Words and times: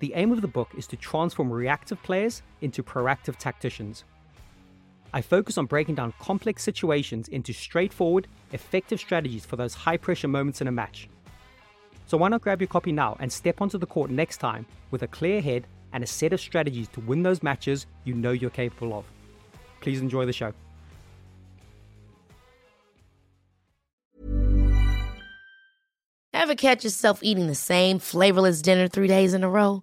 The 0.00 0.12
aim 0.14 0.30
of 0.30 0.42
the 0.42 0.48
book 0.48 0.70
is 0.76 0.86
to 0.88 0.96
transform 0.96 1.52
reactive 1.52 2.00
players 2.02 2.42
into 2.60 2.82
proactive 2.82 3.36
tacticians. 3.36 4.04
I 5.12 5.22
focus 5.22 5.58
on 5.58 5.66
breaking 5.66 5.96
down 5.96 6.12
complex 6.20 6.62
situations 6.62 7.28
into 7.28 7.52
straightforward, 7.52 8.28
effective 8.52 9.00
strategies 9.00 9.44
for 9.44 9.56
those 9.56 9.74
high 9.74 9.96
pressure 9.96 10.28
moments 10.28 10.60
in 10.60 10.68
a 10.68 10.72
match. 10.72 11.08
So 12.06 12.16
why 12.16 12.28
not 12.28 12.42
grab 12.42 12.60
your 12.60 12.68
copy 12.68 12.92
now 12.92 13.16
and 13.18 13.32
step 13.32 13.60
onto 13.60 13.78
the 13.78 13.86
court 13.86 14.10
next 14.10 14.36
time 14.36 14.66
with 14.90 15.02
a 15.02 15.08
clear 15.08 15.40
head 15.40 15.66
and 15.92 16.04
a 16.04 16.06
set 16.06 16.32
of 16.32 16.40
strategies 16.40 16.88
to 16.88 17.00
win 17.00 17.22
those 17.22 17.42
matches 17.42 17.86
you 18.04 18.14
know 18.14 18.32
you're 18.32 18.50
capable 18.50 18.96
of. 18.96 19.04
Please 19.80 20.00
enjoy 20.00 20.26
the 20.26 20.32
show. 20.32 20.52
Ever 26.32 26.54
catch 26.54 26.84
yourself 26.84 27.20
eating 27.22 27.46
the 27.46 27.54
same 27.54 27.98
flavorless 27.98 28.62
dinner 28.62 28.88
three 28.88 29.08
days 29.08 29.34
in 29.34 29.42
a 29.42 29.50
row? 29.50 29.82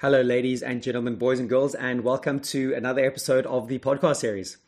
Hello, 0.00 0.22
ladies 0.22 0.62
and 0.62 0.80
gentlemen, 0.80 1.16
boys 1.16 1.40
and 1.40 1.48
girls, 1.48 1.74
and 1.74 2.04
welcome 2.04 2.38
to 2.38 2.72
another 2.72 3.04
episode 3.04 3.44
of 3.46 3.66
the 3.66 3.80
podcast 3.80 4.18
series. 4.18 4.58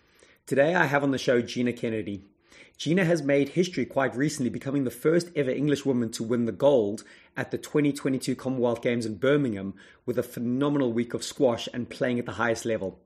Today 0.44 0.74
I 0.74 0.86
have 0.86 1.04
on 1.04 1.12
the 1.12 1.18
show 1.18 1.40
Gina 1.40 1.72
Kennedy. 1.72 2.24
Gina 2.76 3.04
has 3.04 3.22
made 3.22 3.50
history 3.50 3.86
quite 3.86 4.16
recently, 4.16 4.50
becoming 4.50 4.82
the 4.82 4.90
first 4.90 5.30
ever 5.36 5.52
English 5.52 5.86
woman 5.86 6.10
to 6.10 6.24
win 6.24 6.46
the 6.46 6.50
gold 6.50 7.04
at 7.36 7.52
the 7.52 7.58
2022 7.58 8.34
Commonwealth 8.34 8.82
Games 8.82 9.06
in 9.06 9.18
Birmingham 9.18 9.74
with 10.04 10.18
a 10.18 10.24
phenomenal 10.24 10.92
week 10.92 11.14
of 11.14 11.22
squash 11.22 11.68
and 11.72 11.88
playing 11.88 12.18
at 12.18 12.26
the 12.26 12.32
highest 12.32 12.64
level. 12.64 12.98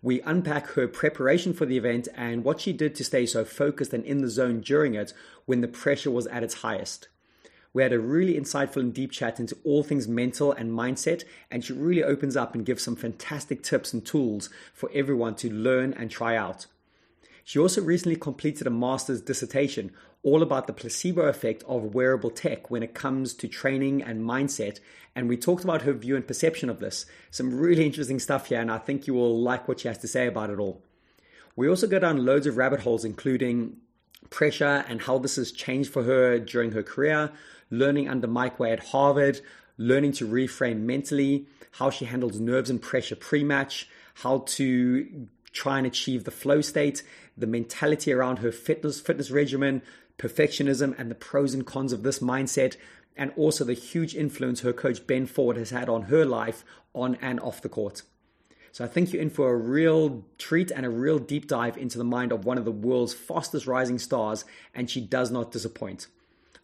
We 0.00 0.22
unpack 0.22 0.68
her 0.68 0.88
preparation 0.88 1.52
for 1.52 1.66
the 1.66 1.76
event 1.76 2.08
and 2.14 2.42
what 2.42 2.62
she 2.62 2.72
did 2.72 2.94
to 2.94 3.04
stay 3.04 3.26
so 3.26 3.44
focused 3.44 3.92
and 3.92 4.06
in 4.06 4.22
the 4.22 4.30
zone 4.30 4.62
during 4.62 4.94
it 4.94 5.12
when 5.44 5.60
the 5.60 5.68
pressure 5.68 6.10
was 6.10 6.26
at 6.28 6.42
its 6.42 6.62
highest. 6.62 7.08
We 7.72 7.82
had 7.82 7.92
a 7.92 8.00
really 8.00 8.34
insightful 8.34 8.78
and 8.78 8.92
deep 8.92 9.12
chat 9.12 9.38
into 9.38 9.56
all 9.64 9.82
things 9.82 10.08
mental 10.08 10.52
and 10.52 10.72
mindset, 10.72 11.24
and 11.50 11.64
she 11.64 11.72
really 11.72 12.02
opens 12.02 12.36
up 12.36 12.54
and 12.54 12.66
gives 12.66 12.82
some 12.82 12.96
fantastic 12.96 13.62
tips 13.62 13.92
and 13.92 14.04
tools 14.04 14.50
for 14.74 14.90
everyone 14.92 15.36
to 15.36 15.52
learn 15.52 15.92
and 15.92 16.10
try 16.10 16.36
out. 16.36 16.66
She 17.44 17.58
also 17.58 17.80
recently 17.80 18.16
completed 18.16 18.66
a 18.66 18.70
master's 18.70 19.20
dissertation 19.20 19.92
all 20.22 20.42
about 20.42 20.66
the 20.66 20.72
placebo 20.72 21.22
effect 21.22 21.62
of 21.66 21.94
wearable 21.94 22.30
tech 22.30 22.70
when 22.70 22.82
it 22.82 22.94
comes 22.94 23.32
to 23.34 23.48
training 23.48 24.02
and 24.02 24.22
mindset. 24.22 24.80
And 25.16 25.28
we 25.28 25.36
talked 25.36 25.64
about 25.64 25.82
her 25.82 25.92
view 25.92 26.14
and 26.14 26.26
perception 26.26 26.68
of 26.68 26.78
this. 26.78 27.06
Some 27.30 27.58
really 27.58 27.86
interesting 27.86 28.18
stuff 28.18 28.46
here, 28.46 28.60
and 28.60 28.70
I 28.70 28.78
think 28.78 29.06
you 29.06 29.14
will 29.14 29.40
like 29.40 29.66
what 29.66 29.80
she 29.80 29.88
has 29.88 29.98
to 29.98 30.08
say 30.08 30.26
about 30.26 30.50
it 30.50 30.58
all. 30.58 30.82
We 31.56 31.68
also 31.68 31.86
go 31.86 31.98
down 31.98 32.24
loads 32.24 32.46
of 32.46 32.56
rabbit 32.56 32.80
holes, 32.80 33.04
including 33.04 33.76
pressure 34.28 34.84
and 34.88 35.02
how 35.02 35.18
this 35.18 35.36
has 35.36 35.50
changed 35.50 35.92
for 35.92 36.04
her 36.04 36.38
during 36.38 36.72
her 36.72 36.82
career, 36.82 37.32
learning 37.70 38.08
under 38.08 38.26
Mike 38.26 38.58
Way 38.58 38.72
at 38.72 38.86
Harvard, 38.88 39.40
learning 39.78 40.12
to 40.12 40.26
reframe 40.26 40.80
mentally, 40.80 41.46
how 41.72 41.90
she 41.90 42.04
handles 42.04 42.40
nerves 42.40 42.70
and 42.70 42.82
pressure 42.82 43.16
pre 43.16 43.44
match, 43.44 43.88
how 44.14 44.38
to 44.46 45.28
try 45.52 45.78
and 45.78 45.86
achieve 45.86 46.24
the 46.24 46.30
flow 46.30 46.60
state, 46.60 47.02
the 47.36 47.46
mentality 47.46 48.12
around 48.12 48.38
her 48.38 48.52
fitness 48.52 49.00
fitness 49.00 49.30
regimen, 49.30 49.82
perfectionism, 50.18 50.98
and 50.98 51.10
the 51.10 51.14
pros 51.14 51.54
and 51.54 51.66
cons 51.66 51.92
of 51.92 52.02
this 52.02 52.18
mindset, 52.18 52.76
and 53.16 53.32
also 53.36 53.64
the 53.64 53.72
huge 53.72 54.14
influence 54.14 54.60
her 54.60 54.72
coach 54.72 55.06
Ben 55.06 55.26
Ford 55.26 55.56
has 55.56 55.70
had 55.70 55.88
on 55.88 56.02
her 56.02 56.24
life 56.24 56.64
on 56.94 57.16
and 57.20 57.40
off 57.40 57.62
the 57.62 57.68
court. 57.68 58.02
So 58.72 58.84
I 58.84 58.88
think 58.88 59.12
you're 59.12 59.22
in 59.22 59.30
for 59.30 59.52
a 59.52 59.56
real 59.56 60.24
treat 60.38 60.70
and 60.70 60.86
a 60.86 60.90
real 60.90 61.18
deep 61.18 61.48
dive 61.48 61.76
into 61.76 61.98
the 61.98 62.04
mind 62.04 62.30
of 62.30 62.44
one 62.44 62.58
of 62.58 62.64
the 62.64 62.70
world's 62.70 63.14
fastest 63.14 63.66
rising 63.66 63.98
stars, 63.98 64.44
and 64.74 64.88
she 64.88 65.00
does 65.00 65.30
not 65.30 65.50
disappoint. 65.50 66.06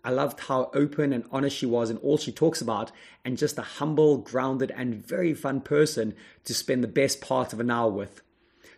I 0.06 0.10
loved 0.10 0.38
how 0.38 0.70
open 0.72 1.12
and 1.12 1.24
honest 1.32 1.56
she 1.56 1.66
was 1.66 1.90
in 1.90 1.96
all 1.96 2.16
she 2.16 2.30
talks 2.30 2.60
about, 2.60 2.92
and 3.24 3.36
just 3.36 3.58
a 3.58 3.62
humble, 3.62 4.18
grounded, 4.18 4.70
and 4.76 5.04
very 5.04 5.34
fun 5.34 5.60
person 5.60 6.14
to 6.44 6.54
spend 6.54 6.84
the 6.84 6.88
best 6.88 7.20
part 7.20 7.52
of 7.52 7.58
an 7.58 7.72
hour 7.72 7.90
with. 7.90 8.22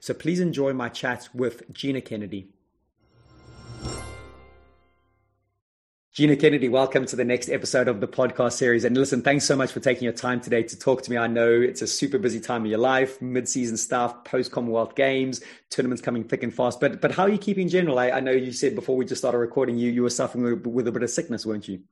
So 0.00 0.14
please 0.14 0.40
enjoy 0.40 0.72
my 0.72 0.88
chat 0.88 1.28
with 1.34 1.70
Gina 1.70 2.00
Kennedy. 2.00 2.48
Gina 6.18 6.34
Kennedy, 6.34 6.68
welcome 6.68 7.06
to 7.06 7.14
the 7.14 7.24
next 7.24 7.48
episode 7.48 7.86
of 7.86 8.00
the 8.00 8.08
podcast 8.08 8.54
series. 8.54 8.84
And 8.84 8.96
listen, 8.96 9.22
thanks 9.22 9.44
so 9.44 9.54
much 9.54 9.70
for 9.70 9.78
taking 9.78 10.02
your 10.02 10.12
time 10.12 10.40
today 10.40 10.64
to 10.64 10.76
talk 10.76 11.02
to 11.02 11.10
me. 11.12 11.16
I 11.16 11.28
know 11.28 11.48
it's 11.48 11.80
a 11.80 11.86
super 11.86 12.18
busy 12.18 12.40
time 12.40 12.64
of 12.64 12.66
your 12.72 12.80
life, 12.80 13.22
mid-season 13.22 13.76
stuff, 13.76 14.24
post 14.24 14.50
Commonwealth 14.50 14.96
Games, 14.96 15.42
tournaments 15.70 16.02
coming 16.02 16.24
thick 16.24 16.42
and 16.42 16.52
fast. 16.52 16.80
But 16.80 17.00
but 17.00 17.12
how 17.12 17.22
are 17.22 17.28
you 17.28 17.38
keeping 17.38 17.62
in 17.62 17.68
general? 17.68 18.00
I, 18.00 18.10
I 18.10 18.18
know 18.18 18.32
you 18.32 18.50
said 18.50 18.74
before 18.74 18.96
we 18.96 19.04
just 19.04 19.20
started 19.20 19.38
recording, 19.38 19.78
you 19.78 19.92
you 19.92 20.02
were 20.02 20.10
suffering 20.10 20.42
with, 20.42 20.66
with 20.66 20.88
a 20.88 20.90
bit 20.90 21.04
of 21.04 21.10
sickness, 21.10 21.46
weren't 21.46 21.68
you? 21.68 21.82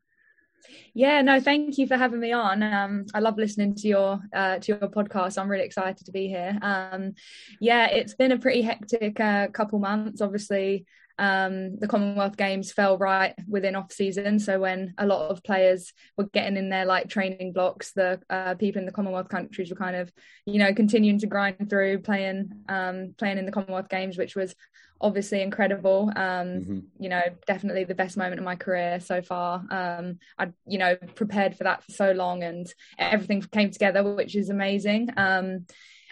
Yeah, 0.93 1.23
no, 1.23 1.39
thank 1.39 1.79
you 1.79 1.87
for 1.87 1.97
having 1.97 2.19
me 2.19 2.33
on. 2.33 2.65
Um, 2.65 3.07
I 3.15 3.21
love 3.21 3.39
listening 3.39 3.77
to 3.77 3.87
your 3.87 4.21
uh, 4.35 4.59
to 4.59 4.73
your 4.73 4.89
podcast. 4.89 5.41
I'm 5.41 5.49
really 5.49 5.67
excited 5.67 6.05
to 6.05 6.11
be 6.11 6.27
here. 6.27 6.59
Um, 6.63 7.15
yeah, 7.61 7.87
it's 7.87 8.15
been 8.15 8.33
a 8.33 8.39
pretty 8.39 8.63
hectic 8.63 9.21
uh, 9.21 9.47
couple 9.49 9.79
months. 9.79 10.21
Obviously, 10.21 10.85
um, 11.19 11.77
the 11.79 11.89
Commonwealth 11.89 12.37
Games 12.37 12.73
fell 12.73 12.99
right 12.99 13.35
within 13.49 13.77
off 13.77 13.93
season. 13.93 14.39
So 14.39 14.61
when 14.61 14.95
a 14.99 15.07
lot 15.07 15.31
of 15.31 15.43
players 15.43 15.93
were 16.17 16.25
getting 16.25 16.57
in 16.57 16.69
their 16.69 16.85
like 16.85 17.09
training 17.09 17.53
blocks, 17.53 17.93
the 17.93 18.21
uh, 18.29 18.55
people 18.55 18.81
in 18.81 18.87
the 18.87 18.93
Commonwealth 18.93 19.29
countries 19.29 19.71
were 19.71 19.77
kind 19.77 19.97
of, 19.97 20.13
you 20.45 20.59
know, 20.59 20.75
continuing 20.75 21.19
to 21.21 21.27
grind 21.27 21.71
through 21.71 22.01
playing, 22.01 22.51
um, 22.69 23.15
playing 23.17 23.39
in 23.39 23.47
the 23.47 23.53
Commonwealth 23.53 23.89
Games, 23.89 24.19
which 24.19 24.37
was 24.37 24.55
obviously 25.01 25.43
incredible. 25.43 26.11
Um, 26.15 26.47
mm-hmm. 26.47 26.79
You 26.99 27.09
know, 27.09 27.23
definitely 27.47 27.85
the 27.85 27.95
best 27.95 28.17
moment 28.17 28.39
of 28.39 28.45
my 28.45 28.57
career 28.57 29.01
so 29.01 29.23
far. 29.23 29.65
Um, 29.71 30.19
I, 30.39 30.49
you 30.67 30.79
know, 30.79 30.97
prepared 30.97 31.57
for 31.57 31.65
that 31.65 31.83
for 31.83 31.93
so 31.93 32.13
long, 32.13 32.43
and 32.43 32.67
everything 32.99 33.43
came 33.43 33.71
together, 33.71 34.03
which 34.15 34.37
is 34.37 34.51
amazing. 34.51 35.11
Um, 35.17 35.67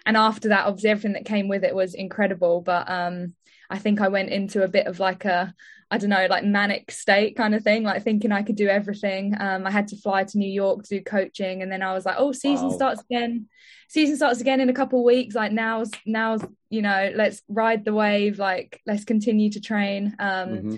and 0.07 0.17
after 0.17 0.49
that, 0.49 0.67
obviously, 0.67 0.91
everything 0.91 1.13
that 1.15 1.25
came 1.25 1.49
with 1.49 1.65
it 1.65 1.75
was 1.75 1.95
incredible. 1.95 2.61
But 2.61 2.91
um, 2.91 3.35
I 3.75 3.79
think 3.79 4.01
I 4.01 4.07
went 4.07 4.31
into 4.31 4.63
a 4.63 4.69
bit 4.69 4.87
of 4.87 5.01
like 5.01 5.25
a, 5.25 5.53
I 5.91 5.99
don't 5.99 6.11
know, 6.11 6.29
like 6.31 6.45
manic 6.45 6.93
state 6.93 7.37
kind 7.37 7.57
of 7.57 7.65
thing, 7.65 7.83
like 7.83 8.05
thinking 8.05 8.31
I 8.31 8.45
could 8.45 8.55
do 8.55 8.69
everything. 8.69 9.35
Um, 9.37 9.67
I 9.67 9.73
had 9.73 9.89
to 9.89 9.97
fly 9.97 10.23
to 10.23 10.39
New 10.39 10.51
York 10.51 10.85
to 10.85 10.99
do 10.99 11.03
coaching, 11.03 11.61
and 11.61 11.73
then 11.73 11.83
I 11.83 11.93
was 11.93 12.07
like, 12.07 12.15
oh, 12.17 12.31
season 12.31 12.69
wow. 12.69 12.77
starts 12.77 13.03
again. 13.03 13.49
Season 13.89 14.15
starts 14.15 14.41
again 14.41 14.61
in 14.61 14.69
a 14.69 14.73
couple 14.73 15.01
of 15.01 15.05
weeks. 15.05 15.35
Like 15.35 15.51
now's 15.51 15.91
now's 16.07 16.45
you 16.71 16.83
know, 16.83 17.13
let's 17.17 17.43
ride 17.49 17.85
the 17.85 17.93
wave. 17.93 18.39
Like 18.39 18.81
let's 18.87 19.05
continue 19.05 19.51
to 19.51 19.61
train. 19.61 20.15
Um, 20.21 20.49
mm-hmm. 20.49 20.77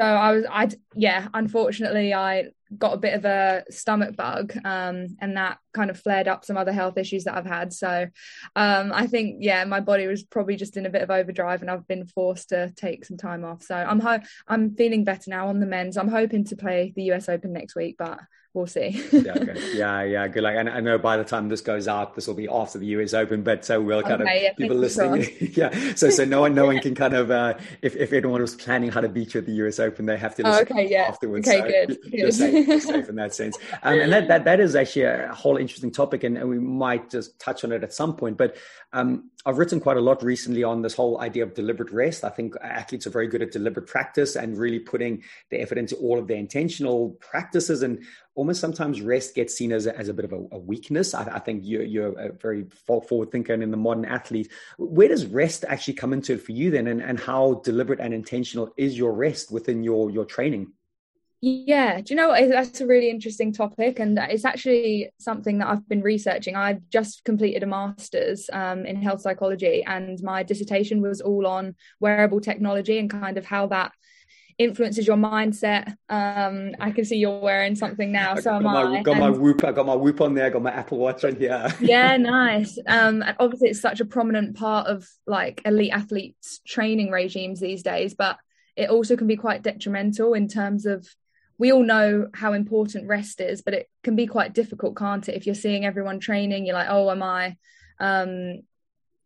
So 0.00 0.06
I 0.06 0.32
was, 0.32 0.44
I 0.50 0.68
yeah, 0.96 1.28
unfortunately, 1.34 2.12
I 2.12 2.46
got 2.76 2.94
a 2.94 2.98
bit 2.98 3.14
of 3.14 3.24
a 3.24 3.62
stomach 3.70 4.16
bug, 4.16 4.52
um, 4.64 5.16
and 5.20 5.36
that 5.36 5.58
kind 5.72 5.88
of 5.90 6.00
flared 6.00 6.26
up 6.26 6.44
some 6.44 6.56
other 6.56 6.72
health 6.72 6.98
issues 6.98 7.24
that 7.24 7.36
I've 7.36 7.46
had. 7.46 7.72
So 7.72 8.08
um, 8.56 8.92
I 8.92 9.06
think, 9.06 9.36
yeah, 9.40 9.64
my 9.64 9.78
body 9.78 10.08
was 10.08 10.24
probably 10.24 10.56
just 10.56 10.76
in 10.76 10.86
a 10.86 10.90
bit 10.90 11.02
of 11.02 11.10
overdrive, 11.10 11.62
and 11.62 11.70
I've 11.70 11.86
been 11.86 12.06
forced 12.06 12.48
to 12.48 12.72
take 12.76 13.04
some 13.04 13.16
time 13.16 13.44
off. 13.44 13.62
So 13.62 13.76
I'm 13.76 14.00
ho- 14.00 14.20
I'm 14.48 14.74
feeling 14.74 15.04
better 15.04 15.30
now 15.30 15.48
on 15.48 15.60
the 15.60 15.66
men's. 15.66 15.96
I'm 15.96 16.08
hoping 16.08 16.44
to 16.46 16.56
play 16.56 16.92
the 16.96 17.12
US 17.12 17.28
Open 17.28 17.52
next 17.52 17.76
week, 17.76 17.96
but 17.98 18.18
we'll 18.54 18.68
see. 18.68 19.04
yeah, 19.12 19.34
yeah, 19.74 20.02
yeah, 20.02 20.28
good. 20.28 20.44
luck. 20.44 20.54
and 20.56 20.70
I 20.70 20.80
know 20.80 20.96
by 20.96 21.16
the 21.16 21.24
time 21.24 21.48
this 21.48 21.60
goes 21.60 21.88
out, 21.88 22.14
this 22.14 22.26
will 22.28 22.34
be 22.34 22.48
after 22.48 22.78
the 22.78 22.86
US 22.86 23.12
Open, 23.12 23.42
but 23.42 23.64
so 23.64 23.80
we'll 23.80 24.02
kind 24.02 24.22
okay, 24.22 24.36
of 24.36 24.42
yeah, 24.42 24.52
people 24.54 24.76
listening. 24.76 25.26
yeah, 25.54 25.94
so 25.94 26.08
so 26.08 26.24
no 26.24 26.40
one, 26.40 26.54
no 26.54 26.66
one 26.66 26.78
can 26.80 26.94
kind 26.94 27.14
of 27.14 27.30
uh, 27.30 27.54
if 27.82 27.96
if 27.96 28.12
anyone 28.12 28.40
was 28.40 28.54
planning 28.54 28.90
how 28.90 29.00
to 29.00 29.08
beat 29.08 29.34
you 29.34 29.40
at 29.40 29.46
the 29.46 29.52
US 29.66 29.78
Open, 29.80 30.06
they 30.06 30.16
have 30.16 30.36
to 30.36 30.44
listen 30.44 30.66
oh, 30.70 30.76
okay, 30.76 30.88
yeah. 30.90 31.02
afterwards. 31.02 31.48
Okay, 31.48 31.58
so 31.58 31.66
good. 31.66 31.98
You're, 32.12 32.30
safe, 32.30 32.66
you're 32.66 32.80
safe 32.80 33.08
in 33.10 33.16
that 33.16 33.34
sense. 33.34 33.58
Um, 33.82 33.98
and 33.98 34.12
that, 34.12 34.28
that 34.28 34.44
that 34.44 34.60
is 34.60 34.76
actually 34.76 35.02
a 35.02 35.34
whole 35.34 35.56
interesting 35.56 35.90
topic, 35.90 36.22
and, 36.22 36.38
and 36.38 36.48
we 36.48 36.58
might 36.58 37.10
just 37.10 37.38
touch 37.40 37.64
on 37.64 37.72
it 37.72 37.82
at 37.82 37.92
some 37.92 38.16
point. 38.16 38.38
But 38.38 38.56
um, 38.92 39.30
I've 39.46 39.58
written 39.58 39.78
quite 39.78 39.98
a 39.98 40.00
lot 40.00 40.22
recently 40.22 40.64
on 40.64 40.80
this 40.80 40.94
whole 40.94 41.20
idea 41.20 41.42
of 41.42 41.52
deliberate 41.52 41.90
rest. 41.90 42.24
I 42.24 42.30
think 42.30 42.54
athletes 42.62 43.06
are 43.06 43.10
very 43.10 43.26
good 43.26 43.42
at 43.42 43.52
deliberate 43.52 43.86
practice 43.86 44.36
and 44.36 44.56
really 44.56 44.78
putting 44.78 45.22
the 45.50 45.60
effort 45.60 45.76
into 45.76 45.96
all 45.96 46.18
of 46.18 46.28
their 46.28 46.38
intentional 46.38 47.10
practices. 47.20 47.82
And 47.82 48.02
almost 48.36 48.62
sometimes 48.62 49.02
rest 49.02 49.34
gets 49.34 49.54
seen 49.54 49.70
as 49.70 49.84
a, 49.84 49.94
as 49.98 50.08
a 50.08 50.14
bit 50.14 50.24
of 50.24 50.32
a, 50.32 50.46
a 50.52 50.58
weakness. 50.58 51.12
I, 51.12 51.24
I, 51.24 51.38
think 51.40 51.60
you're, 51.64 51.82
you're 51.82 52.18
a 52.18 52.32
very 52.32 52.64
forward 53.06 53.30
thinker 53.30 53.52
and 53.52 53.62
in 53.62 53.70
the 53.70 53.76
modern 53.76 54.06
athlete. 54.06 54.50
Where 54.78 55.08
does 55.08 55.26
rest 55.26 55.66
actually 55.68 55.94
come 55.94 56.14
into 56.14 56.32
it 56.32 56.42
for 56.42 56.52
you 56.52 56.70
then? 56.70 56.86
And, 56.86 57.02
and 57.02 57.20
how 57.20 57.60
deliberate 57.64 58.00
and 58.00 58.14
intentional 58.14 58.72
is 58.78 58.96
your 58.96 59.12
rest 59.12 59.52
within 59.52 59.84
your, 59.84 60.10
your 60.10 60.24
training? 60.24 60.72
Yeah, 61.46 62.00
do 62.00 62.14
you 62.14 62.16
know 62.16 62.28
what? 62.28 62.48
That's 62.48 62.80
a 62.80 62.86
really 62.86 63.10
interesting 63.10 63.52
topic, 63.52 63.98
and 63.98 64.18
it's 64.18 64.46
actually 64.46 65.10
something 65.18 65.58
that 65.58 65.68
I've 65.68 65.86
been 65.86 66.00
researching. 66.00 66.56
I've 66.56 66.88
just 66.88 67.22
completed 67.24 67.62
a 67.62 67.66
master's 67.66 68.48
um, 68.50 68.86
in 68.86 68.96
health 68.96 69.20
psychology, 69.20 69.84
and 69.86 70.18
my 70.22 70.42
dissertation 70.42 71.02
was 71.02 71.20
all 71.20 71.46
on 71.46 71.74
wearable 72.00 72.40
technology 72.40 72.98
and 72.98 73.10
kind 73.10 73.36
of 73.36 73.44
how 73.44 73.66
that 73.66 73.92
influences 74.56 75.06
your 75.06 75.18
mindset. 75.18 75.94
Um, 76.08 76.76
I 76.80 76.90
can 76.92 77.04
see 77.04 77.16
you're 77.16 77.40
wearing 77.40 77.74
something 77.74 78.10
now, 78.10 78.36
so 78.36 78.54
am 78.54 78.66
I. 78.66 79.02
Got 79.02 79.18
my 79.18 79.28
Whoop. 79.28 79.64
I 79.64 79.72
got 79.72 79.84
my 79.84 79.96
Whoop 79.96 80.22
on 80.22 80.32
there. 80.32 80.46
I 80.46 80.48
got 80.48 80.62
my 80.62 80.72
Apple 80.72 80.96
Watch 80.96 81.26
on 81.26 81.36
here. 81.36 81.68
yeah, 81.78 82.16
nice. 82.16 82.78
Um, 82.86 83.22
obviously, 83.38 83.68
it's 83.68 83.82
such 83.82 84.00
a 84.00 84.06
prominent 84.06 84.56
part 84.56 84.86
of 84.86 85.06
like 85.26 85.60
elite 85.66 85.92
athletes' 85.92 86.62
training 86.66 87.10
regimes 87.10 87.60
these 87.60 87.82
days, 87.82 88.14
but 88.14 88.38
it 88.76 88.88
also 88.88 89.14
can 89.14 89.26
be 89.26 89.36
quite 89.36 89.62
detrimental 89.62 90.32
in 90.32 90.48
terms 90.48 90.86
of 90.86 91.06
we 91.58 91.72
all 91.72 91.82
know 91.82 92.28
how 92.34 92.52
important 92.52 93.08
rest 93.08 93.40
is, 93.40 93.62
but 93.62 93.74
it 93.74 93.90
can 94.02 94.16
be 94.16 94.26
quite 94.26 94.54
difficult, 94.54 94.96
can't 94.96 95.28
it? 95.28 95.36
If 95.36 95.46
you're 95.46 95.54
seeing 95.54 95.84
everyone 95.84 96.20
training, 96.20 96.66
you're 96.66 96.74
like, 96.74 96.88
oh, 96.90 97.10
am 97.10 97.22
I, 97.22 97.56
um, 98.00 98.62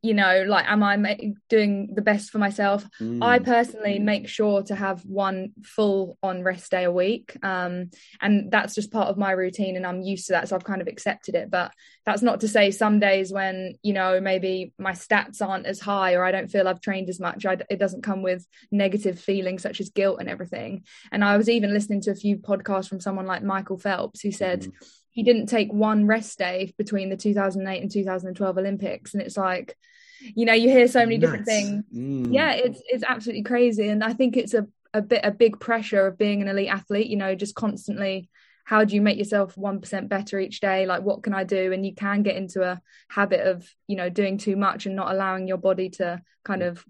you 0.08 0.14
know 0.14 0.43
like 0.46 0.64
am 0.66 0.82
i 0.82 1.34
doing 1.50 1.90
the 1.94 2.00
best 2.00 2.31
for 2.31 2.38
myself 2.38 2.82
mm. 2.99 3.22
i 3.22 3.38
personally 3.38 3.99
make 3.99 4.26
sure 4.26 4.62
to 4.62 4.75
have 4.75 5.05
one 5.05 5.50
full 5.62 6.16
on 6.22 6.43
rest 6.43 6.70
day 6.70 6.84
a 6.84 6.90
week 6.90 7.37
um, 7.43 7.90
and 8.22 8.50
that's 8.50 8.75
just 8.75 8.90
part 8.90 9.08
of 9.08 9.19
my 9.19 9.32
routine 9.32 9.76
and 9.76 9.87
i'm 9.87 10.00
used 10.00 10.26
to 10.26 10.32
that 10.32 10.49
so 10.49 10.56
i've 10.56 10.64
kind 10.64 10.81
of 10.81 10.88
accepted 10.88 11.34
it 11.34 11.50
but 11.50 11.72
that's 12.06 12.22
not 12.22 12.40
to 12.40 12.49
say 12.49 12.70
some 12.70 12.99
days 12.99 13.31
when 13.31 13.75
you 13.82 13.93
know 13.93 14.19
maybe 14.19 14.72
my 14.78 14.93
stats 14.93 15.43
aren't 15.46 15.66
as 15.66 15.78
high 15.78 16.14
or 16.14 16.25
i 16.25 16.32
don't 16.32 16.50
feel 16.50 16.66
i've 16.66 16.81
trained 16.81 17.10
as 17.10 17.20
much 17.20 17.44
I, 17.44 17.58
it 17.69 17.78
doesn't 17.78 18.02
come 18.02 18.22
with 18.22 18.46
negative 18.72 19.20
feelings 19.20 19.62
such 19.62 19.78
as 19.78 19.90
guilt 19.90 20.20
and 20.20 20.28
everything 20.31 20.84
and 21.12 21.22
i 21.22 21.37
was 21.37 21.50
even 21.50 21.75
listening 21.75 22.00
to 22.02 22.12
a 22.12 22.22
few 22.25 22.38
podcasts 22.38 22.88
from 22.88 23.00
someone 23.00 23.26
like 23.26 23.43
michael 23.43 23.76
phelps 23.76 24.22
who 24.22 24.32
said 24.32 24.62
mm 24.62 24.72
he 25.19 25.25
didn't 25.25 25.46
take 25.46 25.72
one 25.72 26.06
rest 26.06 26.38
day 26.38 26.72
between 26.78 27.10
the 27.10 27.16
2008 27.16 27.82
and 27.82 27.90
2012 27.90 28.56
Olympics. 28.56 29.14
And 29.14 29.20
it's 29.20 29.37
like, 29.37 29.76
you 30.20 30.44
know, 30.44 30.53
you 30.53 30.69
hear 30.69 30.88
so 30.88 31.00
many 31.00 31.19
different 31.19 31.47
things. 31.47 31.85
Mm. 31.94 32.32
Yeah, 32.32 32.53
it's 32.53 32.81
it's 32.87 33.05
absolutely 33.05 33.43
crazy. 33.43 33.88
And 33.88 34.03
I 34.03 34.12
think 34.12 34.37
it's 34.37 34.55
a, 34.55 34.67
a 34.94 35.03
bit 35.03 35.20
a 35.25 35.31
big 35.31 35.61
pressure 35.61 36.06
of 36.06 36.19
being 36.19 36.43
an 36.43 36.49
elite 36.49 36.69
athlete, 36.69 37.09
you 37.09 37.17
know, 37.17 37.35
just 37.35 37.55
constantly 37.55 38.29
how 38.69 38.85
do 38.85 38.94
you 38.94 39.00
make 39.00 39.17
yourself 39.17 39.56
1% 39.56 40.09
better 40.11 40.38
each 40.38 40.61
day 40.61 40.85
like 40.85 41.00
what 41.00 41.23
can 41.23 41.32
i 41.32 41.43
do 41.43 41.73
and 41.73 41.87
you 41.87 41.94
can 41.94 42.23
get 42.23 42.37
into 42.37 42.62
a 42.62 42.79
habit 43.09 43.41
of 43.41 43.67
you 43.87 43.97
know 43.97 44.11
doing 44.11 44.37
too 44.37 44.56
much 44.56 44.85
and 44.85 44.94
not 44.94 45.11
allowing 45.11 45.49
your 45.49 45.56
body 45.56 45.88
to 45.88 46.20
kind 46.44 46.62
of 46.62 46.85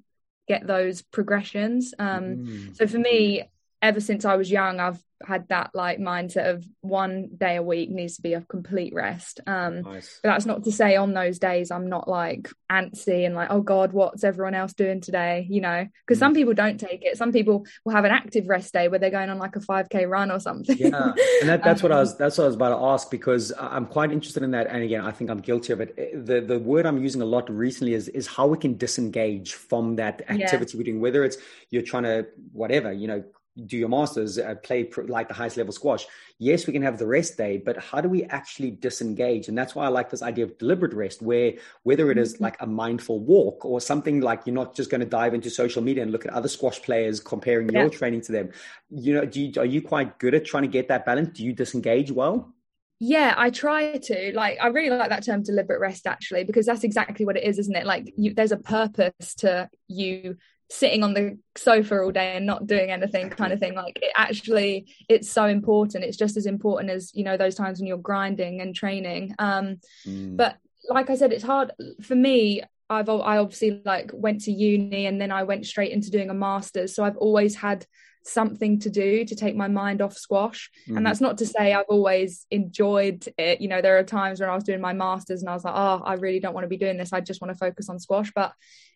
get 0.48 0.66
those 0.66 1.02
progressions 1.02 1.94
um 2.00 2.25
mm. 2.25 2.76
so 2.76 2.84
for 2.88 2.98
me 2.98 3.44
ever 3.80 4.00
since 4.00 4.25
i 4.25 4.34
was 4.34 4.50
young 4.50 4.80
i've 4.80 5.00
had 5.24 5.48
that 5.48 5.70
like 5.74 5.98
mindset 5.98 6.50
of 6.50 6.64
one 6.80 7.28
day 7.36 7.56
a 7.56 7.62
week 7.62 7.90
needs 7.90 8.16
to 8.16 8.22
be 8.22 8.34
a 8.34 8.40
complete 8.42 8.94
rest. 8.94 9.40
Um 9.46 9.82
nice. 9.82 10.20
but 10.22 10.30
that's 10.30 10.46
not 10.46 10.64
to 10.64 10.72
say 10.72 10.96
on 10.96 11.14
those 11.14 11.38
days 11.38 11.70
i'm 11.70 11.88
not 11.88 12.08
like 12.08 12.48
antsy 12.70 13.26
and 13.26 13.34
like 13.34 13.48
oh 13.50 13.60
god 13.60 13.92
what's 13.92 14.24
everyone 14.24 14.54
else 14.54 14.72
doing 14.72 15.00
today? 15.00 15.46
You 15.48 15.60
know? 15.60 15.86
Because 16.06 16.18
mm. 16.18 16.20
some 16.20 16.34
people 16.34 16.54
don't 16.54 16.78
take 16.78 17.04
it. 17.04 17.16
Some 17.16 17.32
people 17.32 17.66
will 17.84 17.92
have 17.92 18.04
an 18.04 18.12
active 18.12 18.48
rest 18.48 18.72
day 18.72 18.88
where 18.88 18.98
they're 18.98 19.10
going 19.10 19.30
on 19.30 19.38
like 19.38 19.56
a 19.56 19.60
5k 19.60 20.08
run 20.08 20.30
or 20.30 20.40
something. 20.40 20.76
Yeah. 20.78 21.12
And 21.40 21.48
that, 21.48 21.62
that's 21.64 21.82
um, 21.82 21.90
what 21.90 21.96
i 21.96 22.00
was 22.00 22.16
that's 22.22 22.38
what 22.38 22.44
i 22.44 22.46
was 22.46 22.56
about 22.56 22.78
to 22.78 22.84
ask 22.84 23.10
because 23.10 23.52
i'm 23.58 23.86
quite 23.86 24.12
interested 24.12 24.42
in 24.42 24.50
that. 24.52 24.66
And 24.68 24.82
again 24.82 25.02
i 25.04 25.10
think 25.10 25.30
i'm 25.30 25.40
guilty 25.40 25.72
of 25.72 25.80
it. 25.80 26.26
The 26.26 26.40
the 26.40 26.58
word 26.58 26.86
i'm 26.86 27.02
using 27.02 27.22
a 27.22 27.26
lot 27.26 27.50
recently 27.50 27.94
is 27.94 28.08
is 28.08 28.26
how 28.26 28.46
we 28.46 28.58
can 28.58 28.76
disengage 28.76 29.54
from 29.54 29.96
that 29.96 30.22
activity 30.28 30.72
yeah. 30.72 30.78
we're 30.78 30.84
doing 30.84 31.00
whether 31.00 31.25
it's 31.25 31.37
you're 31.70 31.82
trying 31.82 32.04
to 32.04 32.26
whatever 32.52 32.92
you 32.92 33.08
know 33.08 33.25
do 33.66 33.76
your 33.76 33.88
masters, 33.88 34.38
uh, 34.38 34.54
play 34.56 34.88
like 35.06 35.28
the 35.28 35.34
highest 35.34 35.56
level 35.56 35.72
squash. 35.72 36.06
Yes, 36.38 36.66
we 36.66 36.72
can 36.72 36.82
have 36.82 36.98
the 36.98 37.06
rest 37.06 37.36
day, 37.36 37.58
but 37.58 37.76
how 37.78 38.00
do 38.00 38.08
we 38.08 38.24
actually 38.24 38.70
disengage? 38.70 39.48
And 39.48 39.58
that's 39.58 39.74
why 39.74 39.84
I 39.84 39.88
like 39.88 40.10
this 40.10 40.22
idea 40.22 40.44
of 40.44 40.56
deliberate 40.58 40.92
rest, 40.92 41.20
where 41.22 41.54
whether 41.82 42.10
it 42.10 42.18
is 42.18 42.34
mm-hmm. 42.34 42.44
like 42.44 42.56
a 42.60 42.66
mindful 42.66 43.20
walk 43.20 43.64
or 43.64 43.80
something 43.80 44.20
like 44.20 44.42
you're 44.46 44.54
not 44.54 44.74
just 44.76 44.90
going 44.90 45.00
to 45.00 45.06
dive 45.06 45.34
into 45.34 45.50
social 45.50 45.82
media 45.82 46.02
and 46.02 46.12
look 46.12 46.26
at 46.26 46.32
other 46.32 46.48
squash 46.48 46.80
players, 46.82 47.20
comparing 47.20 47.68
yeah. 47.70 47.82
your 47.82 47.90
training 47.90 48.20
to 48.22 48.32
them. 48.32 48.50
You 48.90 49.14
know, 49.14 49.24
do 49.24 49.42
you, 49.42 49.52
are 49.60 49.66
you 49.66 49.82
quite 49.82 50.18
good 50.18 50.34
at 50.34 50.44
trying 50.44 50.62
to 50.64 50.68
get 50.68 50.88
that 50.88 51.04
balance? 51.04 51.36
Do 51.36 51.44
you 51.44 51.52
disengage 51.52 52.10
well? 52.10 52.54
yeah 53.00 53.34
i 53.36 53.48
try 53.48 53.96
to 53.96 54.32
like 54.34 54.58
i 54.60 54.66
really 54.66 54.90
like 54.90 55.08
that 55.08 55.24
term 55.24 55.42
deliberate 55.42 55.80
rest 55.80 56.06
actually 56.06 56.42
because 56.44 56.66
that's 56.66 56.82
exactly 56.82 57.24
what 57.24 57.36
it 57.36 57.44
is 57.44 57.58
isn't 57.58 57.76
it 57.76 57.86
like 57.86 58.12
you, 58.16 58.34
there's 58.34 58.52
a 58.52 58.56
purpose 58.56 59.34
to 59.36 59.68
you 59.86 60.36
sitting 60.70 61.02
on 61.02 61.14
the 61.14 61.38
sofa 61.56 62.00
all 62.00 62.12
day 62.12 62.37
and 62.37 62.44
not 62.44 62.66
doing 62.66 62.90
anything 62.90 63.30
kind 63.30 63.52
of 63.52 63.58
thing. 63.58 63.75
Like 63.75 63.98
it 64.02 64.12
actually 64.16 64.94
it's 65.08 65.30
so 65.30 65.46
important. 65.46 66.04
It's 66.04 66.16
just 66.16 66.37
as 66.37 66.46
important 66.46 66.90
as 66.90 67.14
you 67.14 67.25
know 67.25 67.37
those 67.37 67.54
times 67.54 67.78
when 67.78 67.87
you're 67.87 67.98
grinding 67.98 68.60
and 68.60 68.75
training. 68.75 69.34
Um 69.38 69.78
mm. 70.06 70.37
but 70.37 70.56
like 70.88 71.10
i 71.10 71.14
said 71.14 71.32
it's 71.32 71.44
hard. 71.44 71.72
For 72.02 72.14
me 72.14 72.62
i've 72.90 73.08
i 73.08 73.37
obviously 73.37 73.82
like 73.84 74.10
went 74.14 74.40
to 74.40 74.50
uni 74.50 75.04
and 75.04 75.20
then 75.20 75.30
i 75.30 75.42
went 75.42 75.66
straight 75.66 75.92
into 75.92 76.10
doing 76.10 76.30
a 76.30 76.34
master's. 76.34 76.94
So 76.94 77.02
i've 77.02 77.16
always 77.16 77.54
had 77.54 77.87
something 78.25 78.78
to 78.78 78.90
do 78.90 79.25
to 79.25 79.34
take 79.34 79.56
my 79.56 79.68
mind 79.68 80.02
off 80.02 80.14
squash. 80.14 80.70
Mm. 80.87 80.98
and 80.98 81.06
that's 81.06 81.20
not 81.20 81.38
to 81.38 81.46
say 81.46 81.72
i've 81.72 81.87
always 81.88 82.46
enjoyed 82.50 83.26
it. 83.38 83.62
You 83.62 83.68
know 83.68 83.80
there 83.80 83.98
are 83.98 84.04
times 84.04 84.38
when 84.38 84.50
i 84.50 84.54
was 84.54 84.64
doing 84.64 84.82
my 84.82 84.92
masters 84.92 85.40
and 85.40 85.48
i 85.48 85.54
was 85.54 85.64
like 85.64 85.75
oh 85.76 86.02
i 86.04 86.12
really 86.14 86.40
don't 86.40 86.52
want 86.54 86.64
to 86.64 86.68
be 86.68 86.76
doing 86.76 86.98
this. 86.98 87.14
I 87.14 87.22
just 87.22 87.40
want 87.40 87.54
to 87.54 87.58
focus 87.58 87.88
on 87.88 87.98
squash. 87.98 88.30
But 88.34 88.52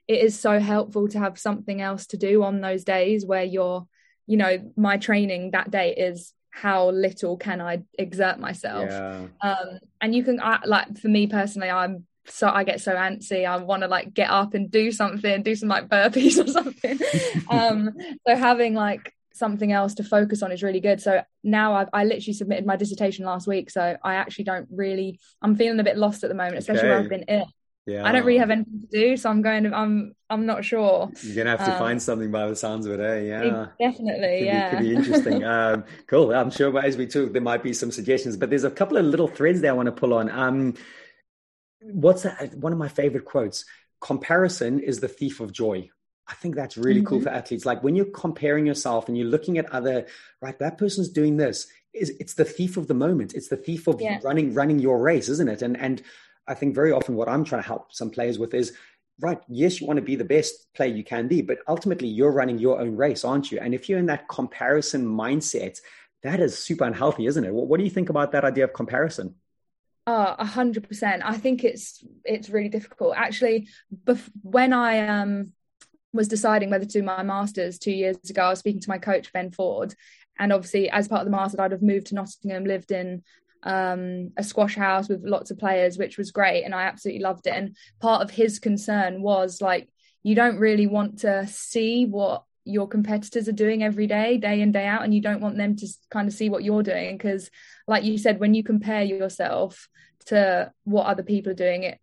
it 0.09 0.21
is 0.21 0.39
so 0.39 0.59
helpful 0.59 1.09
to 1.09 1.19
have 1.19 1.39
something 1.39 1.81
else 1.81 2.07
to 2.07 2.17
do 2.17 2.43
on 2.43 2.61
those 2.61 2.85
days 2.85 3.25
where 3.25 3.45
you're 3.45 3.87
you 4.27 4.37
know 4.37 4.73
my 4.77 4.97
training 4.97 5.51
that 5.53 5.71
day 5.71 5.95
is 5.95 6.33
how 6.51 6.91
little 6.91 7.37
can 7.37 7.61
i 7.61 7.83
exert 7.99 8.39
myself 8.39 8.89
yeah. 8.91 9.27
um 9.43 9.79
and 10.01 10.15
you 10.15 10.23
can 10.23 10.41
I, 10.41 10.61
like 10.67 10.99
for 10.99 11.09
me 11.09 11.27
personally 11.27 11.71
i'm 11.71 12.07
so 12.27 12.49
I 12.49 12.65
get 12.65 12.81
so 12.81 12.95
antsy. 12.95 13.47
I 13.47 13.57
want 13.57 13.83
to 13.83 13.89
like 13.89 14.15
get 14.15 14.31
up 14.31 14.55
and 14.55 14.71
do 14.71 14.93
something, 14.93 15.43
do 15.43 15.55
some 15.55 15.69
like 15.69 15.89
burpees 15.89 16.39
or 16.45 16.49
something. 16.49 16.99
um, 17.49 17.91
so 18.27 18.37
having 18.37 18.75
like 18.75 19.13
something 19.33 19.73
else 19.73 19.95
to 19.95 20.05
focus 20.05 20.43
on 20.43 20.53
is 20.53 20.63
really 20.63 20.81
good. 20.81 21.01
So 21.01 21.23
now 21.43 21.75
I've, 21.75 21.89
I 21.93 22.05
literally 22.05 22.35
submitted 22.35 22.67
my 22.67 22.77
dissertation 22.77 23.25
last 23.25 23.47
week. 23.47 23.71
So 23.71 23.97
I 24.03 24.15
actually 24.15 24.45
don't 24.45 24.69
really, 24.71 25.19
I'm 25.41 25.57
feeling 25.57 25.81
a 25.81 25.85
bit 25.85 25.97
lost 25.97 26.23
at 26.23 26.29
the 26.29 26.35
moment, 26.35 26.59
especially 26.59 26.81
okay. 26.81 26.89
where 26.91 26.99
I've 26.99 27.09
been 27.09 27.25
ill. 27.29 27.49
Yeah. 27.87 28.07
I 28.07 28.13
don't 28.13 28.25
really 28.25 28.39
have 28.39 28.51
anything 28.51 28.83
to 28.83 28.87
do, 28.87 29.17
so 29.17 29.29
I'm 29.29 29.43
going 29.43 29.65
to, 29.65 29.77
I'm, 29.77 30.15
I'm 30.31 30.47
not 30.47 30.65
sure. 30.65 31.11
You're 31.23 31.35
going 31.35 31.47
to 31.47 31.57
have 31.57 31.67
to 31.67 31.73
um, 31.73 31.79
find 31.79 32.01
something 32.01 32.31
by 32.31 32.47
the 32.47 32.55
sounds 32.55 32.87
of 32.87 32.93
it, 32.93 33.01
eh? 33.01 33.21
Yeah. 33.23 33.67
Definitely. 33.81 34.39
Could 34.39 34.47
yeah. 34.47 34.71
Be, 34.71 34.77
could 34.77 34.83
be 34.85 34.95
interesting. 34.95 35.45
um, 35.45 35.85
cool. 36.07 36.33
I'm 36.33 36.51
sure 36.51 36.79
as 36.79 36.97
we 36.97 37.07
talk, 37.07 37.33
there 37.33 37.43
might 37.43 37.63
be 37.63 37.73
some 37.73 37.91
suggestions, 37.91 38.37
but 38.37 38.51
there's 38.51 38.65
a 38.65 38.71
couple 38.71 38.99
of 38.99 39.05
little 39.05 39.27
threads 39.27 39.61
there 39.61 39.73
I 39.73 39.75
want 39.75 39.87
to 39.87 39.93
pull 39.93 40.15
on. 40.15 40.31
Um, 40.31 40.75
what's 41.83 42.23
that? 42.23 42.55
One 42.55 42.73
of 42.73 42.79
my 42.79 42.89
favorite 42.89 43.25
quotes 43.25 43.65
comparison 44.01 44.81
is 44.81 45.01
the 45.01 45.09
thief 45.09 45.41
of 45.41 45.53
joy. 45.53 45.89
I 46.29 46.35
think 46.35 46.55
that's 46.55 46.77
really 46.77 47.01
mm-hmm. 47.01 47.09
cool 47.09 47.21
for 47.21 47.31
athletes. 47.31 47.67
Like 47.67 47.83
when 47.83 47.97
you're 47.97 48.07
comparing 48.07 48.67
yourself 48.67 49.09
and 49.09 49.17
you're 49.17 49.27
looking 49.27 49.59
at 49.59 49.73
other, 49.73 50.07
right, 50.41 50.59
that 50.61 50.79
person's 50.79 51.09
doing 51.09 51.37
this. 51.37 51.67
Is 51.93 52.11
it's 52.21 52.35
the 52.35 52.45
thief 52.45 52.79
of 52.79 52.87
the 52.87 52.95
moment. 52.95 53.35
It's 53.35 53.49
the 53.49 53.57
thief 53.57 53.87
of 53.87 54.01
yeah. 54.01 54.19
running 54.25 54.55
running 54.55 54.79
your 54.79 54.99
race, 54.99 55.29
isn't 55.29 55.49
it? 55.49 55.61
And 55.61 55.77
and 55.77 56.03
I 56.47 56.55
think 56.55 56.75
very 56.75 56.93
often 56.93 57.15
what 57.15 57.29
I'm 57.29 57.45
trying 57.45 57.63
to 57.63 57.69
help 57.69 57.93
some 57.93 58.11
players 58.11 58.39
with 58.39 58.55
is 58.55 58.73
right, 59.21 59.41
yes, 59.49 59.81
you 59.81 59.87
want 59.87 59.99
to 59.99 60.03
be 60.03 60.17
the 60.17 60.25
best 60.25 60.73
player 60.75 60.93
you 60.93 61.05
can 61.05 61.29
be, 61.29 61.43
but 61.43 61.59
ultimately 61.69 62.09
you're 62.09 62.33
running 62.33 62.59
your 62.59 62.81
own 62.81 62.97
race, 62.97 63.25
aren't 63.25 63.53
you? 63.53 63.59
And 63.61 63.75
if 63.75 63.89
you're 63.89 63.99
in 63.99 64.07
that 64.07 64.29
comparison 64.29 65.07
mindset, 65.07 65.79
that 66.23 66.41
is 66.41 66.59
super 66.59 66.85
unhealthy, 66.85 67.27
isn't 67.27 67.45
it? 67.45 67.53
What, 67.53 67.69
what 67.69 67.79
do 67.79 67.85
you 67.85 67.91
think 67.91 68.09
about 68.09 68.33
that 68.33 68.45
idea 68.45 68.65
of 68.65 68.73
comparison? 68.73 69.37
Oh, 70.07 70.35
a 70.37 70.45
hundred 70.45 70.89
percent. 70.89 71.23
I 71.25 71.37
think 71.37 71.63
it's 71.63 72.05
it's 72.25 72.51
really 72.51 72.69
difficult. 72.69 73.15
Actually, 73.17 73.69
bef- 74.05 74.31
when 74.43 74.73
I 74.73 75.07
um 75.07 75.53
was 76.13 76.27
deciding 76.27 76.71
whether 76.71 76.85
to 76.85 76.91
do 76.93 77.03
my 77.03 77.23
masters 77.23 77.79
two 77.79 77.93
years 77.93 78.17
ago, 78.29 78.43
I 78.43 78.51
was 78.51 78.59
speaking 78.59 78.81
to 78.81 78.89
my 78.89 78.99
coach 78.99 79.33
Ben 79.33 79.53
Ford, 79.53 79.95
and 80.41 80.53
obviously 80.53 80.91
as 80.91 81.07
part 81.07 81.21
of 81.21 81.27
the 81.27 81.31
masters, 81.31 81.61
I'd 81.61 81.71
have 81.71 81.83
moved 81.83 82.09
to 82.09 82.17
Nottingham, 82.17 82.65
lived 82.65 82.91
in 82.91 83.23
um, 83.63 84.33
a 84.37 84.43
squash 84.43 84.75
house 84.75 85.09
with 85.09 85.25
lots 85.25 85.51
of 85.51 85.59
players, 85.59 85.99
which 85.99 86.19
was 86.19 86.31
great, 86.31 86.65
and 86.65 86.75
I 86.75 86.83
absolutely 86.83 87.23
loved 87.23 87.47
it. 87.47 87.55
And 87.55 87.77
part 88.01 88.23
of 88.23 88.31
his 88.31 88.59
concern 88.59 89.23
was 89.23 89.61
like, 89.61 89.89
you 90.23 90.35
don't 90.35 90.59
really 90.59 90.87
want 90.87 91.21
to 91.21 91.47
see 91.47 92.07
what 92.07 92.45
your 92.65 92.87
competitors 92.87 93.49
are 93.49 93.53
doing 93.53 93.83
every 93.83 94.07
day, 94.07 94.39
day 94.39 94.61
in, 94.61 94.71
day 94.71 94.87
out, 94.87 95.03
and 95.03 95.13
you 95.13 95.21
don't 95.21 95.41
want 95.41 95.57
them 95.57 95.75
to 95.77 95.89
kind 96.11 96.29
of 96.29 96.35
see 96.35 96.49
what 96.49 96.63
you're 96.63 96.83
doing. 96.83 97.17
Because, 97.17 97.51
like 97.89 98.05
you 98.05 98.19
said, 98.19 98.39
when 98.39 98.55
you 98.55 98.63
compare 98.63 99.03
yourself 99.03 99.89
to 100.27 100.73
what 100.85 101.07
other 101.07 101.25
people 101.25 101.51
are 101.51 101.57
doing, 101.57 101.83
it 101.83 101.99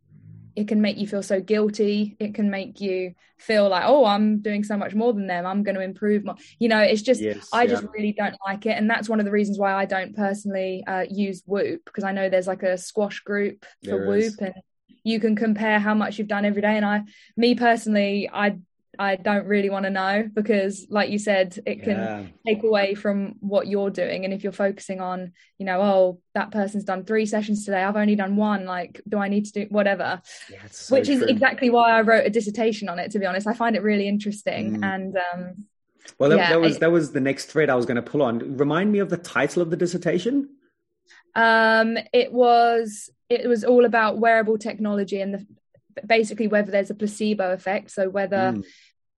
it 0.60 0.68
can 0.68 0.82
make 0.82 0.98
you 0.98 1.08
feel 1.08 1.24
so 1.24 1.40
guilty. 1.40 2.18
It 2.20 2.36
can 2.36 2.50
make 2.50 2.82
you 2.82 3.14
feel 3.38 3.70
like, 3.70 3.84
oh, 3.86 4.04
I'm 4.04 4.42
doing 4.42 4.66
so 4.66 4.76
much 4.76 4.94
more 4.94 5.14
than 5.14 5.26
them. 5.26 5.46
I'm 5.46 5.64
going 5.64 5.76
to 5.76 5.82
improve 5.82 6.26
more. 6.26 6.36
You 6.60 6.68
know, 6.68 6.82
it's 6.82 7.02
just, 7.02 7.22
yes, 7.22 7.48
I 7.54 7.64
yeah. 7.64 7.70
just 7.70 7.86
really 7.94 8.12
don't 8.12 8.36
like 8.46 8.66
it. 8.66 8.72
And 8.72 8.90
that's 8.90 9.08
one 9.08 9.22
of 9.22 9.26
the 9.26 9.32
reasons 9.32 9.58
why 9.58 9.74
I 9.74 9.86
don't 9.86 10.14
personally 10.14 10.84
uh, 10.86 11.06
use 11.10 11.44
Whoop 11.46 11.84
because 11.86 12.04
I 12.04 12.12
know 12.12 12.28
there's 12.28 12.46
like 12.46 12.64
a 12.64 12.78
squash 12.78 13.22
group 13.22 13.66
for 13.86 13.92
there 13.92 14.06
Whoop 14.06 14.20
is. 14.20 14.38
and 14.38 14.54
you 15.06 15.22
can 15.22 15.38
compare 15.38 15.80
how 15.80 15.94
much 15.94 16.18
you've 16.18 16.28
done 16.28 16.44
every 16.44 16.62
day. 16.62 16.76
And 16.76 16.86
I, 16.86 17.04
me 17.38 17.56
personally, 17.56 18.30
I 18.32 18.58
I 19.00 19.16
don't 19.16 19.48
really 19.48 19.70
want 19.70 19.86
to 19.86 19.90
know 19.90 20.30
because, 20.34 20.86
like 20.90 21.10
you 21.10 21.20
said, 21.20 21.58
it 21.66 21.84
can 21.84 21.98
yeah. 21.98 22.24
take 22.46 22.64
away 22.64 22.96
from 22.96 23.36
what 23.40 23.68
you're 23.68 23.90
doing. 23.90 24.26
And 24.26 24.34
if 24.34 24.44
you're 24.44 24.52
focusing 24.52 25.00
on, 25.00 25.32
you 25.58 25.66
know, 25.66 25.82
oh, 25.82 26.22
that 26.36 26.52
person's 26.52 26.84
done 26.84 27.06
three 27.06 27.26
sessions 27.26 27.64
today, 27.64 27.82
I've 27.82 27.96
only 27.96 28.18
done 28.18 28.36
one. 28.36 28.66
Like, 28.66 29.02
do 29.08 29.18
I 29.18 29.30
need 29.30 29.46
to 29.46 29.52
do 29.54 29.68
whatever? 29.70 30.22
Yeah, 30.52 30.60
so 30.70 30.96
Which 30.96 31.08
is 31.08 31.22
exactly 31.22 31.70
why 31.70 31.98
I 31.98 32.02
wrote 32.02 32.26
a 32.26 32.30
dissertation 32.30 32.90
on 32.90 33.00
it. 33.00 33.12
To 33.12 33.20
be 33.20 33.26
honest, 33.26 33.48
I 33.48 33.54
find 33.54 33.78
it 33.78 33.84
really 33.84 34.06
interesting. 34.06 34.82
Mm. 34.82 34.94
And 34.94 35.18
um, 35.34 35.66
well, 36.18 36.32
that, 36.32 36.38
yeah, 36.38 36.50
that 36.50 36.60
was 36.60 36.76
I, 36.76 36.80
that 36.80 36.92
was 36.92 37.14
the 37.14 37.22
next 37.22 37.46
thread 37.46 37.70
I 37.70 37.76
was 37.76 37.86
going 37.86 37.96
to 37.96 38.02
pull 38.02 38.22
on. 38.22 38.58
Remind 38.58 38.92
me 38.92 39.00
of 39.00 39.10
the 39.10 39.18
title 39.18 39.62
of 39.62 39.70
the 39.70 39.78
dissertation. 39.78 40.50
Um, 41.36 41.98
it 42.14 42.34
was 42.34 43.10
it 43.30 43.48
was 43.48 43.64
all 43.64 43.86
about 43.86 44.18
wearable 44.18 44.58
technology 44.58 45.22
and 45.22 45.34
the 45.34 45.46
basically 46.06 46.48
whether 46.48 46.72
there's 46.72 46.90
a 46.90 46.96
placebo 46.96 47.52
effect 47.52 47.92
so 47.92 48.10
whether 48.10 48.54
mm 48.54 48.64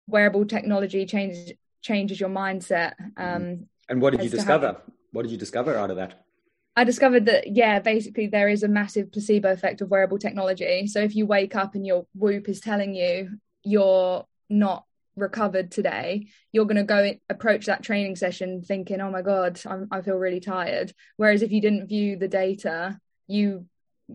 wearable 0.08 0.46
technology 0.46 1.06
changes 1.06 1.54
changes 1.82 2.20
your 2.20 2.30
mindset. 2.30 2.94
Um, 3.18 3.68
and 3.90 4.02
what 4.02 4.12
did 4.12 4.24
you 4.24 4.30
discover? 4.30 4.78
What 5.12 5.24
did 5.24 5.32
you 5.32 5.38
discover 5.38 5.76
out 5.76 5.90
of 5.90 5.98
that? 5.98 6.26
I 6.76 6.84
discovered 6.84 7.26
that 7.26 7.48
yeah, 7.48 7.80
basically 7.80 8.28
there 8.28 8.48
is 8.48 8.64
a 8.64 8.68
massive 8.68 9.12
placebo 9.12 9.52
effect 9.52 9.82
of 9.82 9.90
wearable 9.90 10.20
technology. 10.20 10.88
So 10.88 11.02
if 11.02 11.16
you 11.16 11.26
wake 11.26 11.56
up 11.56 11.76
and 11.76 11.86
your 11.86 12.06
Whoop 12.14 12.48
is 12.48 12.60
telling 12.60 12.94
you 12.94 13.40
you're 13.64 14.26
not 14.50 14.86
recovered 15.16 15.72
today, 15.72 16.28
you're 16.52 16.66
going 16.66 16.78
to 16.78 16.84
go 16.84 17.14
approach 17.30 17.66
that 17.66 17.84
training 17.84 18.16
session 18.16 18.62
thinking, 18.62 19.02
"Oh 19.02 19.12
my 19.12 19.22
god, 19.22 19.60
I'm, 19.66 19.88
I 19.92 20.02
feel 20.02 20.16
really 20.16 20.40
tired." 20.40 20.94
Whereas 21.18 21.42
if 21.42 21.52
you 21.52 21.62
didn't 21.62 21.88
view 21.88 22.18
the 22.18 22.28
data, 22.28 23.00
you 23.28 23.66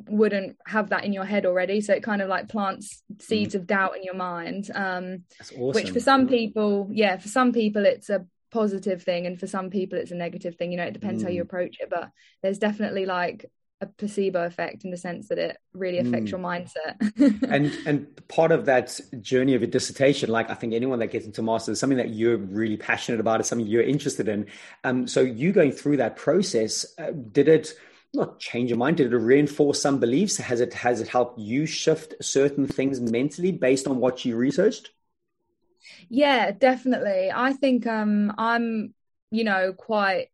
wouldn't 0.08 0.56
have 0.66 0.90
that 0.90 1.04
in 1.04 1.12
your 1.12 1.24
head 1.24 1.46
already 1.46 1.80
so 1.80 1.92
it 1.92 2.02
kind 2.02 2.22
of 2.22 2.28
like 2.28 2.48
plants 2.48 3.02
seeds 3.18 3.54
mm. 3.54 3.58
of 3.58 3.66
doubt 3.66 3.96
in 3.96 4.02
your 4.02 4.14
mind 4.14 4.70
um 4.74 5.24
awesome. 5.40 5.72
which 5.72 5.90
for 5.90 6.00
some 6.00 6.28
people 6.28 6.88
yeah 6.92 7.16
for 7.16 7.28
some 7.28 7.52
people 7.52 7.84
it's 7.84 8.10
a 8.10 8.24
positive 8.50 9.02
thing 9.02 9.26
and 9.26 9.38
for 9.38 9.46
some 9.46 9.70
people 9.70 9.98
it's 9.98 10.12
a 10.12 10.16
negative 10.16 10.56
thing 10.56 10.70
you 10.70 10.76
know 10.76 10.84
it 10.84 10.94
depends 10.94 11.22
mm. 11.22 11.26
how 11.26 11.30
you 11.30 11.42
mm. 11.42 11.44
approach 11.44 11.76
it 11.80 11.90
but 11.90 12.10
there's 12.42 12.58
definitely 12.58 13.06
like 13.06 13.50
a 13.82 13.86
placebo 13.86 14.46
effect 14.46 14.84
in 14.84 14.90
the 14.90 14.96
sense 14.96 15.28
that 15.28 15.38
it 15.38 15.58
really 15.74 15.98
affects 15.98 16.28
mm. 16.28 16.30
your 16.30 16.40
mindset 16.40 17.42
and 17.50 17.66
and 17.86 18.28
part 18.28 18.50
of 18.50 18.64
that 18.64 18.98
journey 19.20 19.54
of 19.54 19.62
a 19.62 19.66
dissertation 19.66 20.30
like 20.30 20.48
i 20.48 20.54
think 20.54 20.72
anyone 20.72 20.98
that 20.98 21.08
gets 21.08 21.26
into 21.26 21.42
masters 21.42 21.74
is 21.74 21.80
something 21.80 21.98
that 21.98 22.10
you're 22.10 22.38
really 22.38 22.76
passionate 22.78 23.20
about 23.20 23.40
is 23.40 23.46
something 23.46 23.66
you're 23.66 23.82
interested 23.82 24.28
in 24.28 24.46
um 24.84 25.06
so 25.06 25.20
you 25.20 25.52
going 25.52 25.72
through 25.72 25.98
that 25.98 26.16
process 26.16 26.86
uh, 26.98 27.10
did 27.32 27.48
it 27.48 27.74
not 28.14 28.38
change 28.38 28.70
your 28.70 28.78
mind? 28.78 28.96
Did 28.98 29.12
it 29.12 29.16
reinforce 29.16 29.80
some 29.80 30.00
beliefs? 30.00 30.36
Has 30.38 30.60
it 30.60 30.74
has 30.74 31.00
it 31.00 31.08
helped 31.08 31.38
you 31.38 31.66
shift 31.66 32.14
certain 32.22 32.66
things 32.66 33.00
mentally 33.00 33.52
based 33.52 33.86
on 33.86 33.98
what 33.98 34.24
you 34.24 34.36
researched? 34.36 34.90
Yeah, 36.08 36.50
definitely. 36.50 37.30
I 37.34 37.52
think 37.52 37.86
um, 37.86 38.32
I'm, 38.38 38.94
you 39.30 39.44
know, 39.44 39.72
quite. 39.72 40.28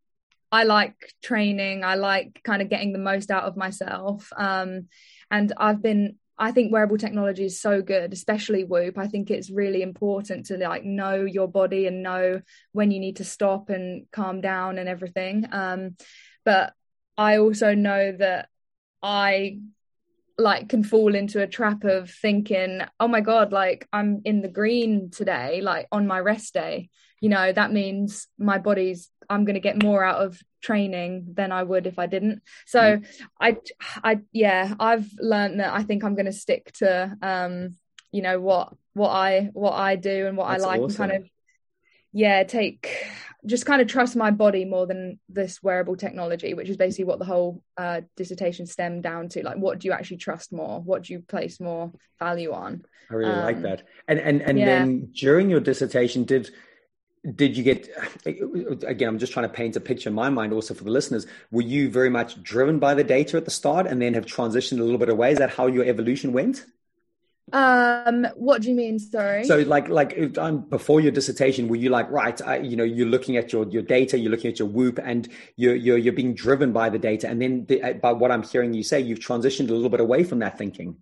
I 0.50 0.64
like 0.64 1.14
training. 1.22 1.82
I 1.82 1.94
like 1.94 2.40
kind 2.44 2.60
of 2.60 2.68
getting 2.68 2.92
the 2.92 2.98
most 2.98 3.30
out 3.30 3.44
of 3.44 3.56
myself. 3.56 4.30
Um, 4.36 4.88
and 5.30 5.52
I've 5.56 5.82
been. 5.82 6.16
I 6.38 6.50
think 6.50 6.72
wearable 6.72 6.98
technology 6.98 7.44
is 7.44 7.60
so 7.60 7.82
good, 7.82 8.12
especially 8.12 8.64
Whoop. 8.64 8.98
I 8.98 9.06
think 9.06 9.30
it's 9.30 9.50
really 9.50 9.82
important 9.82 10.46
to 10.46 10.56
like 10.56 10.82
know 10.84 11.24
your 11.24 11.46
body 11.46 11.86
and 11.86 12.02
know 12.02 12.40
when 12.72 12.90
you 12.90 12.98
need 12.98 13.16
to 13.16 13.24
stop 13.24 13.68
and 13.68 14.06
calm 14.10 14.40
down 14.40 14.78
and 14.78 14.88
everything. 14.88 15.46
Um, 15.52 15.96
but 16.44 16.72
I 17.16 17.38
also 17.38 17.74
know 17.74 18.12
that 18.12 18.48
I 19.02 19.58
like 20.38 20.68
can 20.68 20.82
fall 20.82 21.14
into 21.14 21.42
a 21.42 21.46
trap 21.46 21.84
of 21.84 22.10
thinking, 22.10 22.80
oh 22.98 23.08
my 23.08 23.20
God, 23.20 23.52
like 23.52 23.86
I'm 23.92 24.22
in 24.24 24.40
the 24.40 24.48
green 24.48 25.10
today, 25.10 25.60
like 25.60 25.86
on 25.92 26.06
my 26.06 26.18
rest 26.18 26.54
day. 26.54 26.88
You 27.20 27.28
know, 27.28 27.52
that 27.52 27.72
means 27.72 28.26
my 28.38 28.58
body's, 28.58 29.08
I'm 29.30 29.44
going 29.44 29.54
to 29.54 29.60
get 29.60 29.82
more 29.82 30.02
out 30.02 30.24
of 30.24 30.40
training 30.60 31.34
than 31.34 31.52
I 31.52 31.62
would 31.62 31.86
if 31.86 31.98
I 31.98 32.06
didn't. 32.06 32.42
So 32.66 32.80
mm. 32.80 33.06
I, 33.40 33.58
I, 34.02 34.20
yeah, 34.32 34.74
I've 34.80 35.08
learned 35.20 35.60
that 35.60 35.72
I 35.72 35.84
think 35.84 36.02
I'm 36.02 36.14
going 36.14 36.26
to 36.26 36.32
stick 36.32 36.72
to, 36.78 37.16
um, 37.22 37.76
you 38.10 38.22
know, 38.22 38.40
what, 38.40 38.74
what 38.94 39.10
I, 39.10 39.50
what 39.52 39.74
I 39.74 39.96
do 39.96 40.26
and 40.26 40.36
what 40.36 40.48
That's 40.48 40.64
I 40.64 40.66
like 40.66 40.80
awesome. 40.80 41.02
and 41.02 41.12
kind 41.12 41.22
of, 41.22 41.30
yeah, 42.12 42.42
take, 42.42 43.06
just 43.44 43.66
kind 43.66 43.82
of 43.82 43.88
trust 43.88 44.14
my 44.14 44.30
body 44.30 44.64
more 44.64 44.86
than 44.86 45.18
this 45.28 45.62
wearable 45.62 45.96
technology, 45.96 46.54
which 46.54 46.68
is 46.68 46.76
basically 46.76 47.04
what 47.04 47.18
the 47.18 47.24
whole 47.24 47.62
uh, 47.76 48.02
dissertation 48.16 48.66
stemmed 48.66 49.02
down 49.02 49.28
to. 49.30 49.42
Like, 49.42 49.56
what 49.56 49.80
do 49.80 49.88
you 49.88 49.92
actually 49.92 50.18
trust 50.18 50.52
more? 50.52 50.80
What 50.80 51.02
do 51.02 51.12
you 51.12 51.20
place 51.20 51.60
more 51.60 51.92
value 52.18 52.52
on? 52.52 52.84
I 53.10 53.14
really 53.14 53.32
um, 53.32 53.44
like 53.44 53.62
that. 53.62 53.82
And 54.06 54.18
and 54.20 54.42
and 54.42 54.58
yeah. 54.58 54.66
then 54.66 55.10
during 55.14 55.50
your 55.50 55.60
dissertation, 55.60 56.24
did 56.24 56.50
did 57.34 57.56
you 57.56 57.62
get 57.62 57.88
again 58.84 59.08
i'm 59.08 59.18
just 59.18 59.32
trying 59.32 59.46
to 59.46 59.52
paint 59.52 59.76
a 59.76 59.80
picture 59.80 60.08
in 60.08 60.14
my 60.14 60.28
mind 60.28 60.52
also 60.52 60.74
for 60.74 60.82
the 60.82 60.90
listeners 60.90 61.24
were 61.52 61.62
you 61.62 61.88
very 61.88 62.10
much 62.10 62.42
driven 62.42 62.80
by 62.80 62.94
the 62.94 63.04
data 63.04 63.36
at 63.36 63.44
the 63.44 63.50
start 63.50 63.86
and 63.86 64.02
then 64.02 64.12
have 64.12 64.26
transitioned 64.26 64.80
a 64.80 64.82
little 64.82 64.98
bit 64.98 65.08
away 65.08 65.30
is 65.30 65.38
that 65.38 65.50
how 65.50 65.68
your 65.68 65.84
evolution 65.84 66.32
went 66.32 66.66
um, 67.52 68.26
what 68.36 68.62
do 68.62 68.68
you 68.68 68.74
mean? 68.74 68.98
Sorry. 68.98 69.44
So, 69.44 69.58
like, 69.58 69.88
like 69.88 70.38
um, 70.38 70.60
before 70.68 71.00
your 71.00 71.12
dissertation, 71.12 71.68
were 71.68 71.76
you 71.76 71.90
like, 71.90 72.10
right? 72.10 72.40
I, 72.40 72.58
you 72.58 72.76
know, 72.76 72.84
you're 72.84 73.08
looking 73.08 73.36
at 73.36 73.52
your 73.52 73.68
your 73.68 73.82
data, 73.82 74.18
you're 74.18 74.30
looking 74.30 74.50
at 74.50 74.58
your 74.58 74.68
Whoop, 74.68 75.00
and 75.02 75.28
you're 75.56 75.74
you're 75.74 75.98
you're 75.98 76.12
being 76.12 76.34
driven 76.34 76.72
by 76.72 76.88
the 76.88 76.98
data, 76.98 77.28
and 77.28 77.42
then 77.42 77.66
the, 77.66 77.82
uh, 77.82 77.92
by 77.94 78.12
what 78.12 78.30
I'm 78.30 78.42
hearing 78.42 78.72
you 78.72 78.82
say, 78.82 79.00
you've 79.00 79.18
transitioned 79.18 79.70
a 79.70 79.72
little 79.72 79.90
bit 79.90 80.00
away 80.00 80.24
from 80.24 80.38
that 80.38 80.56
thinking. 80.56 80.96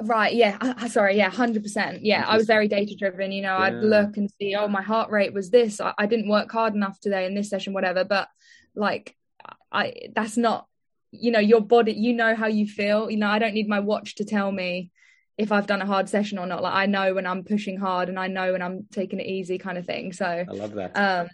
Right. 0.00 0.34
Yeah. 0.34 0.58
I, 0.60 0.88
sorry. 0.88 1.16
Yeah. 1.16 1.30
Hundred 1.30 1.62
percent. 1.62 2.04
Yeah. 2.04 2.24
I 2.26 2.36
was 2.36 2.46
very 2.46 2.68
data 2.68 2.94
driven. 2.96 3.32
You 3.32 3.42
know, 3.42 3.56
yeah. 3.56 3.64
I'd 3.64 3.74
look 3.74 4.16
and 4.16 4.30
see, 4.38 4.54
oh, 4.54 4.68
my 4.68 4.82
heart 4.82 5.10
rate 5.10 5.32
was 5.32 5.50
this. 5.50 5.80
I, 5.80 5.94
I 5.96 6.06
didn't 6.06 6.28
work 6.28 6.50
hard 6.50 6.74
enough 6.74 6.98
today 7.00 7.24
in 7.26 7.34
this 7.34 7.50
session, 7.50 7.72
whatever. 7.72 8.04
But 8.04 8.28
like, 8.74 9.16
I 9.70 9.94
that's 10.14 10.36
not 10.36 10.66
you 11.12 11.30
know 11.30 11.38
your 11.38 11.60
body 11.60 11.92
you 11.92 12.14
know 12.14 12.34
how 12.34 12.46
you 12.46 12.66
feel 12.66 13.10
you 13.10 13.18
know 13.18 13.28
i 13.28 13.38
don't 13.38 13.52
need 13.52 13.68
my 13.68 13.80
watch 13.80 14.14
to 14.14 14.24
tell 14.24 14.50
me 14.50 14.90
if 15.38 15.50
i've 15.50 15.66
done 15.66 15.82
a 15.82 15.86
hard 15.86 16.08
session 16.08 16.38
or 16.38 16.46
not. 16.46 16.62
Like 16.62 16.74
i 16.74 16.86
know 16.86 17.14
when 17.14 17.26
i'm 17.26 17.44
pushing 17.44 17.78
hard 17.78 18.08
and 18.08 18.18
i 18.18 18.26
know 18.26 18.52
when 18.52 18.62
i'm 18.62 18.86
taking 18.92 19.20
it 19.20 19.26
easy 19.26 19.58
kind 19.58 19.78
of 19.78 19.86
thing. 19.86 20.12
So 20.12 20.26
i 20.26 20.44
love 20.52 20.72
that. 20.74 20.96
um 20.96 21.28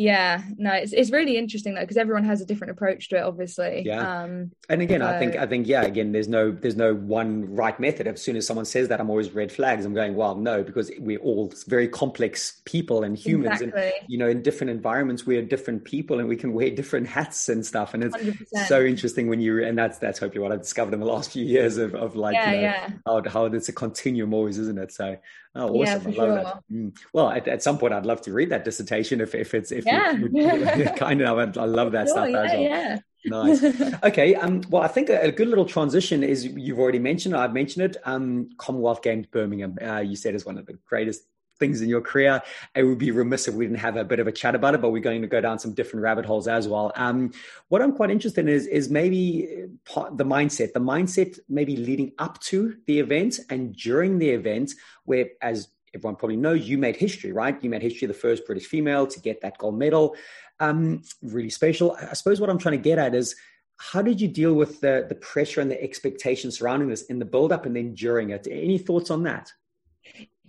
yeah 0.00 0.42
no 0.56 0.72
it's, 0.72 0.94
it's 0.94 1.10
really 1.10 1.36
interesting 1.36 1.74
though 1.74 1.82
because 1.82 1.98
everyone 1.98 2.24
has 2.24 2.40
a 2.40 2.46
different 2.46 2.70
approach 2.70 3.10
to 3.10 3.18
it 3.18 3.22
obviously 3.22 3.82
yeah 3.84 4.22
um 4.22 4.50
and 4.70 4.80
again 4.80 5.00
so... 5.00 5.06
i 5.06 5.18
think 5.18 5.36
i 5.36 5.46
think 5.46 5.66
yeah 5.66 5.82
again 5.82 6.10
there's 6.12 6.26
no 6.26 6.50
there's 6.50 6.74
no 6.74 6.94
one 6.94 7.44
right 7.54 7.78
method 7.78 8.06
as 8.06 8.22
soon 8.22 8.34
as 8.34 8.46
someone 8.46 8.64
says 8.64 8.88
that 8.88 8.98
i'm 8.98 9.10
always 9.10 9.30
red 9.32 9.52
flags 9.52 9.84
i'm 9.84 9.92
going 9.92 10.16
well 10.16 10.34
no 10.36 10.62
because 10.62 10.90
we're 11.00 11.18
all 11.18 11.52
very 11.66 11.86
complex 11.86 12.62
people 12.64 13.02
and 13.02 13.18
humans 13.18 13.60
exactly. 13.60 13.82
and 13.82 14.08
you 14.08 14.16
know 14.16 14.26
in 14.26 14.40
different 14.40 14.70
environments 14.70 15.26
we're 15.26 15.42
different 15.42 15.84
people 15.84 16.18
and 16.18 16.26
we 16.26 16.36
can 16.36 16.54
wear 16.54 16.70
different 16.70 17.06
hats 17.06 17.50
and 17.50 17.66
stuff 17.66 17.92
and 17.92 18.02
it's 18.02 18.16
100%. 18.16 18.66
so 18.68 18.82
interesting 18.82 19.28
when 19.28 19.38
you 19.38 19.62
and 19.62 19.76
that's 19.76 19.98
that's 19.98 20.18
hopefully 20.18 20.40
what 20.40 20.50
i've 20.50 20.62
discovered 20.62 20.94
in 20.94 21.00
the 21.00 21.06
last 21.06 21.32
few 21.32 21.44
years 21.44 21.76
of, 21.76 21.94
of 21.94 22.16
like 22.16 22.34
yeah, 22.34 22.50
you 22.50 22.56
know, 22.56 22.62
yeah. 22.62 22.90
how, 23.06 23.22
how 23.28 23.44
it's 23.44 23.68
a 23.68 23.72
continuum 23.72 24.32
always 24.32 24.56
isn't 24.56 24.78
it 24.78 24.90
so 24.90 25.18
Oh, 25.54 25.68
awesome! 25.68 26.12
Yeah, 26.12 26.22
I 26.22 26.26
love 26.26 26.28
sure. 26.28 26.34
that. 26.44 26.62
Mm. 26.72 26.96
Well, 27.12 27.30
at, 27.30 27.48
at, 27.48 27.62
some 27.62 27.76
point, 27.76 27.92
I'd 27.92 28.06
love 28.06 28.20
to 28.22 28.32
read 28.32 28.50
that 28.50 28.64
dissertation 28.64 29.20
if 29.20 29.34
if 29.34 29.52
it's 29.52 29.72
if 29.72 29.84
yeah. 29.84 30.12
you, 30.12 30.84
kind 30.96 31.20
of. 31.22 31.58
I 31.58 31.64
love 31.64 31.92
that 31.92 32.06
sure, 32.06 32.28
stuff. 32.28 32.28
Yeah, 32.30 32.42
well. 32.42 32.60
yeah. 32.60 32.98
nice. 33.24 33.94
Okay. 34.04 34.36
Um, 34.36 34.62
well, 34.70 34.82
I 34.82 34.88
think 34.88 35.10
a, 35.10 35.20
a, 35.22 35.32
good 35.32 35.48
little 35.48 35.64
transition 35.64 36.22
is 36.22 36.44
you've 36.44 36.78
already 36.78 37.00
mentioned. 37.00 37.36
I've 37.36 37.52
mentioned 37.52 37.84
it. 37.84 37.96
Um, 38.04 38.50
Commonwealth 38.58 39.02
Games 39.02 39.26
Birmingham. 39.26 39.76
Uh, 39.82 39.98
you 39.98 40.14
said 40.14 40.36
is 40.36 40.46
one 40.46 40.56
of 40.56 40.66
the 40.66 40.78
greatest 40.86 41.24
things 41.60 41.80
in 41.80 41.88
your 41.88 42.00
career. 42.00 42.42
It 42.74 42.82
would 42.82 42.98
be 42.98 43.12
remiss 43.12 43.46
if 43.46 43.54
we 43.54 43.66
didn't 43.66 43.78
have 43.78 43.96
a 43.96 44.04
bit 44.04 44.18
of 44.18 44.26
a 44.26 44.32
chat 44.32 44.56
about 44.56 44.74
it, 44.74 44.80
but 44.80 44.90
we're 44.90 45.00
going 45.00 45.22
to 45.22 45.28
go 45.28 45.40
down 45.40 45.60
some 45.60 45.74
different 45.74 46.02
rabbit 46.02 46.24
holes 46.24 46.48
as 46.48 46.66
well. 46.66 46.90
Um, 46.96 47.32
what 47.68 47.82
I'm 47.82 47.92
quite 47.92 48.10
interested 48.10 48.40
in 48.40 48.48
is, 48.48 48.66
is 48.66 48.90
maybe 48.90 49.68
the 50.12 50.24
mindset, 50.24 50.72
the 50.72 50.80
mindset 50.80 51.38
maybe 51.48 51.76
leading 51.76 52.10
up 52.18 52.40
to 52.40 52.76
the 52.86 52.98
event 52.98 53.38
and 53.50 53.76
during 53.76 54.18
the 54.18 54.30
event, 54.30 54.72
where 55.04 55.28
as 55.40 55.68
everyone 55.94 56.16
probably 56.16 56.36
knows, 56.36 56.68
you 56.68 56.78
made 56.78 56.96
history, 56.96 57.32
right? 57.32 57.62
You 57.62 57.70
made 57.70 57.82
history, 57.82 58.08
the 58.08 58.14
first 58.14 58.46
British 58.46 58.66
female 58.66 59.06
to 59.06 59.20
get 59.20 59.40
that 59.42 59.58
gold 59.58 59.78
medal. 59.78 60.16
Um, 60.58 61.02
really 61.22 61.50
special. 61.50 61.96
I 62.00 62.14
suppose 62.14 62.40
what 62.40 62.50
I'm 62.50 62.58
trying 62.58 62.78
to 62.78 62.82
get 62.82 62.98
at 62.98 63.14
is 63.14 63.36
how 63.78 64.02
did 64.02 64.20
you 64.20 64.28
deal 64.28 64.52
with 64.52 64.80
the, 64.82 65.06
the 65.08 65.14
pressure 65.14 65.60
and 65.60 65.70
the 65.70 65.82
expectations 65.82 66.58
surrounding 66.58 66.90
this 66.90 67.02
in 67.02 67.18
the 67.18 67.24
build 67.24 67.50
up 67.50 67.64
and 67.64 67.74
then 67.74 67.94
during 67.94 68.30
it? 68.30 68.46
Any 68.50 68.76
thoughts 68.76 69.10
on 69.10 69.22
that? 69.22 69.52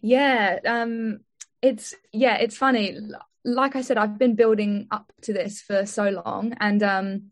Yeah, 0.01 0.60
um, 0.65 1.20
it's 1.62 1.93
yeah, 2.12 2.38
it's 2.38 2.58
funny. 2.58 2.98
Like 3.43 3.75
I 3.75 3.81
said, 3.81 3.98
I've 3.98 4.17
been 4.17 4.36
building 4.36 4.88
up 4.91 5.12
to 5.24 5.34
this 5.34 5.62
for 5.62 5.86
so 5.86 6.10
long, 6.10 6.53
and 6.60 6.81
um, 6.84 7.31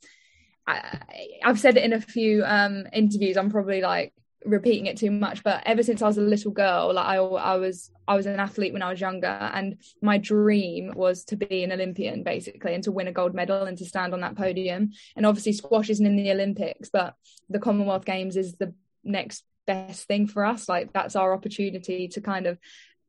I, 0.68 1.00
have 1.42 1.60
said 1.60 1.78
it 1.78 1.84
in 1.84 1.94
a 1.94 2.02
few 2.02 2.44
um, 2.46 2.86
interviews. 2.94 3.38
I'm 3.38 3.50
probably 3.52 3.82
like 3.82 4.14
repeating 4.46 4.86
it 4.86 4.98
too 4.98 5.12
much, 5.12 5.44
but 5.44 5.64
ever 5.66 5.84
since 5.84 6.02
I 6.02 6.08
was 6.08 6.18
a 6.18 6.22
little 6.22 6.52
girl, 6.52 6.94
like 6.94 7.06
I, 7.06 7.16
I 7.16 7.58
was, 7.58 7.92
I 8.08 8.16
was 8.16 8.26
an 8.26 8.40
athlete 8.40 8.74
when 8.74 8.84
I 8.84 8.90
was 8.90 9.02
younger, 9.02 9.28
and 9.28 9.78
my 10.02 10.18
dream 10.20 10.94
was 10.96 11.26
to 11.26 11.36
be 11.36 11.64
an 11.64 11.72
Olympian, 11.72 12.24
basically, 12.24 12.76
and 12.76 12.84
to 12.84 12.92
win 12.92 13.08
a 13.08 13.12
gold 13.12 13.34
medal 13.34 13.64
and 13.64 13.78
to 13.80 13.86
stand 13.86 14.14
on 14.14 14.22
that 14.22 14.36
podium. 14.36 14.92
And 15.16 15.26
obviously, 15.26 15.54
squash 15.54 15.90
isn't 15.90 16.06
in 16.06 16.16
the 16.16 16.32
Olympics, 16.32 16.90
but 16.90 17.16
the 17.50 17.60
Commonwealth 17.60 18.06
Games 18.06 18.38
is 18.38 18.56
the 18.56 18.74
next 19.04 19.44
best 19.70 20.08
thing 20.08 20.26
for 20.28 20.44
us. 20.44 20.68
Like 20.68 20.92
that's 20.94 21.16
our 21.16 21.34
opportunity 21.34 22.08
to 22.10 22.22
kind 22.22 22.48
of 22.48 22.58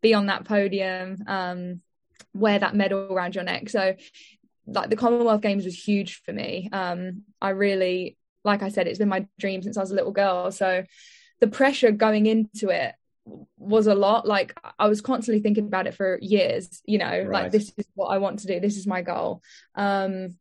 be 0.03 0.15
on 0.15 0.27
that 0.27 0.45
podium 0.45 1.17
um 1.27 1.81
wear 2.35 2.59
that 2.59 2.77
medal 2.77 3.13
around 3.13 3.35
your 3.35 3.45
neck. 3.45 3.69
So 3.71 3.95
like 4.67 4.91
the 4.91 4.97
commonwealth 4.97 5.41
games 5.41 5.65
was 5.65 5.89
huge 5.89 6.23
for 6.25 6.33
me. 6.33 6.69
Um 6.73 7.23
i 7.41 7.51
really 7.51 8.17
like 8.45 8.63
i 8.63 8.69
said 8.69 8.87
it's 8.87 8.99
been 8.99 9.17
my 9.17 9.27
dream 9.39 9.63
since 9.63 9.77
i 9.77 9.81
was 9.81 9.91
a 9.91 9.95
little 9.95 10.13
girl. 10.13 10.51
So 10.53 10.85
the 11.41 11.49
pressure 11.49 11.93
going 11.93 12.27
into 12.27 12.69
it 12.69 12.95
was 13.57 13.87
a 13.87 13.95
lot. 13.95 14.27
Like 14.27 14.59
i 14.79 14.87
was 14.89 15.01
constantly 15.01 15.43
thinking 15.43 15.67
about 15.67 15.87
it 15.87 15.95
for 15.95 16.19
years 16.21 16.83
you 16.85 16.99
know 16.99 17.17
right. 17.23 17.45
like 17.45 17.53
this 17.53 17.73
is 17.77 17.87
what 17.95 18.09
i 18.09 18.19
want 18.19 18.41
to 18.41 18.47
do. 18.47 18.61
This 18.61 18.77
is 18.77 18.87
my 18.87 19.03
goal. 19.03 19.43
Um 19.75 20.37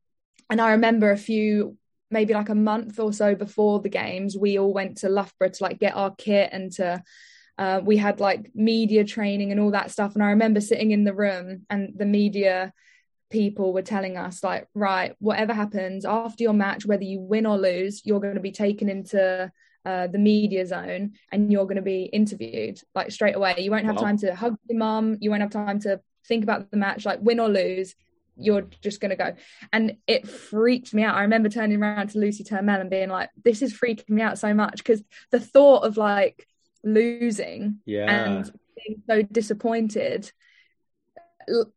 and 0.50 0.60
i 0.60 0.72
remember 0.72 1.12
a 1.12 1.26
few 1.32 1.78
maybe 2.12 2.34
like 2.34 2.50
a 2.50 2.56
month 2.56 3.00
or 3.00 3.14
so 3.14 3.36
before 3.36 3.80
the 3.80 3.90
games, 3.90 4.38
we 4.38 4.58
all 4.58 4.74
went 4.74 4.98
to 4.98 5.10
Loughborough 5.10 5.50
to 5.50 5.64
like 5.64 5.80
get 5.80 5.96
our 5.96 6.14
kit 6.16 6.50
and 6.52 6.72
to 6.74 7.04
uh, 7.58 7.82
we 7.84 7.98
had 7.98 8.20
like 8.20 8.52
media 8.56 9.04
training 9.04 9.52
and 9.52 9.60
all 9.60 9.72
that 9.72 9.92
stuff. 9.92 10.16
And 10.16 10.24
I 10.24 10.30
remember 10.30 10.62
sitting 10.62 10.92
in 10.92 11.04
the 11.04 11.14
room 11.14 11.66
and 11.70 11.94
the 11.96 12.06
media 12.06 12.74
people 13.30 13.74
were 13.74 13.82
telling 13.82 14.18
us 14.18 14.44
like, 14.44 14.68
right, 14.74 15.14
whatever 15.20 15.54
happens 15.54 16.06
after 16.06 16.44
your 16.44 16.54
match, 16.54 16.86
whether 16.86 17.04
you 17.04 17.20
win 17.20 17.46
or 17.46 17.58
lose, 17.58 18.02
you're 18.06 18.22
going 18.22 18.36
to 18.36 18.40
be 18.40 18.52
taken 18.52 18.90
into 18.90 19.52
uh, 19.86 20.08
the 20.08 20.18
media 20.18 20.66
zone 20.66 21.14
and 21.32 21.52
you're 21.52 21.66
going 21.66 21.76
to 21.76 21.82
be 21.82 22.04
interviewed 22.04 22.80
like 22.96 23.12
straight 23.12 23.36
away. 23.36 23.56
You 23.58 23.72
won't 23.72 23.86
have 23.86 23.98
time 23.98 24.18
to 24.20 24.34
hug 24.34 24.58
your 24.68 24.80
mum. 24.80 25.18
You 25.20 25.30
won't 25.30 25.42
have 25.42 25.52
time 25.52 25.80
to 25.82 26.00
think 26.26 26.44
about 26.44 26.72
the 26.72 26.78
match, 26.78 27.06
like 27.06 27.20
win 27.22 27.40
or 27.40 27.50
lose 27.50 27.94
you're 28.40 28.68
just 28.82 29.02
going 29.02 29.10
to 29.10 29.16
go. 29.16 29.36
And 29.72 29.98
it 30.08 30.28
freaked 30.28 30.94
me 30.94 31.04
out. 31.04 31.16
I 31.16 31.22
remember 31.22 31.50
turning 31.50 31.82
around 31.82 32.10
to 32.12 32.20
Lucy 32.20 32.44
Turmel 32.44 32.82
and 32.82 32.90
being 32.90 33.10
like, 33.10 33.30
this 33.44 33.62
is 33.62 33.74
freaking 33.74 34.10
me 34.10 34.22
out 34.22 34.40
so 34.40 34.54
much 34.54 34.78
because 34.78 35.04
the 35.32 35.40
thought 35.40 35.84
of 35.84 35.98
like 35.98 36.48
losing 36.84 37.80
yeah. 37.86 38.10
and 38.10 38.52
being 38.76 39.02
so 39.08 39.22
disappointed, 39.22 40.32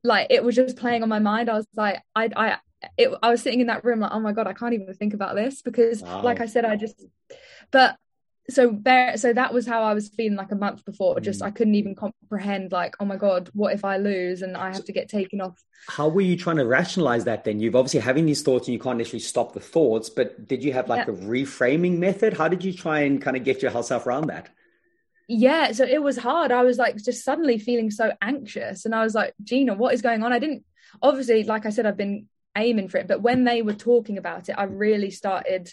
like 0.04 0.28
it 0.30 0.44
was 0.44 0.54
just 0.54 0.76
playing 0.76 1.02
on 1.02 1.08
my 1.08 1.18
mind. 1.18 1.50
I 1.50 1.54
was 1.54 1.66
like, 1.74 2.02
I, 2.14 2.30
I, 2.34 2.56
it, 2.96 3.10
I 3.22 3.30
was 3.30 3.42
sitting 3.42 3.60
in 3.60 3.68
that 3.68 3.84
room 3.84 4.00
like, 4.00 4.12
oh 4.12 4.20
my 4.20 4.32
God, 4.32 4.46
I 4.46 4.52
can't 4.52 4.74
even 4.74 4.92
think 4.94 5.14
about 5.14 5.34
this 5.34 5.62
because, 5.62 6.02
wow. 6.02 6.22
like 6.22 6.40
I 6.40 6.46
said, 6.46 6.64
I 6.64 6.76
just, 6.76 7.02
but 7.70 7.96
so 8.50 8.76
there 8.82 9.16
so 9.16 9.32
that 9.32 9.54
was 9.54 9.66
how 9.66 9.82
i 9.82 9.94
was 9.94 10.08
feeling 10.08 10.36
like 10.36 10.50
a 10.50 10.56
month 10.56 10.84
before 10.84 11.20
just 11.20 11.40
mm. 11.40 11.46
i 11.46 11.50
couldn't 11.50 11.76
even 11.76 11.94
comprehend 11.94 12.72
like 12.72 12.94
oh 12.98 13.04
my 13.04 13.16
god 13.16 13.48
what 13.52 13.72
if 13.72 13.84
i 13.84 13.96
lose 13.96 14.42
and 14.42 14.56
i 14.56 14.66
have 14.66 14.84
to 14.84 14.92
get 14.92 15.08
taken 15.08 15.40
off? 15.40 15.62
how 15.88 16.08
were 16.08 16.20
you 16.20 16.36
trying 16.36 16.56
to 16.56 16.66
rationalize 16.66 17.24
that 17.24 17.44
then? 17.44 17.58
You've 17.58 17.74
obviously 17.74 18.00
having 18.00 18.24
these 18.24 18.42
thoughts 18.42 18.68
and 18.68 18.72
you 18.72 18.78
can't 18.78 18.98
necessarily 18.98 19.20
stop 19.20 19.52
the 19.52 19.60
thoughts 19.60 20.08
but 20.08 20.46
did 20.46 20.62
you 20.62 20.72
have 20.72 20.88
like 20.88 21.06
yeah. 21.06 21.14
a 21.14 21.16
reframing 21.16 21.98
method? 21.98 22.34
How 22.34 22.48
did 22.48 22.64
you 22.64 22.72
try 22.72 23.00
and 23.00 23.20
kind 23.20 23.36
of 23.36 23.44
get 23.44 23.62
yourself 23.62 24.06
around 24.06 24.28
that? 24.28 24.48
Yeah 25.28 25.72
so 25.72 25.84
it 25.84 26.02
was 26.02 26.18
hard. 26.18 26.52
I 26.52 26.62
was 26.62 26.78
like 26.78 26.96
just 26.96 27.24
suddenly 27.24 27.58
feeling 27.58 27.90
so 27.90 28.12
anxious 28.20 28.84
and 28.84 28.94
i 28.94 29.02
was 29.02 29.14
like 29.14 29.34
gina 29.42 29.74
what 29.74 29.94
is 29.94 30.02
going 30.02 30.22
on? 30.22 30.32
I 30.32 30.38
didn't 30.38 30.64
obviously 31.00 31.42
like 31.44 31.64
i 31.64 31.70
said 31.70 31.86
i've 31.86 31.96
been 31.96 32.26
aiming 32.56 32.86
for 32.86 32.98
it 32.98 33.08
but 33.08 33.22
when 33.22 33.44
they 33.44 33.62
were 33.62 33.72
talking 33.72 34.18
about 34.18 34.50
it 34.50 34.52
i 34.52 34.64
really 34.64 35.10
started 35.10 35.72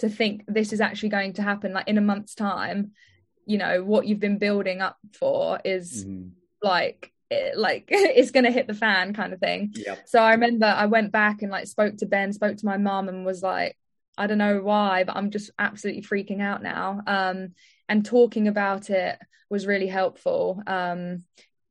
to 0.00 0.08
think 0.08 0.44
this 0.46 0.72
is 0.72 0.80
actually 0.80 1.10
going 1.10 1.34
to 1.34 1.42
happen 1.42 1.72
like 1.72 1.88
in 1.88 1.98
a 1.98 2.02
month's 2.02 2.34
time 2.34 2.92
you 3.46 3.58
know 3.58 3.84
what 3.84 4.06
you've 4.06 4.20
been 4.20 4.38
building 4.38 4.80
up 4.80 4.96
for 5.12 5.60
is 5.64 6.04
mm-hmm. 6.04 6.28
like 6.62 7.12
it, 7.30 7.56
like 7.56 7.84
it's 7.90 8.30
going 8.30 8.44
to 8.44 8.50
hit 8.50 8.66
the 8.66 8.74
fan 8.74 9.14
kind 9.14 9.32
of 9.32 9.40
thing 9.40 9.72
yep. 9.74 10.06
so 10.06 10.20
i 10.20 10.32
remember 10.32 10.66
i 10.66 10.86
went 10.86 11.12
back 11.12 11.42
and 11.42 11.50
like 11.50 11.66
spoke 11.66 11.96
to 11.98 12.06
ben 12.06 12.32
spoke 12.32 12.56
to 12.56 12.66
my 12.66 12.76
mom 12.76 13.08
and 13.08 13.26
was 13.26 13.42
like 13.42 13.76
i 14.16 14.26
don't 14.26 14.38
know 14.38 14.60
why 14.60 15.04
but 15.04 15.16
i'm 15.16 15.30
just 15.30 15.50
absolutely 15.58 16.02
freaking 16.02 16.40
out 16.40 16.62
now 16.62 17.00
um 17.06 17.48
and 17.88 18.04
talking 18.04 18.48
about 18.48 18.90
it 18.90 19.18
was 19.48 19.66
really 19.66 19.88
helpful 19.88 20.62
um 20.66 21.24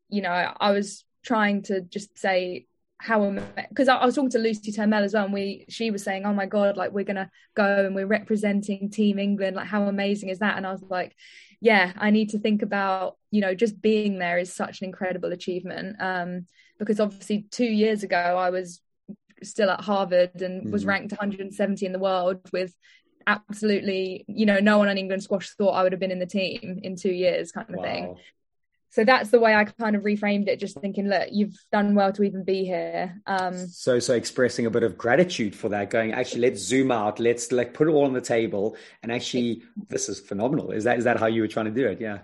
you 0.10 0.22
know 0.22 0.54
i 0.60 0.72
was 0.72 1.04
trying 1.24 1.62
to 1.62 1.82
just 1.82 2.18
say 2.18 2.66
how 3.00 3.32
because 3.70 3.88
I, 3.88 3.96
I, 3.96 4.06
was 4.06 4.16
talking 4.16 4.30
to 4.32 4.40
Lucy 4.40 4.74
Turmel 4.74 5.04
as 5.04 5.14
well, 5.14 5.24
and 5.24 5.34
we 5.34 5.66
she 5.70 5.90
was 5.90 6.04
saying, 6.04 6.26
"Oh 6.26 6.34
my 6.34 6.46
god, 6.46 6.76
like 6.76 6.92
we're 6.92 7.06
gonna 7.06 7.32
go 7.56 7.86
and 7.86 7.96
we're 7.96 8.06
representing 8.06 8.90
Team 8.90 9.18
England. 9.18 9.56
Like 9.56 9.68
how 9.68 9.84
amazing 9.84 10.30
is 10.30 10.40
that?" 10.40 10.58
And 10.58 10.68
I 10.68 10.72
was 10.72 10.84
like, 10.90 11.16
"Yeah, 11.62 11.94
I 11.98 12.10
need 12.12 12.30
to 12.32 12.40
think 12.40 12.62
about 12.62 13.18
you 13.32 13.40
know 13.40 13.56
just 13.56 13.82
being 13.82 14.20
there 14.20 14.38
is 14.38 14.54
such 14.54 14.82
an 14.82 14.86
incredible 14.86 15.32
achievement." 15.32 15.96
Um, 16.02 16.46
because 16.78 17.00
obviously 17.00 17.46
two 17.52 17.66
years 17.66 18.04
ago 18.04 18.18
I 18.18 18.50
was 18.50 18.82
still 19.44 19.70
at 19.70 19.82
Harvard 19.82 20.42
and 20.42 20.68
mm. 20.68 20.72
was 20.72 20.86
ranked 20.86 21.12
170 21.12 21.86
in 21.86 21.94
the 21.94 22.00
world 22.00 22.42
with 22.52 22.74
absolutely 23.28 24.26
you 24.28 24.46
know 24.46 24.60
no 24.60 24.78
one 24.78 24.90
on 24.90 24.98
England 24.98 25.24
squash 25.24 25.50
thought 25.52 25.72
I 25.72 25.84
would 25.84 25.92
have 25.92 26.00
been 26.00 26.12
in 26.12 26.20
the 26.20 26.26
team 26.26 26.80
in 26.84 26.96
two 26.96 27.12
years 27.12 27.52
kind 27.52 27.70
of 27.70 27.76
wow. 27.76 27.84
thing 27.84 28.16
so 28.92 29.04
that's 29.04 29.30
the 29.30 29.40
way 29.40 29.54
I 29.54 29.66
kind 29.66 29.96
of 29.96 30.04
reframed 30.04 30.48
it, 30.48 30.60
just 30.60 30.80
thinking, 30.80 31.08
look, 31.08 31.30
you've 31.32 31.56
done 31.72 31.94
well 31.94 32.12
to 32.14 32.24
even 32.24 32.44
be 32.44 32.66
here. 32.66 33.22
Um, 33.28 33.56
so, 33.68 34.00
so 34.00 34.16
expressing 34.16 34.66
a 34.66 34.70
bit 34.72 34.84
of 34.84 34.98
gratitude 34.98 35.56
for 35.56 35.70
that, 35.70 35.92
going, 35.92 36.14
actually, 36.14 36.42
let's 36.42 36.62
zoom 36.62 36.92
out, 36.92 37.20
let's 37.20 37.52
like 37.52 37.74
put 37.74 37.88
it 37.88 37.92
all 37.92 38.06
on 38.06 38.14
the 38.14 38.22
table, 38.22 38.76
and 39.04 39.12
actually, 39.12 39.62
this 39.90 40.10
is 40.10 40.20
phenomenal. 40.20 40.72
Is 40.72 40.86
that 40.86 40.98
is 40.98 41.04
that 41.04 41.20
how 41.20 41.28
you 41.28 41.42
were 41.42 41.48
trying 41.48 41.66
to 41.68 41.72
do 41.72 41.88
it? 41.88 42.02
Yeah, 42.02 42.20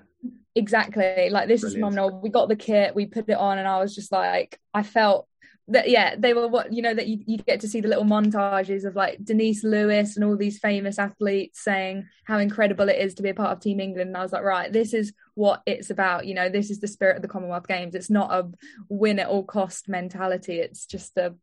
exactly. 0.56 1.30
Like 1.30 1.48
this 1.48 1.62
Brilliant. 1.62 1.66
is 1.66 1.74
phenomenal. 1.74 2.20
We 2.20 2.30
got 2.30 2.50
the 2.50 2.56
kit, 2.56 2.96
we 2.96 3.06
put 3.06 3.30
it 3.30 3.38
on, 3.38 3.60
and 3.60 3.68
I 3.68 3.80
was 3.80 3.94
just 3.94 4.12
like, 4.12 4.60
I 4.74 4.82
felt 4.82 5.28
that 5.68 5.90
yeah 5.90 6.16
they 6.18 6.34
were 6.34 6.48
what 6.48 6.72
you 6.72 6.82
know 6.82 6.94
that 6.94 7.08
you, 7.08 7.24
you 7.26 7.38
get 7.38 7.60
to 7.60 7.68
see 7.68 7.82
the 7.82 7.88
little 7.88 8.04
montages 8.04 8.86
of 8.86 8.96
like 8.96 9.18
denise 9.24 9.64
lewis 9.64 10.16
and 10.16 10.24
all 10.24 10.38
these 10.38 10.60
famous 10.60 11.00
athletes 11.00 11.64
saying 11.64 12.06
how 12.26 12.38
incredible 12.38 12.88
it 12.88 13.00
is 13.00 13.16
to 13.16 13.24
be 13.24 13.30
a 13.30 13.34
part 13.34 13.52
of 13.52 13.60
team 13.60 13.80
england 13.80 14.10
and 14.10 14.18
i 14.18 14.22
was 14.22 14.32
like 14.32 14.44
right 14.44 14.72
this 14.72 14.94
is 14.94 15.12
what 15.34 15.64
it's 15.66 15.90
about 15.90 16.28
you 16.28 16.36
know 16.36 16.50
this 16.50 16.70
is 16.70 16.80
the 16.80 16.88
spirit 16.88 17.16
of 17.16 17.24
the 17.24 17.28
commonwealth 17.28 17.68
games 17.68 17.96
it's 17.96 18.12
not 18.12 18.32
a 18.32 18.48
win 18.90 19.18
at 19.18 19.28
all 19.28 19.44
cost 19.44 19.90
mentality 19.90 20.60
it's 20.60 20.86
just 20.86 21.18
a 21.18 21.34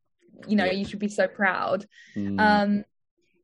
you 0.47 0.55
know 0.55 0.67
you 0.67 0.85
should 0.85 1.01
be 1.01 1.09
so 1.09 1.27
proud 1.27 1.85
mm. 2.17 2.41
um 2.41 2.85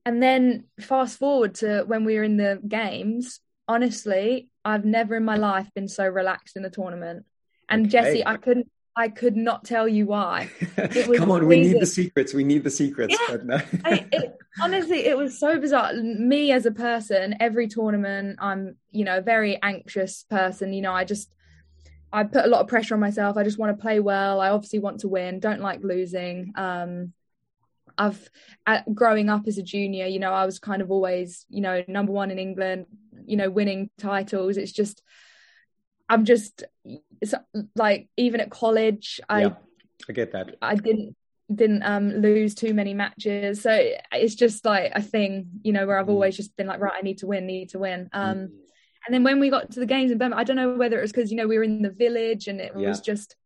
and 0.08 0.22
then 0.22 0.64
fast 0.80 1.18
forward 1.18 1.56
to 1.56 1.84
when 1.86 2.06
we 2.06 2.16
were 2.16 2.22
in 2.22 2.38
the 2.38 2.58
games. 2.66 3.40
Honestly, 3.68 4.48
I've 4.64 4.86
never 4.86 5.16
in 5.16 5.24
my 5.26 5.36
life 5.36 5.68
been 5.74 5.86
so 5.86 6.06
relaxed 6.06 6.56
in 6.56 6.64
a 6.64 6.70
tournament. 6.70 7.26
And 7.68 7.82
okay. 7.82 7.90
Jesse, 7.90 8.26
I 8.26 8.38
couldn't 8.38 8.70
I 8.98 9.08
could 9.08 9.36
not 9.36 9.64
tell 9.64 9.86
you 9.86 10.06
why. 10.06 10.50
Come 10.76 11.30
on, 11.30 11.44
amazing. 11.44 11.46
we 11.46 11.60
need 11.60 11.80
the 11.80 11.86
secrets. 11.86 12.34
We 12.34 12.42
need 12.42 12.64
the 12.64 12.70
secrets. 12.70 13.16
Yeah. 13.28 13.36
No. 13.44 13.54
I, 13.84 14.04
it, 14.10 14.36
honestly, 14.60 15.06
it 15.06 15.16
was 15.16 15.38
so 15.38 15.56
bizarre. 15.60 15.94
Me 15.94 16.50
as 16.50 16.66
a 16.66 16.72
person, 16.72 17.36
every 17.38 17.68
tournament, 17.68 18.40
I'm, 18.40 18.74
you 18.90 19.04
know, 19.04 19.18
a 19.18 19.20
very 19.20 19.56
anxious 19.62 20.24
person. 20.24 20.72
You 20.72 20.82
know, 20.82 20.92
I 20.92 21.04
just, 21.04 21.32
I 22.12 22.24
put 22.24 22.44
a 22.44 22.48
lot 22.48 22.60
of 22.60 22.66
pressure 22.66 22.94
on 22.94 23.00
myself. 23.00 23.36
I 23.36 23.44
just 23.44 23.56
want 23.56 23.78
to 23.78 23.80
play 23.80 24.00
well. 24.00 24.40
I 24.40 24.48
obviously 24.48 24.80
want 24.80 24.98
to 25.00 25.08
win. 25.08 25.38
Don't 25.38 25.60
like 25.60 25.80
losing. 25.84 26.52
Um, 26.56 27.12
I've 27.96 28.28
at, 28.66 28.92
growing 28.92 29.28
up 29.28 29.46
as 29.46 29.58
a 29.58 29.62
junior, 29.62 30.06
you 30.06 30.18
know, 30.18 30.32
I 30.32 30.44
was 30.44 30.58
kind 30.58 30.82
of 30.82 30.90
always, 30.90 31.46
you 31.48 31.60
know, 31.60 31.84
number 31.86 32.10
one 32.10 32.32
in 32.32 32.40
England, 32.40 32.86
you 33.26 33.36
know, 33.36 33.48
winning 33.48 33.90
titles. 33.96 34.56
It's 34.56 34.72
just 34.72 35.04
I'm 36.08 36.24
just 36.24 36.64
like 37.74 38.08
even 38.16 38.40
at 38.40 38.50
college, 38.50 39.20
I 39.28 39.42
yeah, 39.42 39.54
I 40.08 40.12
get 40.12 40.32
that. 40.32 40.56
I 40.62 40.74
didn't 40.74 41.16
didn't 41.52 41.82
um 41.82 42.10
lose 42.20 42.54
too 42.54 42.74
many 42.74 42.94
matches, 42.94 43.62
so 43.62 43.90
it's 44.12 44.34
just 44.34 44.64
like 44.64 44.92
a 44.94 45.02
thing, 45.02 45.46
you 45.62 45.72
know, 45.72 45.86
where 45.86 45.98
I've 45.98 46.06
mm. 46.06 46.10
always 46.10 46.36
just 46.36 46.56
been 46.56 46.66
like, 46.66 46.80
right, 46.80 46.94
I 46.96 47.02
need 47.02 47.18
to 47.18 47.26
win, 47.26 47.46
need 47.46 47.70
to 47.70 47.78
win. 47.78 48.08
Um, 48.12 48.36
mm. 48.36 48.50
and 49.06 49.14
then 49.14 49.24
when 49.24 49.40
we 49.40 49.50
got 49.50 49.70
to 49.72 49.80
the 49.80 49.86
games 49.86 50.10
in 50.10 50.18
Birmingham, 50.18 50.38
I 50.38 50.44
don't 50.44 50.56
know 50.56 50.74
whether 50.74 50.98
it 50.98 51.02
was 51.02 51.12
because 51.12 51.30
you 51.30 51.36
know 51.36 51.46
we 51.46 51.58
were 51.58 51.64
in 51.64 51.82
the 51.82 51.90
village 51.90 52.48
and 52.48 52.60
it 52.60 52.72
yeah. 52.76 52.88
was 52.88 53.00
just 53.00 53.36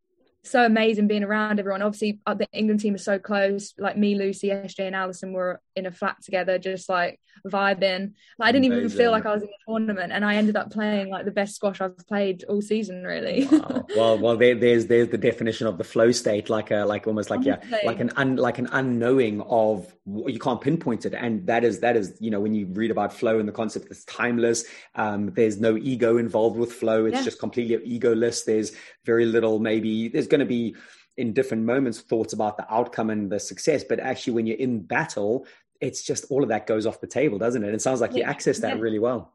so 0.45 0.65
amazing 0.65 1.07
being 1.07 1.25
around 1.25 1.61
everyone. 1.61 1.83
Obviously, 1.83 2.21
uh, 2.27 2.35
the 2.35 2.49
England 2.53 2.81
team 2.81 2.95
is 2.95 3.05
so 3.05 3.19
close. 3.19 3.75
Like 3.79 3.97
me, 3.97 4.17
Lucy, 4.17 4.49
SJ, 4.49 4.81
and 4.81 4.97
Alison 4.97 5.33
were 5.33 5.61
in 5.77 5.87
a 5.87 5.93
flat 5.93 6.17
together, 6.23 6.59
just 6.59 6.89
like 6.89 7.21
vibing. 7.47 8.13
Like, 8.39 8.49
I 8.49 8.53
didn't 8.53 8.67
amazing. 8.67 8.87
even 8.87 8.97
feel 8.97 9.11
like 9.11 9.27
I 9.27 9.35
was 9.35 9.43
in 9.43 9.49
a 9.49 9.71
tournament, 9.71 10.13
and 10.13 10.25
I 10.25 10.37
ended 10.37 10.57
up 10.57 10.71
playing 10.71 11.11
like 11.11 11.25
the 11.25 11.31
best 11.31 11.57
squash 11.57 11.81
I've 11.81 11.97
played 12.07 12.45
all 12.45 12.63
season, 12.63 13.05
really. 13.05 13.49
Wow. 13.51 13.87
well, 13.97 14.19
well, 14.19 14.37
there, 14.37 14.55
there's 14.55 14.87
there's 14.87 15.09
the 15.09 15.19
definition 15.19 15.67
of 15.67 15.79
the 15.79 15.85
flow 15.85 16.11
state, 16.13 16.51
like 16.51 16.71
a 16.71 16.85
like 16.85 17.07
almost 17.07 17.31
like 17.31 17.45
yeah, 17.45 17.61
like 17.85 18.01
an 18.01 18.11
un, 18.17 18.37
like 18.37 18.59
an 18.59 18.69
unknowing 18.73 19.41
of 19.43 19.93
you 20.07 20.39
can't 20.39 20.61
pinpoint 20.61 21.07
it, 21.07 21.15
and 21.15 21.47
that 21.47 21.65
is 21.65 21.81
that 21.81 21.97
is 21.97 22.17
you 22.21 22.31
know 22.31 22.41
when 22.41 22.55
you 22.55 22.67
read 22.67 22.91
about 22.91 23.13
flow 23.13 23.39
and 23.39 23.49
the 23.49 23.53
concept, 23.53 23.89
it's 23.91 24.05
timeless. 24.05 24.65
Um, 24.95 25.33
there's 25.35 25.61
no 25.61 25.77
ego 25.77 26.17
involved 26.17 26.59
with 26.59 26.73
flow; 26.73 27.07
it's 27.07 27.19
yeah. 27.19 27.25
just 27.25 27.39
completely 27.39 27.99
egoless. 27.99 28.45
There's 28.45 28.73
very 29.05 29.27
little 29.27 29.59
maybe. 29.59 30.09
There's 30.09 30.27
going 30.27 30.41
to 30.41 30.47
be 30.47 30.75
in 31.17 31.33
different 31.33 31.65
moments 31.65 32.01
thoughts 32.01 32.33
about 32.33 32.57
the 32.57 32.73
outcome 32.73 33.11
and 33.11 33.31
the 33.31 33.39
success 33.39 33.85
but 33.85 34.01
actually 34.01 34.33
when 34.33 34.47
you're 34.47 34.57
in 34.57 34.81
battle 34.81 35.47
it's 35.83 36.03
just 36.03 36.25
all 36.31 36.42
of 36.42 36.49
that 36.49 36.66
goes 36.66 36.87
off 36.87 37.01
the 37.01 37.07
table 37.07 37.38
doesn't 37.38 37.64
it 37.64 37.75
it 37.75 37.83
sounds 37.83 38.01
like 38.01 38.14
you 38.14 38.23
access 38.23 38.61
that 38.61 38.81
really 38.81 38.99
well 38.99 39.35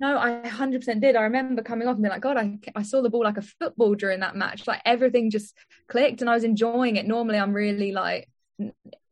no, 0.00 0.16
I 0.16 0.42
100% 0.44 1.00
did. 1.00 1.16
I 1.16 1.22
remember 1.22 1.60
coming 1.60 1.88
off 1.88 1.94
and 1.94 2.02
being 2.04 2.12
like, 2.12 2.20
God, 2.20 2.36
I, 2.36 2.58
I 2.76 2.82
saw 2.82 3.02
the 3.02 3.10
ball 3.10 3.24
like 3.24 3.36
a 3.36 3.42
football 3.42 3.96
during 3.96 4.20
that 4.20 4.36
match. 4.36 4.66
Like 4.66 4.80
everything 4.84 5.28
just 5.28 5.56
clicked 5.88 6.20
and 6.20 6.30
I 6.30 6.34
was 6.34 6.44
enjoying 6.44 6.96
it. 6.96 7.06
Normally, 7.06 7.38
I'm 7.38 7.52
really 7.52 7.90
like, 7.90 8.28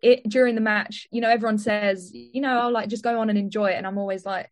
it 0.00 0.28
during 0.28 0.54
the 0.54 0.60
match, 0.60 1.08
you 1.10 1.20
know, 1.20 1.28
everyone 1.28 1.58
says, 1.58 2.12
you 2.12 2.40
know, 2.40 2.60
I'll 2.60 2.72
like 2.72 2.88
just 2.88 3.02
go 3.02 3.18
on 3.18 3.30
and 3.30 3.38
enjoy 3.38 3.70
it. 3.70 3.74
And 3.76 3.86
I'm 3.86 3.98
always 3.98 4.24
like, 4.24 4.48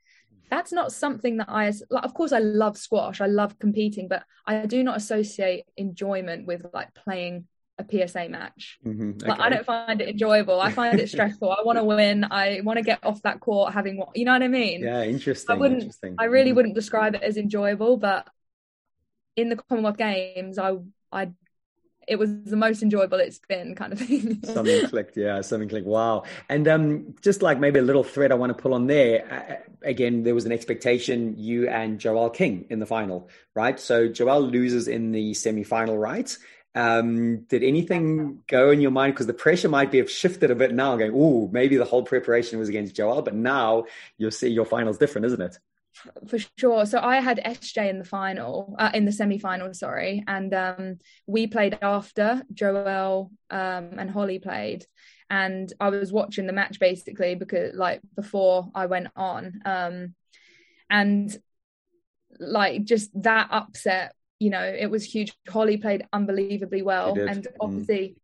that's 0.50 0.72
not 0.72 0.92
something 0.92 1.36
that 1.36 1.48
I 1.48 1.72
like. 1.90 2.04
Of 2.04 2.14
course, 2.14 2.32
I 2.32 2.40
love 2.40 2.76
squash, 2.76 3.20
I 3.20 3.26
love 3.26 3.58
competing, 3.58 4.08
but 4.08 4.24
I 4.46 4.66
do 4.66 4.82
not 4.82 4.96
associate 4.96 5.66
enjoyment 5.76 6.46
with 6.46 6.66
like 6.74 6.94
playing 6.94 7.46
a 7.78 7.84
PSA 7.84 8.28
match. 8.28 8.78
Mm-hmm. 8.84 9.10
Okay. 9.22 9.28
Like 9.28 9.40
I 9.40 9.48
don't 9.48 9.66
find 9.66 10.00
it 10.00 10.08
enjoyable. 10.08 10.60
I 10.60 10.70
find 10.70 11.00
it 11.00 11.08
stressful. 11.08 11.50
I 11.50 11.62
want 11.64 11.78
to 11.78 11.84
win. 11.84 12.24
I 12.30 12.60
want 12.62 12.78
to 12.78 12.84
get 12.84 13.00
off 13.02 13.22
that 13.22 13.40
court 13.40 13.72
having 13.72 13.96
what 13.96 14.16
you 14.16 14.24
know 14.24 14.32
what 14.32 14.42
I 14.42 14.48
mean. 14.48 14.82
Yeah, 14.82 15.02
interesting. 15.02 15.54
I 15.54 15.58
wouldn't. 15.58 15.80
Interesting. 15.80 16.16
I 16.18 16.24
really 16.24 16.50
mm-hmm. 16.50 16.56
wouldn't 16.56 16.74
describe 16.74 17.14
it 17.14 17.22
as 17.22 17.36
enjoyable, 17.36 17.96
but 17.96 18.28
in 19.36 19.48
the 19.48 19.56
Commonwealth 19.56 19.98
Games, 19.98 20.58
I 20.58 20.76
I 21.12 21.32
it 22.06 22.18
was 22.18 22.30
the 22.44 22.56
most 22.56 22.82
enjoyable 22.82 23.18
it's 23.18 23.40
been 23.48 23.74
kind 23.74 23.92
of 23.92 23.98
thing 23.98 24.38
something 24.44 24.86
clicked 24.88 25.16
yeah 25.16 25.40
something 25.40 25.68
clicked 25.68 25.86
wow 25.86 26.22
and 26.48 26.68
um 26.68 27.14
just 27.22 27.42
like 27.42 27.58
maybe 27.58 27.78
a 27.78 27.82
little 27.82 28.04
thread 28.04 28.30
i 28.30 28.34
want 28.34 28.54
to 28.54 28.62
pull 28.62 28.74
on 28.74 28.86
there 28.86 29.24
uh, 29.32 29.88
again 29.88 30.22
there 30.22 30.34
was 30.34 30.44
an 30.44 30.52
expectation 30.52 31.34
you 31.38 31.68
and 31.68 31.98
joelle 31.98 32.32
king 32.32 32.66
in 32.70 32.78
the 32.78 32.86
final 32.86 33.28
right 33.54 33.80
so 33.80 34.08
joelle 34.08 34.50
loses 34.50 34.88
in 34.88 35.12
the 35.12 35.32
semi-final 35.34 35.96
right 35.96 36.36
um, 36.74 37.42
did 37.44 37.62
anything 37.62 38.42
go 38.46 38.70
in 38.70 38.80
your 38.80 38.90
mind? 38.90 39.14
Because 39.14 39.26
the 39.26 39.34
pressure 39.34 39.68
might 39.68 39.90
be 39.90 39.98
have 39.98 40.10
shifted 40.10 40.50
a 40.50 40.54
bit 40.54 40.74
now, 40.74 40.96
going, 40.96 41.12
oh, 41.14 41.48
maybe 41.52 41.76
the 41.76 41.84
whole 41.84 42.02
preparation 42.02 42.58
was 42.58 42.68
against 42.68 42.96
Joelle, 42.96 43.24
but 43.24 43.34
now 43.34 43.84
you'll 44.18 44.30
see 44.30 44.48
your 44.48 44.64
final's 44.64 44.98
different, 44.98 45.26
isn't 45.26 45.40
it? 45.40 45.58
for 46.28 46.38
sure. 46.58 46.86
So 46.86 46.98
I 47.00 47.20
had 47.20 47.38
SJ 47.44 47.88
in 47.88 47.98
the 47.98 48.04
final, 48.04 48.74
uh, 48.78 48.90
in 48.94 49.04
the 49.04 49.12
semi-final, 49.12 49.74
sorry, 49.74 50.24
and 50.26 50.52
um, 50.52 50.98
we 51.26 51.46
played 51.46 51.78
after 51.82 52.42
Joelle 52.52 53.30
um, 53.50 53.98
and 53.98 54.10
Hollie 54.10 54.38
played, 54.38 54.86
and 55.30 55.72
I 55.80 55.90
was 55.90 56.12
watching 56.12 56.46
the 56.46 56.52
match 56.52 56.78
basically 56.78 57.34
because 57.34 57.74
like 57.74 58.00
before 58.14 58.70
I 58.74 58.86
went 58.86 59.08
on, 59.16 59.60
um, 59.64 60.14
and 60.90 61.36
like 62.38 62.84
just 62.84 63.10
that 63.22 63.48
upset, 63.50 64.14
you 64.38 64.50
know, 64.50 64.62
it 64.62 64.90
was 64.90 65.04
huge. 65.04 65.32
Hollie 65.48 65.76
played 65.76 66.06
unbelievably 66.12 66.82
well, 66.82 67.18
and 67.18 67.44
mm. 67.44 67.52
obviously. 67.60 67.98
Mm. 67.98 68.16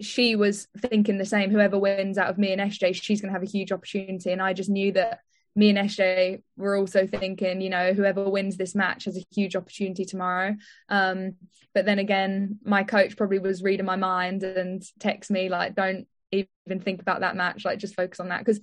She 0.00 0.34
was 0.34 0.66
thinking 0.78 1.18
the 1.18 1.24
same. 1.24 1.50
Whoever 1.50 1.78
wins 1.78 2.18
out 2.18 2.28
of 2.28 2.36
me 2.36 2.50
and 2.50 2.60
SJ, 2.60 2.92
she's 2.92 3.20
going 3.20 3.28
to 3.28 3.38
have 3.38 3.46
a 3.46 3.50
huge 3.50 3.70
opportunity. 3.70 4.32
And 4.32 4.42
I 4.42 4.52
just 4.52 4.68
knew 4.68 4.90
that 4.92 5.20
me 5.54 5.70
and 5.70 5.78
SJ 5.78 6.42
were 6.56 6.76
also 6.76 7.06
thinking, 7.06 7.60
you 7.60 7.70
know, 7.70 7.92
whoever 7.92 8.28
wins 8.28 8.56
this 8.56 8.74
match 8.74 9.04
has 9.04 9.16
a 9.16 9.24
huge 9.32 9.54
opportunity 9.54 10.04
tomorrow. 10.04 10.56
Um, 10.88 11.34
but 11.72 11.86
then 11.86 12.00
again, 12.00 12.58
my 12.64 12.82
coach 12.82 13.16
probably 13.16 13.38
was 13.38 13.62
reading 13.62 13.86
my 13.86 13.94
mind 13.94 14.42
and 14.42 14.82
text 14.98 15.30
me 15.30 15.48
like, 15.48 15.76
don't 15.76 16.08
even 16.32 16.80
think 16.80 17.00
about 17.00 17.20
that 17.20 17.36
match, 17.36 17.64
like 17.64 17.78
just 17.78 17.94
focus 17.94 18.18
on 18.18 18.30
that 18.30 18.44
because 18.44 18.60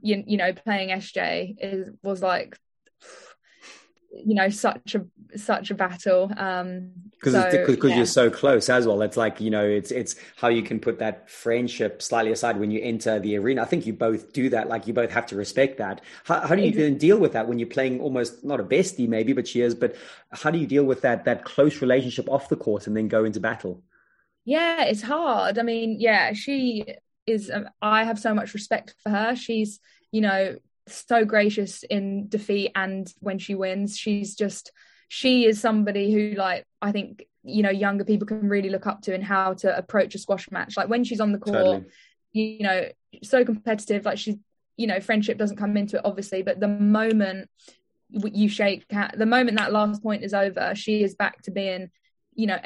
you 0.00 0.22
you 0.26 0.36
know 0.36 0.52
playing 0.52 0.90
SJ 0.90 1.56
is 1.58 1.90
was 2.02 2.22
like 2.22 2.58
you 4.10 4.34
know 4.34 4.48
such 4.48 4.94
a 4.94 5.04
such 5.36 5.70
a 5.70 5.74
battle 5.74 6.30
um 6.36 6.90
because 7.20 7.32
so, 7.32 7.66
because 7.66 7.90
yeah. 7.90 7.96
you're 7.96 8.06
so 8.06 8.30
close 8.30 8.68
as 8.68 8.86
well. 8.86 9.02
It's 9.02 9.16
like 9.16 9.40
you 9.40 9.50
know 9.50 9.64
it's 9.64 9.90
it's 9.90 10.14
how 10.36 10.48
you 10.48 10.62
can 10.62 10.78
put 10.78 11.00
that 11.00 11.28
friendship 11.28 12.00
slightly 12.00 12.30
aside 12.30 12.58
when 12.58 12.70
you 12.70 12.80
enter 12.80 13.18
the 13.18 13.36
arena. 13.36 13.62
I 13.62 13.64
think 13.64 13.86
you 13.86 13.92
both 13.92 14.32
do 14.32 14.48
that 14.50 14.68
like 14.68 14.86
you 14.86 14.94
both 14.94 15.10
have 15.10 15.26
to 15.26 15.36
respect 15.36 15.78
that. 15.78 16.00
How, 16.24 16.46
how 16.46 16.54
do 16.54 16.62
you 16.62 16.70
then 16.70 16.96
deal 16.96 17.18
with 17.18 17.32
that 17.32 17.48
when 17.48 17.58
you're 17.58 17.68
playing 17.68 18.00
almost 18.00 18.44
not 18.44 18.60
a 18.60 18.64
bestie 18.64 19.08
maybe 19.08 19.32
but 19.32 19.48
she 19.48 19.62
is 19.62 19.74
but 19.74 19.96
how 20.30 20.50
do 20.52 20.58
you 20.58 20.66
deal 20.66 20.84
with 20.84 21.00
that 21.00 21.24
that 21.24 21.44
close 21.44 21.80
relationship 21.80 22.30
off 22.30 22.48
the 22.48 22.56
court 22.56 22.86
and 22.86 22.96
then 22.96 23.08
go 23.08 23.24
into 23.24 23.40
battle? 23.40 23.82
Yeah 24.44 24.84
it's 24.84 25.02
hard. 25.02 25.58
I 25.58 25.62
mean 25.62 25.96
yeah 25.98 26.32
she 26.34 26.84
is 27.26 27.50
um, 27.50 27.68
i 27.82 28.04
have 28.04 28.18
so 28.18 28.32
much 28.32 28.54
respect 28.54 28.94
for 29.02 29.10
her. 29.10 29.34
She's 29.34 29.80
you 30.12 30.20
know 30.20 30.56
so 30.94 31.24
gracious 31.24 31.82
in 31.84 32.28
defeat 32.28 32.72
and 32.74 33.12
when 33.20 33.38
she 33.38 33.54
wins 33.54 33.96
she's 33.96 34.34
just 34.34 34.72
she 35.08 35.46
is 35.46 35.60
somebody 35.60 36.12
who 36.12 36.36
like 36.36 36.64
i 36.82 36.92
think 36.92 37.24
you 37.42 37.62
know 37.62 37.70
younger 37.70 38.04
people 38.04 38.26
can 38.26 38.48
really 38.48 38.68
look 38.68 38.86
up 38.86 39.00
to 39.02 39.14
in 39.14 39.22
how 39.22 39.54
to 39.54 39.76
approach 39.76 40.14
a 40.14 40.18
squash 40.18 40.50
match 40.50 40.76
like 40.76 40.88
when 40.88 41.04
she's 41.04 41.20
on 41.20 41.32
the 41.32 41.38
court 41.38 41.56
totally. 41.56 41.84
you 42.32 42.60
know 42.60 42.86
so 43.22 43.44
competitive 43.44 44.04
like 44.04 44.18
she's 44.18 44.36
you 44.76 44.86
know 44.86 45.00
friendship 45.00 45.38
doesn't 45.38 45.56
come 45.56 45.76
into 45.76 45.96
it 45.96 46.02
obviously 46.04 46.42
but 46.42 46.60
the 46.60 46.68
moment 46.68 47.48
you 48.10 48.48
shake 48.48 48.86
the 48.88 49.26
moment 49.26 49.58
that 49.58 49.72
last 49.72 50.02
point 50.02 50.22
is 50.22 50.32
over 50.32 50.74
she 50.74 51.02
is 51.02 51.14
back 51.14 51.42
to 51.42 51.50
being 51.50 51.90
you 52.34 52.46
know 52.46 52.58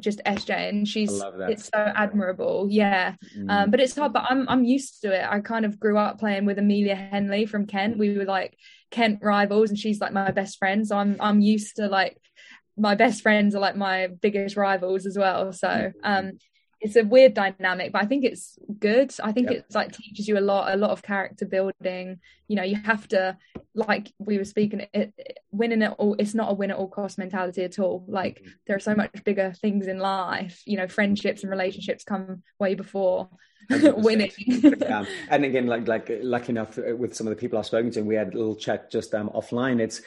just 0.00 0.20
SJ 0.24 0.68
and 0.68 0.88
she's 0.88 1.22
it's 1.48 1.64
so 1.66 1.92
admirable. 1.94 2.68
Yeah. 2.70 3.14
Mm. 3.36 3.50
um, 3.50 3.70
but 3.70 3.80
it's 3.80 3.96
hard 3.96 4.12
but 4.12 4.24
I'm 4.28 4.48
I'm 4.48 4.64
used 4.64 5.02
to 5.02 5.12
it. 5.12 5.26
I 5.28 5.40
kind 5.40 5.64
of 5.64 5.80
grew 5.80 5.96
up 5.96 6.18
playing 6.18 6.44
with 6.44 6.58
Amelia 6.58 6.94
Henley 6.94 7.46
from 7.46 7.66
Kent. 7.66 7.98
We 7.98 8.16
were 8.16 8.24
like 8.24 8.56
Kent 8.90 9.20
rivals 9.22 9.70
and 9.70 9.78
she's 9.78 10.00
like 10.00 10.12
my 10.12 10.30
best 10.30 10.58
friend. 10.58 10.86
So 10.86 10.96
I'm 10.96 11.16
I'm 11.20 11.40
used 11.40 11.76
to 11.76 11.88
like 11.88 12.18
my 12.76 12.94
best 12.94 13.22
friends 13.22 13.54
are 13.54 13.60
like 13.60 13.76
my 13.76 14.08
biggest 14.08 14.56
rivals 14.56 15.06
as 15.06 15.16
well. 15.16 15.52
So 15.52 15.68
mm-hmm. 15.68 15.98
um 16.04 16.32
it's 16.78 16.96
a 16.96 17.02
weird 17.02 17.32
dynamic 17.32 17.90
but 17.90 18.02
i 18.02 18.04
think 18.04 18.22
it's 18.22 18.58
good. 18.78 19.10
I 19.24 19.32
think 19.32 19.48
yep. 19.48 19.60
it's 19.60 19.74
like 19.74 19.92
teaches 19.92 20.28
you 20.28 20.38
a 20.38 20.40
lot 20.40 20.74
a 20.74 20.76
lot 20.76 20.90
of 20.90 21.02
character 21.02 21.46
building. 21.46 22.20
You 22.48 22.56
know 22.56 22.64
you 22.64 22.76
have 22.76 23.08
to 23.08 23.38
like 23.76 24.12
we 24.18 24.38
were 24.38 24.44
speaking 24.44 24.86
it, 24.92 25.12
winning 25.50 25.82
it 25.82 25.92
all 25.98 26.16
it's 26.18 26.34
not 26.34 26.50
a 26.50 26.54
win 26.54 26.70
at 26.70 26.76
all 26.76 26.88
cost 26.88 27.18
mentality 27.18 27.62
at 27.62 27.78
all 27.78 28.04
like 28.08 28.40
mm-hmm. 28.40 28.50
there 28.66 28.76
are 28.76 28.80
so 28.80 28.94
much 28.94 29.10
bigger 29.24 29.52
things 29.60 29.86
in 29.86 29.98
life 29.98 30.62
you 30.66 30.76
know 30.76 30.88
friendships 30.88 31.42
and 31.42 31.50
relationships 31.50 32.02
come 32.02 32.42
way 32.58 32.74
before 32.74 33.28
winning 33.70 34.30
yeah. 34.38 35.04
and 35.30 35.44
again 35.44 35.66
like 35.66 35.86
like 35.86 36.10
lucky 36.22 36.50
enough 36.50 36.78
uh, 36.78 36.96
with 36.96 37.14
some 37.14 37.26
of 37.26 37.30
the 37.30 37.40
people 37.40 37.58
i've 37.58 37.66
spoken 37.66 37.90
to 37.90 38.00
and 38.00 38.08
we 38.08 38.14
had 38.14 38.32
a 38.32 38.36
little 38.36 38.56
chat 38.56 38.90
just 38.90 39.14
um 39.14 39.28
offline 39.30 39.80
it's 39.80 40.02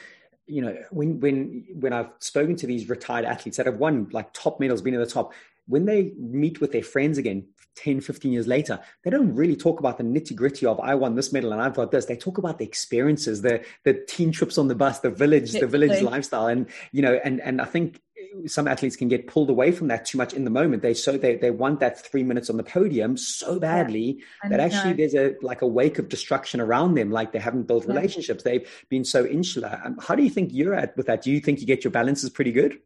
you 0.46 0.60
know 0.60 0.76
when 0.90 1.20
when 1.20 1.64
when 1.74 1.92
i've 1.92 2.10
spoken 2.18 2.56
to 2.56 2.66
these 2.66 2.88
retired 2.88 3.24
athletes 3.24 3.56
that 3.56 3.66
have 3.66 3.76
won 3.76 4.08
like 4.12 4.32
top 4.32 4.58
medals 4.58 4.82
been 4.82 4.94
in 4.94 5.00
the 5.00 5.06
top 5.06 5.32
when 5.70 5.84
they 5.84 6.12
meet 6.18 6.60
with 6.60 6.72
their 6.72 6.82
friends 6.82 7.16
again, 7.16 7.46
10, 7.76 8.00
15 8.00 8.32
years 8.32 8.46
later, 8.46 8.80
they 9.04 9.10
don't 9.10 9.34
really 9.34 9.56
talk 9.56 9.80
about 9.80 9.98
the 9.98 10.04
nitty 10.04 10.34
gritty 10.34 10.66
of 10.66 10.80
I 10.80 10.94
won 10.94 11.14
this 11.14 11.32
medal 11.32 11.52
and 11.52 11.60
I've 11.60 11.74
got 11.74 11.90
this. 11.90 12.06
They 12.06 12.16
talk 12.16 12.38
about 12.38 12.58
the 12.58 12.64
experiences, 12.64 13.42
the 13.42 13.64
the 13.84 13.94
teen 13.94 14.32
trips 14.32 14.58
on 14.58 14.68
the 14.68 14.74
bus, 14.74 15.00
the 15.00 15.10
village, 15.10 15.52
the 15.52 15.66
village 15.66 16.02
lifestyle. 16.02 16.46
And, 16.46 16.66
you 16.92 17.02
know, 17.02 17.20
and, 17.24 17.40
and 17.40 17.60
I 17.60 17.64
think 17.64 18.00
some 18.46 18.68
athletes 18.68 18.96
can 18.96 19.08
get 19.08 19.26
pulled 19.26 19.50
away 19.50 19.72
from 19.72 19.88
that 19.88 20.04
too 20.04 20.18
much 20.18 20.32
in 20.32 20.44
the 20.44 20.50
moment. 20.50 20.82
They 20.82 20.94
so 20.94 21.16
they, 21.16 21.36
they 21.36 21.50
want 21.50 21.80
that 21.80 22.00
three 22.00 22.22
minutes 22.22 22.50
on 22.50 22.56
the 22.56 22.62
podium 22.62 23.16
so 23.16 23.58
badly 23.58 24.22
yeah. 24.42 24.50
that 24.50 24.60
actually 24.60 24.94
there's 24.94 25.14
a 25.14 25.34
like 25.42 25.62
a 25.62 25.66
wake 25.66 25.98
of 25.98 26.08
destruction 26.08 26.60
around 26.60 26.94
them, 26.94 27.10
like 27.10 27.32
they 27.32 27.38
haven't 27.38 27.64
built 27.64 27.86
relationships. 27.86 28.42
Yeah. 28.44 28.52
They've 28.52 28.86
been 28.88 29.04
so 29.04 29.26
insular. 29.26 29.80
Um, 29.84 29.98
how 30.00 30.14
do 30.14 30.22
you 30.22 30.30
think 30.30 30.50
you're 30.52 30.74
at 30.74 30.96
with 30.96 31.06
that? 31.06 31.22
Do 31.22 31.30
you 31.30 31.40
think 31.40 31.60
you 31.60 31.66
get 31.66 31.84
your 31.84 31.90
balances 31.90 32.30
pretty 32.30 32.52
good? 32.52 32.78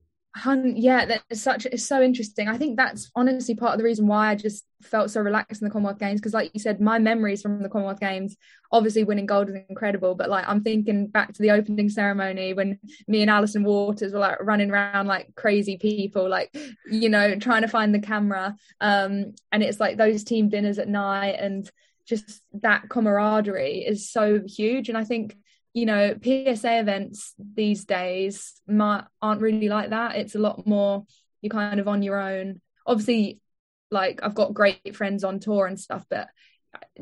Yeah 0.64 1.06
that's 1.06 1.40
such 1.40 1.64
it's 1.66 1.86
so 1.86 2.02
interesting. 2.02 2.48
I 2.48 2.58
think 2.58 2.76
that's 2.76 3.10
honestly 3.14 3.54
part 3.54 3.72
of 3.72 3.78
the 3.78 3.84
reason 3.84 4.06
why 4.06 4.30
i 4.30 4.34
just 4.34 4.64
felt 4.82 5.10
so 5.10 5.20
relaxed 5.20 5.62
in 5.62 5.68
the 5.68 5.72
commonwealth 5.72 5.98
games 5.98 6.20
because 6.20 6.34
like 6.34 6.50
you 6.52 6.60
said 6.60 6.80
my 6.80 6.98
memories 6.98 7.40
from 7.40 7.62
the 7.62 7.68
commonwealth 7.68 8.00
games 8.00 8.36
obviously 8.70 9.04
winning 9.04 9.24
gold 9.24 9.48
is 9.48 9.56
incredible 9.68 10.14
but 10.14 10.28
like 10.28 10.44
i'm 10.46 10.62
thinking 10.62 11.06
back 11.06 11.32
to 11.32 11.40
the 11.40 11.50
opening 11.50 11.88
ceremony 11.88 12.52
when 12.52 12.78
me 13.08 13.22
and 13.22 13.30
alison 13.30 13.64
waters 13.64 14.12
were 14.12 14.18
like 14.18 14.36
running 14.42 14.70
around 14.70 15.06
like 15.06 15.34
crazy 15.36 15.78
people 15.78 16.28
like 16.28 16.54
you 16.90 17.08
know 17.08 17.36
trying 17.36 17.62
to 17.62 17.68
find 17.68 17.94
the 17.94 17.98
camera. 18.00 18.54
Um 18.80 19.34
and 19.52 19.62
it's 19.62 19.80
like 19.80 19.96
those 19.96 20.24
team 20.24 20.48
dinners 20.48 20.78
at 20.78 20.88
night 20.88 21.36
and 21.38 21.70
just 22.06 22.42
that 22.60 22.90
camaraderie 22.90 23.78
is 23.86 24.10
so 24.10 24.42
huge. 24.46 24.88
And 24.88 24.98
i 24.98 25.04
think 25.04 25.36
you 25.74 25.86
know 25.86 26.16
psa 26.22 26.78
events 26.78 27.34
these 27.54 27.84
days 27.84 28.62
might, 28.66 29.04
aren't 29.20 29.42
really 29.42 29.68
like 29.68 29.90
that. 29.90 30.16
It's 30.16 30.36
a 30.36 30.38
lot 30.38 30.66
more 30.66 31.04
you're 31.42 31.50
kind 31.50 31.80
of 31.80 31.88
on 31.88 32.02
your 32.02 32.18
own. 32.18 32.60
Obviously 32.86 33.40
like 33.90 34.20
i've 34.22 34.34
got 34.34 34.54
great 34.54 34.96
friends 34.96 35.22
on 35.22 35.38
tour 35.38 35.66
and 35.66 35.78
stuff 35.78 36.04
but 36.08 36.28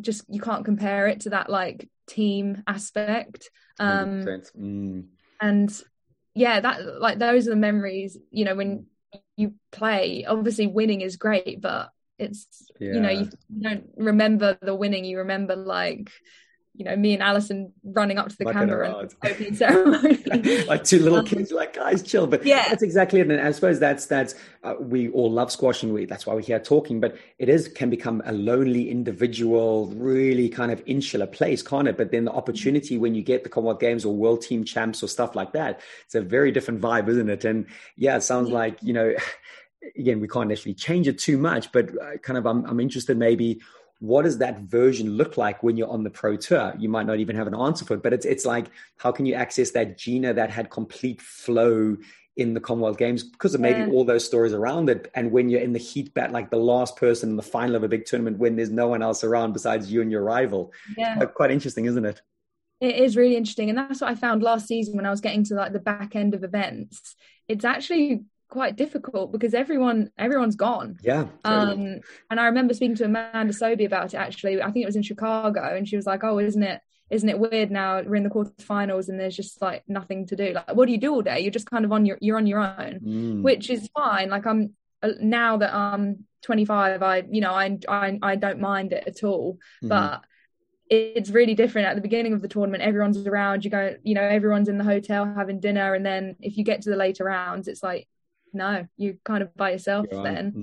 just 0.01 0.25
you 0.29 0.41
can't 0.41 0.65
compare 0.65 1.07
it 1.07 1.21
to 1.21 1.31
that 1.31 1.49
like 1.49 1.89
team 2.09 2.63
aspect. 2.67 3.51
Um 3.79 4.25
mm. 4.59 5.05
and 5.41 5.83
yeah 6.35 6.61
that 6.61 7.01
like 7.01 7.19
those 7.19 7.47
are 7.47 7.51
the 7.51 7.57
memories 7.57 8.17
you 8.31 8.45
know 8.45 8.55
when 8.55 8.87
you 9.37 9.55
play. 9.71 10.25
Obviously 10.25 10.67
winning 10.67 11.03
is 11.03 11.17
great 11.17 11.61
but 11.61 11.91
it's 12.19 12.47
yeah. 12.79 12.95
you 12.95 13.01
know 13.01 13.11
you 13.11 13.31
don't 13.61 13.91
remember 13.97 14.57
the 14.63 14.75
winning 14.75 15.05
you 15.05 15.19
remember 15.19 15.57
like 15.57 16.11
you 16.75 16.87
know, 16.87 16.97
me 16.97 17.13
and 17.13 17.23
Alison 17.23 17.71
running 17.85 18.17
up 18.17 18.31
to 18.31 18.37
the 18.37 18.45
like 18.45 18.55
camera 18.55 18.99
and 18.99 19.15
opening 19.25 19.55
ceremony. 19.55 20.17
like 20.65 20.85
two 20.85 21.01
little 21.01 21.23
kids, 21.23 21.53
like 21.53 21.75
guys, 21.75 22.03
chill. 22.03 22.27
But 22.27 22.47
yeah, 22.47 22.67
that's 22.69 22.83
exactly 22.83 23.21
it. 23.21 23.31
And 23.31 23.41
I 23.41 23.51
suppose 23.53 23.79
that's 23.79 24.07
that's 24.07 24.35
uh, 24.65 24.75
we 24.81 25.11
all 25.11 25.31
love 25.31 25.53
squash, 25.53 25.83
and 25.83 25.93
we 25.93 26.07
that's 26.07 26.27
why 26.27 26.35
we're 26.35 26.41
here 26.41 26.59
talking. 26.59 26.99
But 26.99 27.17
it 27.39 27.51
is 27.51 27.69
can 27.69 27.91
become 27.91 28.23
a 28.25 28.33
lonely 28.33 28.91
individual, 28.91 29.89
really 29.89 30.49
kind 30.49 30.73
of 30.73 30.83
insular 30.87 31.27
place, 31.27 31.63
can't 31.63 31.89
it? 31.89 31.99
But 31.99 32.11
then 32.11 32.25
the 32.25 32.33
opportunity 32.33 32.97
when 32.97 33.15
you 33.15 33.23
get 33.23 33.43
the 33.43 33.51
Commonwealth 33.51 33.81
Games 33.81 34.07
or 34.07 34.17
World 34.17 34.41
Team 34.41 34.65
Champs 34.65 35.03
or 35.03 35.09
stuff 35.09 35.37
like 35.37 35.53
that, 35.53 35.81
it's 36.07 36.15
a 36.15 36.23
very 36.23 36.53
different 36.53 36.81
vibe, 36.81 37.09
isn't 37.09 37.29
it? 37.29 37.45
And 37.45 37.67
yeah, 37.97 38.17
it 38.17 38.23
sounds 38.23 38.49
yeah. 38.49 38.55
like 38.55 38.83
you 38.83 38.93
know. 38.93 39.15
Again, 39.99 40.21
we 40.21 40.29
can't 40.29 40.53
actually 40.53 40.75
change 40.75 41.09
it 41.09 41.19
too 41.19 41.37
much, 41.37 41.73
but 41.73 41.91
uh, 42.01 42.17
kind 42.19 42.39
of 42.39 42.47
I'm, 42.47 42.65
I'm 42.67 42.79
interested 42.79 43.17
maybe 43.17 43.61
what 44.03 44.23
does 44.23 44.39
that 44.39 44.59
version 44.63 45.17
look 45.17 45.37
like 45.37 45.63
when 45.63 45.77
you're 45.77 45.89
on 45.89 46.03
the 46.03 46.11
pro 46.11 46.37
tour? 46.37 46.75
You 46.77 46.89
might 46.89 47.07
not 47.07 47.21
even 47.21 47.37
have 47.37 47.47
an 47.47 47.55
answer 47.55 47.85
for 47.85 47.95
it, 47.95 48.03
but 48.03 48.13
it's 48.13 48.27
it's 48.27 48.45
like 48.45 48.67
how 48.97 49.13
can 49.13 49.27
you 49.27 49.35
access 49.35 49.71
that 49.71 49.97
Gina 49.97 50.35
that 50.35 50.51
had 50.51 50.71
complete 50.71 51.23
flow 51.23 51.97
in 52.37 52.53
the 52.53 52.59
Commonwealth 52.59 52.99
Games 52.99 53.23
because 53.23 53.55
of 53.55 53.61
maybe 53.61 53.79
yeah. 53.79 53.87
all 53.87 54.05
those 54.05 54.25
stories 54.25 54.55
around 54.55 54.91
it. 54.91 55.09
And 55.15 55.31
when 55.31 55.49
you're 55.49 55.61
in 55.61 55.73
the 55.73 55.79
heat 55.79 56.13
bat, 56.15 56.33
like 56.33 56.51
the 56.51 56.57
last 56.57 56.97
person 56.97 57.31
in 57.31 57.37
the 57.37 57.43
final 57.45 57.77
of 57.77 57.85
a 57.85 57.89
big 57.89 58.05
tournament, 58.05 58.39
when 58.39 58.57
there's 58.57 58.71
no 58.71 58.89
one 58.89 59.03
else 59.03 59.23
around 59.23 59.53
besides 59.53 59.93
you 59.93 60.03
and 60.03 60.11
your 60.11 60.23
rival, 60.23 60.73
yeah, 60.99 61.15
quite, 61.15 61.35
quite 61.35 61.51
interesting, 61.53 61.85
isn't 61.85 62.05
it? 62.05 62.21
It 62.81 62.97
is 62.97 63.17
really 63.17 63.37
interesting, 63.37 63.69
and 63.69 63.79
that's 63.79 64.01
what 64.01 64.11
I 64.11 64.17
found 64.17 64.43
last 64.43 64.67
season 64.67 64.97
when 64.97 65.07
I 65.07 65.11
was 65.11 65.21
getting 65.21 65.45
to 65.45 65.55
like 65.55 65.73
the 65.73 65.79
back 65.79 66.17
end 66.17 66.35
of 66.35 66.43
events. 66.43 67.15
It's 67.47 67.65
actually 67.65 68.25
quite 68.53 68.77
difficult 68.77 69.33
because 69.33 69.55
everyone 69.55 70.11
everyone's 70.19 70.57
gone. 70.57 70.99
Yeah. 71.03 71.27
Totally. 71.43 71.95
Um, 71.95 72.01
and 72.31 72.39
I 72.39 72.45
remember 72.45 72.75
speaking 72.75 72.97
to 72.97 73.07
Amanda 73.07 73.55
Sobhy 73.55 73.87
about 73.87 74.13
it 74.13 74.19
actually. 74.19 74.61
I 74.61 74.71
think 74.71 74.83
it 74.83 74.87
was 74.87 74.97
in 74.97 75.03
Chicago, 75.03 75.75
and 75.75 75.89
she 75.89 75.97
was 75.97 76.05
like, 76.05 76.23
"Oh, 76.23 76.39
isn't 76.39 76.63
it? 76.63 76.83
Isn't 77.09 77.31
it 77.31 77.39
weird 77.39 77.71
now? 77.71 78.03
We're 78.03 78.17
in 78.17 78.25
the 78.25 78.31
quarterfinals, 78.31 79.09
and 79.09 79.19
there's 79.19 79.35
just 79.35 79.63
like 79.63 79.85
nothing 79.89 80.27
to 80.27 80.37
do. 80.37 80.53
Like, 80.53 80.75
what 80.75 80.85
do 80.85 80.93
you 80.93 80.99
do 80.99 81.15
all 81.15 81.23
day? 81.23 81.41
You're 81.41 81.51
just 81.51 81.71
kind 81.71 81.87
of 81.87 81.93
on 81.93 82.05
your 82.05 82.19
you're 82.21 82.37
on 82.37 82.47
your 82.47 82.61
own, 82.61 83.01
mm. 83.01 83.43
which 83.43 83.71
is 83.71 83.89
fine. 83.97 84.29
Like 84.29 84.47
I'm 84.47 84.75
uh, 85.03 85.13
now 85.19 85.57
that 85.57 85.73
I'm 85.73 86.27
25, 86.43 87.03
I 87.03 87.25
you 87.31 87.41
know 87.41 87.53
I 87.55 87.79
I 87.89 88.19
I 88.23 88.37
don't 88.37 88.61
mind 88.61 88.93
it 88.93 89.05
at 89.07 89.25
all, 89.25 89.59
mm. 89.83 89.89
but 89.89 90.25
it's 90.91 91.31
really 91.31 91.55
different 91.55 91.89
at 91.89 91.95
the 91.95 92.03
beginning 92.03 92.35
of 92.35 92.43
the 92.43 92.49
tournament 92.49 92.83
everyone's 92.83 93.27
around 93.27 93.65
you 93.65 93.71
go 93.71 93.95
you 94.03 94.15
know 94.15 94.21
everyone's 94.23 94.69
in 94.69 94.77
the 94.77 94.85
hotel 94.85 95.25
having 95.25 95.59
dinner 95.59 95.95
and 95.95 96.05
then 96.05 96.37
if 96.41 96.59
you 96.59 96.65
get 96.65 96.83
to 96.83 96.91
the 96.91 96.97
later 96.97 97.25
rounds 97.25 97.67
it's 97.67 97.83
like 97.83 98.07
no, 98.53 98.87
you're 98.97 99.15
kind 99.25 99.43
of 99.43 99.55
by 99.57 99.73
yourself 99.73 100.07
then. 100.11 100.53
Mm-hmm. 100.53 100.61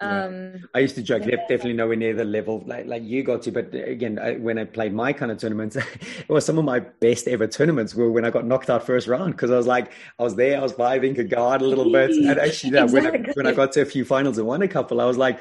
Yeah. 0.00 0.24
Um, 0.24 0.68
I 0.74 0.80
used 0.80 0.96
to 0.96 1.02
joke, 1.02 1.24
yeah. 1.24 1.36
definitely 1.36 1.74
nowhere 1.74 1.94
near 1.94 2.12
the 2.12 2.24
level 2.24 2.64
like, 2.66 2.86
like 2.86 3.04
you 3.04 3.22
got 3.22 3.42
to. 3.42 3.52
But 3.52 3.72
again, 3.72 4.18
I, 4.18 4.34
when 4.34 4.58
I 4.58 4.64
played 4.64 4.92
my 4.92 5.12
kind 5.12 5.30
of 5.30 5.38
tournaments, 5.38 5.76
it 5.76 6.28
was 6.28 6.44
some 6.44 6.58
of 6.58 6.64
my 6.64 6.80
best 6.80 7.28
ever 7.28 7.46
tournaments 7.46 7.94
were 7.94 8.10
when 8.10 8.24
I 8.24 8.30
got 8.30 8.44
knocked 8.44 8.68
out 8.68 8.84
first 8.84 9.06
round 9.06 9.32
because 9.32 9.50
I 9.50 9.56
was 9.56 9.66
like, 9.66 9.92
I 10.18 10.24
was 10.24 10.34
there, 10.34 10.58
I 10.58 10.62
was 10.62 10.72
vibing, 10.72 11.14
could 11.14 11.30
go 11.30 11.48
out 11.48 11.62
a 11.62 11.66
little 11.66 11.90
bit. 11.92 12.10
And 12.10 12.26
actually, 12.38 12.76
exactly. 12.76 13.00
when, 13.00 13.06
I, 13.06 13.32
when 13.34 13.46
I 13.46 13.52
got 13.52 13.72
to 13.72 13.82
a 13.82 13.84
few 13.84 14.04
finals 14.04 14.38
and 14.38 14.46
won 14.46 14.62
a 14.62 14.68
couple, 14.68 15.00
I 15.00 15.04
was 15.04 15.16
like, 15.16 15.40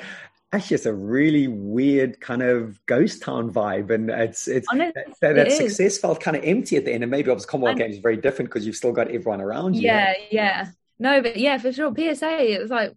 actually 0.54 0.76
it's 0.76 0.86
a 0.86 0.94
really 0.94 1.48
weird 1.48 2.20
kind 2.20 2.42
of 2.42 2.86
ghost 2.86 3.22
town 3.22 3.52
vibe 3.52 3.90
and 3.90 4.10
it's 4.10 4.48
it's 4.48 4.68
Honestly, 4.70 5.02
that, 5.22 5.36
that 5.36 5.48
it 5.48 5.54
success 5.54 5.94
is. 5.94 5.98
felt 5.98 6.20
kind 6.20 6.36
of 6.36 6.44
empty 6.44 6.76
at 6.76 6.86
the 6.86 6.92
end 6.92 7.04
and 7.04 7.12
maybe 7.12 7.30
obviously 7.30 7.50
commonwealth 7.50 7.78
games 7.78 7.96
is 7.96 8.02
very 8.02 8.18
different 8.18 8.50
because 8.50 8.66
you've 8.66 8.76
still 8.76 8.92
got 8.92 9.08
everyone 9.08 9.40
around 9.40 9.76
you 9.76 9.84
yeah 9.84 10.14
yeah 10.30 10.68
no, 11.02 11.22
but 11.22 11.38
yeah, 11.38 11.58
for 11.58 11.74
sure. 11.74 11.92
PSA, 11.96 12.54
it 12.54 12.62
was 12.62 12.70
like, 12.70 12.94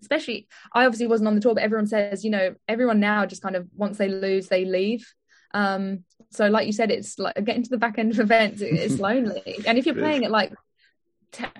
especially, 0.00 0.46
I 0.72 0.84
obviously 0.86 1.08
wasn't 1.08 1.26
on 1.26 1.34
the 1.34 1.40
tour, 1.40 1.54
but 1.54 1.64
everyone 1.64 1.88
says, 1.88 2.24
you 2.24 2.30
know, 2.30 2.54
everyone 2.68 3.00
now 3.00 3.26
just 3.26 3.42
kind 3.42 3.56
of 3.56 3.66
once 3.74 3.98
they 3.98 4.08
lose, 4.08 4.46
they 4.46 4.64
leave. 4.64 5.12
Um, 5.52 6.04
so 6.30 6.46
like 6.46 6.66
you 6.66 6.72
said, 6.72 6.92
it's 6.92 7.18
like 7.18 7.34
getting 7.44 7.64
to 7.64 7.70
the 7.70 7.76
back 7.76 7.98
end 7.98 8.12
of 8.12 8.20
events, 8.20 8.62
it's 8.62 9.00
lonely. 9.00 9.58
and 9.66 9.76
if 9.76 9.86
you're 9.86 9.96
playing 9.96 10.24
at 10.24 10.30
like, 10.30 10.52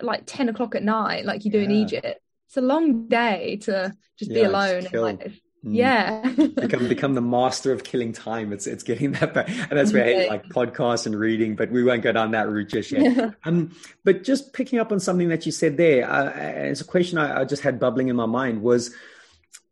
like 0.00 0.22
10 0.24 0.48
o'clock 0.48 0.76
at 0.76 0.84
night, 0.84 1.24
like 1.24 1.44
you 1.44 1.50
do 1.50 1.58
yeah. 1.58 1.64
in 1.64 1.70
Egypt, 1.72 2.20
it's 2.46 2.56
a 2.56 2.60
long 2.60 3.08
day 3.08 3.56
to 3.62 3.92
just 4.16 4.30
yeah, 4.30 4.42
be 4.42 4.44
alone 4.44 4.86
and 4.86 5.02
like 5.02 5.18
Mm. 5.18 5.40
Yeah. 5.62 6.28
become 6.30 6.88
become 6.88 7.14
the 7.14 7.20
master 7.20 7.72
of 7.72 7.84
killing 7.84 8.12
time. 8.12 8.52
It's 8.52 8.66
it's 8.66 8.82
getting 8.82 9.12
that 9.12 9.34
back. 9.34 9.48
And 9.48 9.78
that's 9.78 9.92
where 9.92 10.04
I 10.04 10.28
like 10.28 10.48
podcasts 10.48 11.06
and 11.06 11.18
reading, 11.18 11.56
but 11.56 11.70
we 11.70 11.82
won't 11.82 12.02
go 12.02 12.12
down 12.12 12.30
that 12.32 12.48
route 12.48 12.68
just 12.68 12.92
yet. 12.92 13.34
um, 13.44 13.72
but 14.04 14.24
just 14.24 14.52
picking 14.52 14.78
up 14.78 14.92
on 14.92 15.00
something 15.00 15.28
that 15.28 15.46
you 15.46 15.52
said 15.52 15.76
there, 15.76 16.08
uh, 16.10 16.30
it's 16.36 16.80
a 16.80 16.84
question 16.84 17.18
I, 17.18 17.40
I 17.40 17.44
just 17.44 17.62
had 17.62 17.80
bubbling 17.80 18.08
in 18.08 18.16
my 18.16 18.26
mind 18.26 18.62
was 18.62 18.94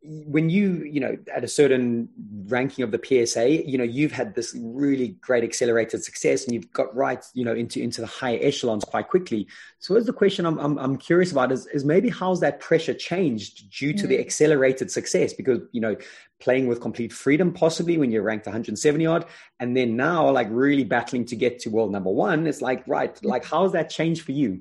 when 0.02 0.50
you 0.50 0.84
you 0.84 1.00
know 1.00 1.16
at 1.34 1.42
a 1.42 1.48
certain 1.48 2.08
ranking 2.46 2.84
of 2.84 2.92
the 2.92 3.00
PSA 3.02 3.68
you 3.68 3.76
know 3.76 3.84
you've 3.84 4.12
had 4.12 4.34
this 4.34 4.56
really 4.60 5.08
great 5.20 5.42
accelerated 5.42 6.04
success 6.04 6.44
and 6.44 6.54
you've 6.54 6.72
got 6.72 6.94
right 6.94 7.24
you 7.34 7.44
know 7.44 7.54
into 7.54 7.80
into 7.80 8.00
the 8.00 8.06
higher 8.06 8.38
echelons 8.40 8.84
quite 8.84 9.08
quickly. 9.08 9.46
So 9.78 9.94
what's 9.94 10.06
the 10.06 10.12
question 10.12 10.46
I'm, 10.46 10.58
I'm, 10.58 10.78
I'm 10.78 10.96
curious 10.96 11.32
about 11.32 11.52
is, 11.52 11.66
is 11.68 11.84
maybe 11.84 12.08
how's 12.08 12.40
that 12.40 12.60
pressure 12.60 12.94
changed 12.94 13.70
due 13.70 13.92
to 13.92 14.04
mm. 14.04 14.08
the 14.08 14.20
accelerated 14.20 14.90
success? 14.90 15.32
Because 15.32 15.60
you 15.72 15.80
know 15.80 15.96
playing 16.38 16.66
with 16.66 16.80
complete 16.80 17.12
freedom 17.12 17.52
possibly 17.52 17.96
when 17.96 18.10
you're 18.10 18.22
ranked 18.22 18.46
170 18.46 19.06
odd 19.06 19.24
and 19.58 19.74
then 19.76 19.96
now 19.96 20.30
like 20.30 20.48
really 20.50 20.84
battling 20.84 21.24
to 21.24 21.34
get 21.34 21.58
to 21.58 21.70
world 21.70 21.90
number 21.90 22.10
one 22.10 22.46
it's 22.46 22.60
like 22.60 22.86
right 22.86 23.24
like 23.24 23.42
how's 23.42 23.72
that 23.72 23.88
changed 23.88 24.20
for 24.20 24.32
you 24.32 24.60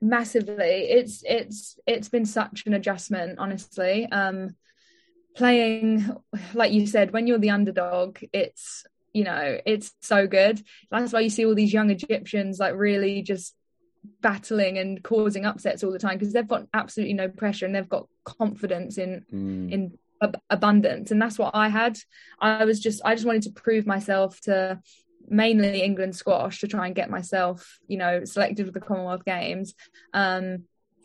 massively. 0.00 0.88
It's 0.90 1.22
it's 1.24 1.78
it's 1.86 2.08
been 2.08 2.26
such 2.26 2.64
an 2.66 2.74
adjustment 2.74 3.38
honestly. 3.38 4.06
Um 4.10 4.56
playing 5.34 6.10
like 6.54 6.72
you 6.72 6.86
said 6.86 7.12
when 7.12 7.26
you're 7.26 7.38
the 7.38 7.50
underdog 7.50 8.18
it's 8.32 8.86
you 9.12 9.24
know 9.24 9.58
it's 9.64 9.92
so 10.00 10.26
good. 10.26 10.62
That's 10.90 11.12
why 11.12 11.20
you 11.20 11.30
see 11.30 11.46
all 11.46 11.54
these 11.54 11.72
young 11.72 11.90
egyptians 11.90 12.58
like 12.58 12.74
really 12.74 13.22
just 13.22 13.54
battling 14.20 14.78
and 14.78 15.02
causing 15.02 15.44
upsets 15.44 15.82
all 15.82 15.90
the 15.90 15.98
time 15.98 16.18
because 16.18 16.32
they've 16.32 16.46
got 16.46 16.66
absolutely 16.72 17.14
no 17.14 17.28
pressure 17.28 17.66
and 17.66 17.74
they've 17.74 17.88
got 17.88 18.06
confidence 18.24 18.98
in 18.98 19.24
mm. 19.32 19.72
in 19.72 19.98
ab- 20.22 20.40
abundance. 20.50 21.10
And 21.10 21.20
that's 21.20 21.38
what 21.38 21.54
i 21.54 21.68
had. 21.68 21.98
I 22.40 22.64
was 22.64 22.80
just 22.80 23.00
i 23.04 23.14
just 23.14 23.26
wanted 23.26 23.42
to 23.42 23.50
prove 23.50 23.86
myself 23.86 24.40
to 24.42 24.80
mainly 25.28 25.82
England 25.82 26.16
squash 26.16 26.60
to 26.60 26.68
try 26.68 26.86
and 26.86 26.94
get 26.94 27.10
myself, 27.10 27.78
you 27.88 27.98
know, 27.98 28.24
selected 28.24 28.66
for 28.66 28.72
the 28.72 28.80
Commonwealth 28.80 29.24
Games. 29.24 29.74
Um, 30.12 30.64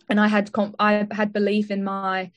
and 0.09 0.19
I 0.19 0.27
had 0.27 0.51
comp- 0.51 0.75
I 0.79 1.07
had 1.11 1.33
belief 1.33 1.71
in 1.71 1.83
my 1.83 2.31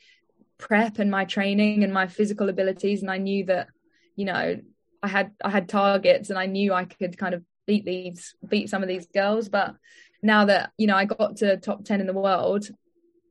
prep 0.59 0.99
and 0.99 1.11
my 1.11 1.25
training 1.25 1.85
and 1.85 1.93
my 1.93 2.07
physical 2.07 2.49
abilities, 2.49 3.03
and 3.03 3.11
I 3.11 3.19
knew 3.19 3.45
that, 3.47 3.69
you 4.17 4.25
know, 4.25 4.61
I 5.03 5.09
had 5.09 5.33
I 5.45 5.51
had 5.51 5.69
targets, 5.69 6.31
and 6.31 6.39
I 6.39 6.47
knew 6.47 6.73
I 6.73 6.85
could 6.85 7.19
kind 7.19 7.35
of 7.35 7.43
beat 7.67 7.85
these 7.85 8.35
beat 8.47 8.71
some 8.71 8.83
of 8.83 8.89
these 8.89 9.07
girls. 9.07 9.49
But 9.49 9.75
now 10.23 10.47
that 10.47 10.73
you 10.79 10.87
know 10.87 10.97
I 10.97 11.05
got 11.05 11.37
to 11.39 11.57
top 11.57 11.85
ten 11.85 12.01
in 12.01 12.07
the 12.07 12.13
world, 12.13 12.69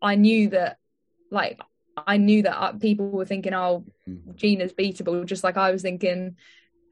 I 0.01 0.15
knew 0.15 0.49
that 0.49 0.77
like 1.31 1.59
I 1.95 2.17
knew 2.17 2.43
that 2.43 2.59
uh, 2.59 2.73
people 2.73 3.09
were 3.09 3.25
thinking, 3.25 3.53
"Oh, 3.53 3.85
mm. 4.07 4.35
Gina's 4.35 4.73
beatable," 4.73 5.25
just 5.25 5.43
like 5.43 5.57
I 5.57 5.71
was 5.71 5.81
thinking 5.81 6.35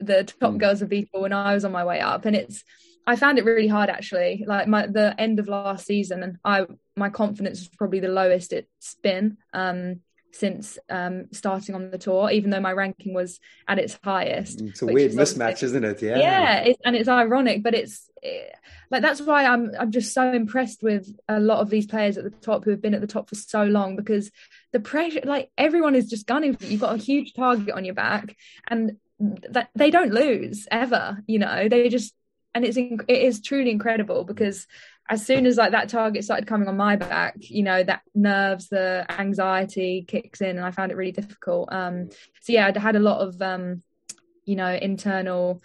the 0.02 0.24
top 0.24 0.54
mm. 0.54 0.58
girls 0.58 0.82
are 0.82 0.88
beatable 0.88 1.22
when 1.22 1.34
I 1.34 1.54
was 1.54 1.66
on 1.66 1.72
my 1.72 1.86
way 1.86 2.00
up. 2.00 2.26
And 2.26 2.36
it's 2.36 2.64
I 3.06 3.16
found 3.16 3.40
it 3.40 3.46
really 3.46 3.68
hard 3.68 3.90
actually. 3.90 4.44
Like 4.46 4.68
my 4.68 4.88
the 4.88 5.16
end 5.20 5.40
of 5.40 5.48
last 5.48 5.86
season, 5.86 6.24
and 6.24 6.38
I 6.44 6.66
my 6.96 7.10
confidence 7.10 7.60
was 7.60 7.70
probably 7.70 8.00
the 8.00 8.08
lowest 8.08 8.54
it's 8.54 8.96
been 9.02 9.38
um, 9.54 10.02
since 10.32 10.78
um, 10.90 11.26
starting 11.32 11.76
on 11.76 11.90
the 11.90 11.98
tour. 11.98 12.30
Even 12.30 12.52
though 12.52 12.60
my 12.60 12.72
ranking 12.72 13.14
was 13.14 13.40
at 13.68 13.80
its 13.80 13.98
highest. 14.04 14.62
It's 14.62 14.82
a 14.82 14.86
weird 14.86 15.12
is 15.12 15.18
mismatch, 15.18 15.64
isn't 15.64 15.84
it? 15.84 16.02
Yeah, 16.02 16.18
yeah, 16.18 16.60
it's, 16.60 16.80
and 16.86 16.96
it's 16.96 17.10
ironic, 17.10 17.64
but 17.64 17.74
it's 17.74 18.10
it, 18.22 18.56
like 18.92 19.02
that's 19.02 19.22
why 19.22 19.46
I'm 19.46 19.72
I'm 19.80 19.92
just 19.92 20.14
so 20.14 20.32
impressed 20.32 20.84
with 20.84 21.12
a 21.28 21.40
lot 21.40 21.60
of 21.60 21.70
these 21.70 21.88
players 21.88 22.18
at 22.18 22.24
the 22.24 22.30
top 22.30 22.66
who 22.66 22.72
have 22.72 22.82
been 22.82 22.94
at 22.94 23.02
the 23.02 23.08
top 23.08 23.30
for 23.30 23.36
so 23.36 23.64
long 23.64 23.96
because 23.96 24.30
the 24.74 24.80
pressure, 24.80 25.22
like 25.24 25.50
everyone 25.58 25.96
is 25.96 26.08
just 26.08 26.28
gunning. 26.28 26.56
for 26.56 26.66
You've 26.66 26.82
got 26.82 26.96
a 26.96 27.04
huge 27.04 27.34
target 27.34 27.74
on 27.74 27.84
your 27.84 27.96
back, 27.96 28.36
and 28.68 28.98
that 29.50 29.70
they 29.76 29.92
don't 29.92 30.14
lose 30.14 30.68
ever. 30.72 31.20
You 31.28 31.40
know, 31.40 31.68
they 31.70 31.90
just 31.90 32.14
and 32.54 32.66
it's 32.66 32.78
it 32.78 33.04
is 33.08 33.42
truly 33.42 33.72
incredible 33.72 34.24
because 34.24 34.68
as 35.10 35.26
soon 35.26 35.46
as 35.46 35.58
like 35.58 35.72
that 35.72 35.90
target 35.90 36.24
started 36.24 36.48
coming 36.48 36.68
on 36.68 36.78
my 36.78 36.96
back 36.96 37.36
you 37.38 37.64
know 37.64 37.84
that 37.84 38.02
nerves 38.14 38.70
the 38.70 39.06
anxiety 39.10 40.06
kicks 40.08 40.42
in 40.42 40.58
and 40.58 40.66
i 40.66 40.72
found 40.72 40.92
it 40.92 40.96
really 40.96 41.12
difficult 41.12 41.72
um 41.72 42.10
so 42.42 42.54
yeah 42.54 42.72
i 42.74 42.80
had 42.80 42.96
a 42.96 43.00
lot 43.00 43.20
of 43.20 43.42
um 43.42 43.82
you 44.46 44.56
know 44.56 44.74
internal 44.74 45.62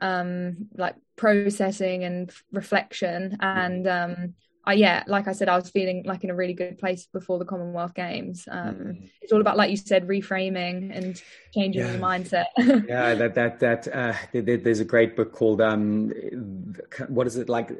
um 0.00 0.68
like 0.76 0.94
processing 1.16 2.04
and 2.04 2.30
reflection 2.52 3.36
and 3.40 3.86
um 3.86 4.34
I, 4.68 4.74
yeah, 4.74 5.02
like 5.06 5.26
I 5.26 5.32
said, 5.32 5.48
I 5.48 5.56
was 5.56 5.70
feeling 5.70 6.02
like 6.04 6.24
in 6.24 6.30
a 6.30 6.34
really 6.34 6.52
good 6.52 6.76
place 6.76 7.06
before 7.06 7.38
the 7.38 7.46
Commonwealth 7.46 7.94
Games. 7.94 8.46
Um, 8.50 8.74
mm. 8.74 9.10
It's 9.22 9.32
all 9.32 9.40
about, 9.40 9.56
like 9.56 9.70
you 9.70 9.78
said, 9.78 10.06
reframing 10.06 10.94
and 10.94 11.22
changing 11.54 11.80
yeah. 11.80 11.92
your 11.92 12.00
mindset. 12.00 12.44
yeah, 12.86 13.14
that 13.14 13.34
that 13.34 13.60
that 13.60 13.88
uh, 13.88 14.12
there's 14.34 14.80
a 14.80 14.84
great 14.84 15.16
book 15.16 15.32
called 15.32 15.62
um, 15.62 16.12
what 17.08 17.26
is 17.26 17.36
it 17.36 17.48
like? 17.48 17.70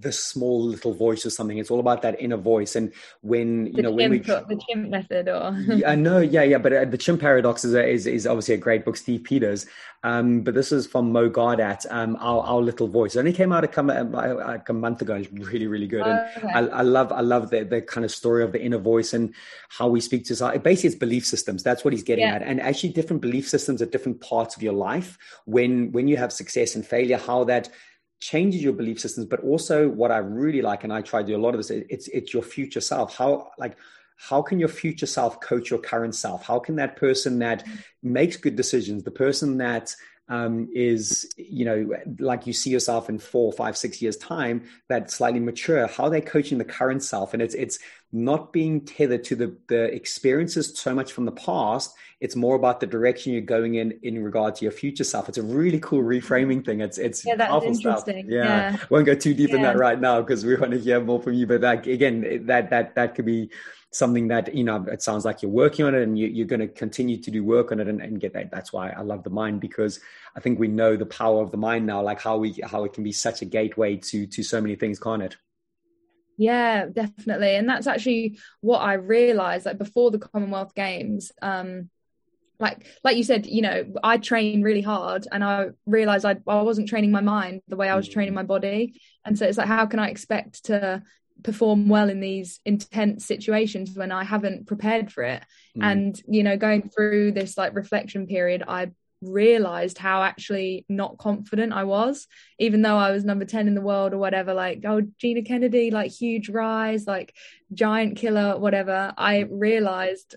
The 0.00 0.12
small 0.12 0.62
little 0.62 0.92
voice 0.92 1.24
or 1.24 1.30
something. 1.30 1.56
It's 1.56 1.70
all 1.70 1.80
about 1.80 2.02
that 2.02 2.20
inner 2.20 2.36
voice, 2.36 2.76
and 2.76 2.92
when 3.22 3.68
you 3.68 3.72
the 3.72 3.82
know 3.84 3.92
when 3.92 4.10
we 4.10 4.18
the 4.18 4.60
chimp 4.68 4.90
method, 4.90 5.28
or 5.28 5.56
I 5.86 5.94
know, 5.94 6.18
yeah, 6.18 6.42
yeah, 6.42 6.58
but 6.58 6.72
uh, 6.74 6.84
the 6.84 6.98
chimp 6.98 7.22
paradox 7.22 7.64
is, 7.64 7.72
is 7.74 8.06
is 8.06 8.26
obviously 8.26 8.56
a 8.56 8.58
great 8.58 8.84
book. 8.84 8.98
Steve 8.98 9.24
Peters, 9.24 9.64
um, 10.04 10.42
but 10.42 10.52
this 10.52 10.70
is 10.70 10.86
from 10.86 11.12
Mo 11.12 11.30
Gawdat, 11.30 11.86
um, 11.90 12.16
our, 12.20 12.42
our 12.42 12.60
little 12.60 12.86
voice. 12.88 13.16
It 13.16 13.20
only 13.20 13.32
came 13.32 13.52
out 13.52 13.64
a, 13.64 14.04
like 14.04 14.68
a 14.68 14.72
month 14.74 15.00
ago. 15.00 15.14
It's 15.14 15.32
really, 15.32 15.66
really 15.66 15.86
good. 15.86 15.93
And 16.02 16.28
okay. 16.36 16.48
I, 16.54 16.60
I, 16.60 16.82
love, 16.82 17.12
I 17.12 17.20
love 17.20 17.50
the, 17.50 17.64
the 17.64 17.82
kind 17.82 18.04
of 18.04 18.10
story 18.10 18.42
of 18.42 18.52
the 18.52 18.60
inner 18.60 18.78
voice 18.78 19.12
and 19.12 19.34
how 19.68 19.88
we 19.88 20.00
speak 20.00 20.22
to 20.22 20.28
society. 20.28 20.58
Basically, 20.58 20.88
it's 20.88 20.98
belief 20.98 21.26
systems. 21.26 21.62
That's 21.62 21.84
what 21.84 21.92
he's 21.92 22.02
getting 22.02 22.26
yeah. 22.26 22.36
at. 22.36 22.42
And 22.42 22.60
actually, 22.60 22.90
different 22.90 23.22
belief 23.22 23.48
systems 23.48 23.82
at 23.82 23.92
different 23.92 24.20
parts 24.20 24.56
of 24.56 24.62
your 24.62 24.74
life. 24.74 25.18
When 25.44 25.92
when 25.92 26.08
you 26.08 26.16
have 26.16 26.32
success 26.32 26.74
and 26.74 26.86
failure, 26.86 27.18
how 27.18 27.44
that 27.44 27.68
changes 28.20 28.62
your 28.62 28.72
belief 28.72 28.98
systems. 29.00 29.26
But 29.26 29.40
also, 29.40 29.88
what 29.88 30.10
I 30.10 30.18
really 30.18 30.62
like, 30.62 30.84
and 30.84 30.92
I 30.92 31.02
try 31.02 31.20
to 31.20 31.26
do 31.26 31.36
a 31.36 31.38
lot 31.38 31.54
of 31.54 31.58
this, 31.58 31.70
it's 31.70 32.08
it's 32.08 32.32
your 32.32 32.42
future 32.42 32.80
self. 32.80 33.16
How 33.16 33.50
like 33.58 33.76
how 34.16 34.42
can 34.42 34.58
your 34.58 34.68
future 34.68 35.06
self 35.06 35.40
coach 35.40 35.70
your 35.70 35.80
current 35.80 36.14
self? 36.14 36.46
How 36.46 36.58
can 36.58 36.76
that 36.76 36.96
person 36.96 37.38
that 37.40 37.64
mm-hmm. 37.64 38.12
makes 38.12 38.36
good 38.36 38.56
decisions, 38.56 39.02
the 39.02 39.10
person 39.10 39.58
that 39.58 39.94
um, 40.28 40.68
is, 40.74 41.34
you 41.36 41.64
know, 41.64 41.90
like 42.18 42.46
you 42.46 42.52
see 42.52 42.70
yourself 42.70 43.08
in 43.08 43.18
four, 43.18 43.52
five, 43.52 43.76
six 43.76 44.00
years 44.00 44.16
time, 44.16 44.64
that 44.88 45.10
slightly 45.10 45.40
mature, 45.40 45.86
how 45.86 46.08
they're 46.08 46.20
they 46.20 46.26
coaching 46.26 46.58
the 46.58 46.64
current 46.64 47.02
self? 47.02 47.34
And 47.34 47.42
it's, 47.42 47.54
it's 47.54 47.78
not 48.12 48.52
being 48.52 48.80
tethered 48.80 49.24
to 49.24 49.36
the, 49.36 49.56
the 49.68 49.84
experiences 49.84 50.78
so 50.78 50.94
much 50.94 51.12
from 51.12 51.26
the 51.26 51.32
past. 51.32 51.94
It's 52.20 52.36
more 52.36 52.56
about 52.56 52.80
the 52.80 52.86
direction 52.86 53.32
you're 53.32 53.42
going 53.42 53.74
in, 53.74 53.98
in 54.02 54.22
regard 54.24 54.54
to 54.54 54.64
your 54.64 54.72
future 54.72 55.04
self. 55.04 55.28
It's 55.28 55.36
a 55.36 55.42
really 55.42 55.80
cool 55.80 56.02
reframing 56.02 56.64
thing. 56.64 56.80
It's, 56.80 56.96
it's 56.96 57.26
yeah, 57.26 57.36
that's 57.36 57.50
powerful 57.50 57.74
stuff. 57.74 58.04
Yeah. 58.06 58.22
yeah. 58.28 58.76
Won't 58.88 59.04
go 59.04 59.14
too 59.14 59.34
deep 59.34 59.50
yeah. 59.50 59.56
in 59.56 59.62
that 59.62 59.76
right 59.76 60.00
now 60.00 60.22
because 60.22 60.44
we 60.44 60.56
want 60.56 60.72
to 60.72 60.78
hear 60.78 61.00
more 61.00 61.20
from 61.20 61.34
you, 61.34 61.46
but 61.46 61.60
that, 61.60 61.86
again, 61.86 62.46
that, 62.46 62.70
that, 62.70 62.94
that 62.94 63.14
could 63.14 63.26
be, 63.26 63.50
something 63.94 64.26
that 64.26 64.52
you 64.52 64.64
know 64.64 64.84
it 64.90 65.02
sounds 65.02 65.24
like 65.24 65.40
you're 65.40 65.50
working 65.50 65.84
on 65.84 65.94
it 65.94 66.02
and 66.02 66.18
you, 66.18 66.42
are 66.42 66.46
going 66.46 66.60
to 66.60 66.66
continue 66.66 67.16
to 67.16 67.30
do 67.30 67.44
work 67.44 67.70
on 67.70 67.78
it 67.78 67.86
and, 67.86 68.02
and, 68.02 68.20
get 68.20 68.32
that. 68.32 68.50
That's 68.50 68.72
why 68.72 68.90
i 68.90 69.02
love 69.02 69.22
the 69.22 69.30
mind 69.30 69.60
because 69.60 70.00
i 70.36 70.40
think 70.40 70.58
we 70.58 70.68
know 70.68 70.96
the 70.96 71.06
power 71.06 71.40
of 71.42 71.50
the 71.50 71.56
mind 71.56 71.86
now 71.86 72.02
like 72.02 72.20
how 72.20 72.36
we 72.36 72.60
how 72.64 72.84
it 72.84 72.92
can 72.92 73.04
be 73.04 73.12
such 73.12 73.42
a 73.42 73.44
gateway 73.44 73.96
to 73.96 74.26
to 74.26 74.42
so 74.42 74.60
many 74.60 74.74
things 74.76 74.98
can't 74.98 75.22
it? 75.22 75.36
Yeah 76.36 76.86
definitely. 76.86 77.54
And 77.54 77.68
that's 77.68 77.86
actually 77.86 78.38
what 78.60 78.78
i 78.78 78.94
realized 78.94 79.66
like 79.66 79.78
before 79.78 80.10
the 80.10 80.18
commonwealth 80.18 80.74
games 80.74 81.30
um 81.40 81.88
like 82.58 82.86
like 83.04 83.16
you 83.16 83.24
said 83.24 83.46
you 83.46 83.62
know 83.62 83.84
i 84.02 84.16
train 84.16 84.62
really 84.62 84.80
hard 84.80 85.26
and 85.30 85.42
i 85.42 85.66
realized 85.86 86.24
I, 86.24 86.36
I 86.46 86.62
wasn't 86.62 86.88
training 86.88 87.10
my 87.10 87.20
mind 87.20 87.62
the 87.68 87.76
way 87.76 87.88
i 87.88 87.96
was 87.96 88.08
training 88.08 88.34
my 88.34 88.44
body. 88.44 89.00
And 89.24 89.38
so 89.38 89.46
it's 89.46 89.58
like 89.58 89.68
how 89.68 89.86
can 89.86 90.00
i 90.00 90.08
expect 90.08 90.64
to 90.66 91.02
perform 91.42 91.88
well 91.88 92.08
in 92.08 92.20
these 92.20 92.60
intense 92.64 93.26
situations 93.26 93.94
when 93.94 94.12
I 94.12 94.24
haven't 94.24 94.66
prepared 94.66 95.12
for 95.12 95.22
it. 95.24 95.42
Mm. 95.76 95.92
And, 95.92 96.22
you 96.28 96.42
know, 96.42 96.56
going 96.56 96.88
through 96.88 97.32
this 97.32 97.58
like 97.58 97.74
reflection 97.74 98.26
period, 98.26 98.62
I 98.66 98.92
realized 99.20 99.98
how 99.98 100.22
actually 100.22 100.84
not 100.88 101.18
confident 101.18 101.72
I 101.72 101.84
was, 101.84 102.26
even 102.58 102.82
though 102.82 102.96
I 102.96 103.10
was 103.10 103.24
number 103.24 103.44
10 103.44 103.68
in 103.68 103.74
the 103.74 103.80
world 103.80 104.12
or 104.12 104.18
whatever, 104.18 104.54
like, 104.54 104.82
oh, 104.86 105.02
Gina 105.18 105.42
Kennedy, 105.42 105.90
like 105.90 106.10
huge 106.10 106.48
rise, 106.48 107.06
like 107.06 107.34
giant 107.72 108.16
killer, 108.16 108.58
whatever. 108.58 109.12
I 109.16 109.40
realized 109.50 110.36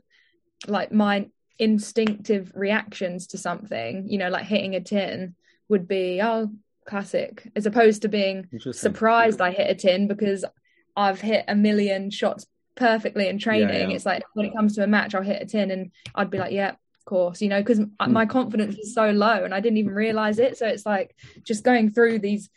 like 0.67 0.91
my 0.91 1.27
instinctive 1.59 2.51
reactions 2.55 3.27
to 3.27 3.37
something, 3.37 4.07
you 4.09 4.17
know, 4.17 4.29
like 4.29 4.45
hitting 4.45 4.75
a 4.75 4.81
tin 4.81 5.35
would 5.69 5.87
be, 5.87 6.21
oh, 6.21 6.49
classic, 6.85 7.51
as 7.55 7.65
opposed 7.65 8.03
to 8.03 8.07
being 8.07 8.47
surprised 8.71 9.41
I 9.41 9.51
hit 9.51 9.69
a 9.69 9.75
tin 9.75 10.07
because 10.07 10.45
I've 10.97 11.21
hit 11.21 11.45
a 11.47 11.55
million 11.55 12.09
shots 12.09 12.45
perfectly 12.75 13.27
in 13.29 13.37
training. 13.39 13.69
Yeah, 13.69 13.87
yeah. 13.87 13.95
It's 13.95 14.05
like 14.05 14.23
when 14.33 14.47
it 14.47 14.53
comes 14.53 14.75
to 14.75 14.83
a 14.83 14.87
match, 14.87 15.15
I'll 15.15 15.21
hit 15.21 15.41
a 15.41 15.45
tin 15.45 15.71
and 15.71 15.91
I'd 16.15 16.31
be 16.31 16.39
like, 16.39 16.51
yeah, 16.51 16.71
of 16.71 17.05
course, 17.05 17.41
you 17.41 17.49
know, 17.49 17.61
because 17.61 17.79
mm. 17.79 18.07
my 18.09 18.25
confidence 18.25 18.75
is 18.77 18.93
so 18.93 19.11
low 19.11 19.43
and 19.45 19.53
I 19.53 19.59
didn't 19.59 19.77
even 19.77 19.93
realize 19.93 20.39
it. 20.39 20.57
So 20.57 20.67
it's 20.67 20.85
like 20.85 21.15
just 21.43 21.63
going 21.63 21.91
through 21.91 22.19
these 22.19 22.49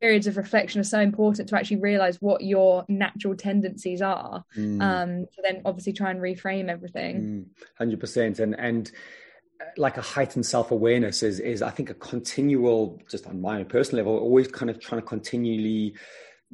periods 0.00 0.26
of 0.26 0.36
reflection 0.36 0.80
are 0.80 0.84
so 0.84 1.00
important 1.00 1.48
to 1.48 1.56
actually 1.56 1.78
realize 1.78 2.20
what 2.20 2.42
your 2.42 2.84
natural 2.88 3.34
tendencies 3.34 4.02
are. 4.02 4.44
Mm. 4.56 4.82
Um, 4.82 5.26
to 5.34 5.42
then 5.42 5.62
obviously 5.64 5.92
try 5.92 6.10
and 6.10 6.20
reframe 6.20 6.68
everything. 6.68 7.20
Mm, 7.20 7.44
hundred 7.76 7.98
percent. 8.00 8.38
And 8.38 8.54
and 8.58 8.90
uh, 9.60 9.64
like 9.76 9.96
a 9.96 10.02
heightened 10.02 10.46
self-awareness 10.46 11.22
is 11.22 11.40
is 11.40 11.62
I 11.62 11.70
think 11.70 11.90
a 11.90 11.94
continual, 11.94 13.00
just 13.10 13.26
on 13.26 13.40
my 13.40 13.58
own 13.58 13.64
personal 13.64 14.04
level, 14.04 14.20
always 14.20 14.48
kind 14.48 14.70
of 14.70 14.78
trying 14.78 15.00
to 15.00 15.06
continually 15.06 15.94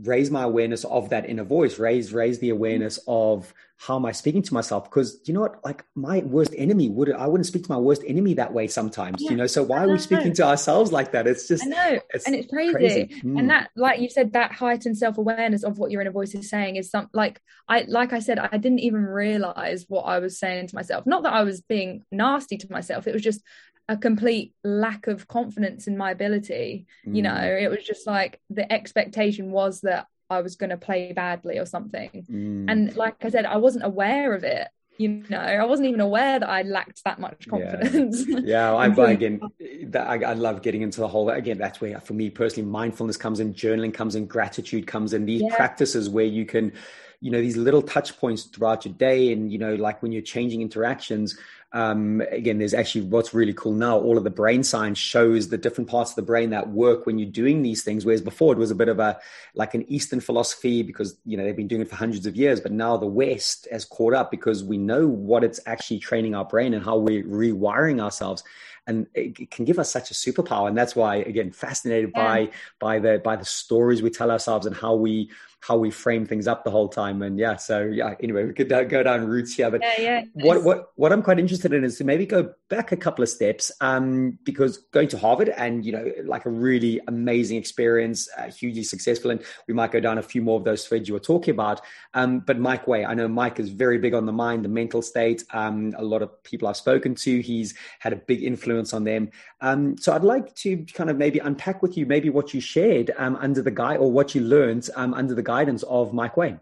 raise 0.03 0.31
my 0.31 0.43
awareness 0.43 0.85
of 0.85 1.11
that 1.11 1.29
inner 1.29 1.45
voice 1.45 1.79
raise 1.79 2.13
raise 2.13 2.41
the 2.41 2.51
awareness 2.51 2.99
of 3.07 3.55
how 3.77 3.97
am 3.97 4.07
i 4.07 4.13
speaking 4.13 4.43
to 4.43 4.55
myself? 4.55 4.85
Because 4.85 5.21
you 5.25 5.35
know 5.35 5.41
what? 5.41 5.63
Like 5.65 5.85
my 5.95 6.21
worst 6.21 6.55
enemy 6.57 6.89
would 6.89 7.13
i 7.13 7.27
wouldn't 7.27 7.47
speak 7.47 7.65
to 7.65 7.71
my 7.71 7.77
worst 7.77 8.03
enemy 8.07 8.35
that 8.35 8.53
way 8.53 8.67
sometimes 8.67 9.21
yeah, 9.21 9.31
you 9.31 9.37
know? 9.37 9.47
So 9.47 9.63
why 9.63 9.85
are 9.85 9.89
we 9.89 9.99
speaking 9.99 10.33
to 10.35 10.43
ourselves 10.45 10.93
like 10.93 11.13
that? 11.13 11.27
It's 11.27 11.49
just 11.49 11.65
i 11.65 11.67
know 11.67 12.01
it's 12.11 12.27
and 12.27 12.35
it's 12.35 12.49
crazy, 12.49 12.73
crazy. 12.73 13.21
Mm. 13.23 13.39
and 13.39 13.51
that 13.51 13.71
like 13.77 14.01
you 14.01 14.09
said 14.09 14.33
that 14.33 14.53
heightened 14.53 14.97
self-awareness 14.97 15.65
of 15.65 15.79
what 15.79 15.91
your 15.91 16.01
inner 16.01 16.13
voice 16.13 16.35
is 16.35 16.49
saying 16.49 16.77
is 16.77 16.91
some 16.91 17.09
like 17.13 17.41
i 17.69 17.85
like 17.89 18.13
i 18.13 18.21
said 18.21 18.39
i 18.39 18.57
didn't 18.57 18.81
even 18.81 19.05
realize 19.05 19.85
what 19.89 20.03
i 20.03 20.19
was 20.19 20.39
saying 20.39 20.69
to 20.69 20.75
myself. 20.75 21.07
Not 21.07 21.25
that 21.25 21.33
i 21.33 21.43
was 21.43 21.61
being 21.61 22.05
nasty 22.11 22.57
to 22.57 22.73
myself 22.73 23.07
it 23.07 23.13
was 23.13 23.23
just 23.23 23.43
a 23.89 23.97
complete 23.97 24.55
lack 24.63 25.07
of 25.07 25.29
confidence 25.29 25.87
in 25.87 25.97
my 25.97 26.11
ability. 26.11 26.87
Mm. 27.07 27.17
You 27.17 27.23
know, 27.23 27.59
it 27.61 27.69
was 27.69 27.85
just 27.85 28.07
like 28.07 28.41
the 28.51 28.71
expectation 28.73 29.51
was 29.51 29.83
that 29.83 30.07
I 30.31 30.41
was 30.41 30.57
going 30.57 30.71
to 30.71 30.77
play 30.77 31.13
badly 31.13 31.59
or 31.59 31.67
something. 31.67 32.11
Mm. 32.31 32.71
And 32.71 32.97
like 32.97 33.17
I 33.23 33.29
said, 33.29 33.45
I 33.45 33.59
wasn't 33.59 33.85
aware 33.85 34.35
of 34.35 34.45
it. 34.45 34.69
You 34.97 35.25
know, 35.29 35.39
I 35.39 35.65
wasn't 35.65 35.89
even 35.89 36.01
aware 36.01 36.39
that 36.39 36.49
I 36.49 36.63
lacked 36.63 37.03
that 37.05 37.19
much 37.19 37.49
confidence. 37.49 38.25
Yeah, 38.29 38.41
yeah 38.45 38.75
I'm 38.77 38.97
again. 38.97 39.41
That, 39.87 40.07
I, 40.07 40.31
I 40.31 40.33
love 40.35 40.63
getting 40.63 40.83
into 40.83 41.01
the 41.01 41.09
whole. 41.09 41.31
Again, 41.31 41.59
that's 41.59 41.81
where 41.81 41.99
for 41.99 42.15
me 42.15 42.31
personally, 42.31 42.71
mindfulness 42.71 43.17
comes 43.17 43.41
in, 43.41 43.55
journaling 43.55 43.93
comes 43.93 44.15
in, 44.15 44.27
gratitude 44.27 44.87
comes 44.87 45.13
in. 45.13 45.27
These 45.27 45.43
yeah. 45.43 45.57
practices 45.57 46.09
where 46.09 46.25
you 46.25 46.47
can 46.47 46.73
you 47.21 47.31
know 47.31 47.41
these 47.41 47.57
little 47.57 47.81
touch 47.81 48.19
points 48.19 48.45
throughout 48.45 48.85
your 48.85 48.93
day 48.95 49.33
and 49.33 49.51
you 49.51 49.59
know 49.59 49.75
like 49.77 50.03
when 50.03 50.13
you're 50.13 50.21
changing 50.21 50.61
interactions 50.61 51.39
um, 51.75 52.23
again, 52.31 52.59
there's 52.59 52.73
actually 52.73 53.01
what's 53.03 53.35
really 53.35 53.53
cool 53.53 53.73
now. 53.73 53.99
All 53.99 54.17
of 54.17 54.23
the 54.23 54.31
brain 54.31 54.63
science 54.63 54.97
shows 54.97 55.49
the 55.49 55.59
different 55.59 55.91
parts 55.91 56.13
of 56.13 56.17
the 56.17 56.23
brain 56.23 56.51
that 56.51 56.69
work 56.69 57.05
when 57.05 57.19
you're 57.19 57.29
doing 57.29 57.63
these 57.63 57.83
things. 57.83 58.07
Whereas 58.07 58.21
before 58.21 58.53
it 58.53 58.59
was 58.59 58.71
a 58.71 58.77
bit 58.77 58.89
of 58.89 59.01
a 59.01 59.19
like 59.57 59.75
an 59.75 59.85
Eastern 59.91 60.21
philosophy 60.21 60.85
because 60.85 61.19
you 61.27 61.37
know 61.37 61.43
they've 61.43 61.57
been 61.57 61.67
doing 61.67 61.83
it 61.83 61.89
for 61.89 61.97
hundreds 61.97 62.27
of 62.27 62.37
years. 62.37 62.61
But 62.61 62.71
now 62.71 62.97
the 62.97 63.07
West 63.07 63.67
has 63.73 63.85
caught 63.85 64.15
up 64.15 64.31
because 64.31 64.63
we 64.63 64.79
know 64.79 65.09
what 65.09 65.43
it's 65.43 65.59
actually 65.67 65.99
training 65.99 66.37
our 66.37 66.45
brain 66.45 66.75
and 66.75 66.85
how 66.85 66.97
we're 66.97 67.25
rewiring 67.25 68.01
ourselves 68.01 68.45
and 68.87 69.07
it 69.15 69.51
can 69.51 69.65
give 69.65 69.79
us 69.79 69.91
such 69.91 70.11
a 70.11 70.15
superpower 70.15 70.69
and 70.69 70.77
that's 70.77 70.95
why 70.95 71.17
again 71.17 71.51
fascinated 71.51 72.13
yeah. 72.15 72.23
by 72.23 72.51
by 72.79 72.99
the 72.99 73.19
by 73.25 73.35
the 73.35 73.45
stories 73.45 74.03
we 74.03 74.11
tell 74.11 74.31
ourselves 74.31 74.67
and 74.67 74.77
how 74.77 74.95
we 74.95 75.31
how 75.67 75.77
we 75.79 75.91
frame 75.91 76.27
things 76.27 76.47
up 76.47 76.63
the 76.65 76.71
whole 76.71 76.89
time. 76.89 77.23
And 77.23 77.39
yeah, 77.39 77.57
so 77.57 77.85
yeah, 77.85 78.15
anyway, 78.21 78.45
we 78.45 78.53
could 78.53 78.69
go 78.69 79.03
down 79.03 79.27
routes 79.27 79.55
here. 79.55 79.71
But 79.71 79.81
yeah, 79.83 79.95
yeah. 79.99 80.25
what 80.35 80.63
what 80.63 80.93
what 80.97 81.13
I'm 81.13 81.23
quite 81.23 81.39
interested 81.39 81.73
in 81.73 81.85
is 81.85 81.97
to 81.99 82.05
maybe 82.05 82.27
go 82.27 82.53
back 82.69 82.93
a 82.93 82.97
couple 82.97 83.23
of 83.23 83.29
steps, 83.29 83.73
um, 83.81 84.39
because 84.45 84.79
going 84.93 85.09
to 85.09 85.19
Harvard 85.19 85.49
and 85.51 85.85
you 85.85 85.93
know, 85.93 86.13
like 86.25 86.45
a 86.45 86.51
really 86.51 87.01
amazing 87.09 87.57
experience, 87.57 88.29
uh, 88.37 88.51
hugely 88.51 88.85
successful, 88.85 89.31
and 89.31 89.43
we 89.67 89.75
might 89.75 89.91
go 89.91 90.01
down 90.01 90.19
a 90.19 90.23
few 90.23 90.43
more 90.43 90.59
of 90.59 90.65
those 90.65 90.87
threads 90.87 91.09
you 91.09 91.15
were 91.15 91.21
talking 91.21 91.53
about. 91.53 91.81
Um, 92.13 92.41
but 92.41 92.59
Mike 92.59 92.87
Way, 92.87 93.05
I 93.05 93.15
know 93.15 93.29
Mike 93.29 93.59
is 93.59 93.71
very 93.71 93.99
big 93.99 94.13
on 94.15 94.27
the 94.27 94.33
mind, 94.33 94.65
the 94.65 94.69
mental 94.69 95.03
state. 95.03 95.45
Um, 95.53 95.95
a 95.97 96.05
lot 96.05 96.23
of 96.23 96.43
people 96.43 96.69
I've 96.69 96.77
spoken 96.77 97.15
to, 97.15 97.41
he's 97.41 97.75
had 98.01 98.13
a 98.13 98.17
big 98.17 98.43
influence 98.43 98.93
on 98.93 99.05
them. 99.05 99.31
Um, 99.61 99.97
so 99.97 100.13
I'd 100.13 100.25
like 100.25 100.55
to 100.57 100.85
kind 100.93 101.09
of 101.09 101.17
maybe 101.17 101.39
unpack 101.39 101.81
with 101.81 101.97
you 101.97 102.05
maybe 102.05 102.29
what 102.29 102.53
you 102.53 102.61
shared 102.61 103.13
um, 103.17 103.37
under 103.37 103.63
the 103.63 103.71
guy 103.71 103.97
or 103.97 104.13
what 104.13 104.35
you 104.35 104.43
learned 104.43 104.91
um, 104.95 105.15
under 105.15 105.35
the 105.35 105.43
guidance 105.55 105.85
of 105.85 106.13
Mike 106.13 106.37
Way. 106.37 106.57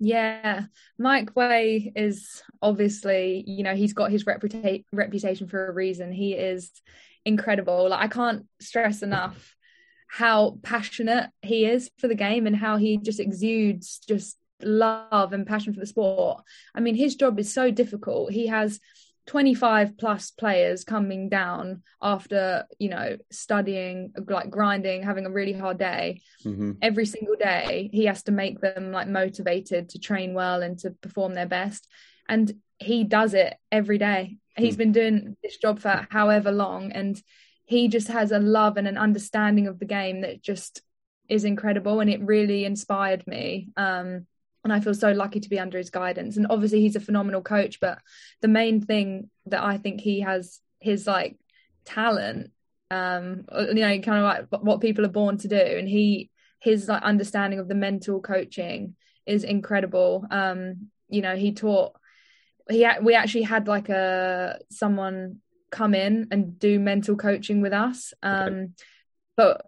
Yeah, 0.00 0.64
Mike 0.98 1.36
Way 1.36 1.92
is 1.94 2.42
obviously, 2.60 3.44
you 3.46 3.62
know, 3.62 3.76
he's 3.76 3.92
got 3.92 4.10
his 4.10 4.24
reputa- 4.24 4.84
reputation 4.92 5.46
for 5.46 5.68
a 5.68 5.72
reason. 5.72 6.10
He 6.10 6.32
is 6.32 6.72
incredible. 7.24 7.88
Like 7.88 8.04
I 8.04 8.08
can't 8.08 8.46
stress 8.60 9.02
enough 9.02 9.54
how 10.08 10.58
passionate 10.62 11.30
he 11.42 11.64
is 11.64 11.90
for 11.98 12.08
the 12.08 12.14
game 12.26 12.46
and 12.48 12.56
how 12.56 12.76
he 12.76 12.98
just 12.98 13.20
exudes 13.20 14.00
just 14.08 14.36
love 14.62 15.32
and 15.32 15.46
passion 15.46 15.72
for 15.72 15.80
the 15.80 15.86
sport. 15.86 16.42
I 16.74 16.80
mean, 16.80 16.96
his 16.96 17.14
job 17.14 17.38
is 17.38 17.54
so 17.54 17.70
difficult. 17.70 18.32
He 18.32 18.48
has 18.48 18.80
25 19.26 19.96
plus 19.96 20.30
players 20.30 20.84
coming 20.84 21.28
down 21.28 21.82
after 22.02 22.66
you 22.78 22.90
know 22.90 23.16
studying 23.30 24.12
like 24.28 24.50
grinding 24.50 25.02
having 25.02 25.24
a 25.24 25.30
really 25.30 25.52
hard 25.52 25.78
day 25.78 26.20
mm-hmm. 26.44 26.72
every 26.82 27.06
single 27.06 27.36
day 27.36 27.88
he 27.92 28.04
has 28.04 28.22
to 28.22 28.32
make 28.32 28.60
them 28.60 28.92
like 28.92 29.08
motivated 29.08 29.88
to 29.88 29.98
train 29.98 30.34
well 30.34 30.62
and 30.62 30.78
to 30.78 30.90
perform 30.90 31.34
their 31.34 31.46
best 31.46 31.88
and 32.28 32.52
he 32.78 33.04
does 33.04 33.32
it 33.32 33.56
every 33.72 33.96
day 33.98 34.36
he's 34.56 34.74
mm. 34.74 34.78
been 34.78 34.92
doing 34.92 35.36
this 35.42 35.56
job 35.56 35.78
for 35.78 36.06
however 36.10 36.52
long 36.52 36.92
and 36.92 37.22
he 37.64 37.88
just 37.88 38.08
has 38.08 38.30
a 38.30 38.38
love 38.38 38.76
and 38.76 38.86
an 38.86 38.98
understanding 38.98 39.66
of 39.66 39.78
the 39.78 39.86
game 39.86 40.20
that 40.20 40.42
just 40.42 40.82
is 41.30 41.44
incredible 41.44 42.00
and 42.00 42.10
it 42.10 42.20
really 42.20 42.66
inspired 42.66 43.26
me 43.26 43.70
um 43.78 44.26
and 44.64 44.72
I 44.72 44.80
feel 44.80 44.94
so 44.94 45.12
lucky 45.12 45.40
to 45.40 45.48
be 45.48 45.58
under 45.58 45.78
his 45.78 45.90
guidance. 45.90 46.36
And 46.36 46.46
obviously, 46.48 46.80
he's 46.80 46.96
a 46.96 47.00
phenomenal 47.00 47.42
coach. 47.42 47.80
But 47.80 47.98
the 48.40 48.48
main 48.48 48.80
thing 48.80 49.30
that 49.46 49.62
I 49.62 49.76
think 49.76 50.00
he 50.00 50.20
has 50.20 50.60
his 50.80 51.06
like 51.06 51.36
talent, 51.84 52.50
um, 52.90 53.44
you 53.52 53.74
know, 53.74 53.98
kind 54.00 54.18
of 54.18 54.24
like 54.24 54.62
what 54.62 54.80
people 54.80 55.04
are 55.04 55.08
born 55.08 55.36
to 55.38 55.48
do, 55.48 55.56
and 55.56 55.88
he 55.88 56.30
his 56.60 56.88
like 56.88 57.02
understanding 57.02 57.58
of 57.58 57.68
the 57.68 57.74
mental 57.74 58.20
coaching 58.20 58.96
is 59.26 59.44
incredible. 59.44 60.26
Um, 60.30 60.88
you 61.08 61.20
know, 61.20 61.36
he 61.36 61.52
taught 61.52 61.92
he 62.70 62.86
we 63.02 63.14
actually 63.14 63.42
had 63.42 63.68
like 63.68 63.90
a 63.90 64.58
someone 64.70 65.40
come 65.70 65.94
in 65.94 66.28
and 66.30 66.58
do 66.58 66.78
mental 66.78 67.16
coaching 67.16 67.60
with 67.60 67.72
us. 67.72 68.14
Um, 68.22 68.74
but 69.36 69.66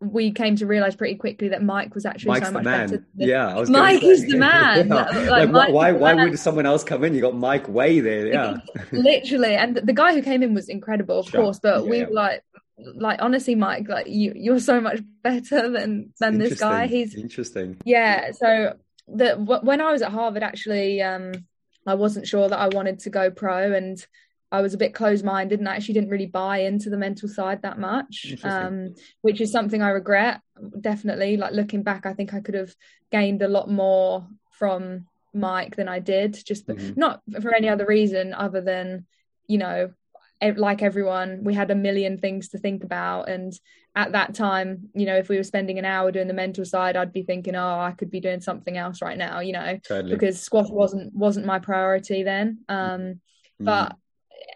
we 0.00 0.30
came 0.30 0.56
to 0.56 0.66
realize 0.66 0.94
pretty 0.94 1.14
quickly 1.14 1.48
that 1.48 1.62
Mike 1.62 1.94
was 1.94 2.04
actually 2.04 2.32
Mike's 2.32 2.46
so 2.48 2.52
much 2.52 2.64
man. 2.64 2.88
better. 2.90 3.06
yeah, 3.16 3.64
Mike 3.68 4.02
is 4.02 4.26
the 4.26 4.36
man. 4.36 4.88
yeah. 4.88 5.04
like, 5.30 5.48
like 5.48 5.72
why 5.72 5.92
why 5.92 6.14
man. 6.14 6.30
would 6.30 6.38
someone 6.38 6.66
else 6.66 6.84
come 6.84 7.02
in? 7.04 7.14
You 7.14 7.22
got 7.22 7.34
Mike 7.34 7.68
Way 7.68 8.00
there. 8.00 8.26
Yeah, 8.26 8.58
literally. 8.92 9.54
And 9.54 9.76
the 9.76 9.94
guy 9.94 10.14
who 10.14 10.22
came 10.22 10.42
in 10.42 10.52
was 10.52 10.68
incredible, 10.68 11.20
of 11.20 11.28
sure. 11.28 11.40
course. 11.40 11.60
But 11.60 11.84
yeah. 11.84 11.90
we 11.90 12.04
were 12.04 12.12
like, 12.12 12.42
like 12.78 13.22
honestly, 13.22 13.54
Mike, 13.54 13.88
like 13.88 14.06
you 14.06 14.32
you're 14.36 14.60
so 14.60 14.80
much 14.80 15.00
better 15.22 15.70
than 15.70 16.12
than 16.20 16.38
this 16.38 16.60
guy. 16.60 16.86
He's 16.86 17.14
interesting. 17.14 17.78
Yeah. 17.84 18.32
So 18.32 18.74
the 19.08 19.36
when 19.36 19.80
I 19.80 19.92
was 19.92 20.02
at 20.02 20.12
Harvard, 20.12 20.42
actually, 20.42 21.00
um, 21.00 21.32
I 21.86 21.94
wasn't 21.94 22.28
sure 22.28 22.48
that 22.48 22.58
I 22.58 22.68
wanted 22.68 22.98
to 23.00 23.10
go 23.10 23.30
pro 23.30 23.72
and 23.72 24.04
I 24.52 24.60
was 24.60 24.74
a 24.74 24.78
bit 24.78 24.94
closed 24.94 25.24
minded 25.24 25.58
and 25.58 25.68
I 25.68 25.74
actually 25.74 25.94
didn't 25.94 26.10
really 26.10 26.26
buy 26.26 26.58
into 26.58 26.88
the 26.88 26.96
mental 26.96 27.28
side 27.28 27.62
that 27.62 27.78
much, 27.78 28.34
um, 28.44 28.94
which 29.22 29.40
is 29.40 29.50
something 29.50 29.82
I 29.82 29.90
regret. 29.90 30.40
Definitely, 30.80 31.36
like 31.36 31.52
looking 31.52 31.82
back, 31.82 32.06
I 32.06 32.12
think 32.12 32.32
I 32.32 32.40
could 32.40 32.54
have 32.54 32.74
gained 33.10 33.42
a 33.42 33.48
lot 33.48 33.68
more 33.68 34.26
from 34.52 35.06
Mike 35.34 35.76
than 35.76 35.88
I 35.88 35.98
did, 35.98 36.38
just 36.44 36.66
mm-hmm. 36.66 36.98
not 36.98 37.22
for 37.42 37.54
any 37.54 37.68
other 37.68 37.86
reason 37.86 38.34
other 38.34 38.60
than, 38.60 39.06
you 39.48 39.58
know, 39.58 39.92
like 40.40 40.82
everyone, 40.82 41.44
we 41.44 41.54
had 41.54 41.70
a 41.70 41.74
million 41.74 42.18
things 42.18 42.50
to 42.50 42.58
think 42.58 42.84
about. 42.84 43.28
And 43.28 43.52
at 43.94 44.12
that 44.12 44.34
time, 44.34 44.90
you 44.94 45.06
know, 45.06 45.16
if 45.16 45.28
we 45.28 45.38
were 45.38 45.42
spending 45.42 45.78
an 45.78 45.84
hour 45.84 46.12
doing 46.12 46.28
the 46.28 46.34
mental 46.34 46.64
side, 46.64 46.96
I'd 46.96 47.12
be 47.12 47.22
thinking, 47.22 47.56
oh, 47.56 47.80
I 47.80 47.92
could 47.92 48.10
be 48.10 48.20
doing 48.20 48.40
something 48.40 48.76
else 48.76 49.02
right 49.02 49.16
now, 49.16 49.40
you 49.40 49.52
know, 49.52 49.78
totally. 49.86 50.14
because 50.14 50.40
squash 50.40 50.68
wasn't 50.68 51.14
wasn't 51.14 51.46
my 51.46 51.58
priority 51.58 52.22
then. 52.22 52.58
Um, 52.68 53.00
mm. 53.00 53.18
But 53.60 53.96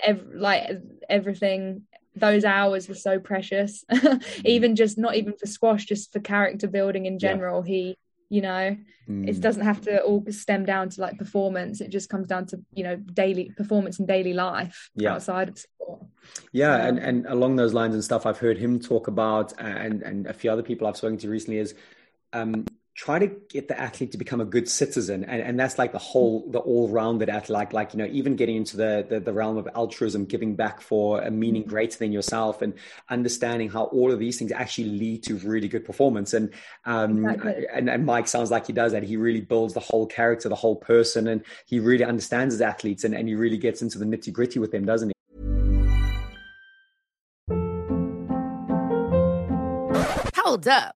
ev- 0.02 0.28
like 0.34 0.68
everything 1.08 1.82
those 2.16 2.44
hours 2.44 2.88
were 2.88 2.94
so 2.94 3.18
precious 3.18 3.84
mm. 3.90 4.22
even 4.44 4.76
just 4.76 4.98
not 4.98 5.14
even 5.14 5.32
for 5.32 5.46
squash 5.46 5.84
just 5.84 6.12
for 6.12 6.20
character 6.20 6.66
building 6.66 7.06
in 7.06 7.18
general 7.18 7.64
yeah. 7.64 7.72
he 7.72 7.98
you 8.28 8.40
know 8.40 8.76
mm. 9.08 9.28
it 9.28 9.40
doesn't 9.40 9.64
have 9.64 9.80
to 9.80 10.00
all 10.02 10.24
stem 10.30 10.64
down 10.64 10.88
to 10.88 11.00
like 11.00 11.18
performance 11.18 11.80
it 11.80 11.90
just 11.90 12.08
comes 12.08 12.26
down 12.26 12.46
to 12.46 12.60
you 12.72 12.84
know 12.84 12.96
daily 12.96 13.50
performance 13.56 13.98
in 13.98 14.06
daily 14.06 14.32
life 14.32 14.90
yeah. 14.94 15.14
outside 15.14 15.48
of 15.48 15.58
sport 15.58 16.02
yeah 16.52 16.74
um, 16.74 16.80
and 16.80 16.98
and 16.98 17.26
along 17.26 17.56
those 17.56 17.74
lines 17.74 17.94
and 17.94 18.02
stuff 18.02 18.26
i've 18.26 18.38
heard 18.38 18.58
him 18.58 18.78
talk 18.80 19.08
about 19.08 19.52
and 19.58 20.02
and 20.02 20.26
a 20.26 20.32
few 20.32 20.50
other 20.50 20.62
people 20.62 20.86
i've 20.86 20.96
spoken 20.96 21.18
to 21.18 21.28
recently 21.28 21.58
is 21.58 21.74
um 22.32 22.64
try 23.00 23.18
to 23.18 23.28
get 23.48 23.66
the 23.66 23.80
athlete 23.80 24.12
to 24.12 24.18
become 24.18 24.42
a 24.42 24.44
good 24.44 24.68
citizen 24.68 25.24
and, 25.24 25.40
and 25.40 25.58
that's 25.58 25.78
like 25.78 25.90
the 25.90 25.98
whole 25.98 26.46
the 26.50 26.58
all-rounded 26.58 27.30
athlete 27.30 27.48
like, 27.48 27.72
like 27.72 27.94
you 27.94 27.98
know 27.98 28.04
even 28.12 28.36
getting 28.36 28.56
into 28.56 28.76
the, 28.76 29.06
the, 29.08 29.18
the 29.18 29.32
realm 29.32 29.56
of 29.56 29.66
altruism 29.74 30.26
giving 30.26 30.54
back 30.54 30.82
for 30.82 31.18
a 31.22 31.30
meaning 31.30 31.62
greater 31.62 31.96
than 31.96 32.12
yourself 32.12 32.60
and 32.60 32.74
understanding 33.08 33.70
how 33.70 33.84
all 33.84 34.12
of 34.12 34.18
these 34.18 34.38
things 34.38 34.52
actually 34.52 34.90
lead 34.90 35.22
to 35.22 35.36
really 35.36 35.66
good 35.66 35.82
performance. 35.82 36.34
And 36.34 36.52
um 36.84 37.24
exactly. 37.24 37.66
and, 37.72 37.88
and 37.88 38.04
mike 38.04 38.28
sounds 38.28 38.50
like 38.50 38.66
he 38.66 38.74
does 38.74 38.92
that. 38.92 39.02
He 39.02 39.16
really 39.16 39.40
builds 39.40 39.72
the 39.72 39.80
whole 39.80 40.06
character 40.06 40.50
the 40.50 40.54
whole 40.54 40.76
person 40.76 41.26
and 41.26 41.42
he 41.64 41.80
really 41.80 42.04
understands 42.04 42.52
his 42.52 42.60
athletes 42.60 43.04
and, 43.04 43.14
and 43.14 43.26
he 43.26 43.34
really 43.34 43.56
gets 43.56 43.80
into 43.80 43.98
the 43.98 44.04
nitty-gritty 44.04 44.58
with 44.58 44.72
them 44.72 44.84
doesn't 44.84 45.08
he? 45.08 45.14
Hold 50.36 50.68
up 50.68 50.99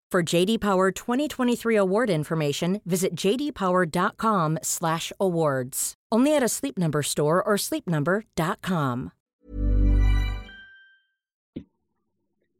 For 0.11 0.21
JD 0.21 0.59
Power 0.59 0.91
2023 0.91 1.77
award 1.77 2.09
information, 2.09 2.81
visit 2.85 3.15
jdpower.com/awards. 3.15 5.93
Only 6.11 6.35
at 6.35 6.43
a 6.43 6.49
Sleep 6.49 6.77
Number 6.77 7.01
store 7.01 7.41
or 7.41 7.55
sleepnumber.com. 7.55 9.13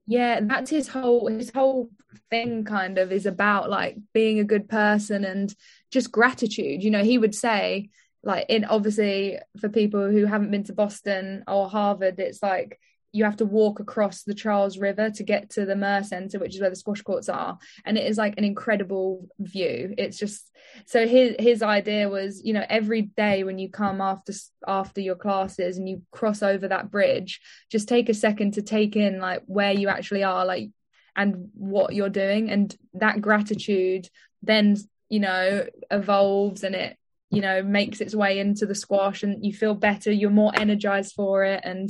Yeah, 0.07 0.39
that's 0.43 0.69
his 0.69 0.87
whole 0.87 1.27
his 1.27 1.51
whole 1.53 1.89
thing 2.29 2.63
kind 2.63 2.97
of 2.97 3.11
is 3.11 3.25
about 3.25 3.69
like 3.69 3.97
being 4.13 4.39
a 4.39 4.45
good 4.45 4.69
person 4.69 5.25
and 5.25 5.53
just 5.91 6.09
gratitude. 6.09 6.81
You 6.81 6.91
know, 6.91 7.03
he 7.03 7.17
would 7.17 7.35
say 7.35 7.89
like 8.23 8.45
in 8.47 8.63
obviously 8.63 9.39
for 9.59 9.67
people 9.67 10.09
who 10.09 10.25
haven't 10.25 10.51
been 10.51 10.63
to 10.63 10.73
Boston 10.73 11.43
or 11.49 11.69
Harvard, 11.69 12.17
it's 12.17 12.41
like 12.41 12.79
you 13.11 13.25
have 13.25 13.37
to 13.37 13.45
walk 13.45 13.79
across 13.79 14.23
the 14.23 14.33
Charles 14.33 14.77
River 14.77 15.09
to 15.09 15.23
get 15.23 15.49
to 15.51 15.65
the 15.65 15.75
Murr 15.75 16.03
Centre, 16.03 16.39
which 16.39 16.55
is 16.55 16.61
where 16.61 16.69
the 16.69 16.75
squash 16.75 17.01
courts 17.01 17.29
are, 17.29 17.57
and 17.85 17.97
it 17.97 18.05
is 18.05 18.17
like 18.17 18.35
an 18.37 18.43
incredible 18.43 19.27
view. 19.39 19.93
It's 19.97 20.17
just 20.17 20.49
so 20.85 21.07
his 21.07 21.35
his 21.39 21.61
idea 21.61 22.09
was, 22.09 22.41
you 22.43 22.53
know, 22.53 22.65
every 22.69 23.03
day 23.03 23.43
when 23.43 23.59
you 23.59 23.69
come 23.69 24.01
after 24.01 24.33
after 24.67 25.01
your 25.01 25.15
classes 25.15 25.77
and 25.77 25.89
you 25.89 26.01
cross 26.11 26.41
over 26.41 26.67
that 26.67 26.89
bridge, 26.89 27.41
just 27.69 27.87
take 27.87 28.09
a 28.09 28.13
second 28.13 28.53
to 28.53 28.61
take 28.61 28.95
in 28.95 29.19
like 29.19 29.43
where 29.45 29.73
you 29.73 29.89
actually 29.89 30.23
are, 30.23 30.45
like 30.45 30.69
and 31.15 31.49
what 31.53 31.93
you're 31.93 32.09
doing, 32.09 32.49
and 32.49 32.75
that 32.93 33.21
gratitude 33.21 34.07
then 34.43 34.75
you 35.09 35.19
know 35.19 35.65
evolves 35.91 36.63
and 36.63 36.73
it 36.73 36.97
you 37.31 37.41
know 37.41 37.63
makes 37.63 38.01
its 38.01 38.13
way 38.13 38.39
into 38.39 38.65
the 38.65 38.75
squash 38.75 39.23
and 39.23 39.43
you 39.45 39.53
feel 39.53 39.73
better 39.73 40.11
you're 40.11 40.29
more 40.29 40.51
energized 40.55 41.13
for 41.15 41.43
it. 41.43 41.61
And 41.63 41.89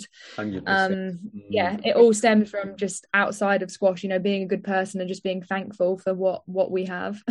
um 0.66 1.20
yeah 1.50 1.78
it 1.84 1.96
all 1.96 2.14
stems 2.14 2.50
from 2.50 2.78
just 2.78 3.08
outside 3.14 3.64
of 3.64 3.72
squash 3.72 4.04
you 4.04 4.10
know 4.10 4.20
being 4.20 4.44
a 4.44 4.48
good 4.48 4.64
person 4.64 5.02
and 5.02 5.10
just 5.10 5.24
being 5.24 5.42
thankful 5.42 5.98
for 5.98 6.14
what 6.14 6.48
what 6.48 6.72
we 6.72 6.86
have. 6.86 7.22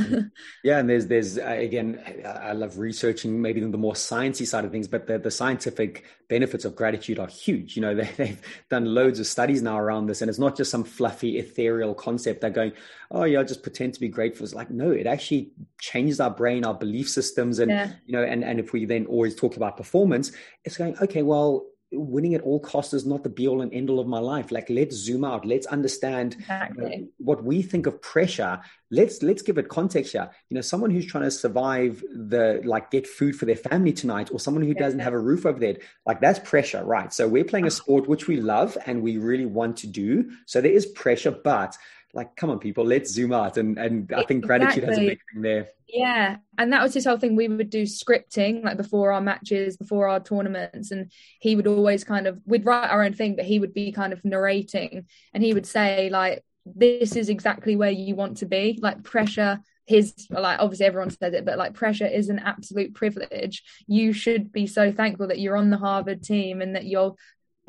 Yeah 0.65 0.79
and 0.79 0.91
there's 0.91 1.07
there's 1.07 1.39
uh, 1.39 1.43
again 1.43 2.01
i 2.27 2.53
love 2.53 2.79
researching 2.79 3.41
maybe 3.41 3.61
the 3.61 3.79
more 3.79 3.95
sciencey 3.95 4.47
side 4.47 4.65
of 4.65 4.71
things 4.71 4.89
but 4.89 5.07
the, 5.07 5.19
the 5.19 5.31
scientific 5.31 6.05
benefits 6.31 6.65
of 6.65 6.75
gratitude 6.75 7.19
are 7.19 7.27
huge. 7.27 7.77
You 7.77 7.83
know 7.83 7.95
they, 8.01 8.09
they've 8.17 8.41
done 8.71 8.87
loads 8.87 9.21
of 9.21 9.27
studies 9.27 9.61
now 9.61 9.79
around 9.79 10.07
this 10.07 10.23
and 10.23 10.31
it's 10.31 10.39
not 10.39 10.57
just 10.57 10.71
some 10.71 10.85
fluffy 10.85 11.39
ethereal 11.39 11.95
concept 11.95 12.41
they're 12.41 12.51
going 12.51 12.73
oh 13.11 13.25
yeah 13.25 13.43
just 13.43 13.63
pretend 13.63 13.95
to 13.95 14.01
be 14.01 14.09
grateful 14.09 14.45
it's 14.45 14.55
like 14.55 14.71
no 14.71 14.91
it 14.91 15.07
actually 15.07 15.51
changes 15.81 16.21
our 16.21 16.31
brain 16.31 16.65
our 16.65 16.75
belief 16.75 17.09
systems 17.09 17.59
and 17.59 17.71
yeah 17.71 17.93
you 18.11 18.17
know, 18.17 18.25
and, 18.25 18.43
and 18.43 18.59
if 18.59 18.73
we 18.73 18.85
then 18.85 19.07
always 19.07 19.37
talk 19.37 19.57
about 19.57 19.77
performance, 19.77 20.33
it's 20.65 20.77
going, 20.77 20.99
okay, 21.01 21.23
well, 21.23 21.65
winning 21.93 22.35
at 22.37 22.41
all 22.43 22.61
costs 22.61 22.93
is 22.93 23.05
not 23.05 23.25
the 23.25 23.29
be 23.29 23.49
all 23.49 23.63
and 23.63 23.73
end 23.73 23.91
all 23.91 23.99
of 23.99 24.07
my 24.07 24.19
life. 24.19 24.53
Like 24.53 24.71
let's 24.71 24.95
zoom 24.95 25.25
out. 25.25 25.45
Let's 25.45 25.67
understand 25.67 26.35
exactly. 26.35 27.09
what 27.19 27.43
we 27.43 27.63
think 27.63 27.87
of 27.87 28.01
pressure. 28.01 28.61
Let's 28.93 29.23
let's 29.23 29.43
give 29.43 29.59
it 29.59 29.69
context 29.69 30.13
here. 30.13 30.31
You 30.49 30.57
know, 30.57 30.61
someone 30.61 30.91
who's 30.91 31.07
trying 31.07 31.25
to 31.25 31.31
survive 31.31 32.03
the 32.13 32.61
like 32.65 32.91
get 32.91 33.09
food 33.09 33.35
for 33.35 33.45
their 33.45 33.57
family 33.57 33.93
tonight, 33.93 34.31
or 34.33 34.39
someone 34.41 34.65
who 34.65 34.75
doesn't 34.75 35.01
have 35.01 35.13
a 35.13 35.19
roof 35.19 35.47
over 35.47 35.59
their 35.59 35.75
head, 35.75 35.83
like 36.07 36.21
that's 36.21 36.39
pressure, 36.41 36.85
right? 36.85 37.13
So 37.13 37.27
we're 37.27 37.45
playing 37.45 37.65
a 37.65 37.69
uh-huh. 37.69 37.77
sport 37.77 38.09
which 38.09 38.29
we 38.29 38.41
love 38.41 38.77
and 38.87 39.03
we 39.03 39.19
really 39.19 39.47
want 39.47 39.77
to 39.79 39.89
do. 39.89 40.31
So 40.47 40.61
there 40.61 40.73
is 40.73 40.87
pressure, 40.87 41.33
but 41.33 41.77
like 42.13 42.35
come 42.37 42.51
on 42.51 42.59
people 42.59 42.85
let's 42.85 43.13
zoom 43.13 43.33
out. 43.33 43.57
And 43.57 43.79
and 43.79 44.13
i 44.13 44.23
think 44.25 44.45
gratitude 44.45 44.85
has 44.85 44.99
a 44.99 45.07
big 45.07 45.21
thing 45.33 45.43
there. 45.43 45.69
Yeah. 45.93 46.37
And 46.59 46.73
that 46.73 46.83
was 46.83 46.95
his 46.95 47.05
whole 47.05 47.19
thing 47.19 47.37
we 47.37 47.49
would 47.49 47.71
do 47.71 47.83
scripting 47.83 48.65
like 48.65 48.77
before 48.77 49.13
our 49.13 49.21
matches 49.21 49.77
before 49.77 50.09
our 50.09 50.21
tournaments. 50.21 50.91
And 50.91 51.11
he 51.41 51.57
would 51.57 51.67
always 51.67 52.05
kind 52.05 52.27
of 52.27 52.41
we'd 52.47 52.65
write 52.65 52.91
our 52.91 53.03
own 53.03 53.13
thing 53.13 53.37
but 53.37 53.45
he 53.45 53.59
would 53.59 53.75
be 53.75 53.93
kind 53.93 54.13
of 54.13 54.25
narrating. 54.25 55.07
And 55.35 55.43
he 55.43 55.55
would 55.55 55.67
say 55.67 56.11
like 56.11 56.45
this 56.67 57.17
is 57.17 57.29
exactly 57.29 57.77
where 57.77 57.91
you 57.91 58.15
want 58.15 58.39
to 58.39 58.47
be. 58.47 58.79
Like 58.81 59.03
pressure 59.03 59.61
his 59.87 60.15
like 60.31 60.61
obviously 60.61 60.87
everyone 60.87 61.11
says 61.11 61.35
it 61.35 61.45
but 61.45 61.59
like 61.59 61.75
pressure 61.75 62.07
is 62.07 62.29
an 62.29 62.39
absolute 62.39 62.95
privilege. 62.95 63.63
You 63.87 64.13
should 64.13 64.53
be 64.53 64.67
so 64.67 64.93
thankful 64.93 65.29
that 65.29 65.41
you're 65.41 65.57
on 65.57 65.71
the 65.71 65.79
harvard 65.79 66.23
team 66.23 66.61
and 66.61 66.77
that 66.77 66.87
you're 66.87 67.17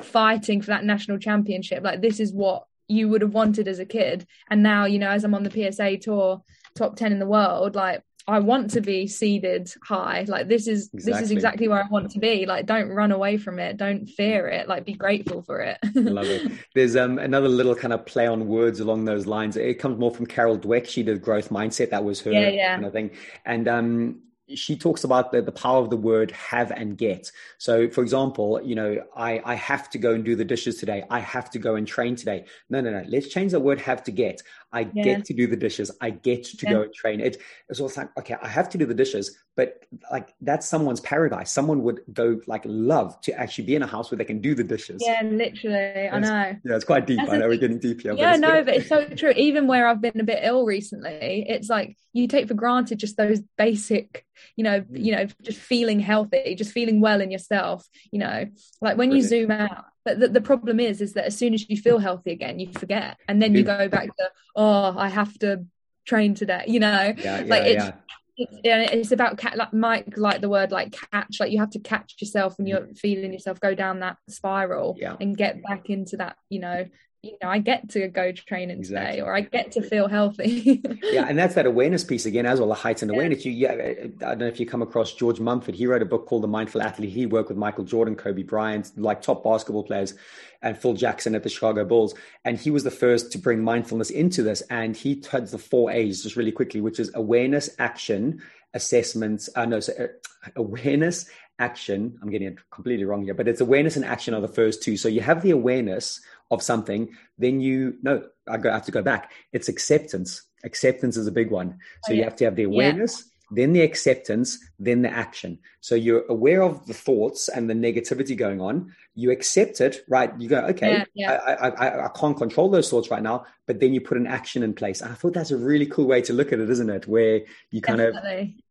fighting 0.00 0.60
for 0.60 0.68
that 0.68 0.84
national 0.84 1.18
championship. 1.18 1.82
Like 1.82 2.00
this 2.00 2.20
is 2.20 2.32
what 2.32 2.64
you 2.88 3.08
would 3.08 3.22
have 3.22 3.34
wanted 3.34 3.68
as 3.68 3.78
a 3.78 3.86
kid 3.86 4.26
and 4.50 4.62
now 4.62 4.84
you 4.84 4.98
know 4.98 5.10
as 5.10 5.24
i'm 5.24 5.34
on 5.34 5.42
the 5.42 5.72
psa 5.72 5.96
tour 5.96 6.42
top 6.74 6.96
10 6.96 7.12
in 7.12 7.18
the 7.18 7.26
world 7.26 7.74
like 7.74 8.02
I 8.26 8.38
want 8.38 8.70
to 8.72 8.80
be 8.80 9.06
seeded 9.06 9.72
high. 9.82 10.24
Like 10.28 10.48
this 10.48 10.68
is 10.68 10.90
exactly. 10.92 11.12
this 11.12 11.22
is 11.22 11.30
exactly 11.32 11.68
where 11.68 11.82
I 11.82 11.88
want 11.88 12.10
to 12.12 12.18
be. 12.18 12.46
Like 12.46 12.66
don't 12.66 12.88
run 12.88 13.10
away 13.10 13.36
from 13.36 13.58
it. 13.58 13.76
Don't 13.76 14.06
fear 14.06 14.48
it. 14.48 14.68
Like 14.68 14.84
be 14.84 14.94
grateful 14.94 15.42
for 15.42 15.60
it. 15.60 15.78
Love 15.94 16.26
it. 16.26 16.52
There's 16.74 16.94
um 16.96 17.18
another 17.18 17.48
little 17.48 17.74
kind 17.74 17.92
of 17.92 18.06
play 18.06 18.26
on 18.26 18.46
words 18.46 18.80
along 18.80 19.04
those 19.04 19.26
lines. 19.26 19.56
It 19.56 19.74
comes 19.74 19.98
more 19.98 20.14
from 20.14 20.26
Carol 20.26 20.58
Dweck. 20.58 20.86
She 20.86 21.02
did 21.02 21.20
growth 21.20 21.48
mindset. 21.48 21.90
That 21.90 22.04
was 22.04 22.20
her 22.20 22.32
yeah, 22.32 22.48
yeah. 22.48 22.74
kind 22.74 22.86
of 22.86 22.92
thing. 22.92 23.10
And 23.44 23.66
um 23.66 24.22
she 24.48 24.76
talks 24.76 25.04
about 25.04 25.32
the, 25.32 25.40
the 25.42 25.52
power 25.52 25.80
of 25.80 25.90
the 25.90 25.96
word 25.96 26.30
have 26.32 26.70
and 26.70 26.96
get. 26.98 27.30
So, 27.58 27.88
for 27.88 28.02
example, 28.02 28.60
you 28.62 28.74
know, 28.74 29.02
I, 29.16 29.40
I 29.44 29.54
have 29.54 29.88
to 29.90 29.98
go 29.98 30.12
and 30.12 30.24
do 30.24 30.36
the 30.36 30.44
dishes 30.44 30.76
today. 30.76 31.04
I 31.10 31.20
have 31.20 31.50
to 31.50 31.58
go 31.58 31.76
and 31.76 31.86
train 31.86 32.16
today. 32.16 32.46
No, 32.68 32.80
no, 32.80 32.90
no. 32.90 33.04
Let's 33.08 33.28
change 33.28 33.52
the 33.52 33.60
word 33.60 33.80
have 33.80 34.02
to 34.04 34.10
get. 34.10 34.42
I 34.72 34.90
yeah. 34.92 35.02
get 35.02 35.24
to 35.26 35.34
do 35.34 35.46
the 35.46 35.56
dishes. 35.56 35.90
I 36.00 36.10
get 36.10 36.44
to 36.44 36.66
yeah. 36.66 36.72
go 36.72 36.82
and 36.82 36.94
train. 36.94 37.20
It, 37.20 37.38
it's 37.68 37.80
all 37.80 37.90
like, 37.96 38.08
okay, 38.18 38.36
I 38.40 38.48
have 38.48 38.68
to 38.70 38.78
do 38.78 38.86
the 38.86 38.94
dishes, 38.94 39.36
but 39.56 39.84
like 40.10 40.34
that's 40.40 40.66
someone's 40.66 41.00
paradise. 41.00 41.50
Someone 41.50 41.82
would 41.82 42.00
go 42.12 42.40
like 42.46 42.62
love 42.64 43.20
to 43.22 43.32
actually 43.38 43.64
be 43.64 43.74
in 43.74 43.82
a 43.82 43.86
house 43.86 44.10
where 44.10 44.18
they 44.18 44.24
can 44.24 44.40
do 44.40 44.54
the 44.54 44.64
dishes. 44.64 45.02
Yeah, 45.04 45.22
literally. 45.24 46.08
I 46.08 46.18
know. 46.18 46.56
Yeah, 46.64 46.76
it's 46.76 46.84
quite 46.84 47.06
deep. 47.06 47.18
That's 47.18 47.32
I 47.32 47.38
know 47.38 47.48
we're 47.48 47.58
getting 47.58 47.78
deep 47.78 48.02
here. 48.02 48.14
Yeah, 48.14 48.32
but 48.32 48.40
no, 48.40 48.52
good. 48.52 48.66
but 48.66 48.74
it's 48.76 48.88
so 48.88 49.04
true. 49.04 49.32
Even 49.36 49.66
where 49.66 49.86
I've 49.86 50.00
been 50.00 50.20
a 50.20 50.24
bit 50.24 50.40
ill 50.42 50.64
recently, 50.64 51.44
it's 51.48 51.68
like 51.68 51.96
you 52.12 52.26
take 52.26 52.48
for 52.48 52.54
granted 52.54 52.98
just 52.98 53.16
those 53.16 53.40
basic, 53.58 54.24
you 54.56 54.64
know, 54.64 54.80
mm. 54.80 55.04
you 55.04 55.12
know, 55.12 55.26
just 55.42 55.58
feeling 55.58 56.00
healthy, 56.00 56.54
just 56.54 56.72
feeling 56.72 57.00
well 57.00 57.20
in 57.20 57.30
yourself, 57.30 57.86
you 58.10 58.18
know, 58.18 58.46
like 58.80 58.96
when 58.96 59.10
Brilliant. 59.10 59.14
you 59.14 59.22
zoom 59.22 59.50
out, 59.50 59.84
but 60.04 60.18
the, 60.18 60.28
the, 60.28 60.40
problem 60.40 60.80
is 60.80 61.00
is 61.00 61.12
that 61.14 61.24
as 61.24 61.36
soon 61.36 61.54
as 61.54 61.68
you 61.68 61.76
feel 61.76 61.98
healthy 61.98 62.30
again 62.30 62.58
you 62.58 62.70
forget 62.72 63.16
and 63.28 63.40
then 63.40 63.54
you 63.54 63.62
go 63.62 63.88
back 63.88 64.06
to 64.16 64.30
oh 64.56 64.94
i 64.98 65.08
have 65.08 65.36
to 65.38 65.64
train 66.04 66.34
today 66.34 66.64
you 66.66 66.80
know 66.80 67.14
yeah, 67.16 67.42
like 67.46 67.62
it's, 67.64 67.84
yeah. 67.84 67.92
it's 68.36 68.92
it's 68.92 69.12
about 69.12 69.38
cat 69.38 69.56
like 69.56 69.72
Mike 69.72 70.14
like 70.16 70.40
the 70.40 70.48
word 70.48 70.72
like 70.72 70.96
catch 71.12 71.38
like 71.38 71.52
you 71.52 71.58
have 71.58 71.70
to 71.70 71.78
catch 71.78 72.16
yourself 72.20 72.58
when 72.58 72.66
mm. 72.66 72.70
you're 72.70 72.86
feeling 72.94 73.32
yourself 73.32 73.60
go 73.60 73.74
down 73.74 74.00
that 74.00 74.16
spiral 74.28 74.96
yeah. 74.98 75.16
and 75.20 75.36
get 75.36 75.62
back 75.62 75.90
into 75.90 76.16
that 76.16 76.36
you 76.48 76.60
know 76.60 76.86
you 77.22 77.36
know, 77.40 77.48
I 77.48 77.58
get 77.58 77.88
to 77.90 78.08
go 78.08 78.32
training 78.32 78.78
exactly. 78.78 79.12
today, 79.12 79.22
or 79.22 79.32
I 79.32 79.42
get 79.42 79.70
to 79.72 79.82
feel 79.82 80.08
healthy. 80.08 80.82
yeah, 81.04 81.26
and 81.28 81.38
that's 81.38 81.54
that 81.54 81.66
awareness 81.66 82.02
piece 82.02 82.26
again 82.26 82.46
as 82.46 82.58
well, 82.58 82.68
the 82.68 82.74
heightened 82.74 83.12
yeah. 83.12 83.16
awareness. 83.16 83.44
You, 83.44 83.52
yeah, 83.52 83.72
I 83.72 84.10
don't 84.18 84.38
know 84.38 84.46
if 84.46 84.58
you 84.58 84.66
come 84.66 84.82
across 84.82 85.14
George 85.14 85.38
Mumford. 85.38 85.76
He 85.76 85.86
wrote 85.86 86.02
a 86.02 86.06
book 86.06 86.26
called 86.26 86.42
The 86.42 86.48
Mindful 86.48 86.82
Athlete. 86.82 87.10
He 87.10 87.26
worked 87.26 87.48
with 87.48 87.56
Michael 87.58 87.84
Jordan, 87.84 88.16
Kobe 88.16 88.42
Bryant, 88.42 88.90
like 88.96 89.22
top 89.22 89.44
basketball 89.44 89.84
players, 89.84 90.14
and 90.62 90.76
Phil 90.76 90.94
Jackson 90.94 91.36
at 91.36 91.44
the 91.44 91.48
Chicago 91.48 91.84
Bulls. 91.84 92.12
And 92.44 92.58
he 92.58 92.72
was 92.72 92.82
the 92.82 92.90
first 92.90 93.30
to 93.32 93.38
bring 93.38 93.62
mindfulness 93.62 94.10
into 94.10 94.42
this. 94.42 94.60
And 94.62 94.96
he 94.96 95.22
had 95.30 95.46
the 95.46 95.58
four 95.58 95.92
A's 95.92 96.24
just 96.24 96.34
really 96.34 96.52
quickly, 96.52 96.80
which 96.80 96.98
is 96.98 97.12
awareness, 97.14 97.70
action, 97.78 98.42
assessments. 98.74 99.48
Uh, 99.54 99.66
no, 99.66 99.78
so, 99.78 99.92
uh, 99.92 100.50
awareness, 100.56 101.26
action. 101.60 102.18
I'm 102.20 102.30
getting 102.30 102.48
it 102.48 102.70
completely 102.70 103.04
wrong 103.04 103.22
here, 103.22 103.34
but 103.34 103.46
it's 103.46 103.60
awareness 103.60 103.94
and 103.94 104.04
action 104.04 104.34
are 104.34 104.40
the 104.40 104.48
first 104.48 104.82
two. 104.82 104.96
So 104.96 105.08
you 105.08 105.20
have 105.20 105.42
the 105.42 105.50
awareness 105.52 106.20
of 106.52 106.62
something, 106.62 107.08
then 107.38 107.60
you 107.60 107.96
no, 108.02 108.22
I, 108.48 108.58
go, 108.58 108.70
I 108.70 108.74
have 108.74 108.86
to 108.86 108.92
go 108.92 109.02
back. 109.02 109.32
It's 109.52 109.68
acceptance. 109.68 110.42
Acceptance 110.62 111.16
is 111.16 111.26
a 111.26 111.32
big 111.32 111.50
one. 111.50 111.78
So 112.04 112.12
oh, 112.12 112.12
yeah. 112.12 112.18
you 112.18 112.24
have 112.24 112.36
to 112.36 112.44
have 112.44 112.54
the 112.54 112.64
awareness. 112.64 113.24
Yeah 113.24 113.28
then 113.52 113.72
the 113.74 113.82
acceptance, 113.82 114.58
then 114.78 115.02
the 115.02 115.10
action. 115.10 115.58
So 115.80 115.94
you're 115.94 116.24
aware 116.28 116.62
of 116.62 116.86
the 116.86 116.94
thoughts 116.94 117.48
and 117.48 117.68
the 117.68 117.74
negativity 117.74 118.36
going 118.36 118.60
on. 118.60 118.94
You 119.14 119.30
accept 119.30 119.80
it, 119.80 120.04
right? 120.08 120.32
You 120.40 120.48
go, 120.48 120.60
okay, 120.70 121.04
yeah. 121.14 121.32
I, 121.32 121.68
I, 121.68 122.04
I, 122.06 122.08
can't 122.08 122.36
control 122.36 122.70
those 122.70 122.88
thoughts 122.88 123.10
right 123.10 123.22
now, 123.22 123.44
but 123.66 123.78
then 123.78 123.92
you 123.92 124.00
put 124.00 124.16
an 124.16 124.26
action 124.26 124.62
in 124.62 124.72
place. 124.72 125.02
I 125.02 125.08
thought 125.08 125.34
that's 125.34 125.50
a 125.50 125.58
really 125.58 125.86
cool 125.86 126.06
way 126.06 126.22
to 126.22 126.32
look 126.32 126.52
at 126.52 126.60
it, 126.60 126.70
isn't 126.70 126.88
it? 126.88 127.06
Where 127.06 127.42
you 127.70 127.82
kind 127.82 127.98
Definitely. 127.98 128.40
of 128.40 128.62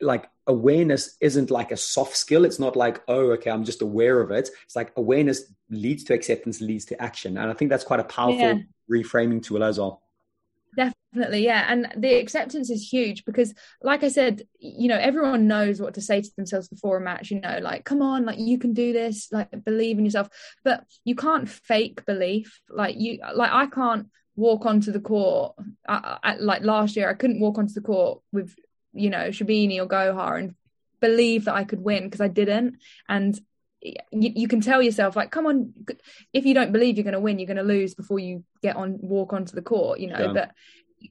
like 0.00 0.28
awareness 0.46 1.16
isn't 1.20 1.50
like 1.50 1.72
a 1.72 1.76
soft 1.76 2.16
skill. 2.16 2.44
It's 2.44 2.58
not 2.58 2.76
like, 2.76 3.02
oh, 3.08 3.30
okay, 3.32 3.50
I'm 3.50 3.64
just 3.64 3.82
aware 3.82 4.20
of 4.20 4.30
it. 4.30 4.50
It's 4.64 4.76
like 4.76 4.92
awareness 4.96 5.52
leads 5.70 6.04
to 6.04 6.14
acceptance, 6.14 6.60
leads 6.60 6.84
to 6.86 7.02
action. 7.02 7.38
And 7.38 7.50
I 7.50 7.54
think 7.54 7.70
that's 7.70 7.84
quite 7.84 8.00
a 8.00 8.04
powerful 8.04 8.38
yeah. 8.38 8.58
reframing 8.90 9.42
tool 9.42 9.64
as 9.64 9.78
well. 9.78 10.02
Definitely, 10.74 11.44
yeah. 11.44 11.66
And 11.68 11.92
the 11.96 12.14
acceptance 12.14 12.70
is 12.70 12.90
huge 12.90 13.26
because, 13.26 13.54
like 13.82 14.02
I 14.02 14.08
said, 14.08 14.42
you 14.58 14.88
know, 14.88 14.96
everyone 14.96 15.46
knows 15.46 15.80
what 15.80 15.94
to 15.94 16.00
say 16.00 16.22
to 16.22 16.30
themselves 16.36 16.68
before 16.68 16.96
a 16.96 17.00
match, 17.00 17.30
you 17.30 17.40
know, 17.40 17.58
like, 17.60 17.84
come 17.84 18.00
on, 18.00 18.24
like, 18.24 18.38
you 18.38 18.58
can 18.58 18.72
do 18.72 18.94
this, 18.94 19.28
like, 19.30 19.50
believe 19.64 19.98
in 19.98 20.06
yourself. 20.06 20.30
But 20.64 20.84
you 21.04 21.14
can't 21.14 21.48
fake 21.48 22.06
belief. 22.06 22.60
Like, 22.70 22.96
you, 22.98 23.18
like, 23.34 23.52
I 23.52 23.66
can't 23.66 24.08
walk 24.34 24.64
onto 24.64 24.92
the 24.92 25.00
court. 25.00 25.54
Uh, 25.86 26.00
uh, 26.02 26.18
I, 26.22 26.32
I, 26.32 26.36
like 26.36 26.62
last 26.62 26.96
year, 26.96 27.10
I 27.10 27.14
couldn't 27.14 27.40
walk 27.40 27.58
onto 27.58 27.74
the 27.74 27.82
court 27.82 28.22
with 28.32 28.56
you 28.92 29.10
know 29.10 29.28
Sherbini 29.28 29.78
or 29.78 29.86
Gohar 29.86 30.38
and 30.38 30.54
believe 31.00 31.46
that 31.46 31.54
I 31.54 31.64
could 31.64 31.80
win 31.80 32.04
because 32.04 32.20
I 32.20 32.28
didn't 32.28 32.78
and 33.08 33.38
you, 33.80 33.98
you, 34.12 34.46
can 34.46 34.60
tell 34.60 34.80
yourself 34.80 35.16
like 35.16 35.32
come 35.32 35.46
on 35.46 35.72
if 36.32 36.46
you 36.46 36.54
don't 36.54 36.72
believe 36.72 36.96
you're 36.96 37.04
going 37.04 37.14
to 37.14 37.20
win 37.20 37.40
you're 37.40 37.48
going 37.48 37.56
to 37.56 37.64
lose 37.64 37.94
before 37.94 38.20
you 38.20 38.44
get 38.62 38.76
on 38.76 38.98
walk 39.00 39.32
onto 39.32 39.56
the 39.56 39.62
court 39.62 39.98
you 39.98 40.06
know 40.06 40.26
yeah. 40.26 40.32
but 40.32 40.52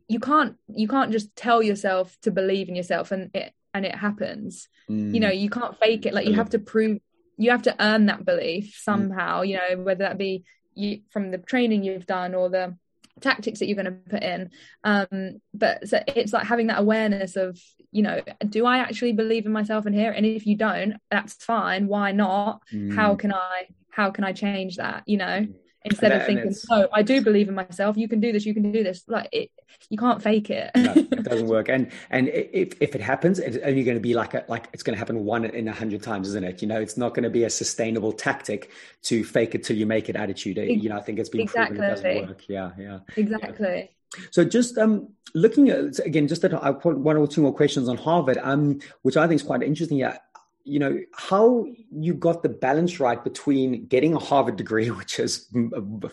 you 0.08 0.20
can't 0.20 0.56
you 0.74 0.88
can't 0.88 1.12
just 1.12 1.36
tell 1.36 1.62
yourself 1.62 2.18
to 2.22 2.32
believe 2.32 2.70
in 2.70 2.76
yourself 2.76 3.12
and 3.12 3.30
it 3.34 3.54
and 3.74 3.86
it 3.86 3.96
happens 3.96 4.70
mm. 4.90 5.14
you 5.14 5.20
know 5.20 5.30
you 5.30 5.50
can't 5.50 5.78
fake 5.80 6.06
it 6.06 6.14
like 6.14 6.28
you 6.28 6.36
have 6.36 6.50
to 6.50 6.60
prove 6.60 7.00
you 7.38 7.52
have 7.52 7.64
to 7.64 7.76
earn 7.84 8.06
that 8.06 8.24
belief 8.24 8.68
mm. 8.68 8.84
somehow 8.84 9.42
mm. 9.42 9.50
you 9.50 9.58
know 9.58 9.84
whether 9.84 10.06
that 10.06 10.18
be 10.18 10.44
you, 10.74 11.02
from 11.10 11.32
the 11.32 11.38
training 11.38 11.84
you've 11.84 12.06
done 12.06 12.34
or 12.34 12.50
the 12.50 12.76
tactics 13.20 13.60
that 13.60 13.68
you're 13.68 13.82
going 13.82 13.86
to 13.86 14.10
put 14.10 14.24
in. 14.24 14.50
Um 14.84 15.42
but 15.54 15.88
so 15.88 16.00
it's 16.08 16.34
like 16.34 16.46
having 16.46 16.68
that 16.68 16.80
awareness 16.80 17.36
of 17.36 17.60
you 17.92 18.04
know 18.04 18.22
do 18.48 18.66
i 18.66 18.78
actually 18.78 19.12
believe 19.12 19.46
in 19.46 19.52
myself 19.52 19.86
in 19.86 19.94
here? 19.94 20.12
And 20.12 20.26
if 20.26 20.46
you 20.46 20.56
don't 20.56 20.96
that's 21.10 21.34
fine. 21.34 21.88
Why 21.88 22.12
not? 22.12 22.62
Mm. 22.74 22.96
how 22.96 23.16
can 23.16 23.34
i 23.34 23.68
how 23.90 24.12
can 24.12 24.24
i 24.24 24.32
change 24.32 24.78
that 24.78 25.04
you 25.06 25.18
know 25.18 25.46
instead 25.84 26.12
of 26.12 26.26
thinking, 26.26 26.56
"No, 26.70 26.88
I 26.94 27.02
do 27.02 27.22
believe 27.22 27.50
in 27.50 27.56
myself. 27.56 27.98
You 27.98 28.08
can 28.08 28.20
do 28.20 28.32
this. 28.32 28.46
You 28.46 28.54
can 28.54 28.72
do 28.72 28.84
this." 28.84 29.04
Like 29.08 29.30
it, 29.32 29.52
you 29.90 29.98
can't 29.98 30.22
fake 30.22 30.50
it. 30.50 30.72
no, 30.76 30.94
it 30.96 31.24
doesn't 31.24 31.48
work. 31.48 31.70
And 31.70 31.92
and 32.10 32.28
if 32.30 32.74
if 32.82 32.96
it 32.96 33.02
happens, 33.02 33.40
it's 33.40 33.58
only 33.64 33.84
going 33.84 33.98
to 33.98 34.02
be 34.02 34.14
like 34.14 34.34
a, 34.34 34.46
like 34.48 34.70
it's 34.74 34.84
going 34.84 34.94
to 34.94 35.00
happen 35.00 35.26
one 35.26 35.46
in 35.46 35.68
a 35.68 35.74
hundred 35.74 36.04
times, 36.04 36.28
isn't 36.30 36.44
it? 36.44 36.62
You 36.62 36.68
know, 36.68 36.80
it's 36.80 36.98
not 36.98 37.14
going 37.14 37.24
to 37.24 37.30
be 37.30 37.44
a 37.44 37.50
sustainable 37.50 38.14
tactic 38.14 38.72
to 39.04 39.24
fake 39.24 39.56
it 39.56 39.64
till 39.64 39.78
you 39.78 39.86
make 39.86 40.10
it 40.10 40.16
attitude. 40.16 40.58
You 40.58 40.90
know, 40.90 40.98
I 40.98 41.02
think 41.02 41.20
it's 41.20 41.30
been 41.30 41.42
exactly. 41.42 41.78
proven 41.78 41.94
it 41.94 41.96
doesn't 41.96 42.28
work. 42.28 42.44
Yeah, 42.48 42.72
yeah, 42.78 43.00
exactly. 43.16 43.68
Yeah. 43.68 43.86
So 44.32 44.44
just 44.44 44.78
um, 44.78 45.10
looking 45.34 45.70
at 45.70 46.00
again, 46.06 46.28
just 46.28 46.42
that 46.42 46.54
I 46.54 46.72
put 46.74 46.98
one 46.98 47.18
or 47.18 47.28
two 47.28 47.42
more 47.42 47.54
questions 47.54 47.88
on 47.88 47.98
Harvard, 47.98 48.38
um, 48.42 48.80
which 49.04 49.18
I 49.18 49.28
think 49.28 49.42
is 49.42 49.48
quite 49.48 49.64
interesting. 49.64 49.98
Yeah, 49.98 50.18
you 50.64 50.80
know 50.80 51.00
how 51.14 51.66
you 51.92 52.14
got 52.14 52.44
the 52.44 52.50
balance 52.50 53.00
right 53.00 53.24
between 53.24 53.86
getting 53.86 54.14
a 54.14 54.20
harvard 54.20 54.58
degree 54.58 54.90
which 54.92 55.20
is 55.20 55.48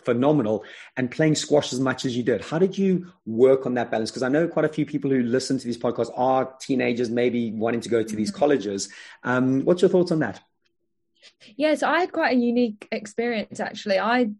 phenomenal 0.04 0.64
and 0.96 1.10
playing 1.10 1.34
squash 1.34 1.72
as 1.72 1.80
much 1.80 2.04
as 2.04 2.16
you 2.16 2.22
did. 2.22 2.42
How 2.42 2.58
did 2.58 2.76
you 2.76 3.12
work 3.26 3.66
on 3.66 3.74
that 3.74 3.90
balance? 3.90 4.10
Because 4.10 4.22
i 4.22 4.28
know 4.28 4.48
quite 4.48 4.64
a 4.64 4.68
few 4.68 4.86
people 4.86 5.10
who 5.10 5.22
listen 5.22 5.58
to 5.58 5.64
these 5.64 5.78
podcasts 5.78 6.12
are 6.16 6.52
teenagers 6.60 7.10
maybe 7.10 7.52
wanting 7.52 7.80
to 7.80 7.88
go 7.88 8.02
to 8.02 8.16
these 8.16 8.30
mm-hmm. 8.30 8.38
colleges. 8.38 8.88
Um, 9.22 9.64
what's 9.64 9.82
your 9.82 9.90
thoughts 9.90 10.12
on 10.12 10.20
that? 10.20 10.40
Yeah 11.56 11.74
so 11.74 11.88
i 11.88 12.00
had 12.00 12.12
quite 12.12 12.36
a 12.36 12.40
unique 12.40 12.88
experience 12.92 13.60
actually. 13.60 13.98
I 13.98 14.30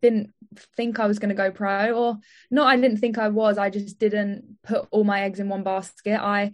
didn't 0.00 0.32
think 0.76 0.98
I 0.98 1.06
was 1.06 1.18
going 1.18 1.30
to 1.30 1.34
go 1.34 1.50
pro 1.50 1.92
or 1.92 2.18
not 2.50 2.68
I 2.68 2.76
didn't 2.76 2.98
think 2.98 3.18
I 3.18 3.28
was. 3.28 3.58
I 3.58 3.70
just 3.70 3.98
didn't 3.98 4.58
put 4.62 4.86
all 4.90 5.04
my 5.04 5.22
eggs 5.22 5.40
in 5.40 5.48
one 5.48 5.62
basket. 5.62 6.20
I 6.20 6.52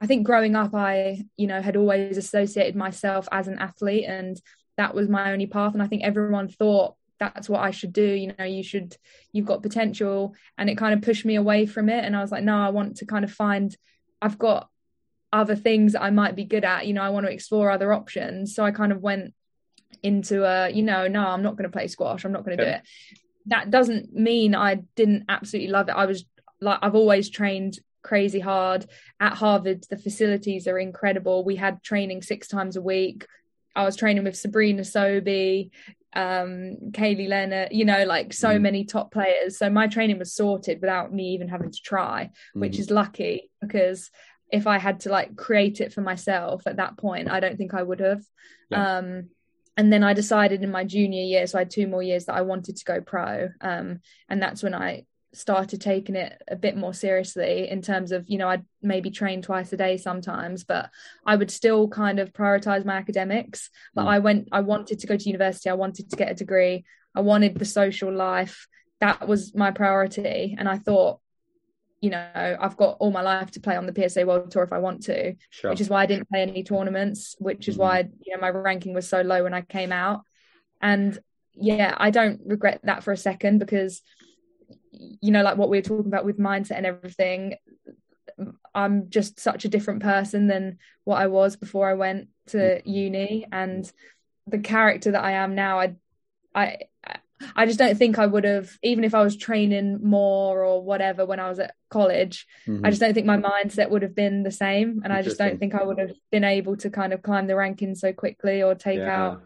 I 0.00 0.06
think 0.06 0.26
growing 0.26 0.54
up, 0.54 0.74
I, 0.74 1.24
you 1.36 1.46
know, 1.46 1.62
had 1.62 1.76
always 1.76 2.16
associated 2.16 2.76
myself 2.76 3.28
as 3.32 3.48
an 3.48 3.58
athlete 3.58 4.04
and 4.06 4.40
that 4.76 4.94
was 4.94 5.08
my 5.08 5.32
only 5.32 5.46
path. 5.46 5.74
And 5.74 5.82
I 5.82 5.86
think 5.86 6.04
everyone 6.04 6.48
thought 6.48 6.94
that's 7.18 7.48
what 7.48 7.62
I 7.62 7.72
should 7.72 7.92
do. 7.92 8.04
You 8.04 8.32
know, 8.38 8.44
you 8.44 8.62
should, 8.62 8.96
you've 9.32 9.46
got 9.46 9.62
potential. 9.62 10.34
And 10.56 10.70
it 10.70 10.78
kind 10.78 10.94
of 10.94 11.02
pushed 11.02 11.24
me 11.24 11.34
away 11.34 11.66
from 11.66 11.88
it. 11.88 12.04
And 12.04 12.14
I 12.14 12.20
was 12.20 12.30
like, 12.30 12.44
no, 12.44 12.56
I 12.56 12.70
want 12.70 12.98
to 12.98 13.06
kind 13.06 13.24
of 13.24 13.32
find, 13.32 13.74
I've 14.22 14.38
got 14.38 14.68
other 15.32 15.56
things 15.56 15.96
I 15.96 16.10
might 16.10 16.36
be 16.36 16.44
good 16.44 16.64
at. 16.64 16.86
You 16.86 16.94
know, 16.94 17.02
I 17.02 17.10
want 17.10 17.26
to 17.26 17.32
explore 17.32 17.70
other 17.70 17.92
options. 17.92 18.54
So 18.54 18.64
I 18.64 18.70
kind 18.70 18.92
of 18.92 19.02
went 19.02 19.34
into 20.02 20.44
a, 20.44 20.70
you 20.70 20.82
know, 20.82 21.08
no, 21.08 21.26
I'm 21.26 21.42
not 21.42 21.56
going 21.56 21.68
to 21.68 21.76
play 21.76 21.88
squash. 21.88 22.24
I'm 22.24 22.32
not 22.32 22.44
going 22.44 22.56
to 22.56 22.62
yeah. 22.62 22.70
do 22.70 22.76
it. 22.76 22.82
That 23.46 23.70
doesn't 23.70 24.12
mean 24.14 24.54
I 24.54 24.82
didn't 24.94 25.24
absolutely 25.28 25.72
love 25.72 25.88
it. 25.88 25.96
I 25.96 26.06
was 26.06 26.24
like, 26.60 26.78
I've 26.82 26.94
always 26.94 27.30
trained 27.30 27.78
crazy 28.02 28.40
hard. 28.40 28.86
At 29.20 29.34
Harvard, 29.34 29.84
the 29.90 29.98
facilities 29.98 30.66
are 30.66 30.78
incredible. 30.78 31.44
We 31.44 31.56
had 31.56 31.82
training 31.82 32.22
six 32.22 32.48
times 32.48 32.76
a 32.76 32.82
week. 32.82 33.26
I 33.74 33.84
was 33.84 33.96
training 33.96 34.24
with 34.24 34.36
Sabrina 34.36 34.82
Sobhy, 34.82 35.70
um, 36.14 36.76
Kaylee 36.90 37.28
Leonard, 37.28 37.68
you 37.72 37.84
know, 37.84 38.04
like 38.04 38.32
so 38.32 38.48
mm. 38.48 38.60
many 38.60 38.84
top 38.84 39.12
players. 39.12 39.58
So 39.58 39.70
my 39.70 39.86
training 39.86 40.18
was 40.18 40.34
sorted 40.34 40.80
without 40.80 41.12
me 41.12 41.34
even 41.34 41.48
having 41.48 41.70
to 41.70 41.82
try, 41.82 42.30
mm. 42.56 42.60
which 42.60 42.78
is 42.78 42.90
lucky 42.90 43.50
because 43.60 44.10
if 44.50 44.66
I 44.66 44.78
had 44.78 45.00
to 45.00 45.10
like 45.10 45.36
create 45.36 45.80
it 45.80 45.92
for 45.92 46.00
myself 46.00 46.66
at 46.66 46.76
that 46.76 46.96
point, 46.96 47.30
I 47.30 47.40
don't 47.40 47.56
think 47.56 47.74
I 47.74 47.82
would 47.82 48.00
have. 48.00 48.22
Yeah. 48.70 48.98
Um, 48.98 49.28
and 49.76 49.92
then 49.92 50.02
I 50.02 50.12
decided 50.12 50.64
in 50.64 50.72
my 50.72 50.82
junior 50.82 51.22
year, 51.22 51.46
so 51.46 51.58
I 51.58 51.60
had 51.60 51.70
two 51.70 51.86
more 51.86 52.02
years 52.02 52.24
that 52.24 52.34
I 52.34 52.42
wanted 52.42 52.76
to 52.78 52.84
go 52.84 53.00
pro. 53.00 53.50
Um, 53.60 54.00
and 54.28 54.42
that's 54.42 54.62
when 54.62 54.74
I 54.74 55.04
started 55.34 55.80
taking 55.80 56.16
it 56.16 56.40
a 56.48 56.56
bit 56.56 56.76
more 56.76 56.94
seriously 56.94 57.68
in 57.68 57.82
terms 57.82 58.12
of 58.12 58.28
you 58.28 58.38
know 58.38 58.48
I'd 58.48 58.64
maybe 58.82 59.10
train 59.10 59.42
twice 59.42 59.72
a 59.72 59.76
day 59.76 59.98
sometimes 59.98 60.64
but 60.64 60.90
I 61.26 61.36
would 61.36 61.50
still 61.50 61.86
kind 61.88 62.18
of 62.18 62.32
prioritize 62.32 62.84
my 62.84 62.94
academics 62.94 63.70
but 63.94 64.04
mm. 64.04 64.08
I 64.08 64.18
went 64.20 64.48
I 64.52 64.60
wanted 64.60 65.00
to 65.00 65.06
go 65.06 65.16
to 65.16 65.28
university 65.28 65.68
I 65.68 65.74
wanted 65.74 66.10
to 66.10 66.16
get 66.16 66.30
a 66.30 66.34
degree 66.34 66.84
I 67.14 67.20
wanted 67.20 67.58
the 67.58 67.66
social 67.66 68.12
life 68.12 68.66
that 69.00 69.28
was 69.28 69.54
my 69.54 69.70
priority 69.70 70.56
and 70.58 70.66
I 70.66 70.78
thought 70.78 71.20
you 72.00 72.08
know 72.08 72.26
I've 72.34 72.78
got 72.78 72.96
all 72.98 73.10
my 73.10 73.22
life 73.22 73.50
to 73.52 73.60
play 73.60 73.76
on 73.76 73.86
the 73.86 74.08
PSA 74.08 74.24
World 74.24 74.50
Tour 74.50 74.62
if 74.62 74.72
I 74.72 74.78
want 74.78 75.02
to 75.04 75.34
sure. 75.50 75.70
which 75.70 75.82
is 75.82 75.90
why 75.90 76.02
I 76.02 76.06
didn't 76.06 76.30
play 76.30 76.40
any 76.40 76.62
tournaments 76.62 77.36
which 77.38 77.68
is 77.68 77.76
mm. 77.76 77.80
why 77.80 78.08
you 78.24 78.34
know 78.34 78.40
my 78.40 78.48
ranking 78.48 78.94
was 78.94 79.06
so 79.06 79.20
low 79.20 79.42
when 79.42 79.54
I 79.54 79.60
came 79.60 79.92
out 79.92 80.22
and 80.80 81.18
yeah 81.52 81.94
I 81.98 82.10
don't 82.10 82.40
regret 82.46 82.80
that 82.84 83.02
for 83.02 83.12
a 83.12 83.16
second 83.16 83.58
because 83.58 84.00
you 84.92 85.30
know 85.30 85.42
like 85.42 85.56
what 85.56 85.68
we 85.68 85.78
were 85.78 85.82
talking 85.82 86.06
about 86.06 86.24
with 86.24 86.38
mindset 86.38 86.76
and 86.76 86.86
everything 86.86 87.54
i'm 88.74 89.10
just 89.10 89.40
such 89.40 89.64
a 89.64 89.68
different 89.68 90.02
person 90.02 90.46
than 90.46 90.78
what 91.04 91.20
i 91.20 91.26
was 91.26 91.56
before 91.56 91.88
i 91.88 91.94
went 91.94 92.28
to 92.46 92.80
uni 92.84 93.46
and 93.50 93.90
the 94.46 94.58
character 94.58 95.10
that 95.10 95.24
i 95.24 95.32
am 95.32 95.54
now 95.54 95.80
i 95.80 95.94
i 96.54 96.76
I 97.54 97.66
just 97.66 97.78
don't 97.78 97.96
think 97.96 98.18
I 98.18 98.26
would 98.26 98.44
have, 98.44 98.76
even 98.82 99.04
if 99.04 99.14
I 99.14 99.22
was 99.22 99.36
training 99.36 100.00
more 100.02 100.64
or 100.64 100.82
whatever 100.82 101.24
when 101.24 101.40
I 101.40 101.48
was 101.48 101.58
at 101.58 101.74
college, 101.88 102.46
mm-hmm. 102.66 102.84
I 102.84 102.90
just 102.90 103.00
don't 103.00 103.14
think 103.14 103.26
my 103.26 103.36
mindset 103.36 103.90
would 103.90 104.02
have 104.02 104.14
been 104.14 104.42
the 104.42 104.50
same. 104.50 105.02
And 105.04 105.12
I 105.12 105.22
just 105.22 105.38
don't 105.38 105.58
think 105.58 105.74
I 105.74 105.84
would 105.84 105.98
have 105.98 106.12
been 106.32 106.44
able 106.44 106.76
to 106.78 106.90
kind 106.90 107.12
of 107.12 107.22
climb 107.22 107.46
the 107.46 107.54
rankings 107.54 107.98
so 107.98 108.12
quickly 108.12 108.62
or 108.62 108.74
take 108.74 108.98
yeah. 108.98 109.22
out 109.22 109.42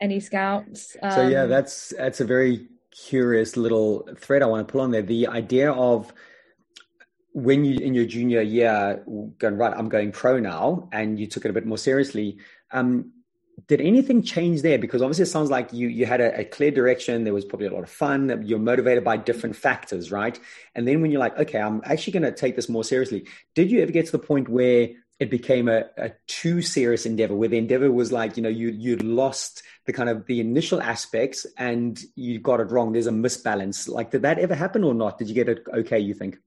any 0.00 0.20
scouts. 0.20 0.96
Um, 1.02 1.10
so 1.10 1.28
yeah, 1.28 1.42
um, 1.42 1.50
that's 1.50 1.92
that's 1.96 2.20
a 2.20 2.24
very 2.24 2.68
curious 3.06 3.56
little 3.56 4.08
thread 4.18 4.42
I 4.42 4.46
want 4.46 4.66
to 4.66 4.72
pull 4.72 4.80
on 4.80 4.90
there. 4.90 5.02
The 5.02 5.28
idea 5.28 5.72
of 5.72 6.12
when 7.32 7.64
you 7.64 7.78
in 7.78 7.94
your 7.94 8.06
junior 8.06 8.42
year 8.42 9.02
going 9.38 9.56
right, 9.56 9.72
I'm 9.76 9.88
going 9.88 10.12
pro 10.12 10.38
now, 10.38 10.88
and 10.92 11.18
you 11.18 11.26
took 11.26 11.44
it 11.44 11.50
a 11.50 11.54
bit 11.54 11.66
more 11.66 11.78
seriously. 11.78 12.38
Um, 12.72 13.12
did 13.66 13.80
anything 13.80 14.22
change 14.22 14.62
there? 14.62 14.78
Because 14.78 15.02
obviously, 15.02 15.24
it 15.24 15.26
sounds 15.26 15.50
like 15.50 15.72
you 15.72 15.88
you 15.88 16.06
had 16.06 16.20
a, 16.20 16.40
a, 16.40 16.44
clear 16.44 16.70
direction. 16.70 17.24
There 17.24 17.34
was 17.34 17.44
probably 17.44 17.66
a 17.66 17.72
lot 17.72 17.82
of 17.82 17.90
fun. 17.90 18.42
You're 18.46 18.58
motivated 18.58 19.04
by 19.04 19.16
different 19.16 19.56
factors, 19.56 20.12
right? 20.12 20.38
And 20.74 20.86
then 20.86 21.00
when 21.00 21.10
you're 21.10 21.20
like, 21.20 21.38
okay, 21.38 21.60
I'm 21.60 21.82
actually 21.84 22.12
going 22.14 22.22
to 22.24 22.32
take 22.32 22.56
this 22.56 22.68
more 22.68 22.84
seriously. 22.84 23.26
Did 23.54 23.70
you 23.70 23.82
ever 23.82 23.90
get 23.90 24.06
to 24.06 24.12
the 24.12 24.18
point 24.18 24.48
where 24.48 24.90
it 25.18 25.30
became 25.30 25.68
a, 25.68 25.84
a 25.96 26.12
too 26.26 26.62
serious 26.62 27.04
endeavor 27.04 27.34
where 27.34 27.48
the 27.48 27.58
endeavor 27.58 27.90
was 27.90 28.12
like 28.12 28.36
you 28.36 28.42
know 28.42 28.48
you 28.48 28.68
you'd 28.68 29.02
lost 29.02 29.62
the 29.88 29.92
kind 29.92 30.08
of 30.08 30.24
the 30.26 30.38
initial 30.38 30.80
aspects 30.80 31.46
and 31.56 32.00
you 32.14 32.38
got 32.38 32.60
it 32.60 32.70
wrong. 32.70 32.92
There's 32.92 33.08
a 33.08 33.10
misbalance. 33.10 33.88
Like 33.88 34.12
did 34.12 34.22
that 34.22 34.38
ever 34.38 34.54
happen 34.54 34.84
or 34.84 34.94
not? 34.94 35.18
Did 35.18 35.28
you 35.28 35.34
get 35.34 35.48
it 35.48 35.64
okay 35.74 35.98
you 35.98 36.14
think? 36.14 36.38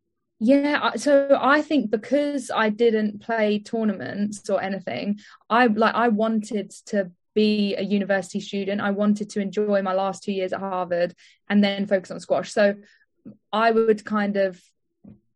Yeah 0.43 0.95
so 0.95 1.37
i 1.39 1.61
think 1.61 1.91
because 1.91 2.49
i 2.49 2.67
didn't 2.69 3.21
play 3.21 3.59
tournaments 3.59 4.49
or 4.49 4.59
anything 4.59 5.19
i 5.51 5.67
like 5.67 5.93
i 5.93 6.07
wanted 6.07 6.71
to 6.87 7.11
be 7.35 7.75
a 7.75 7.81
university 7.81 8.39
student. 8.39 8.81
I 8.81 8.91
wanted 8.91 9.29
to 9.31 9.39
enjoy 9.39 9.81
my 9.81 9.93
last 9.93 10.23
two 10.23 10.33
years 10.33 10.51
at 10.51 10.59
harvard 10.59 11.13
and 11.49 11.63
then 11.63 11.85
focus 11.85 12.11
on 12.11 12.19
squash. 12.19 12.51
So 12.51 12.75
i 13.53 13.71
would 13.71 14.03
kind 14.03 14.35
of 14.37 14.59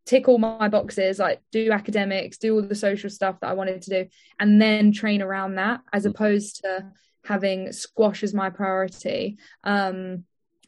tick 0.06 0.28
all 0.28 0.38
my 0.38 0.68
boxes, 0.68 1.20
like 1.20 1.42
do 1.52 1.72
academics, 1.72 2.38
do 2.38 2.56
all 2.56 2.62
the 2.62 2.76
social 2.76 3.10
stuff 3.10 3.40
that 3.40 3.50
I 3.50 3.54
wanted 3.54 3.82
to 3.84 3.90
do, 3.90 4.10
and 4.40 4.62
then 4.62 4.92
train 4.92 5.22
around 5.22 5.56
that 5.56 5.82
as 5.92 6.06
mm. 6.06 6.12
opposed 6.12 6.62
to 6.62 6.92
having 7.26 7.72
squash 7.72 8.24
as 8.24 8.34
my 8.34 8.50
priority. 8.50 9.38
Um, 9.64 10.26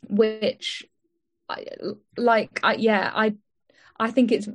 which, 0.09 0.85
I, 1.49 1.65
like, 2.17 2.59
I, 2.63 2.75
yeah, 2.75 3.11
I, 3.13 3.35
I 3.99 4.11
think 4.11 4.31
it's. 4.31 4.47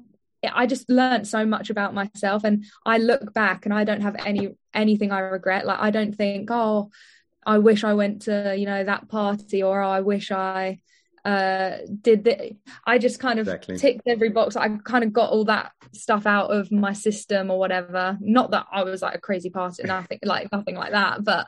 I 0.45 0.67
just 0.67 0.91
learned 0.91 1.29
so 1.29 1.47
much 1.47 1.71
about 1.71 1.95
myself, 1.95 2.43
and 2.43 2.65
I 2.85 2.99
look 2.99 3.33
back 3.33 3.65
and 3.65 3.73
I 3.73 3.85
don't 3.85 4.01
have 4.01 4.17
any 4.27 4.57
anything 4.75 5.13
I 5.13 5.21
regret. 5.21 5.67
Like 5.67 5.79
I 5.79 5.91
don't 5.91 6.15
think, 6.17 6.51
oh, 6.51 6.91
I 7.47 7.59
wish 7.59 7.85
I 7.85 7.95
went 7.95 8.23
to 8.23 8.55
you 8.57 8.67
know 8.67 8.83
that 8.83 9.09
party, 9.09 9.63
or 9.63 9.83
oh, 9.83 9.89
I 9.89 10.01
wish 10.01 10.33
I 10.33 10.81
uh 11.25 11.77
did 12.01 12.25
the 12.25 12.57
i 12.85 12.99
just 12.99 13.21
kind 13.21 13.39
of 13.39 13.47
exactly. 13.47 13.79
ticked 13.79 14.03
every 14.07 14.29
box 14.31 14.57
i 14.57 14.69
kind 14.79 15.05
of 15.05 15.13
got 15.13 15.31
all 15.31 15.45
that 15.45 15.71
stuff 15.93 16.27
out 16.27 16.51
of 16.51 16.73
my 16.73 16.93
system 16.93 17.49
or 17.49 17.61
whatever 17.61 18.19
not 18.21 18.51
that 18.51 18.67
i 18.73 18.83
was 18.83 19.03
like 19.03 19.15
a 19.15 19.21
crazy 19.21 19.49
party 19.49 19.85
nothing 19.85 20.19
like 20.25 20.51
nothing 20.51 20.75
like 20.75 20.91
that 20.91 21.23
but 21.23 21.47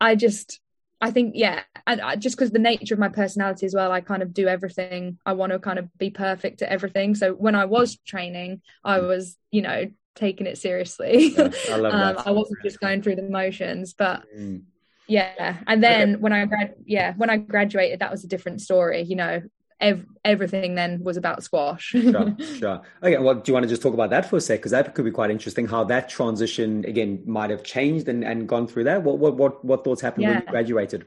i 0.00 0.14
just 0.14 0.60
i 1.00 1.10
think 1.10 1.32
yeah 1.34 1.62
and 1.86 2.00
I, 2.00 2.16
just 2.16 2.36
because 2.36 2.50
the 2.50 2.58
nature 2.58 2.94
of 2.94 3.00
my 3.00 3.08
personality 3.08 3.66
as 3.66 3.74
well 3.74 3.92
i 3.92 4.00
kind 4.00 4.22
of 4.22 4.34
do 4.34 4.46
everything. 4.48 5.18
I 5.24 5.32
want 5.32 5.52
to 5.52 5.58
kind 5.58 5.78
of 5.78 5.86
be 5.98 6.10
perfect 6.10 6.62
at 6.62 6.68
everything. 6.68 7.14
So 7.14 7.32
when 7.32 7.54
i 7.54 7.64
was 7.64 7.96
training 8.06 8.62
i 8.84 9.00
was 9.00 9.36
you 9.50 9.62
know 9.62 9.90
taking 10.16 10.46
it 10.46 10.58
seriously. 10.58 11.28
Yeah, 11.36 11.50
I, 11.70 11.74
um, 11.74 12.22
I 12.26 12.30
wasn't 12.32 12.62
just 12.62 12.80
going 12.80 13.02
through 13.02 13.16
the 13.16 13.22
motions 13.22 13.94
but 13.94 14.24
mm. 14.36 14.62
yeah. 15.06 15.58
And 15.66 15.82
then 15.82 16.14
okay. 16.14 16.20
when 16.20 16.32
i 16.32 16.44
grad 16.44 16.74
yeah 16.84 17.14
when 17.16 17.30
i 17.30 17.36
graduated 17.36 18.00
that 18.00 18.10
was 18.10 18.24
a 18.24 18.28
different 18.28 18.60
story 18.60 19.02
you 19.02 19.16
know 19.16 19.42
ev- 19.80 20.06
everything 20.24 20.74
then 20.74 21.02
was 21.02 21.16
about 21.16 21.42
squash. 21.42 21.88
Sure 21.88 22.36
sure. 22.58 22.82
Okay 23.02 23.18
well 23.18 23.34
do 23.34 23.50
you 23.50 23.54
want 23.54 23.64
to 23.64 23.68
just 23.68 23.82
talk 23.82 23.94
about 23.94 24.10
that 24.10 24.28
for 24.28 24.36
a 24.36 24.40
sec? 24.40 24.58
Because 24.58 24.72
that 24.72 24.94
could 24.94 25.04
be 25.04 25.10
quite 25.10 25.30
interesting 25.30 25.66
how 25.66 25.84
that 25.84 26.08
transition 26.08 26.84
again 26.84 27.22
might 27.26 27.50
have 27.50 27.62
changed 27.62 28.08
and, 28.08 28.24
and 28.24 28.48
gone 28.48 28.66
through 28.66 28.84
that. 28.84 29.02
What 29.02 29.18
what 29.18 29.36
what, 29.36 29.64
what 29.64 29.84
thoughts 29.84 30.00
happened 30.00 30.22
yeah. 30.22 30.34
when 30.34 30.42
you 30.42 30.48
graduated? 30.48 31.06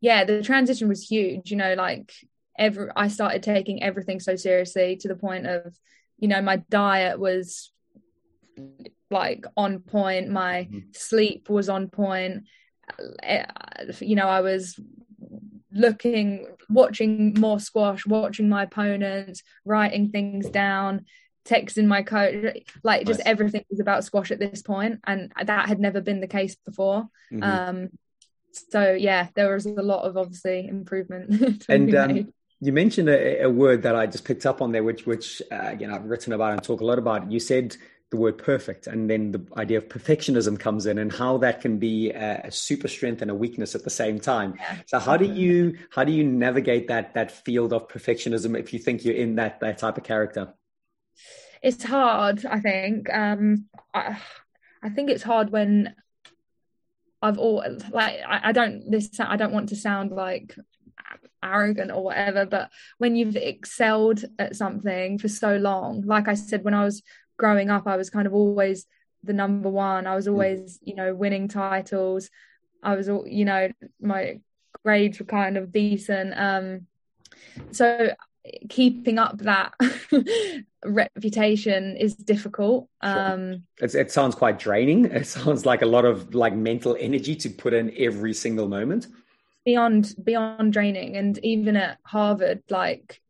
Yeah 0.00 0.24
the 0.24 0.42
transition 0.42 0.88
was 0.88 1.06
huge 1.06 1.50
you 1.50 1.56
know 1.56 1.74
like 1.74 2.12
every 2.58 2.88
i 2.94 3.08
started 3.08 3.42
taking 3.42 3.82
everything 3.82 4.20
so 4.20 4.36
seriously 4.36 4.94
to 4.94 5.08
the 5.08 5.16
point 5.16 5.44
of 5.44 5.74
you 6.18 6.28
know 6.28 6.40
my 6.40 6.56
diet 6.70 7.18
was 7.18 7.72
like 9.10 9.46
on 9.56 9.80
point 9.80 10.28
my 10.28 10.68
mm-hmm. 10.70 10.90
sleep 10.92 11.48
was 11.48 11.68
on 11.68 11.88
point. 11.88 12.44
Uh, 13.26 13.44
you 14.00 14.16
know, 14.16 14.28
I 14.28 14.40
was 14.40 14.78
looking, 15.74 16.46
watching 16.68 17.34
more 17.38 17.60
squash, 17.60 18.06
watching 18.06 18.48
my 18.48 18.62
opponents, 18.62 19.42
writing 19.64 20.10
things 20.10 20.48
down, 20.48 21.04
texting 21.44 21.86
my 21.86 22.02
coach, 22.02 22.62
like 22.82 23.06
just 23.06 23.20
nice. 23.20 23.26
everything 23.26 23.64
was 23.70 23.80
about 23.80 24.04
squash 24.04 24.30
at 24.30 24.38
this 24.38 24.62
point, 24.62 25.00
and 25.04 25.32
that 25.44 25.68
had 25.68 25.78
never 25.78 26.00
been 26.00 26.20
the 26.20 26.26
case 26.26 26.56
before. 26.56 27.08
Mm-hmm. 27.32 27.42
Um, 27.42 27.88
so 28.52 28.92
yeah, 28.92 29.28
there 29.34 29.52
was 29.52 29.66
a 29.66 29.70
lot 29.70 30.04
of 30.04 30.16
obviously 30.16 30.66
improvement. 30.66 31.64
and 31.68 31.94
um, 31.94 32.32
you 32.60 32.72
mentioned 32.72 33.08
a, 33.08 33.42
a, 33.42 33.50
word 33.50 33.82
that 33.82 33.94
I 33.96 34.06
just 34.06 34.24
picked 34.24 34.46
up 34.46 34.62
on 34.62 34.72
there, 34.72 34.84
which 34.84 35.06
which 35.06 35.42
uh, 35.52 35.68
again 35.68 35.92
I've 35.92 36.04
written 36.04 36.32
about 36.32 36.52
and 36.52 36.62
talk 36.62 36.80
a 36.80 36.84
lot 36.84 36.98
about. 36.98 37.30
You 37.30 37.40
said 37.40 37.76
the 38.14 38.20
word 38.20 38.38
perfect, 38.38 38.86
and 38.86 39.10
then 39.10 39.32
the 39.32 39.44
idea 39.56 39.78
of 39.78 39.88
perfectionism 39.88 40.58
comes 40.58 40.86
in, 40.86 40.98
and 40.98 41.12
how 41.12 41.38
that 41.38 41.60
can 41.60 41.78
be 41.78 42.10
a, 42.10 42.42
a 42.44 42.50
super 42.50 42.88
strength 42.88 43.22
and 43.22 43.30
a 43.30 43.34
weakness 43.34 43.74
at 43.74 43.82
the 43.82 43.90
same 43.90 44.20
time. 44.20 44.54
So 44.86 44.98
how 44.98 45.16
do 45.16 45.24
you 45.24 45.76
how 45.90 46.04
do 46.04 46.12
you 46.12 46.24
navigate 46.24 46.88
that 46.88 47.14
that 47.14 47.30
field 47.32 47.72
of 47.72 47.88
perfectionism 47.88 48.58
if 48.58 48.72
you 48.72 48.78
think 48.78 49.04
you're 49.04 49.16
in 49.16 49.34
that 49.36 49.60
that 49.60 49.78
type 49.78 49.98
of 49.98 50.04
character? 50.04 50.54
It's 51.62 51.82
hard, 51.82 52.44
I 52.46 52.60
think. 52.60 53.12
Um, 53.12 53.66
I, 53.92 54.18
I 54.82 54.90
think 54.90 55.10
it's 55.10 55.22
hard 55.22 55.50
when 55.50 55.94
I've 57.20 57.38
all 57.38 57.64
like 57.90 58.20
I, 58.26 58.50
I 58.50 58.52
don't 58.52 58.90
this 58.90 59.18
I 59.18 59.36
don't 59.36 59.52
want 59.52 59.70
to 59.70 59.76
sound 59.76 60.12
like 60.12 60.56
arrogant 61.42 61.90
or 61.90 62.02
whatever 62.02 62.46
but 62.46 62.70
when 62.98 63.14
you've 63.14 63.36
excelled 63.36 64.24
at 64.38 64.56
something 64.56 65.18
for 65.18 65.28
so 65.28 65.56
long 65.56 66.00
like 66.06 66.26
i 66.26 66.34
said 66.34 66.64
when 66.64 66.72
i 66.74 66.82
was 66.82 67.02
growing 67.36 67.70
up 67.70 67.86
i 67.86 67.96
was 67.96 68.10
kind 68.10 68.26
of 68.26 68.34
always 68.34 68.86
the 69.24 69.32
number 69.32 69.68
one. 69.68 70.06
I 70.06 70.14
was 70.14 70.26
mm. 70.26 70.32
always 70.32 70.78
you 70.82 70.94
know 70.94 71.14
winning 71.14 71.48
titles. 71.48 72.30
I 72.82 72.96
was 72.96 73.08
all, 73.08 73.26
you 73.26 73.44
know 73.44 73.70
my 74.00 74.40
grades 74.84 75.18
were 75.18 75.26
kind 75.26 75.56
of 75.56 75.72
decent. 75.72 76.34
Um 76.36 76.86
so 77.70 78.10
keeping 78.68 79.18
up 79.18 79.38
that 79.38 79.72
reputation 80.84 81.96
is 81.96 82.14
difficult. 82.14 82.88
Um 83.00 83.64
sure. 83.78 84.00
it 84.00 84.10
sounds 84.10 84.34
quite 84.34 84.58
draining. 84.58 85.04
It 85.12 85.26
sounds 85.26 85.64
like 85.66 85.82
a 85.82 85.86
lot 85.86 86.04
of 86.04 86.34
like 86.34 86.54
mental 86.54 86.96
energy 87.00 87.34
to 87.36 87.50
put 87.50 87.72
in 87.72 87.92
every 87.96 88.34
single 88.34 88.68
moment. 88.68 89.06
Beyond 89.64 90.14
beyond 90.22 90.72
draining. 90.72 91.16
And 91.16 91.38
even 91.38 91.76
at 91.76 91.98
harvard 92.04 92.62
like 92.68 93.22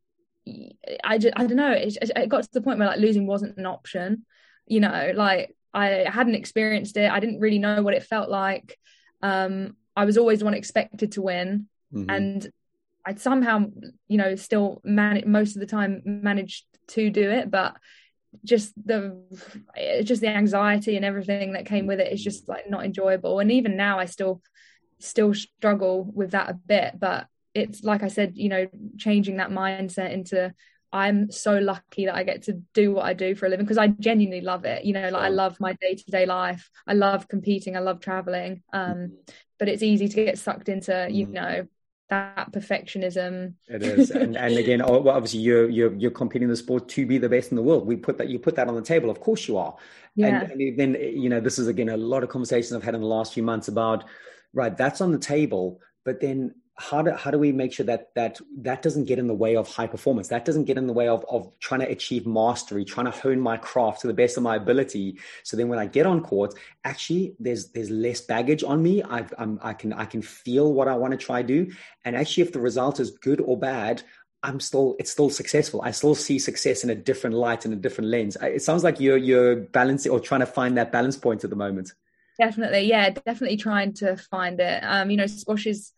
i 1.02 1.18
just, 1.18 1.34
i 1.36 1.46
don't 1.46 1.56
know 1.56 1.72
it, 1.72 1.96
it 2.00 2.28
got 2.28 2.42
to 2.42 2.48
the 2.52 2.60
point 2.60 2.78
where 2.78 2.88
like 2.88 3.00
losing 3.00 3.26
wasn't 3.26 3.56
an 3.56 3.66
option 3.66 4.24
you 4.66 4.80
know 4.80 5.12
like 5.14 5.54
i 5.72 6.04
hadn't 6.06 6.34
experienced 6.34 6.96
it 6.96 7.10
i 7.10 7.20
didn't 7.20 7.40
really 7.40 7.58
know 7.58 7.82
what 7.82 7.94
it 7.94 8.02
felt 8.02 8.28
like 8.28 8.78
um 9.22 9.76
i 9.96 10.04
was 10.04 10.18
always 10.18 10.40
the 10.40 10.44
one 10.44 10.54
expected 10.54 11.12
to 11.12 11.22
win 11.22 11.66
mm-hmm. 11.92 12.10
and 12.10 12.52
I'd 13.04 13.20
somehow, 13.20 13.66
you 14.08 14.16
know, 14.16 14.34
still 14.34 14.80
manage 14.84 15.26
most 15.26 15.56
of 15.56 15.60
the 15.60 15.66
time 15.66 16.02
managed 16.04 16.64
to 16.88 17.10
do 17.10 17.30
it, 17.30 17.50
but 17.50 17.76
just 18.44 18.72
the 18.84 19.22
just 20.02 20.20
the 20.20 20.28
anxiety 20.28 20.96
and 20.96 21.04
everything 21.04 21.52
that 21.52 21.66
came 21.66 21.86
with 21.86 22.00
it 22.00 22.12
is 22.12 22.22
just 22.22 22.48
like 22.48 22.68
not 22.68 22.84
enjoyable. 22.84 23.40
And 23.40 23.52
even 23.52 23.76
now, 23.76 23.98
I 23.98 24.06
still 24.06 24.40
still 25.00 25.34
struggle 25.34 26.04
with 26.04 26.30
that 26.30 26.50
a 26.50 26.54
bit. 26.54 26.98
But 26.98 27.26
it's 27.54 27.82
like 27.84 28.02
I 28.02 28.08
said, 28.08 28.32
you 28.36 28.48
know, 28.48 28.66
changing 28.98 29.36
that 29.38 29.50
mindset 29.50 30.12
into 30.12 30.52
I'm 30.94 31.32
so 31.32 31.58
lucky 31.58 32.06
that 32.06 32.14
I 32.14 32.22
get 32.22 32.42
to 32.44 32.52
do 32.72 32.92
what 32.92 33.04
I 33.04 33.14
do 33.14 33.34
for 33.34 33.46
a 33.46 33.48
living 33.48 33.66
because 33.66 33.78
I 33.78 33.88
genuinely 33.88 34.40
love 34.40 34.64
it. 34.64 34.84
You 34.84 34.92
know, 34.92 35.08
like 35.08 35.22
I 35.22 35.28
love 35.28 35.56
my 35.58 35.72
day 35.80 35.96
to 35.96 36.10
day 36.10 36.24
life. 36.24 36.70
I 36.86 36.94
love 36.94 37.26
competing. 37.26 37.76
I 37.76 37.80
love 37.80 37.98
traveling. 37.98 38.62
Um, 38.72 38.94
mm-hmm. 38.94 39.14
but 39.58 39.68
it's 39.68 39.82
easy 39.82 40.06
to 40.06 40.24
get 40.24 40.38
sucked 40.38 40.68
into, 40.68 41.08
you 41.10 41.24
mm-hmm. 41.24 41.34
know, 41.34 41.66
that 42.10 42.52
perfectionism. 42.52 43.54
It 43.66 43.82
is, 43.82 44.10
and, 44.12 44.36
and 44.36 44.56
again, 44.56 44.82
obviously, 44.82 45.40
you're 45.40 45.68
you're 45.68 45.94
you're 45.94 46.12
competing 46.12 46.44
in 46.44 46.50
the 46.50 46.56
sport 46.56 46.88
to 46.90 47.06
be 47.06 47.18
the 47.18 47.28
best 47.28 47.50
in 47.50 47.56
the 47.56 47.62
world. 47.62 47.86
We 47.88 47.96
put 47.96 48.16
that 48.18 48.28
you 48.28 48.38
put 48.38 48.54
that 48.54 48.68
on 48.68 48.76
the 48.76 48.82
table. 48.82 49.10
Of 49.10 49.18
course, 49.20 49.48
you 49.48 49.56
are. 49.56 49.74
Yeah. 50.14 50.42
And, 50.42 50.60
and 50.60 50.78
then 50.78 50.94
you 50.94 51.28
know, 51.28 51.40
this 51.40 51.58
is 51.58 51.66
again 51.66 51.88
a 51.88 51.96
lot 51.96 52.22
of 52.22 52.28
conversations 52.28 52.72
I've 52.72 52.84
had 52.84 52.94
in 52.94 53.00
the 53.00 53.06
last 53.08 53.34
few 53.34 53.42
months 53.42 53.66
about 53.66 54.04
right. 54.52 54.76
That's 54.76 55.00
on 55.00 55.10
the 55.10 55.18
table, 55.18 55.80
but 56.04 56.20
then 56.20 56.54
how 56.76 57.02
do 57.02 57.12
how 57.12 57.30
do 57.30 57.38
we 57.38 57.52
make 57.52 57.72
sure 57.72 57.86
that 57.86 58.12
that 58.14 58.40
that 58.58 58.82
doesn't 58.82 59.04
get 59.04 59.18
in 59.18 59.28
the 59.28 59.34
way 59.34 59.56
of 59.56 59.68
high 59.68 59.86
performance 59.86 60.28
that 60.28 60.44
doesn't 60.44 60.64
get 60.64 60.76
in 60.76 60.88
the 60.88 60.92
way 60.92 61.06
of 61.06 61.24
of 61.28 61.52
trying 61.60 61.80
to 61.80 61.88
achieve 61.88 62.26
mastery 62.26 62.84
trying 62.84 63.06
to 63.06 63.12
hone 63.12 63.38
my 63.38 63.56
craft 63.56 64.00
to 64.00 64.08
the 64.08 64.14
best 64.14 64.36
of 64.36 64.42
my 64.42 64.56
ability 64.56 65.16
so 65.44 65.56
then 65.56 65.68
when 65.68 65.78
i 65.78 65.86
get 65.86 66.04
on 66.04 66.20
court 66.20 66.52
actually 66.82 67.34
there's 67.38 67.68
there's 67.68 67.90
less 67.90 68.20
baggage 68.20 68.64
on 68.64 68.82
me 68.82 69.02
i 69.04 69.24
I'm, 69.38 69.60
i 69.62 69.72
can 69.72 69.92
i 69.92 70.04
can 70.04 70.20
feel 70.20 70.72
what 70.72 70.88
i 70.88 70.96
want 70.96 71.12
to 71.12 71.16
try 71.16 71.42
do 71.42 71.70
and 72.04 72.16
actually 72.16 72.42
if 72.42 72.52
the 72.52 72.60
result 72.60 72.98
is 72.98 73.10
good 73.10 73.40
or 73.40 73.56
bad 73.56 74.02
I'm 74.42 74.60
still 74.60 74.94
it's 74.98 75.10
still 75.10 75.30
successful. 75.30 75.80
I 75.80 75.90
still 75.90 76.14
see 76.14 76.38
success 76.38 76.84
in 76.84 76.90
a 76.90 76.94
different 76.94 77.34
light 77.34 77.64
and 77.64 77.72
a 77.72 77.78
different 77.78 78.10
lens. 78.10 78.36
It 78.42 78.60
sounds 78.62 78.84
like 78.84 79.00
you're 79.00 79.16
you're 79.16 79.56
balancing 79.56 80.12
or 80.12 80.20
trying 80.20 80.40
to 80.40 80.46
find 80.46 80.76
that 80.76 80.92
balance 80.92 81.16
point 81.16 81.44
at 81.44 81.50
the 81.50 81.56
moment. 81.56 81.94
Definitely, 82.38 82.80
yeah, 82.80 83.08
definitely 83.08 83.56
trying 83.56 83.94
to 83.94 84.18
find 84.18 84.60
it. 84.60 84.80
Um, 84.82 85.10
you 85.10 85.16
know, 85.16 85.26
squash 85.26 85.66
is 85.66 85.92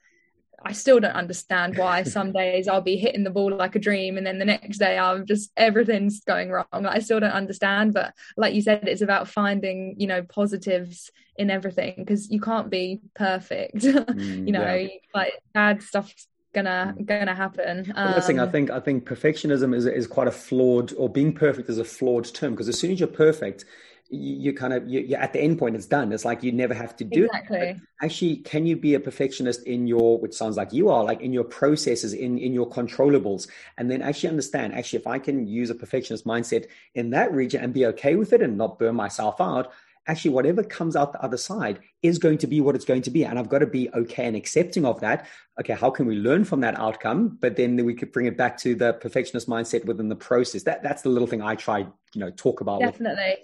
I 0.62 0.72
still 0.72 1.00
don't 1.00 1.12
understand 1.12 1.76
why 1.76 2.02
some 2.02 2.32
days 2.32 2.68
I'll 2.68 2.80
be 2.80 2.96
hitting 2.96 3.24
the 3.24 3.30
ball 3.30 3.54
like 3.54 3.76
a 3.76 3.80
dream 3.80 4.16
and 4.16 4.26
then 4.26 4.38
the 4.38 4.44
next 4.44 4.78
day 4.78 4.98
I'm 4.98 5.26
just 5.26 5.50
everything's 5.56 6.20
going 6.20 6.50
wrong. 6.50 6.66
Like, 6.72 6.96
I 6.96 6.98
still 7.00 7.20
don't 7.20 7.30
understand, 7.30 7.94
but 7.94 8.14
like 8.36 8.54
you 8.54 8.62
said, 8.62 8.88
it's 8.88 9.02
about 9.02 9.28
finding, 9.28 9.96
you 9.98 10.06
know, 10.06 10.22
positives 10.22 11.10
in 11.36 11.50
everything 11.50 11.94
because 11.98 12.30
you 12.30 12.40
can't 12.40 12.70
be 12.70 13.00
perfect. 13.14 13.76
Mm, 14.16 14.46
you 14.46 14.52
know, 14.52 14.74
yeah. 14.74 14.88
like 15.14 15.32
bad 15.52 15.82
stuff's 15.82 16.28
gonna 16.54 16.94
mm. 16.96 17.06
gonna 17.06 17.34
happen. 17.34 17.92
Um, 17.94 18.12
well, 18.12 18.20
thing 18.20 18.40
I 18.40 18.46
think 18.46 18.70
I 18.70 18.80
think 18.80 19.04
perfectionism 19.04 19.74
is 19.74 19.86
is 19.86 20.06
quite 20.06 20.26
a 20.26 20.32
flawed 20.32 20.92
or 20.96 21.08
being 21.08 21.32
perfect 21.32 21.68
is 21.68 21.78
a 21.78 21.84
flawed 21.84 22.32
term 22.34 22.52
because 22.52 22.68
as 22.68 22.78
soon 22.78 22.90
as 22.92 22.98
you're 23.00 23.08
perfect, 23.08 23.64
you, 24.08 24.52
kind 24.52 24.72
of 24.72 24.88
you, 24.88 25.16
are 25.16 25.20
at 25.20 25.32
the 25.32 25.40
end 25.40 25.58
point 25.58 25.74
it's 25.74 25.86
done. 25.86 26.12
It's 26.12 26.24
like 26.24 26.42
you 26.42 26.52
never 26.52 26.74
have 26.74 26.96
to 26.96 27.04
do 27.04 27.24
exactly. 27.24 27.58
it 27.58 27.76
actually 28.02 28.36
can 28.36 28.66
you 28.66 28.76
be 28.76 28.94
a 28.94 29.00
perfectionist 29.00 29.62
in 29.64 29.86
your 29.86 30.18
which 30.18 30.34
sounds 30.34 30.56
like 30.56 30.72
you 30.72 30.88
are 30.90 31.02
like 31.02 31.20
in 31.20 31.32
your 31.32 31.44
processes 31.44 32.12
in 32.12 32.38
in 32.38 32.52
your 32.52 32.68
controllables? 32.68 33.48
And 33.78 33.90
then 33.90 34.02
actually 34.02 34.28
understand 34.28 34.74
actually 34.74 35.00
if 35.00 35.06
i 35.06 35.18
can 35.18 35.46
use 35.46 35.70
a 35.70 35.74
perfectionist 35.74 36.24
mindset 36.24 36.66
in 36.94 37.10
that 37.10 37.32
region 37.32 37.62
and 37.62 37.72
be 37.72 37.86
okay 37.86 38.14
with 38.14 38.32
it 38.32 38.42
and 38.42 38.56
not 38.56 38.78
burn 38.78 38.94
myself 38.94 39.40
out 39.40 39.72
actually 40.06 40.30
whatever 40.30 40.62
comes 40.62 40.96
out 40.96 41.12
the 41.12 41.22
other 41.22 41.36
side 41.36 41.80
is 42.02 42.18
going 42.18 42.38
to 42.38 42.46
be 42.46 42.60
what 42.60 42.74
it's 42.74 42.84
going 42.84 43.02
to 43.02 43.10
be 43.10 43.24
and 43.24 43.38
i've 43.38 43.48
got 43.48 43.58
to 43.58 43.66
be 43.66 43.90
okay 43.94 44.26
and 44.26 44.36
accepting 44.36 44.84
of 44.84 45.00
that. 45.00 45.26
Okay 45.60 45.74
how 45.74 45.90
can 45.90 46.06
we 46.06 46.16
learn 46.16 46.44
from 46.44 46.60
that 46.60 46.78
outcome? 46.78 47.38
But 47.40 47.56
then 47.56 47.84
we 47.84 47.94
could 47.94 48.12
bring 48.12 48.26
it 48.26 48.36
back 48.36 48.56
to 48.58 48.74
the 48.74 48.94
perfectionist 48.94 49.48
mindset 49.48 49.84
within 49.84 50.08
the 50.08 50.16
process. 50.16 50.62
That 50.64 50.82
that's 50.82 51.02
the 51.02 51.08
little 51.08 51.28
thing 51.28 51.42
i 51.42 51.54
try 51.54 51.78
you 51.80 52.20
know 52.20 52.30
talk 52.30 52.60
about 52.60 52.80
definitely. 52.80 53.36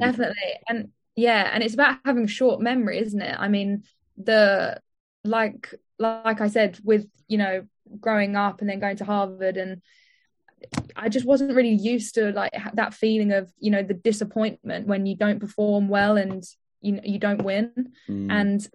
definitely. 0.00 0.52
And 0.68 0.90
yeah 1.16 1.50
and 1.52 1.62
it's 1.62 1.74
about 1.74 1.98
having 2.04 2.26
short 2.26 2.60
memory 2.60 2.98
isn't 2.98 3.20
it? 3.20 3.36
I 3.38 3.48
mean 3.48 3.84
the 4.16 4.80
like 5.24 5.74
like 5.98 6.40
i 6.40 6.48
said 6.48 6.78
with 6.82 7.06
you 7.28 7.38
know 7.38 7.66
growing 7.98 8.36
up 8.36 8.60
and 8.60 8.70
then 8.70 8.80
going 8.80 8.96
to 8.96 9.04
harvard 9.04 9.56
and 9.56 9.82
I 10.96 11.08
just 11.08 11.26
wasn't 11.26 11.54
really 11.54 11.74
used 11.74 12.14
to 12.14 12.32
like 12.32 12.52
that 12.74 12.94
feeling 12.94 13.32
of 13.32 13.50
you 13.58 13.70
know 13.70 13.82
the 13.82 13.94
disappointment 13.94 14.86
when 14.86 15.06
you 15.06 15.16
don't 15.16 15.40
perform 15.40 15.88
well 15.88 16.16
and 16.16 16.44
you 16.80 16.92
know 16.92 17.02
you 17.04 17.18
don't 17.18 17.42
win. 17.42 17.92
Mm. 18.08 18.30
and 18.30 18.68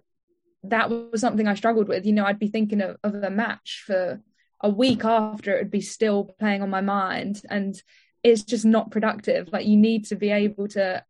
that 0.64 0.90
was 0.90 1.20
something 1.20 1.46
I 1.46 1.54
struggled 1.54 1.88
with. 1.88 2.06
You 2.06 2.12
know 2.12 2.24
I'd 2.24 2.38
be 2.38 2.48
thinking 2.48 2.80
of, 2.80 2.96
of 3.04 3.14
a 3.14 3.30
match 3.30 3.84
for 3.86 4.20
a 4.60 4.70
week 4.70 5.04
after 5.04 5.54
it 5.54 5.62
would 5.62 5.70
be 5.70 5.80
still 5.80 6.34
playing 6.40 6.62
on 6.62 6.70
my 6.70 6.80
mind 6.80 7.42
and 7.50 7.80
it's 8.22 8.42
just 8.42 8.64
not 8.64 8.90
productive. 8.90 9.48
Like 9.52 9.66
you 9.66 9.76
need 9.76 10.06
to 10.06 10.16
be 10.16 10.30
able 10.30 10.68
to 10.68 11.04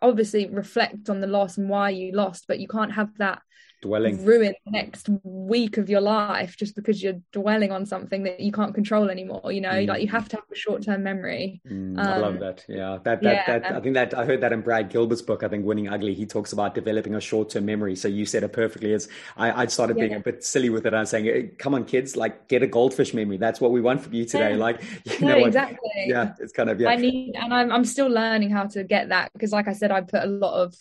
obviously 0.00 0.46
reflect 0.46 1.10
on 1.10 1.20
the 1.20 1.26
loss 1.26 1.56
and 1.58 1.68
why 1.68 1.88
you 1.90 2.12
lost 2.12 2.44
but 2.46 2.60
you 2.60 2.68
can't 2.68 2.92
have 2.92 3.16
that 3.16 3.40
dwelling. 3.84 4.24
Ruin 4.24 4.54
the 4.64 4.70
next 4.70 5.10
week 5.22 5.76
of 5.76 5.90
your 5.90 6.00
life 6.00 6.56
just 6.56 6.74
because 6.74 7.02
you're 7.02 7.20
dwelling 7.32 7.70
on 7.70 7.84
something 7.84 8.22
that 8.22 8.40
you 8.40 8.50
can't 8.50 8.74
control 8.74 9.10
anymore 9.10 9.52
you 9.52 9.60
know? 9.60 9.70
Mm. 9.70 9.88
like 9.88 10.02
you 10.02 10.08
have 10.08 10.28
to 10.30 10.36
have 10.36 10.44
a 10.50 10.56
short-term 10.56 11.02
memory. 11.02 11.60
Mm, 11.70 11.98
um, 11.98 12.06
i 12.06 12.16
love 12.16 12.40
that. 12.40 12.64
Yeah. 12.68 12.98
That 13.04 13.22
that, 13.22 13.34
yeah. 13.34 13.58
that 13.58 13.72
i 13.76 13.80
think 13.80 13.94
that 13.94 14.16
i 14.16 14.24
heard 14.24 14.40
that 14.40 14.52
in 14.52 14.62
brad 14.62 14.88
gilbert's 14.88 15.22
book 15.22 15.42
i 15.42 15.48
think 15.48 15.64
winning 15.64 15.88
ugly. 15.88 16.14
He 16.14 16.26
talks 16.26 16.52
about 16.52 16.74
developing 16.74 17.14
a 17.14 17.20
short-term 17.20 17.64
memory. 17.66 17.94
So 17.96 18.08
you 18.08 18.24
said 18.26 18.42
it 18.42 18.52
perfectly. 18.52 18.92
As 18.94 19.08
i 19.36 19.62
i 19.62 19.66
started 19.66 19.96
yeah. 19.96 20.04
being 20.04 20.16
a 20.20 20.20
bit 20.20 20.44
silly 20.44 20.70
with 20.70 20.86
it 20.86 20.94
i'm 20.94 21.06
saying 21.06 21.50
come 21.58 21.74
on 21.74 21.84
kids 21.84 22.16
like 22.16 22.48
get 22.48 22.62
a 22.62 22.66
goldfish 22.66 23.12
memory. 23.12 23.36
That's 23.36 23.60
what 23.60 23.70
we 23.70 23.80
want 23.80 24.00
from 24.02 24.14
you 24.14 24.24
today. 24.24 24.52
Yeah. 24.52 24.66
like 24.66 24.82
you 25.04 25.26
know 25.26 25.36
exactly. 25.36 26.04
Yeah 26.06 26.32
it's 26.38 26.52
kind 26.52 26.70
of 26.70 26.80
yeah. 26.80 26.88
I 26.88 26.96
need 26.96 27.34
and 27.36 27.52
i'm, 27.52 27.70
I'm 27.70 27.84
still 27.84 28.08
learning 28.08 28.50
how 28.50 28.64
to 28.74 28.82
get 28.84 29.10
that 29.10 29.32
because 29.34 29.52
like 29.52 29.68
i 29.68 29.74
said 29.74 29.90
i 29.90 30.00
put 30.00 30.22
a 30.22 30.26
lot 30.26 30.54
of 30.54 30.74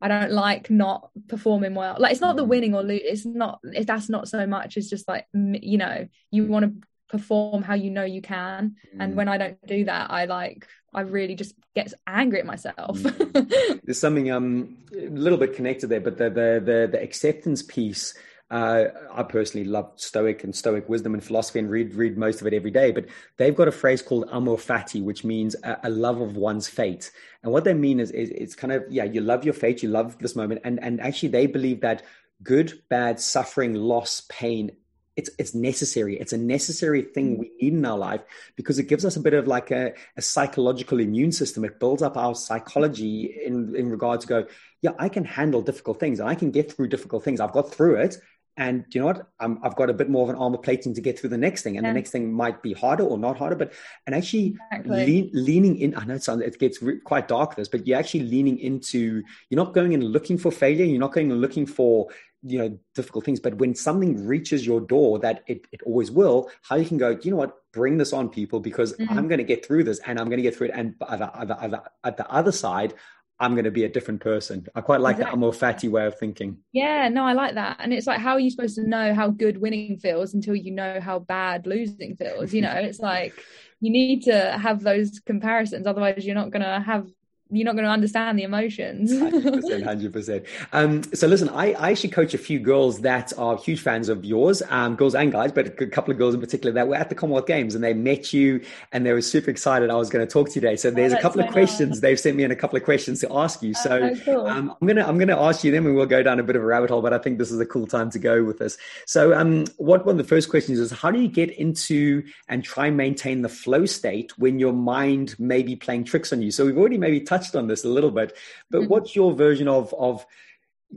I 0.00 0.08
don't 0.08 0.32
like 0.32 0.70
not 0.70 1.10
performing 1.28 1.74
well. 1.74 1.96
Like 1.98 2.12
it's 2.12 2.20
not 2.20 2.36
the 2.36 2.44
mm. 2.44 2.48
winning 2.48 2.74
or 2.74 2.82
lose. 2.82 3.00
It's 3.04 3.26
not. 3.26 3.60
It, 3.64 3.86
that's 3.86 4.08
not 4.08 4.28
so 4.28 4.46
much. 4.46 4.76
It's 4.76 4.88
just 4.88 5.08
like 5.08 5.26
you 5.32 5.78
know 5.78 6.08
you 6.30 6.46
want 6.46 6.64
to 6.66 6.88
perform 7.08 7.62
how 7.62 7.74
you 7.74 7.90
know 7.90 8.04
you 8.04 8.22
can. 8.22 8.76
Mm. 8.94 9.00
And 9.00 9.16
when 9.16 9.28
I 9.28 9.38
don't 9.38 9.66
do 9.66 9.84
that, 9.86 10.10
I 10.10 10.26
like 10.26 10.66
I 10.94 11.00
really 11.00 11.34
just 11.34 11.54
get 11.74 11.92
angry 12.06 12.40
at 12.40 12.46
myself. 12.46 12.98
mm. 12.98 13.80
There's 13.84 14.00
something 14.00 14.30
um 14.30 14.78
a 14.92 15.08
little 15.08 15.38
bit 15.38 15.54
connected 15.54 15.88
there, 15.88 16.00
but 16.00 16.16
the 16.16 16.30
the 16.30 16.62
the, 16.64 16.88
the 16.92 17.02
acceptance 17.02 17.62
piece 17.62 18.14
Uh, 18.50 18.84
I 19.12 19.22
personally 19.24 19.66
love 19.66 19.92
Stoic 19.96 20.42
and 20.42 20.56
Stoic 20.56 20.88
wisdom 20.88 21.12
and 21.12 21.22
philosophy 21.22 21.58
and 21.58 21.70
read 21.70 21.94
read 21.94 22.16
most 22.16 22.40
of 22.40 22.46
it 22.46 22.54
every 22.54 22.70
day. 22.70 22.92
But 22.92 23.06
they've 23.36 23.54
got 23.54 23.68
a 23.68 23.72
phrase 23.72 24.00
called 24.00 24.28
amor 24.32 24.56
fati, 24.56 25.02
which 25.02 25.22
means 25.22 25.54
a, 25.62 25.78
a 25.84 25.90
love 25.90 26.20
of 26.20 26.36
one's 26.36 26.66
fate. 26.66 27.10
And 27.42 27.52
what 27.52 27.64
they 27.64 27.74
mean 27.74 28.00
is, 28.00 28.10
is 28.10 28.30
it's 28.30 28.54
kind 28.54 28.72
of 28.72 28.84
yeah, 28.88 29.04
you 29.04 29.20
love 29.20 29.44
your 29.44 29.54
fate, 29.54 29.82
you 29.82 29.90
love 29.90 30.18
this 30.18 30.34
moment, 30.34 30.62
and 30.64 30.82
and 30.82 31.00
actually 31.00 31.28
they 31.28 31.46
believe 31.46 31.82
that 31.82 32.02
good, 32.42 32.82
bad, 32.88 33.20
suffering, 33.20 33.74
loss, 33.74 34.22
pain 34.30 34.72
it's 35.18 35.30
it's 35.36 35.52
necessary. 35.52 36.16
It's 36.16 36.32
a 36.32 36.38
necessary 36.38 37.02
thing 37.02 37.38
we 37.38 37.50
need 37.60 37.74
in 37.74 37.84
our 37.84 37.98
life 37.98 38.20
because 38.54 38.78
it 38.78 38.84
gives 38.84 39.04
us 39.04 39.16
a 39.16 39.20
bit 39.20 39.34
of 39.34 39.48
like 39.48 39.72
a, 39.72 39.92
a 40.16 40.22
psychological 40.22 41.00
immune 41.00 41.32
system. 41.32 41.64
It 41.64 41.80
builds 41.80 42.02
up 42.02 42.16
our 42.16 42.36
psychology 42.36 43.36
in 43.44 43.74
in 43.74 43.90
regard 43.90 44.20
to 44.20 44.28
go, 44.28 44.46
yeah, 44.80 44.92
I 44.96 45.08
can 45.08 45.24
handle 45.24 45.60
difficult 45.60 45.98
things 45.98 46.20
and 46.20 46.28
I 46.28 46.36
can 46.36 46.52
get 46.52 46.70
through 46.70 46.86
difficult 46.86 47.24
things. 47.24 47.40
I've 47.40 47.50
got 47.50 47.72
through 47.72 47.96
it. 47.96 48.16
And 48.58 48.84
you 48.90 49.00
know 49.00 49.06
what? 49.06 49.28
i 49.38 49.46
have 49.62 49.76
got 49.76 49.88
a 49.88 49.94
bit 49.94 50.10
more 50.10 50.24
of 50.24 50.30
an 50.30 50.36
armor 50.36 50.58
plating 50.58 50.92
to 50.94 51.00
get 51.00 51.18
through 51.18 51.30
the 51.30 51.38
next 51.38 51.62
thing, 51.62 51.76
and 51.76 51.84
yeah. 51.84 51.92
the 51.92 51.94
next 51.94 52.10
thing 52.10 52.32
might 52.32 52.60
be 52.60 52.72
harder 52.72 53.04
or 53.04 53.16
not 53.16 53.38
harder. 53.38 53.56
But 53.56 53.72
and 54.06 54.14
actually 54.14 54.56
exactly. 54.72 55.06
lean, 55.06 55.30
leaning 55.32 55.78
in. 55.78 55.96
I 55.96 56.04
know 56.04 56.14
it 56.14 56.24
sounds 56.24 56.42
it 56.42 56.58
gets 56.58 56.82
re- 56.82 56.98
quite 56.98 57.28
dark 57.28 57.54
this, 57.54 57.68
but 57.68 57.86
you're 57.86 57.98
actually 57.98 58.24
leaning 58.24 58.58
into. 58.58 59.22
You're 59.48 59.64
not 59.64 59.74
going 59.74 59.94
and 59.94 60.04
looking 60.04 60.36
for 60.36 60.50
failure. 60.50 60.84
You're 60.84 61.00
not 61.00 61.12
going 61.12 61.30
and 61.30 61.40
looking 61.40 61.66
for 61.66 62.08
you 62.42 62.58
know 62.58 62.78
difficult 62.94 63.24
things 63.24 63.40
but 63.40 63.54
when 63.56 63.74
something 63.74 64.24
reaches 64.24 64.64
your 64.64 64.80
door 64.80 65.18
that 65.18 65.42
it, 65.48 65.66
it 65.72 65.82
always 65.84 66.08
will 66.08 66.48
how 66.62 66.76
you 66.76 66.86
can 66.86 66.96
go 66.96 67.18
you 67.22 67.32
know 67.32 67.36
what 67.36 67.56
bring 67.72 67.98
this 67.98 68.12
on 68.12 68.28
people 68.28 68.60
because 68.60 68.92
mm-hmm. 68.92 69.18
i'm 69.18 69.26
going 69.26 69.38
to 69.38 69.44
get 69.44 69.66
through 69.66 69.82
this 69.82 69.98
and 70.06 70.20
i'm 70.20 70.26
going 70.26 70.38
to 70.38 70.42
get 70.42 70.56
through 70.56 70.68
it 70.68 70.72
and 70.72 70.94
at 71.08 71.18
the, 71.18 71.38
at 71.38 71.70
the, 71.70 71.82
at 72.04 72.16
the 72.16 72.30
other 72.30 72.52
side 72.52 72.94
i'm 73.40 73.52
going 73.52 73.64
to 73.64 73.70
be 73.70 73.84
a 73.84 73.88
different 73.88 74.20
person. 74.20 74.66
I 74.74 74.80
quite 74.80 75.00
like 75.00 75.16
exactly. 75.16 75.40
that 75.40 75.46
amor 75.46 75.52
fati 75.52 75.90
way 75.90 76.06
of 76.06 76.18
thinking. 76.18 76.58
Yeah 76.72 77.08
no 77.08 77.24
i 77.24 77.32
like 77.32 77.54
that. 77.54 77.76
And 77.80 77.92
it's 77.92 78.06
like 78.06 78.20
how 78.20 78.32
are 78.32 78.40
you 78.40 78.50
supposed 78.50 78.76
to 78.76 78.88
know 78.88 79.14
how 79.14 79.30
good 79.30 79.60
winning 79.60 79.98
feels 79.98 80.34
until 80.34 80.56
you 80.56 80.72
know 80.72 81.00
how 81.00 81.20
bad 81.20 81.66
losing 81.66 82.16
feels? 82.16 82.52
You 82.52 82.62
know 82.62 82.72
it's 82.72 83.00
like 83.00 83.34
you 83.80 83.90
need 83.90 84.22
to 84.24 84.58
have 84.58 84.82
those 84.82 85.20
comparisons 85.20 85.86
otherwise 85.86 86.26
you're 86.26 86.34
not 86.34 86.50
going 86.50 86.62
to 86.62 86.80
have 86.80 87.06
you're 87.50 87.64
not 87.64 87.74
going 87.74 87.84
to 87.84 87.90
understand 87.90 88.38
the 88.38 88.42
emotions. 88.42 89.10
100%, 89.12 90.12
100%. 90.12 90.46
Um, 90.72 91.02
so 91.14 91.26
listen, 91.26 91.48
I, 91.48 91.72
I, 91.72 91.90
actually 91.90 92.10
coach 92.10 92.34
a 92.34 92.38
few 92.38 92.58
girls 92.58 93.00
that 93.00 93.32
are 93.38 93.56
huge 93.56 93.80
fans 93.80 94.10
of 94.10 94.24
yours, 94.24 94.62
um, 94.68 94.96
girls 94.96 95.14
and 95.14 95.32
guys, 95.32 95.52
but 95.52 95.80
a 95.80 95.86
couple 95.86 96.12
of 96.12 96.18
girls 96.18 96.34
in 96.34 96.40
particular 96.40 96.72
that 96.72 96.88
were 96.88 96.96
at 96.96 97.08
the 97.08 97.14
Commonwealth 97.14 97.46
Games 97.46 97.74
and 97.74 97.82
they 97.82 97.94
met 97.94 98.32
you 98.34 98.60
and 98.92 99.06
they 99.06 99.12
were 99.12 99.22
super 99.22 99.50
excited 99.50 99.88
I 99.90 99.94
was 99.94 100.10
going 100.10 100.26
to 100.26 100.30
talk 100.30 100.48
to 100.50 100.54
you 100.56 100.60
today. 100.60 100.76
So 100.76 100.90
there's 100.90 101.14
oh, 101.14 101.16
a 101.16 101.20
couple 101.20 101.40
so 101.40 101.46
of 101.46 101.52
questions. 101.52 101.90
Nice. 101.90 102.00
They've 102.00 102.20
sent 102.20 102.36
me 102.36 102.44
in 102.44 102.50
a 102.50 102.56
couple 102.56 102.76
of 102.76 102.84
questions 102.84 103.20
to 103.20 103.32
ask 103.34 103.62
you. 103.62 103.72
So 103.72 103.98
oh, 103.98 104.16
cool. 104.24 104.46
um, 104.46 104.74
I'm 104.80 104.86
going 104.86 104.96
to, 104.96 105.08
I'm 105.08 105.16
going 105.16 105.28
to 105.28 105.38
ask 105.38 105.64
you 105.64 105.72
them 105.72 105.86
and 105.86 105.94
we'll 105.94 106.06
go 106.06 106.22
down 106.22 106.38
a 106.38 106.42
bit 106.42 106.56
of 106.56 106.62
a 106.62 106.66
rabbit 106.66 106.90
hole, 106.90 107.00
but 107.00 107.14
I 107.14 107.18
think 107.18 107.38
this 107.38 107.50
is 107.50 107.60
a 107.60 107.66
cool 107.66 107.86
time 107.86 108.10
to 108.10 108.18
go 108.18 108.44
with 108.44 108.58
this. 108.58 108.76
So 109.06 109.32
um, 109.32 109.64
what 109.78 110.04
one 110.04 110.14
of 110.14 110.18
the 110.18 110.28
first 110.28 110.50
questions 110.50 110.78
is 110.78 110.90
how 110.90 111.10
do 111.10 111.20
you 111.20 111.28
get 111.28 111.50
into 111.50 112.24
and 112.48 112.62
try 112.62 112.88
and 112.88 112.96
maintain 112.96 113.40
the 113.40 113.48
flow 113.48 113.86
state 113.86 114.36
when 114.38 114.58
your 114.58 114.74
mind 114.74 115.38
may 115.38 115.62
be 115.62 115.76
playing 115.76 116.04
tricks 116.04 116.30
on 116.32 116.42
you? 116.42 116.50
So 116.50 116.66
we've 116.66 116.76
already 116.76 116.98
maybe 116.98 117.20
touched 117.20 117.37
on 117.56 117.66
this 117.66 117.84
a 117.84 117.88
little 117.88 118.10
bit, 118.10 118.36
but 118.70 118.82
mm-hmm. 118.82 118.88
what's 118.88 119.14
your 119.16 119.32
version 119.32 119.68
of 119.68 119.94
of 119.94 120.26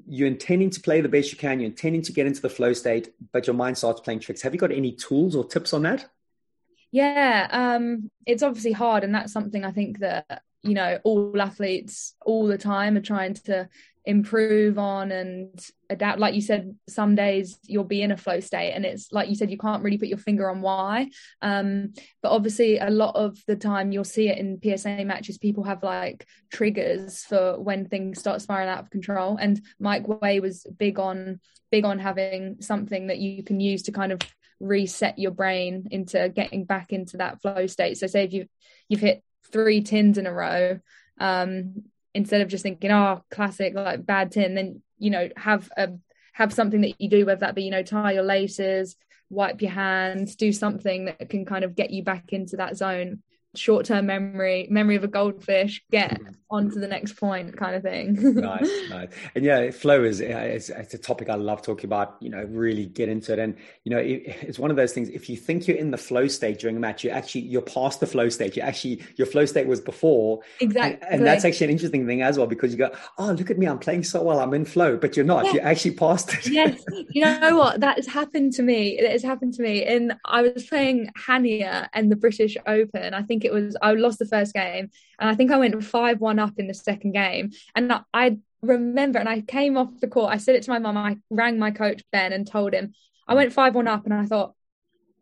you're 0.08 0.28
intending 0.28 0.70
to 0.70 0.80
play 0.80 1.02
the 1.02 1.10
best 1.10 1.32
you 1.32 1.38
can, 1.38 1.60
you're 1.60 1.70
intending 1.70 2.02
to 2.02 2.14
get 2.14 2.26
into 2.26 2.42
the 2.42 2.50
flow 2.50 2.74
state, 2.74 3.14
but 3.34 3.46
your 3.46 3.54
mind 3.54 3.78
starts 3.78 4.00
playing 4.00 4.20
tricks. 4.20 4.42
Have 4.42 4.54
you 4.54 4.60
got 4.60 4.72
any 4.72 4.94
tools 4.94 5.36
or 5.36 5.46
tips 5.46 5.74
on 5.74 5.82
that? 5.84 6.08
Yeah, 6.92 7.48
um, 7.52 8.10
it's 8.26 8.44
obviously 8.44 8.74
hard, 8.74 9.04
and 9.04 9.14
that's 9.16 9.34
something 9.34 9.64
I 9.64 9.72
think 9.72 10.00
that 10.00 10.44
you 10.64 10.74
know 10.74 11.00
all 11.04 11.42
athletes 11.42 12.16
all 12.26 12.48
the 12.48 12.58
time 12.58 12.96
are 12.98 13.02
trying 13.02 13.34
to 13.34 13.68
improve 14.06 14.80
on 14.80 15.12
and 15.12 15.68
adapt. 15.90 16.20
Like 16.20 16.34
you 16.34 16.42
said 16.42 16.76
some 16.90 17.16
days 17.16 17.60
you'll 17.64 17.84
be 17.84 18.02
in 18.02 18.12
a 18.12 18.18
flow 18.18 18.40
state 18.40 18.72
and 18.72 18.86
it's 18.86 19.12
like 19.12 19.30
you 19.30 19.36
said 19.36 19.52
you 19.52 19.58
can't 19.58 19.84
really 19.84 19.98
put 19.98 20.08
your 20.08 20.18
finger 20.18 20.50
on 20.50 20.62
why. 20.62 21.10
Um, 21.42 21.94
but 22.22 22.32
obviously 22.32 22.80
a 22.80 22.90
lot 22.90 23.16
of 23.16 23.38
the 23.48 23.56
time 23.56 23.92
you'll 23.92 24.04
see 24.04 24.30
it 24.30 24.38
in 24.38 24.60
psa 24.78 25.04
matches. 25.04 25.38
People 25.38 25.64
have 25.66 25.84
like 25.84 26.26
triggers 26.52 27.24
for 27.24 27.60
when 27.60 27.88
things 27.88 28.20
start 28.20 28.42
spiraling 28.42 28.74
out 28.74 28.84
of 28.84 28.90
control. 28.90 29.38
And 29.40 29.62
mike 29.80 30.08
way 30.08 30.40
was 30.40 30.66
big 30.78 31.00
on 31.00 31.40
big 31.72 31.86
on 31.86 32.00
having 32.00 32.58
something 32.60 33.08
that 33.08 33.20
you 33.20 33.44
can 33.44 33.60
use 33.60 33.84
to 33.84 33.92
kind 33.92 34.12
of 34.12 34.20
reset 34.60 35.18
your 35.18 35.32
brain 35.32 35.88
into 35.92 36.30
getting 36.30 36.66
back 36.66 36.92
into 36.92 37.18
that 37.18 37.42
flow 37.42 37.68
state. 37.68 37.98
So 37.98 38.08
say 38.08 38.24
if 38.24 38.34
you've 38.34 38.50
you've 38.90 39.00
hit 39.00 39.24
three 39.52 39.82
tins 39.82 40.18
in 40.18 40.26
a 40.26 40.34
row 40.34 40.80
um, 41.22 41.84
instead 42.14 42.42
of 42.42 42.48
just 42.48 42.64
thinking 42.64 42.92
oh 42.92 43.24
classic 43.32 43.74
like 43.74 44.06
bad 44.06 44.32
tin 44.32 44.56
then 44.56 44.82
you 45.00 45.10
know 45.10 45.30
have 45.38 45.70
a 45.78 45.90
have 46.34 46.54
something 46.54 46.82
that 46.82 47.00
you 47.00 47.10
do 47.10 47.26
whether 47.26 47.42
that 47.42 47.56
be 47.56 47.64
you 47.64 47.72
know 47.72 47.84
tie 47.84 48.14
your 48.14 48.24
laces 48.24 48.96
wipe 49.30 49.62
your 49.62 49.72
hands 49.72 50.36
do 50.36 50.52
something 50.52 51.06
that 51.06 51.30
can 51.30 51.46
kind 51.46 51.64
of 51.64 51.76
get 51.76 51.92
you 51.92 52.04
back 52.04 52.34
into 52.34 52.58
that 52.58 52.76
zone 52.76 53.22
short-term 53.56 54.06
memory 54.06 54.66
memory 54.70 54.96
of 54.96 55.04
a 55.04 55.08
goldfish 55.08 55.84
get 55.92 56.12
mm-hmm. 56.12 56.32
on 56.50 56.72
to 56.72 56.80
the 56.80 56.88
next 56.88 57.18
point 57.18 57.58
kind 57.58 57.76
of 57.76 57.84
thing. 57.84 58.18
Nice 58.36 58.70
nice. 58.90 59.10
And 59.36 59.44
yeah 59.44 59.72
flow 59.72 60.04
is 60.04 60.22
it's, 60.22 60.70
it's, 60.70 60.94
a 60.94 60.98
topic 60.98 61.30
i 61.30 61.36
love 61.36 61.62
talking 61.62 61.86
about 61.86 62.16
you 62.22 62.30
know 62.30 62.44
really 62.50 62.86
get 62.86 63.10
into 63.10 63.34
it. 63.34 63.40
And 63.40 63.56
you 63.84 63.92
know 63.92 63.98
it, 63.98 64.24
it's 64.42 64.58
one 64.58 64.72
of 64.72 64.78
those 64.78 64.94
things 64.94 65.10
if 65.10 65.30
you 65.30 65.36
think 65.36 65.68
you're 65.68 65.78
in 65.78 65.92
the 65.92 65.98
flow 65.98 66.28
state 66.28 66.60
during 66.60 66.78
a 66.78 66.80
match 66.80 67.04
you 67.04 67.10
actually 67.10 67.42
you're 67.42 67.62
past 67.62 68.00
the 68.00 68.08
flow 68.08 68.30
state. 68.30 68.56
You 68.56 68.62
actually 68.62 69.04
your 69.18 69.28
flow 69.28 69.46
state 69.46 69.68
was 69.68 69.82
before. 69.82 70.40
Exactly 70.62 71.06
and, 71.08 71.20
and, 71.20 71.26
that's 71.26 71.44
actually 71.44 71.66
an 71.66 71.72
interesting 71.72 72.08
thing 72.08 72.22
as 72.22 72.38
well 72.38 72.48
because 72.48 72.72
you 72.72 72.78
go 72.78 72.92
oh 73.18 73.32
look 73.32 73.50
at 73.52 73.58
me 73.58 73.66
i'm 73.66 73.80
playing 73.80 74.04
so 74.04 74.24
well 74.24 74.40
i'm 74.40 74.54
in 74.54 74.64
flow. 74.64 74.96
But 74.96 75.18
you're 75.18 75.26
not 75.26 75.46
yeah. 75.46 75.54
you're 75.54 75.66
actually 75.66 75.96
past 75.96 76.34
it. 76.34 76.48
Yes. 76.48 76.84
You 77.14 77.26
know 77.26 77.58
what? 77.58 77.82
That 77.82 77.98
has 77.98 78.08
happened 78.08 78.54
to 78.54 78.64
me. 78.64 78.98
It 78.98 79.10
has 79.12 79.22
happened 79.22 79.54
to 79.56 79.62
me. 79.62 79.84
And 79.84 80.14
i 80.26 80.42
was 80.42 80.66
playing 80.66 81.10
hania 81.18 81.90
and 81.94 82.10
the 82.12 82.16
british 82.16 82.56
open. 82.66 83.14
I 83.14 83.22
think 83.24 83.41
think 83.42 83.54
it 83.54 83.54
was 83.54 83.76
I 83.82 83.94
lost 83.94 84.20
the 84.20 84.26
first 84.26 84.54
game, 84.54 84.90
and 85.20 85.30
I 85.30 85.36
think 85.36 85.52
I 85.52 85.58
went 85.58 85.84
five 85.84 86.20
one 86.20 86.40
up 86.40 86.54
in 86.58 86.68
the 86.68 86.74
second 86.74 87.14
game, 87.14 87.52
and 87.76 87.92
I 88.14 88.38
remember, 88.62 89.20
and 89.20 89.30
I 89.30 89.42
came 89.42 89.78
off 89.78 90.00
the 90.00 90.08
court. 90.08 90.34
I 90.34 90.38
said 90.38 90.56
it 90.56 90.64
to 90.64 90.72
my 90.72 90.80
mum. 90.80 90.98
I 90.98 91.18
rang 91.30 91.60
my 91.60 91.72
coach 91.72 92.04
Ben 92.12 92.34
and 92.34 92.46
told 92.46 92.74
him 92.74 92.94
I 93.28 93.36
went 93.36 93.54
five 93.54 93.76
one 93.76 93.88
up, 93.88 94.06
and 94.06 94.14
I 94.14 94.26
thought, 94.26 94.54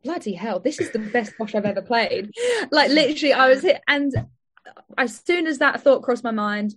bloody 0.03 0.34
hell, 0.34 0.59
this 0.59 0.80
is 0.80 0.91
the 0.91 0.99
best 0.99 1.32
squash 1.32 1.55
I've 1.55 1.65
ever 1.65 1.82
played. 1.82 2.32
Like 2.72 2.89
literally, 2.89 3.34
I 3.34 3.49
was 3.49 3.61
hit, 3.61 3.82
and 3.88 4.11
as 4.97 5.22
soon 5.26 5.47
as 5.47 5.59
that 5.59 5.82
thought 5.82 6.03
crossed 6.03 6.24
my 6.24 6.32
mind, 6.32 6.76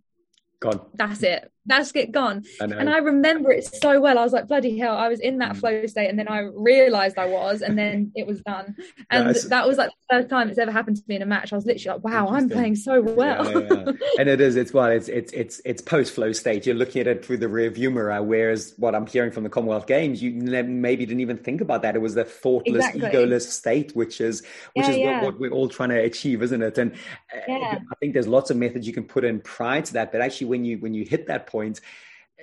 gone. 0.61 0.81
That's 0.95 1.23
it 1.23 1.51
that's 1.67 1.93
it 1.95 2.11
gone. 2.11 2.45
I 2.61 2.65
and 2.65 2.91
I 2.91 2.99
remember 2.99 3.53
it 3.53 3.65
so 3.65 4.01
well. 4.01 4.19
I 4.19 4.25
was 4.25 4.33
like, 4.33 4.49
bloody 4.49 4.79
hell, 4.79 4.97
I 4.97 5.09
was 5.09 5.21
in 5.21 5.39
that 5.39 5.53
mm. 5.53 5.61
flow 5.61 5.87
state 5.87 6.09
and 6.09 6.19
then 6.19 6.29
I 6.29 6.41
realized 6.41 7.19
I 7.19 7.27
was 7.27 7.63
and 7.63 7.79
then 7.79 8.11
it 8.17 8.27
was 8.27 8.41
done. 8.41 8.75
And 9.11 9.35
yeah, 9.35 9.43
that 9.49 9.67
was 9.67 9.79
like 9.79 9.91
the 9.91 10.17
first 10.17 10.29
time 10.29 10.49
it's 10.49 10.59
ever 10.59 10.73
happened 10.73 10.97
to 10.97 11.03
me 11.07 11.17
in 11.17 11.23
a 11.23 11.27
match. 11.27 11.53
I 11.53 11.57
was 11.57 11.67
literally 11.67 11.99
like, 11.99 12.05
wow, 12.05 12.29
I'm 12.29 12.49
playing 12.49 12.77
so 12.77 13.01
well. 13.01 13.49
Yeah, 13.49 13.69
yeah, 13.71 13.93
and 14.19 14.29
it 14.29 14.41
is, 14.41 14.57
it's 14.57 14.73
what 14.73 14.93
it's 14.93 15.09
it's 15.09 15.33
it's 15.33 15.61
it's 15.65 15.83
post 15.83 16.15
flow 16.15 16.33
state. 16.33 16.67
You're 16.67 16.75
looking 16.75 17.01
at 17.01 17.07
it 17.07 17.25
through 17.25 17.39
the 17.39 17.49
rear 17.49 17.71
view 17.71 17.91
mirror, 17.91 18.23
whereas 18.23 18.75
what 18.77 18.95
I'm 18.95 19.07
hearing 19.07 19.31
from 19.31 19.45
the 19.45 19.51
Commonwealth 19.51 19.87
Games, 19.87 20.23
you 20.23 20.33
maybe 20.33 21.07
didn't 21.07 21.21
even 21.21 21.39
think 21.39 21.61
about 21.61 21.83
that. 21.83 21.95
It 21.95 22.01
was 22.01 22.15
the 22.15 22.25
thoughtless, 22.25 22.87
exactly. 22.87 23.03
egoless 23.03 23.43
state, 23.43 23.95
which 23.95 24.21
is 24.21 24.43
which 24.75 24.89
is 24.89 24.99
what, 24.99 25.23
what, 25.23 25.41
we're 25.41 25.53
all 25.53 25.69
trying 25.69 25.91
to 25.91 26.01
achieve, 26.01 26.43
isn't 26.43 26.63
it? 26.63 26.79
And 26.79 26.93
uh, 27.49 27.53
I 27.53 27.95
think 28.01 28.15
there's 28.15 28.29
lots 28.29 28.51
of 28.51 28.57
methods 28.57 28.87
you 28.87 28.93
can 28.93 29.05
put 29.05 29.25
in 29.25 29.41
prior 29.41 29.83
to 29.83 29.93
that, 29.93 30.11
but 30.11 30.21
actually 30.21 30.49
when 30.49 30.65
you 30.65 30.79
when 30.79 30.93
you 30.93 31.05
hit 31.05 31.29
that 31.29 31.47
point 31.53 31.81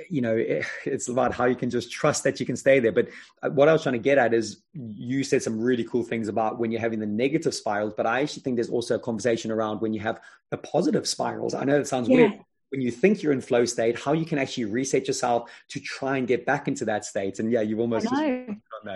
you 0.09 0.21
know 0.21 0.35
it, 0.35 0.65
it's 0.85 1.07
about 1.09 1.33
how 1.33 1.45
you 1.45 1.55
can 1.55 1.69
just 1.69 1.91
trust 1.91 2.23
that 2.23 2.39
you 2.39 2.45
can 2.45 2.55
stay 2.55 2.79
there 2.79 2.91
but 2.91 3.07
uh, 3.43 3.49
what 3.49 3.67
i 3.67 3.73
was 3.73 3.83
trying 3.83 3.93
to 3.93 3.99
get 4.09 4.17
at 4.17 4.33
is 4.33 4.63
you 4.73 5.23
said 5.23 5.41
some 5.43 5.59
really 5.59 5.83
cool 5.83 6.03
things 6.03 6.27
about 6.27 6.59
when 6.59 6.71
you're 6.71 6.81
having 6.87 6.99
the 6.99 7.11
negative 7.23 7.53
spirals 7.53 7.93
but 7.95 8.05
i 8.05 8.21
actually 8.21 8.41
think 8.43 8.55
there's 8.55 8.69
also 8.69 8.95
a 8.95 8.99
conversation 8.99 9.51
around 9.51 9.81
when 9.81 9.93
you 9.93 9.99
have 9.99 10.19
the 10.51 10.57
positive 10.57 11.07
spirals 11.07 11.53
i 11.53 11.63
know 11.63 11.79
it 11.79 11.87
sounds 11.87 12.07
yeah. 12.07 12.15
weird 12.15 12.33
when 12.69 12.81
you 12.81 12.91
think 12.91 13.23
you're 13.23 13.33
in 13.33 13.41
flow 13.41 13.65
state, 13.65 13.99
how 13.99 14.13
you 14.13 14.25
can 14.25 14.37
actually 14.37 14.65
reset 14.65 15.07
yourself 15.07 15.49
to 15.69 15.79
try 15.79 16.17
and 16.17 16.27
get 16.27 16.45
back 16.45 16.67
into 16.67 16.85
that 16.85 17.03
state. 17.03 17.39
And 17.39 17.51
yeah, 17.51 17.61
you've 17.61 17.79
almost 17.79 18.05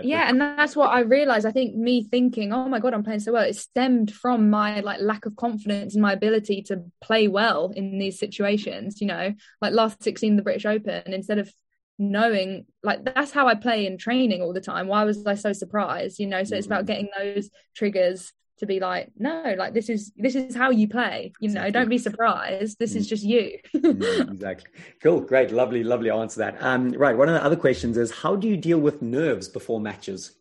Yeah, 0.03 0.29
and 0.29 0.39
that's 0.39 0.75
what 0.75 0.89
I 0.89 1.01
realized. 1.01 1.45
I 1.45 1.51
think 1.51 1.75
me 1.75 2.03
thinking, 2.03 2.53
oh 2.53 2.67
my 2.67 2.79
god, 2.79 2.93
I'm 2.93 3.03
playing 3.03 3.19
so 3.19 3.33
well, 3.33 3.43
it 3.43 3.55
stemmed 3.55 4.11
from 4.11 4.49
my 4.49 4.79
like 4.81 5.01
lack 5.01 5.25
of 5.25 5.35
confidence 5.35 5.95
in 5.95 6.01
my 6.01 6.13
ability 6.13 6.63
to 6.63 6.83
play 7.01 7.27
well 7.27 7.71
in 7.75 7.97
these 7.97 8.19
situations. 8.19 9.01
You 9.01 9.07
know, 9.07 9.33
like 9.61 9.73
last 9.73 10.03
16, 10.03 10.35
the 10.35 10.41
British 10.41 10.65
Open, 10.65 11.13
instead 11.13 11.39
of 11.39 11.51
knowing 11.99 12.65
like 12.81 13.05
that's 13.05 13.31
how 13.31 13.47
I 13.47 13.55
play 13.55 13.85
in 13.85 13.97
training 13.97 14.41
all 14.41 14.53
the 14.53 14.61
time. 14.61 14.87
Why 14.87 15.03
was 15.03 15.25
I 15.25 15.35
so 15.35 15.53
surprised? 15.53 16.19
You 16.19 16.27
know, 16.27 16.43
so 16.43 16.55
it's 16.55 16.67
about 16.67 16.83
mm. 16.83 16.87
getting 16.87 17.09
those 17.17 17.49
triggers 17.75 18.33
to 18.59 18.65
be 18.65 18.79
like 18.79 19.11
no 19.17 19.55
like 19.57 19.73
this 19.73 19.89
is 19.89 20.11
this 20.15 20.35
is 20.35 20.55
how 20.55 20.69
you 20.69 20.87
play 20.87 21.33
you 21.39 21.49
know 21.49 21.69
don't 21.71 21.89
be 21.89 21.97
surprised 21.97 22.77
this 22.79 22.93
mm. 22.93 22.97
is 22.97 23.07
just 23.07 23.23
you. 23.23 23.57
Mm, 23.75 24.31
exactly. 24.31 24.69
Cool 25.01 25.21
great 25.21 25.51
lovely 25.51 25.83
lovely 25.83 26.09
answer 26.09 26.39
that. 26.39 26.57
Um 26.61 26.91
right 26.91 27.17
one 27.17 27.29
of 27.29 27.33
the 27.33 27.43
other 27.43 27.55
questions 27.55 27.97
is 27.97 28.11
how 28.11 28.35
do 28.35 28.47
you 28.47 28.57
deal 28.57 28.79
with 28.79 29.01
nerves 29.01 29.47
before 29.47 29.79
matches? 29.79 30.35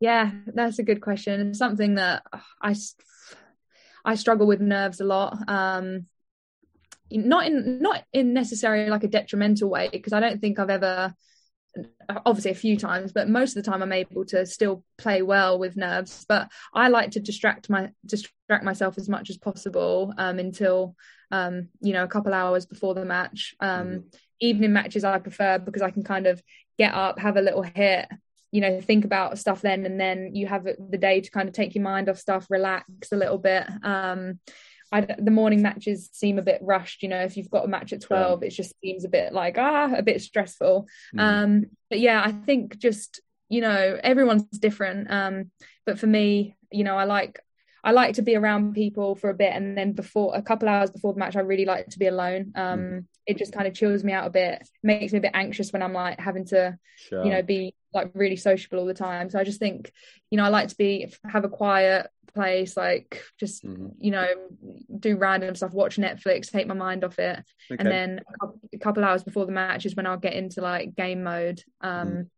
Yeah 0.00 0.30
that's 0.46 0.78
a 0.78 0.82
good 0.82 1.00
question 1.00 1.54
something 1.54 1.94
that 1.96 2.22
i 2.62 2.74
i 4.04 4.14
struggle 4.14 4.46
with 4.46 4.60
nerves 4.60 5.00
a 5.00 5.04
lot 5.04 5.36
um 5.48 6.06
not 7.10 7.46
in 7.46 7.80
not 7.80 8.04
in 8.12 8.32
necessarily 8.32 8.90
like 8.90 9.04
a 9.04 9.08
detrimental 9.08 9.70
way 9.70 9.88
because 9.90 10.12
i 10.12 10.20
don't 10.20 10.40
think 10.40 10.58
i've 10.58 10.70
ever 10.70 11.14
obviously 12.24 12.50
a 12.50 12.56
few 12.56 12.76
times, 12.76 13.12
but 13.12 13.28
most 13.28 13.56
of 13.56 13.62
the 13.62 13.70
time 13.70 13.82
I'm 13.82 13.92
able 13.92 14.24
to 14.26 14.46
still 14.46 14.84
play 14.96 15.22
well 15.22 15.58
with 15.58 15.76
nerves. 15.76 16.24
But 16.28 16.50
I 16.74 16.88
like 16.88 17.12
to 17.12 17.20
distract 17.20 17.68
my 17.70 17.90
distract 18.06 18.64
myself 18.64 18.98
as 18.98 19.08
much 19.08 19.30
as 19.30 19.36
possible 19.36 20.14
um, 20.18 20.38
until 20.38 20.96
um, 21.30 21.68
you 21.80 21.92
know 21.92 22.04
a 22.04 22.08
couple 22.08 22.34
hours 22.34 22.66
before 22.66 22.94
the 22.94 23.04
match. 23.04 23.54
Um, 23.60 23.88
mm. 23.88 24.14
Evening 24.40 24.72
matches 24.72 25.04
I 25.04 25.18
prefer 25.18 25.58
because 25.58 25.82
I 25.82 25.90
can 25.90 26.04
kind 26.04 26.26
of 26.26 26.42
get 26.78 26.94
up, 26.94 27.18
have 27.18 27.36
a 27.36 27.42
little 27.42 27.62
hit, 27.62 28.08
you 28.50 28.60
know, 28.60 28.80
think 28.80 29.04
about 29.04 29.38
stuff 29.38 29.60
then, 29.60 29.84
and 29.84 30.00
then 30.00 30.34
you 30.34 30.46
have 30.46 30.64
the 30.64 30.98
day 30.98 31.20
to 31.20 31.30
kind 31.30 31.48
of 31.48 31.54
take 31.54 31.74
your 31.74 31.84
mind 31.84 32.08
off 32.08 32.18
stuff, 32.18 32.46
relax 32.48 32.84
a 33.12 33.16
little 33.16 33.38
bit. 33.38 33.66
Um, 33.82 34.38
I, 34.90 35.02
the 35.02 35.30
morning 35.30 35.62
matches 35.62 36.08
seem 36.12 36.38
a 36.38 36.42
bit 36.42 36.60
rushed. 36.62 37.02
You 37.02 37.08
know, 37.08 37.20
if 37.20 37.36
you've 37.36 37.50
got 37.50 37.64
a 37.64 37.68
match 37.68 37.92
at 37.92 38.02
twelve, 38.02 38.42
yeah. 38.42 38.48
it 38.48 38.50
just 38.50 38.74
seems 38.80 39.04
a 39.04 39.08
bit 39.08 39.32
like 39.32 39.58
ah, 39.58 39.92
a 39.94 40.02
bit 40.02 40.22
stressful. 40.22 40.86
Mm. 41.14 41.20
Um, 41.20 41.64
but 41.90 42.00
yeah, 42.00 42.22
I 42.24 42.32
think 42.32 42.78
just 42.78 43.20
you 43.48 43.60
know 43.60 43.98
everyone's 44.02 44.44
different. 44.44 45.10
Um, 45.10 45.50
but 45.86 45.98
for 45.98 46.06
me, 46.06 46.56
you 46.70 46.84
know, 46.84 46.96
I 46.96 47.04
like 47.04 47.40
I 47.88 47.92
like 47.92 48.16
to 48.16 48.22
be 48.22 48.36
around 48.36 48.74
people 48.74 49.14
for 49.14 49.30
a 49.30 49.34
bit, 49.34 49.50
and 49.54 49.74
then 49.74 49.92
before 49.92 50.36
a 50.36 50.42
couple 50.42 50.68
hours 50.68 50.90
before 50.90 51.14
the 51.14 51.18
match, 51.18 51.36
I 51.36 51.40
really 51.40 51.64
like 51.64 51.86
to 51.86 51.98
be 51.98 52.06
alone. 52.06 52.52
Um, 52.54 52.80
mm. 52.80 53.04
It 53.26 53.38
just 53.38 53.54
kind 53.54 53.66
of 53.66 53.72
chills 53.72 54.04
me 54.04 54.12
out 54.12 54.26
a 54.26 54.30
bit, 54.30 54.68
makes 54.82 55.14
me 55.14 55.20
a 55.20 55.22
bit 55.22 55.30
anxious 55.32 55.72
when 55.72 55.82
I'm 55.82 55.94
like 55.94 56.20
having 56.20 56.44
to, 56.48 56.76
sure. 56.96 57.24
you 57.24 57.30
know, 57.30 57.40
be 57.40 57.74
like 57.94 58.10
really 58.12 58.36
sociable 58.36 58.80
all 58.80 58.84
the 58.84 58.92
time. 58.92 59.30
So 59.30 59.38
I 59.38 59.44
just 59.44 59.58
think, 59.58 59.90
you 60.30 60.36
know, 60.36 60.44
I 60.44 60.48
like 60.48 60.68
to 60.68 60.76
be 60.76 61.10
have 61.24 61.46
a 61.46 61.48
quiet 61.48 62.10
place, 62.34 62.76
like 62.76 63.24
just 63.40 63.64
mm-hmm. 63.64 63.86
you 63.98 64.10
know, 64.10 64.28
do 64.98 65.16
random 65.16 65.54
stuff, 65.54 65.72
watch 65.72 65.96
Netflix, 65.96 66.50
take 66.50 66.66
my 66.66 66.74
mind 66.74 67.04
off 67.04 67.18
it, 67.18 67.42
okay. 67.72 67.76
and 67.78 67.88
then 67.88 68.20
a 68.20 68.38
couple, 68.38 68.60
a 68.74 68.78
couple, 68.78 69.02
hours 69.02 69.24
before 69.24 69.46
the 69.46 69.52
match 69.52 69.86
is 69.86 69.96
when 69.96 70.06
I'll 70.06 70.18
get 70.18 70.34
into 70.34 70.60
like 70.60 70.94
game 70.94 71.22
mode, 71.22 71.62
um, 71.80 72.08
mm. 72.08 72.16
and, 72.18 72.28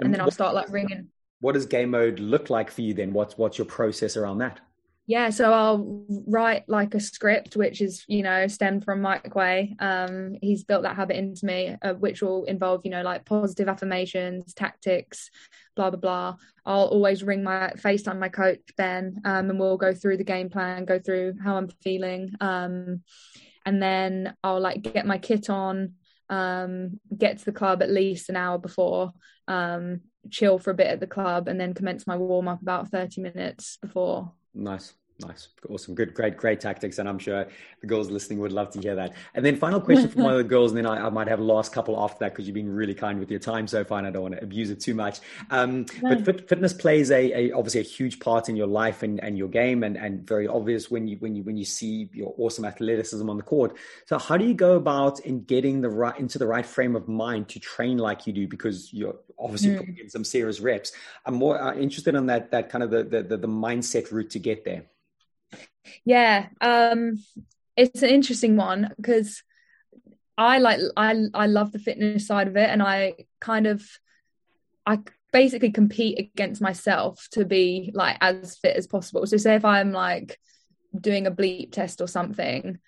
and 0.00 0.12
then 0.12 0.20
I'll 0.20 0.30
start 0.30 0.54
like 0.54 0.70
ringing. 0.70 1.08
What 1.40 1.52
does 1.52 1.64
game 1.64 1.90
mode 1.90 2.20
look 2.20 2.50
like 2.50 2.70
for 2.70 2.82
you 2.82 2.92
then? 2.92 3.14
What's 3.14 3.38
what's 3.38 3.56
your 3.56 3.66
process 3.66 4.18
around 4.18 4.38
that? 4.38 4.60
Yeah 5.06 5.28
so 5.28 5.52
i'll 5.52 6.04
write 6.26 6.66
like 6.68 6.94
a 6.94 7.00
script 7.00 7.56
which 7.56 7.82
is 7.82 8.04
you 8.08 8.22
know 8.22 8.46
stemmed 8.46 8.84
from 8.84 9.02
mike 9.02 9.34
way. 9.34 9.76
Um 9.78 10.36
he's 10.40 10.64
built 10.64 10.82
that 10.82 10.96
habit 10.96 11.16
into 11.16 11.44
me 11.44 11.76
uh, 11.82 11.94
which 11.94 12.22
will 12.22 12.44
involve 12.44 12.82
you 12.84 12.90
know 12.90 13.02
like 13.02 13.24
positive 13.24 13.68
affirmations 13.68 14.54
tactics 14.54 15.30
blah 15.76 15.90
blah 15.90 15.98
blah. 16.00 16.36
I'll 16.64 16.86
always 16.86 17.22
ring 17.22 17.42
my 17.42 17.72
facetime 17.76 18.18
my 18.18 18.28
coach 18.28 18.60
ben 18.76 19.20
um, 19.24 19.50
and 19.50 19.60
we'll 19.60 19.76
go 19.76 19.92
through 19.92 20.16
the 20.16 20.24
game 20.24 20.48
plan 20.48 20.84
go 20.84 20.98
through 20.98 21.34
how 21.42 21.56
i'm 21.56 21.68
feeling. 21.82 22.30
Um 22.40 23.02
and 23.66 23.82
then 23.82 24.34
i'll 24.42 24.60
like 24.60 24.82
get 24.82 25.06
my 25.06 25.18
kit 25.18 25.50
on 25.50 25.94
um 26.30 26.98
get 27.16 27.38
to 27.38 27.44
the 27.44 27.52
club 27.52 27.82
at 27.82 27.90
least 27.90 28.30
an 28.30 28.36
hour 28.36 28.58
before 28.58 29.12
um 29.48 30.00
chill 30.30 30.58
for 30.58 30.70
a 30.70 30.74
bit 30.74 30.86
at 30.86 31.00
the 31.00 31.06
club 31.06 31.48
and 31.48 31.60
then 31.60 31.74
commence 31.74 32.06
my 32.06 32.16
warm 32.16 32.48
up 32.48 32.62
about 32.62 32.88
30 32.88 33.20
minutes 33.20 33.76
before 33.82 34.32
Nice. 34.54 34.94
Nice. 35.20 35.48
Awesome. 35.68 35.94
Good, 35.94 36.12
great, 36.12 36.36
great 36.36 36.60
tactics. 36.60 36.98
And 36.98 37.08
I'm 37.08 37.20
sure 37.20 37.46
the 37.80 37.86
girls 37.86 38.10
listening 38.10 38.40
would 38.40 38.50
love 38.50 38.70
to 38.70 38.80
hear 38.80 38.96
that. 38.96 39.14
And 39.34 39.44
then 39.44 39.54
final 39.56 39.80
question 39.80 40.08
from 40.08 40.22
one 40.24 40.32
of 40.32 40.38
the 40.38 40.44
girls, 40.44 40.72
and 40.72 40.78
then 40.78 40.86
I, 40.86 41.06
I, 41.06 41.08
might 41.08 41.28
have 41.28 41.38
a 41.38 41.44
last 41.44 41.72
couple 41.72 41.98
after 42.02 42.18
that 42.20 42.32
because 42.32 42.48
you've 42.48 42.54
been 42.54 42.74
really 42.74 42.94
kind 42.94 43.20
with 43.20 43.30
your 43.30 43.38
time 43.38 43.68
so 43.68 43.84
far 43.84 43.98
and 43.98 44.08
I 44.08 44.10
don't 44.10 44.22
want 44.22 44.34
to 44.34 44.42
abuse 44.42 44.70
it 44.70 44.80
too 44.80 44.94
much. 44.94 45.20
Um, 45.50 45.86
but 46.02 46.24
fit, 46.24 46.48
fitness 46.48 46.72
plays 46.72 47.12
a, 47.12 47.32
a, 47.32 47.52
obviously 47.52 47.80
a 47.80 47.84
huge 47.84 48.18
part 48.18 48.48
in 48.48 48.56
your 48.56 48.66
life 48.66 49.04
and, 49.04 49.22
and 49.22 49.38
your 49.38 49.46
game 49.46 49.84
and, 49.84 49.96
and 49.96 50.26
very 50.26 50.48
obvious 50.48 50.90
when 50.90 51.06
you 51.06 51.16
when 51.18 51.36
you 51.36 51.44
when 51.44 51.56
you 51.56 51.64
see 51.64 52.08
your 52.12 52.34
awesome 52.36 52.64
athleticism 52.64 53.30
on 53.30 53.36
the 53.36 53.42
court. 53.44 53.76
So 54.06 54.18
how 54.18 54.36
do 54.36 54.44
you 54.44 54.54
go 54.54 54.74
about 54.74 55.20
in 55.20 55.44
getting 55.44 55.80
the 55.80 55.90
right 55.90 56.18
into 56.18 56.38
the 56.38 56.46
right 56.46 56.66
frame 56.66 56.96
of 56.96 57.06
mind 57.06 57.48
to 57.50 57.60
train 57.60 57.98
like 57.98 58.26
you 58.26 58.32
do 58.32 58.48
because 58.48 58.92
you're 58.92 59.16
obviously 59.38 59.70
mm. 59.70 59.78
putting 59.78 59.98
in 59.98 60.10
some 60.10 60.24
serious 60.24 60.58
reps. 60.58 60.90
I'm 61.24 61.34
more 61.34 61.60
uh, 61.60 61.74
interested 61.74 62.16
in 62.16 62.26
that 62.26 62.50
that 62.50 62.68
kind 62.68 62.82
of 62.82 62.90
the, 62.90 63.04
the 63.04 63.36
the 63.36 63.48
mindset 63.48 64.10
route 64.10 64.30
to 64.30 64.40
get 64.40 64.64
there. 64.64 64.84
Yeah, 66.04 66.48
um, 66.60 67.22
it's 67.76 68.02
an 68.02 68.10
interesting 68.10 68.56
one 68.56 68.92
because 68.96 69.42
I 70.36 70.58
like 70.58 70.80
I 70.96 71.26
I 71.32 71.46
love 71.46 71.72
the 71.72 71.78
fitness 71.78 72.26
side 72.26 72.48
of 72.48 72.56
it, 72.56 72.68
and 72.68 72.82
I 72.82 73.14
kind 73.40 73.66
of 73.66 73.86
I 74.86 75.00
basically 75.32 75.72
compete 75.72 76.18
against 76.18 76.62
myself 76.62 77.26
to 77.32 77.44
be 77.44 77.90
like 77.94 78.16
as 78.20 78.56
fit 78.56 78.76
as 78.76 78.86
possible. 78.86 79.26
So 79.26 79.36
say 79.36 79.56
if 79.56 79.64
I'm 79.64 79.92
like 79.92 80.38
doing 80.98 81.26
a 81.26 81.32
bleep 81.32 81.72
test 81.72 82.00
or 82.00 82.06
something, 82.06 82.78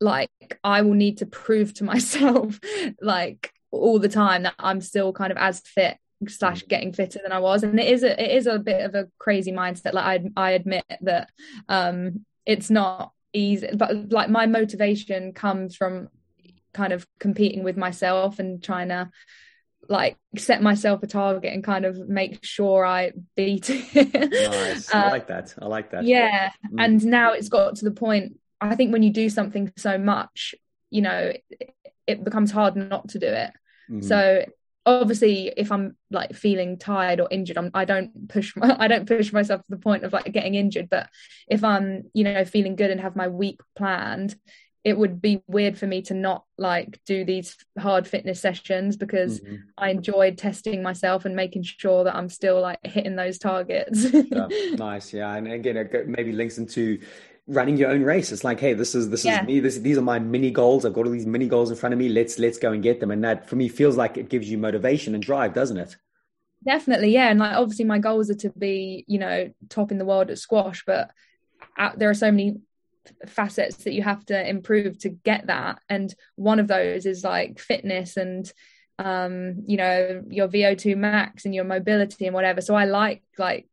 like 0.00 0.30
I 0.62 0.82
will 0.82 0.94
need 0.94 1.18
to 1.18 1.26
prove 1.26 1.74
to 1.74 1.84
myself 1.92 2.58
like 3.00 3.52
all 3.70 3.98
the 3.98 4.08
time 4.08 4.44
that 4.44 4.54
I'm 4.58 4.80
still 4.80 5.12
kind 5.12 5.32
of 5.32 5.38
as 5.38 5.60
fit 5.60 5.98
slash 6.28 6.64
mm. 6.64 6.68
getting 6.68 6.92
fitter 6.92 7.20
than 7.22 7.32
I 7.32 7.40
was 7.40 7.62
and 7.62 7.78
it 7.78 7.88
is 7.88 8.02
a 8.02 8.22
it 8.22 8.36
is 8.36 8.46
a 8.46 8.58
bit 8.58 8.82
of 8.82 8.94
a 8.94 9.08
crazy 9.18 9.52
mindset 9.52 9.92
like 9.92 10.04
I 10.04 10.30
I 10.36 10.50
admit 10.52 10.84
that 11.02 11.28
um 11.68 12.24
it's 12.46 12.70
not 12.70 13.12
easy 13.32 13.68
but 13.74 14.10
like 14.10 14.30
my 14.30 14.46
motivation 14.46 15.32
comes 15.32 15.76
from 15.76 16.08
kind 16.72 16.92
of 16.92 17.06
competing 17.18 17.64
with 17.64 17.76
myself 17.76 18.38
and 18.38 18.62
trying 18.62 18.88
to 18.88 19.10
like 19.88 20.16
set 20.36 20.62
myself 20.62 21.02
a 21.02 21.06
target 21.06 21.52
and 21.52 21.62
kind 21.64 21.84
of 21.84 21.96
make 22.08 22.44
sure 22.44 22.84
I 22.84 23.12
beat 23.36 23.70
it. 23.70 24.12
nice. 24.14 24.92
I 24.94 25.06
uh, 25.06 25.10
like 25.10 25.28
that. 25.28 25.54
I 25.60 25.66
like 25.66 25.90
that. 25.92 26.04
Yeah. 26.04 26.50
Mm. 26.72 26.84
And 26.84 27.06
now 27.06 27.32
it's 27.32 27.48
got 27.48 27.76
to 27.76 27.84
the 27.84 27.92
point 27.92 28.38
I 28.60 28.74
think 28.74 28.92
when 28.92 29.02
you 29.02 29.10
do 29.10 29.28
something 29.28 29.72
so 29.76 29.98
much, 29.98 30.54
you 30.90 31.02
know, 31.02 31.32
it, 31.50 31.74
it 32.06 32.24
becomes 32.24 32.50
hard 32.50 32.76
not 32.76 33.08
to 33.10 33.18
do 33.18 33.26
it. 33.26 33.50
Mm-hmm. 33.90 34.02
So 34.02 34.44
obviously 34.86 35.52
if 35.56 35.72
i'm 35.72 35.96
like 36.10 36.32
feeling 36.34 36.78
tired 36.78 37.20
or 37.20 37.28
injured 37.30 37.58
I'm, 37.58 37.70
i 37.74 37.84
don't 37.84 38.28
push 38.28 38.54
my, 38.56 38.74
i 38.78 38.88
don't 38.88 39.06
push 39.06 39.32
myself 39.32 39.60
to 39.62 39.70
the 39.70 39.76
point 39.76 40.04
of 40.04 40.12
like 40.12 40.32
getting 40.32 40.54
injured. 40.54 40.88
But 40.88 41.10
if 41.48 41.64
i'm 41.64 42.04
you 42.14 42.24
know 42.24 42.44
feeling 42.44 42.76
good 42.76 42.90
and 42.90 43.00
have 43.00 43.16
my 43.16 43.28
week 43.28 43.60
planned 43.76 44.36
it 44.84 44.96
would 44.96 45.20
be 45.20 45.42
weird 45.48 45.76
for 45.76 45.88
me 45.88 46.00
to 46.00 46.14
not 46.14 46.44
like 46.56 47.00
do 47.06 47.24
these 47.24 47.56
hard 47.76 48.06
fitness 48.06 48.40
sessions 48.40 48.96
because 48.96 49.40
mm-hmm. 49.40 49.56
i 49.76 49.90
enjoyed 49.90 50.38
testing 50.38 50.80
myself 50.80 51.24
and 51.24 51.34
making 51.34 51.64
sure 51.64 52.04
that 52.04 52.14
i'm 52.14 52.28
still 52.28 52.60
like 52.60 52.78
hitting 52.84 53.16
those 53.16 53.38
targets. 53.38 54.06
Yeah, 54.12 54.46
nice. 54.76 55.12
Yeah. 55.12 55.34
And 55.34 55.48
again 55.48 55.76
it 55.76 56.08
maybe 56.08 56.30
links 56.30 56.58
into 56.58 57.00
running 57.46 57.76
your 57.76 57.90
own 57.90 58.02
race. 58.02 58.32
It's 58.32 58.44
like, 58.44 58.60
hey, 58.60 58.74
this 58.74 58.94
is 58.94 59.10
this 59.10 59.24
yeah. 59.24 59.42
is 59.42 59.46
me. 59.46 59.60
This 59.60 59.78
these 59.78 59.98
are 59.98 60.02
my 60.02 60.18
mini 60.18 60.50
goals. 60.50 60.84
I've 60.84 60.92
got 60.92 61.06
all 61.06 61.12
these 61.12 61.26
mini 61.26 61.46
goals 61.46 61.70
in 61.70 61.76
front 61.76 61.92
of 61.92 61.98
me. 61.98 62.08
Let's 62.08 62.38
let's 62.38 62.58
go 62.58 62.72
and 62.72 62.82
get 62.82 63.00
them. 63.00 63.10
And 63.10 63.22
that 63.24 63.48
for 63.48 63.56
me 63.56 63.68
feels 63.68 63.96
like 63.96 64.16
it 64.16 64.28
gives 64.28 64.50
you 64.50 64.58
motivation 64.58 65.14
and 65.14 65.22
drive, 65.22 65.54
doesn't 65.54 65.76
it? 65.76 65.96
Definitely, 66.64 67.12
yeah. 67.12 67.28
And 67.28 67.38
like 67.38 67.54
obviously 67.54 67.84
my 67.84 67.98
goals 67.98 68.30
are 68.30 68.34
to 68.36 68.50
be, 68.50 69.04
you 69.06 69.18
know, 69.18 69.52
top 69.68 69.92
in 69.92 69.98
the 69.98 70.04
world 70.04 70.30
at 70.30 70.38
squash, 70.38 70.84
but 70.86 71.10
there 71.96 72.10
are 72.10 72.14
so 72.14 72.32
many 72.32 72.56
facets 73.26 73.84
that 73.84 73.92
you 73.92 74.02
have 74.02 74.24
to 74.26 74.48
improve 74.48 74.98
to 74.98 75.10
get 75.10 75.46
that. 75.46 75.80
And 75.88 76.12
one 76.34 76.58
of 76.58 76.66
those 76.66 77.06
is 77.06 77.22
like 77.22 77.58
fitness 77.60 78.16
and 78.16 78.50
um, 78.98 79.62
you 79.66 79.76
know, 79.76 80.24
your 80.28 80.48
VO2 80.48 80.96
max 80.96 81.44
and 81.44 81.54
your 81.54 81.64
mobility 81.64 82.26
and 82.26 82.34
whatever. 82.34 82.60
So 82.60 82.74
I 82.74 82.86
like 82.86 83.22
like 83.38 83.68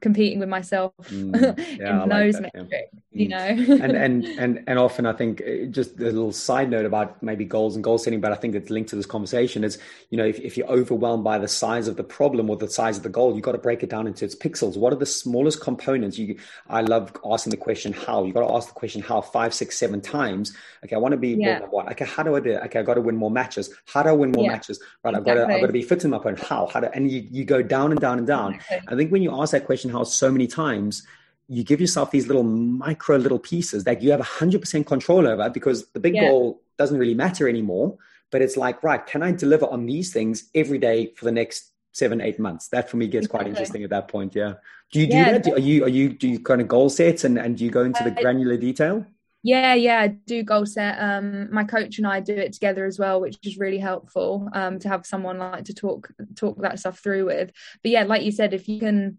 competing 0.00 0.40
with 0.40 0.48
myself 0.48 0.92
mm, 1.04 1.58
yeah, 1.78 2.02
in 2.02 2.08
those 2.08 2.34
like 2.34 2.52
that, 2.52 2.62
metrics, 2.62 2.90
yeah. 2.92 3.00
You 3.12 3.28
know. 3.28 3.36
and 3.46 3.92
and 3.92 4.24
and 4.24 4.64
and 4.66 4.78
often 4.78 5.06
I 5.06 5.12
think 5.12 5.42
uh, 5.42 5.66
just 5.66 5.98
a 5.98 6.04
little 6.04 6.32
side 6.32 6.70
note 6.70 6.86
about 6.86 7.22
maybe 7.22 7.44
goals 7.44 7.74
and 7.74 7.84
goal 7.84 7.98
setting, 7.98 8.20
but 8.20 8.32
I 8.32 8.36
think 8.36 8.54
it's 8.54 8.70
linked 8.70 8.90
to 8.90 8.96
this 8.96 9.06
conversation 9.06 9.64
is 9.64 9.78
you 10.10 10.18
know 10.18 10.24
if, 10.24 10.38
if 10.40 10.56
you're 10.56 10.68
overwhelmed 10.68 11.24
by 11.24 11.38
the 11.38 11.48
size 11.48 11.88
of 11.88 11.96
the 11.96 12.04
problem 12.04 12.48
or 12.48 12.56
the 12.56 12.68
size 12.68 12.96
of 12.96 13.02
the 13.02 13.08
goal, 13.08 13.34
you've 13.34 13.42
got 13.42 13.52
to 13.52 13.58
break 13.58 13.82
it 13.82 13.90
down 13.90 14.06
into 14.06 14.24
its 14.24 14.34
pixels. 14.34 14.76
What 14.76 14.92
are 14.92 14.96
the 14.96 15.06
smallest 15.06 15.60
components? 15.60 16.18
You 16.18 16.38
I 16.68 16.80
love 16.80 17.14
asking 17.24 17.50
the 17.50 17.56
question 17.56 17.92
how. 17.92 18.24
you've 18.24 18.34
got 18.34 18.46
to 18.46 18.54
ask 18.54 18.68
the 18.68 18.74
question 18.74 19.02
how 19.02 19.20
five, 19.20 19.52
six, 19.52 19.78
seven 19.78 20.00
times. 20.00 20.56
Okay, 20.84 20.96
I 20.96 20.98
want 20.98 21.12
to 21.12 21.18
be 21.18 21.30
yeah. 21.30 21.60
what? 21.60 21.90
Okay, 21.92 22.04
how 22.04 22.22
do 22.22 22.34
I 22.36 22.40
do 22.40 22.50
it? 22.50 22.62
Okay, 22.64 22.78
i've 22.78 22.86
got 22.86 22.94
to 22.94 23.00
win 23.00 23.16
more 23.16 23.30
matches. 23.30 23.74
How 23.86 24.02
do 24.02 24.10
I 24.10 24.12
win 24.12 24.32
more 24.32 24.44
yeah. 24.44 24.52
matches? 24.52 24.82
Right, 25.04 25.14
I've 25.14 25.24
got 25.24 25.34
to 25.34 25.42
I've 25.46 25.60
got 25.60 25.66
to 25.66 25.72
be 25.72 25.82
fit 25.82 26.04
in 26.04 26.10
my 26.10 26.16
opponent. 26.16 26.40
How? 26.40 26.66
How 26.66 26.80
do 26.80 26.88
and 26.94 27.10
you 27.10 27.26
you 27.30 27.44
go 27.44 27.62
down 27.62 27.90
and 27.92 28.00
down 28.00 28.18
and 28.18 28.26
down. 28.26 28.54
Exactly. 28.54 28.88
I 28.88 28.96
think 28.96 29.12
when 29.12 29.22
you 29.22 29.38
ask 29.40 29.52
that 29.52 29.66
question 29.66 29.90
how 29.90 30.04
so 30.04 30.30
many 30.30 30.46
times 30.46 31.06
you 31.48 31.64
give 31.64 31.80
yourself 31.80 32.10
these 32.10 32.26
little 32.26 32.42
micro 32.42 33.16
little 33.16 33.38
pieces 33.38 33.84
that 33.84 34.02
you 34.02 34.10
have 34.10 34.20
100% 34.20 34.86
control 34.86 35.26
over 35.26 35.50
because 35.50 35.86
the 35.88 36.00
big 36.00 36.14
yeah. 36.14 36.28
goal 36.28 36.62
doesn't 36.78 36.98
really 36.98 37.14
matter 37.14 37.48
anymore 37.48 37.96
but 38.30 38.42
it's 38.42 38.56
like 38.56 38.82
right 38.82 39.06
can 39.06 39.22
i 39.22 39.30
deliver 39.30 39.66
on 39.66 39.86
these 39.86 40.12
things 40.12 40.48
every 40.54 40.78
day 40.78 41.12
for 41.16 41.24
the 41.24 41.32
next 41.32 41.72
seven 41.92 42.20
eight 42.20 42.38
months 42.38 42.68
that 42.68 42.88
for 42.88 42.96
me 42.96 43.06
gets 43.06 43.26
quite 43.26 43.46
interesting 43.46 43.84
at 43.84 43.90
that 43.90 44.08
point 44.08 44.34
yeah 44.34 44.54
do 44.90 45.00
you 45.00 45.06
do 45.06 45.16
yeah, 45.16 45.38
that 45.38 45.52
are 45.52 45.60
you 45.60 45.84
are 45.84 45.88
you 45.88 46.08
do 46.08 46.28
you 46.28 46.40
kind 46.40 46.60
of 46.60 46.68
goal 46.68 46.88
sets 46.88 47.24
and 47.24 47.38
and 47.38 47.58
do 47.58 47.64
you 47.64 47.70
go 47.70 47.82
into 47.82 48.02
the 48.02 48.10
uh, 48.10 48.20
granular 48.22 48.56
detail 48.56 49.04
yeah, 49.44 49.74
yeah, 49.74 49.98
I 49.98 50.06
do 50.06 50.44
goal 50.44 50.66
set. 50.66 50.96
Um, 51.00 51.52
my 51.52 51.64
coach 51.64 51.98
and 51.98 52.06
I 52.06 52.20
do 52.20 52.32
it 52.32 52.52
together 52.52 52.86
as 52.86 52.98
well, 52.98 53.20
which 53.20 53.38
is 53.42 53.58
really 53.58 53.78
helpful 53.78 54.48
um, 54.52 54.78
to 54.78 54.88
have 54.88 55.04
someone 55.04 55.38
like 55.38 55.64
to 55.64 55.74
talk 55.74 56.12
talk 56.36 56.62
that 56.62 56.78
stuff 56.78 57.00
through 57.00 57.26
with. 57.26 57.50
But 57.82 57.90
yeah, 57.90 58.04
like 58.04 58.22
you 58.22 58.30
said, 58.30 58.54
if 58.54 58.68
you 58.68 58.78
can 58.78 59.18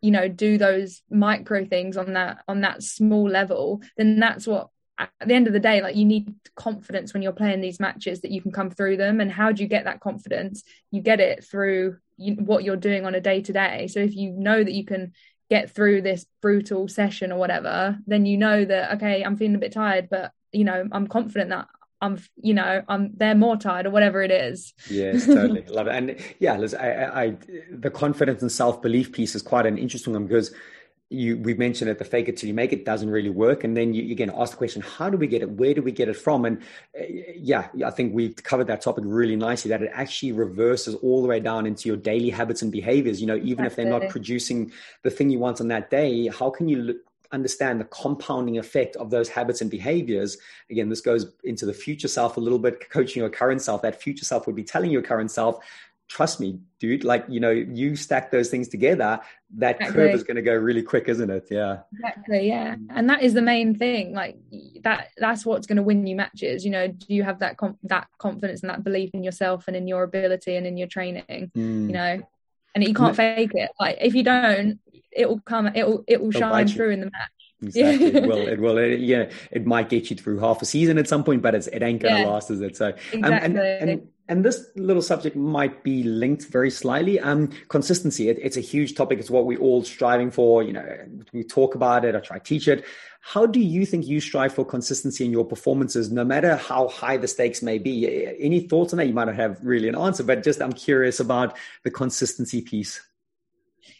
you 0.00 0.10
know 0.10 0.28
do 0.28 0.58
those 0.58 1.02
micro 1.10 1.64
things 1.64 1.96
on 1.96 2.14
that 2.14 2.38
on 2.46 2.60
that 2.60 2.82
small 2.82 3.28
level 3.28 3.82
then 3.96 4.18
that's 4.18 4.46
what 4.46 4.68
at 4.98 5.10
the 5.24 5.34
end 5.34 5.46
of 5.46 5.52
the 5.52 5.60
day, 5.60 5.80
like 5.80 5.96
you 5.96 6.04
need 6.04 6.34
confidence 6.56 7.14
when 7.14 7.22
you're 7.22 7.32
playing 7.32 7.60
these 7.60 7.78
matches 7.78 8.20
that 8.20 8.32
you 8.32 8.42
can 8.42 8.50
come 8.50 8.70
through 8.70 8.96
them. 8.96 9.20
And 9.20 9.30
how 9.30 9.52
do 9.52 9.62
you 9.62 9.68
get 9.68 9.84
that 9.84 10.00
confidence? 10.00 10.64
You 10.90 11.00
get 11.00 11.20
it 11.20 11.44
through 11.44 11.98
you, 12.16 12.34
what 12.34 12.64
you're 12.64 12.76
doing 12.76 13.06
on 13.06 13.14
a 13.14 13.20
day 13.20 13.40
to 13.42 13.52
day. 13.52 13.86
So 13.86 14.00
if 14.00 14.16
you 14.16 14.32
know 14.32 14.62
that 14.62 14.72
you 14.72 14.84
can 14.84 15.12
get 15.48 15.70
through 15.70 16.02
this 16.02 16.26
brutal 16.42 16.88
session 16.88 17.32
or 17.32 17.38
whatever, 17.38 17.96
then 18.06 18.26
you 18.26 18.36
know 18.36 18.64
that 18.64 18.96
okay, 18.96 19.22
I'm 19.22 19.36
feeling 19.36 19.54
a 19.54 19.60
bit 19.60 19.72
tired, 19.72 20.08
but 20.10 20.32
you 20.52 20.64
know 20.64 20.88
I'm 20.90 21.06
confident 21.06 21.50
that 21.50 21.68
I'm, 22.00 22.18
you 22.36 22.54
know, 22.54 22.82
I'm 22.88 23.10
they're 23.16 23.34
more 23.34 23.56
tired 23.56 23.86
or 23.86 23.90
whatever 23.90 24.22
it 24.22 24.30
is. 24.30 24.74
Yes, 24.88 25.26
totally. 25.26 25.62
Love 25.62 25.88
it. 25.88 25.94
And 25.94 26.16
yeah, 26.38 26.56
Liz, 26.56 26.74
I, 26.74 27.24
I, 27.24 27.36
the 27.70 27.90
confidence 27.90 28.42
and 28.42 28.52
self 28.52 28.80
belief 28.80 29.12
piece 29.12 29.34
is 29.34 29.42
quite 29.42 29.66
an 29.66 29.78
interesting 29.78 30.12
one 30.12 30.26
because 30.26 30.54
you 31.10 31.38
we 31.38 31.54
mentioned 31.54 31.88
that 31.88 31.98
the 31.98 32.04
fake 32.04 32.28
it 32.28 32.36
till 32.36 32.48
you 32.48 32.54
make 32.54 32.72
it 32.72 32.84
doesn't 32.84 33.08
really 33.10 33.30
work. 33.30 33.64
And 33.64 33.76
then 33.76 33.94
you 33.94 34.12
again 34.12 34.30
ask 34.36 34.52
the 34.52 34.58
question 34.58 34.82
how 34.82 35.08
do 35.08 35.16
we 35.16 35.26
get 35.26 35.42
it? 35.42 35.50
Where 35.50 35.72
do 35.74 35.82
we 35.82 35.90
get 35.90 36.08
it 36.08 36.16
from? 36.16 36.44
And 36.44 36.62
uh, 36.98 37.04
yeah 37.34 37.68
i 37.86 37.90
think 37.90 38.14
we've 38.14 38.36
covered 38.36 38.66
that 38.66 38.82
topic 38.82 39.04
really 39.06 39.36
nicely 39.36 39.68
that 39.70 39.82
it 39.82 39.90
actually 39.94 40.32
reverses 40.32 40.94
all 40.96 41.22
the 41.22 41.28
way 41.28 41.40
down 41.40 41.66
into 41.66 41.88
your 41.88 41.96
daily 41.96 42.30
habits 42.30 42.62
and 42.62 42.70
behaviors. 42.70 43.20
You 43.20 43.26
know 43.26 43.36
even 43.36 43.64
if 43.64 43.74
they're 43.74 43.86
not 43.86 44.08
producing 44.10 44.70
the 45.02 45.10
thing 45.10 45.30
you 45.30 45.38
want 45.38 45.60
on 45.60 45.68
that 45.68 45.90
day 45.90 46.28
how 46.28 46.50
can 46.50 46.68
you 46.68 47.00
understand 47.32 47.80
the 47.80 47.84
compounding 47.84 48.58
effect 48.58 48.96
of 48.96 49.10
those 49.10 49.28
habits 49.28 49.60
and 49.60 49.70
behaviors 49.70 50.38
again 50.70 50.88
this 50.88 51.00
goes 51.00 51.32
into 51.44 51.66
the 51.66 51.74
future 51.74 52.08
self 52.08 52.36
a 52.36 52.40
little 52.40 52.58
bit 52.58 52.88
coaching 52.90 53.20
your 53.20 53.30
current 53.30 53.60
self 53.60 53.82
that 53.82 54.00
future 54.00 54.24
self 54.24 54.46
would 54.46 54.56
be 54.56 54.64
telling 54.64 54.90
your 54.90 55.02
current 55.02 55.30
self 55.30 55.60
trust 56.08 56.40
me, 56.40 56.58
dude, 56.80 57.04
like, 57.04 57.24
you 57.28 57.38
know, 57.38 57.50
you 57.50 57.94
stack 57.94 58.30
those 58.30 58.48
things 58.48 58.68
together, 58.68 59.20
that 59.56 59.76
exactly. 59.76 59.94
curve 59.94 60.14
is 60.14 60.22
going 60.24 60.36
to 60.36 60.42
go 60.42 60.54
really 60.54 60.82
quick, 60.82 61.08
isn't 61.08 61.30
it? 61.30 61.46
Yeah. 61.50 61.80
Exactly. 61.92 62.48
Yeah. 62.48 62.76
And 62.90 63.08
that 63.10 63.22
is 63.22 63.34
the 63.34 63.42
main 63.42 63.76
thing. 63.76 64.14
Like 64.14 64.38
that, 64.82 65.10
that's 65.18 65.44
what's 65.44 65.66
going 65.66 65.76
to 65.76 65.82
win 65.82 66.06
you 66.06 66.16
matches. 66.16 66.64
You 66.64 66.70
know, 66.70 66.88
do 66.88 67.06
you 67.08 67.22
have 67.22 67.38
that, 67.40 67.58
com- 67.58 67.78
that 67.84 68.08
confidence 68.16 68.62
and 68.62 68.70
that 68.70 68.84
belief 68.84 69.10
in 69.12 69.22
yourself 69.22 69.68
and 69.68 69.76
in 69.76 69.86
your 69.86 70.02
ability 70.02 70.56
and 70.56 70.66
in 70.66 70.78
your 70.78 70.88
training, 70.88 71.50
mm. 71.54 71.86
you 71.86 71.92
know, 71.92 72.20
and 72.82 72.88
you 72.88 72.94
can't 72.94 73.16
fake 73.16 73.52
it. 73.54 73.70
Like 73.78 73.98
if 74.00 74.14
you 74.14 74.22
don't, 74.22 74.78
it 75.12 75.28
will 75.28 75.40
come, 75.40 75.66
it 75.68 75.86
will, 75.86 76.04
it 76.06 76.20
will 76.20 76.30
shine 76.30 76.68
through 76.68 76.90
in 76.90 77.00
the 77.00 77.06
match. 77.06 77.30
Exactly. 77.60 78.14
it 78.14 78.26
will. 78.26 78.48
It 78.48 78.60
will. 78.60 78.78
It, 78.78 79.00
yeah. 79.00 79.30
It 79.50 79.66
might 79.66 79.88
get 79.88 80.10
you 80.10 80.16
through 80.16 80.38
half 80.38 80.62
a 80.62 80.64
season 80.64 80.96
at 80.96 81.08
some 81.08 81.24
point, 81.24 81.42
but 81.42 81.54
it's, 81.54 81.66
it 81.66 81.82
ain't 81.82 82.00
going 82.00 82.14
to 82.14 82.20
yeah. 82.20 82.28
last, 82.28 82.50
is 82.50 82.60
it? 82.60 82.76
So, 82.76 82.88
exactly. 83.12 83.22
Um, 83.22 83.32
and, 83.32 83.58
and, 83.58 84.08
and 84.28 84.44
this 84.44 84.66
little 84.76 85.02
subject 85.02 85.34
might 85.34 85.82
be 85.82 86.04
linked 86.04 86.46
very 86.46 86.70
slightly. 86.70 87.18
Um, 87.18 87.48
consistency. 87.68 88.28
It, 88.28 88.38
it's 88.40 88.56
a 88.56 88.60
huge 88.60 88.94
topic. 88.94 89.18
It's 89.18 89.30
what 89.30 89.44
we're 89.44 89.58
all 89.58 89.82
striving 89.82 90.30
for. 90.30 90.62
You 90.62 90.74
know, 90.74 90.86
we 91.32 91.42
talk 91.42 91.74
about 91.74 92.04
it. 92.04 92.14
I 92.14 92.20
try 92.20 92.38
to 92.38 92.44
teach 92.44 92.68
it. 92.68 92.84
How 93.20 93.46
do 93.46 93.60
you 93.60 93.84
think 93.84 94.06
you 94.06 94.20
strive 94.20 94.54
for 94.54 94.64
consistency 94.64 95.24
in 95.24 95.32
your 95.32 95.44
performances, 95.44 96.10
no 96.10 96.24
matter 96.24 96.56
how 96.56 96.88
high 96.88 97.16
the 97.16 97.28
stakes 97.28 97.62
may 97.62 97.78
be? 97.78 98.26
Any 98.38 98.60
thoughts 98.60 98.92
on 98.92 98.98
that? 98.98 99.06
You 99.06 99.12
might 99.12 99.26
not 99.26 99.36
have 99.36 99.58
really 99.62 99.88
an 99.88 99.96
answer, 99.96 100.22
but 100.22 100.42
just 100.42 100.62
I'm 100.62 100.72
curious 100.72 101.20
about 101.20 101.56
the 101.84 101.90
consistency 101.90 102.62
piece. 102.62 103.00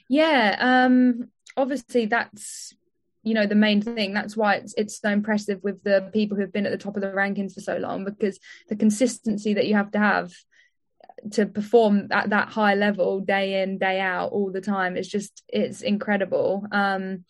Yeah. 0.08 0.56
Um, 0.58 1.28
obviously, 1.56 2.06
that's 2.06 2.74
you 3.22 3.34
know 3.34 3.46
the 3.46 3.54
main 3.54 3.82
thing 3.82 4.14
that's 4.14 4.36
why 4.36 4.54
it's 4.54 4.74
it's 4.76 5.00
so 5.00 5.10
impressive 5.10 5.62
with 5.62 5.82
the 5.82 6.08
people 6.14 6.36
who've 6.36 6.52
been 6.52 6.66
at 6.66 6.72
the 6.72 6.78
top 6.78 6.96
of 6.96 7.02
the 7.02 7.08
rankings 7.08 7.52
for 7.52 7.60
so 7.60 7.76
long 7.76 8.04
because 8.04 8.38
the 8.68 8.76
consistency 8.76 9.54
that 9.54 9.66
you 9.66 9.74
have 9.74 9.90
to 9.90 9.98
have 9.98 10.32
to 11.32 11.44
perform 11.44 12.08
at 12.10 12.30
that 12.30 12.48
high 12.48 12.74
level 12.74 13.20
day 13.20 13.62
in 13.62 13.76
day 13.76 14.00
out 14.00 14.30
all 14.30 14.52
the 14.52 14.60
time 14.60 14.96
is 14.96 15.08
just 15.08 15.42
it's 15.48 15.82
incredible 15.82 16.64
um 16.70 17.24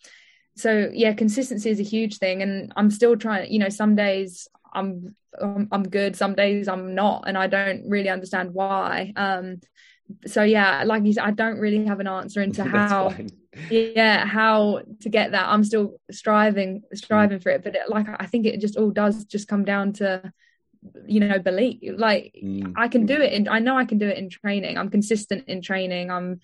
so 0.55 0.89
yeah 0.93 1.13
consistency 1.13 1.69
is 1.69 1.79
a 1.79 1.83
huge 1.83 2.17
thing 2.17 2.41
and 2.41 2.71
i'm 2.75 2.91
still 2.91 3.15
trying 3.15 3.51
you 3.51 3.59
know 3.59 3.69
some 3.69 3.95
days 3.95 4.47
i'm 4.73 5.15
i'm, 5.41 5.67
I'm 5.71 5.83
good 5.83 6.15
some 6.15 6.35
days 6.35 6.67
i'm 6.67 6.95
not 6.95 7.23
and 7.27 7.37
i 7.37 7.47
don't 7.47 7.87
really 7.87 8.09
understand 8.09 8.53
why. 8.53 9.13
Um 9.15 9.61
so 10.25 10.41
yeah 10.41 10.83
like 10.85 11.05
you 11.05 11.13
said 11.13 11.23
i 11.23 11.31
don't 11.31 11.59
really 11.59 11.85
have 11.85 11.99
an 11.99 12.07
answer 12.07 12.41
into 12.41 12.63
how 12.77 13.13
yeah 13.69 14.25
how 14.25 14.81
to 15.01 15.09
get 15.09 15.31
that. 15.31 15.47
I'm 15.47 15.63
still 15.63 15.99
striving 16.11 16.83
striving 16.93 17.39
for 17.39 17.49
it 17.51 17.63
but 17.63 17.75
it, 17.75 17.89
like 17.89 18.07
i 18.19 18.25
think 18.25 18.45
it 18.45 18.59
just 18.59 18.75
all 18.75 18.89
does 18.89 19.25
just 19.25 19.47
come 19.47 19.63
down 19.63 19.93
to 19.93 20.33
you 21.05 21.19
know 21.19 21.39
belief. 21.39 21.79
Like 21.97 22.33
mm. 22.43 22.73
i 22.75 22.87
can 22.87 23.05
do 23.05 23.19
it 23.21 23.33
and 23.33 23.49
i 23.49 23.59
know 23.59 23.77
i 23.77 23.85
can 23.85 23.97
do 23.97 24.07
it 24.07 24.17
in 24.17 24.29
training. 24.29 24.77
I'm 24.77 24.89
consistent 24.89 25.47
in 25.47 25.61
training. 25.61 26.09
I'm 26.09 26.39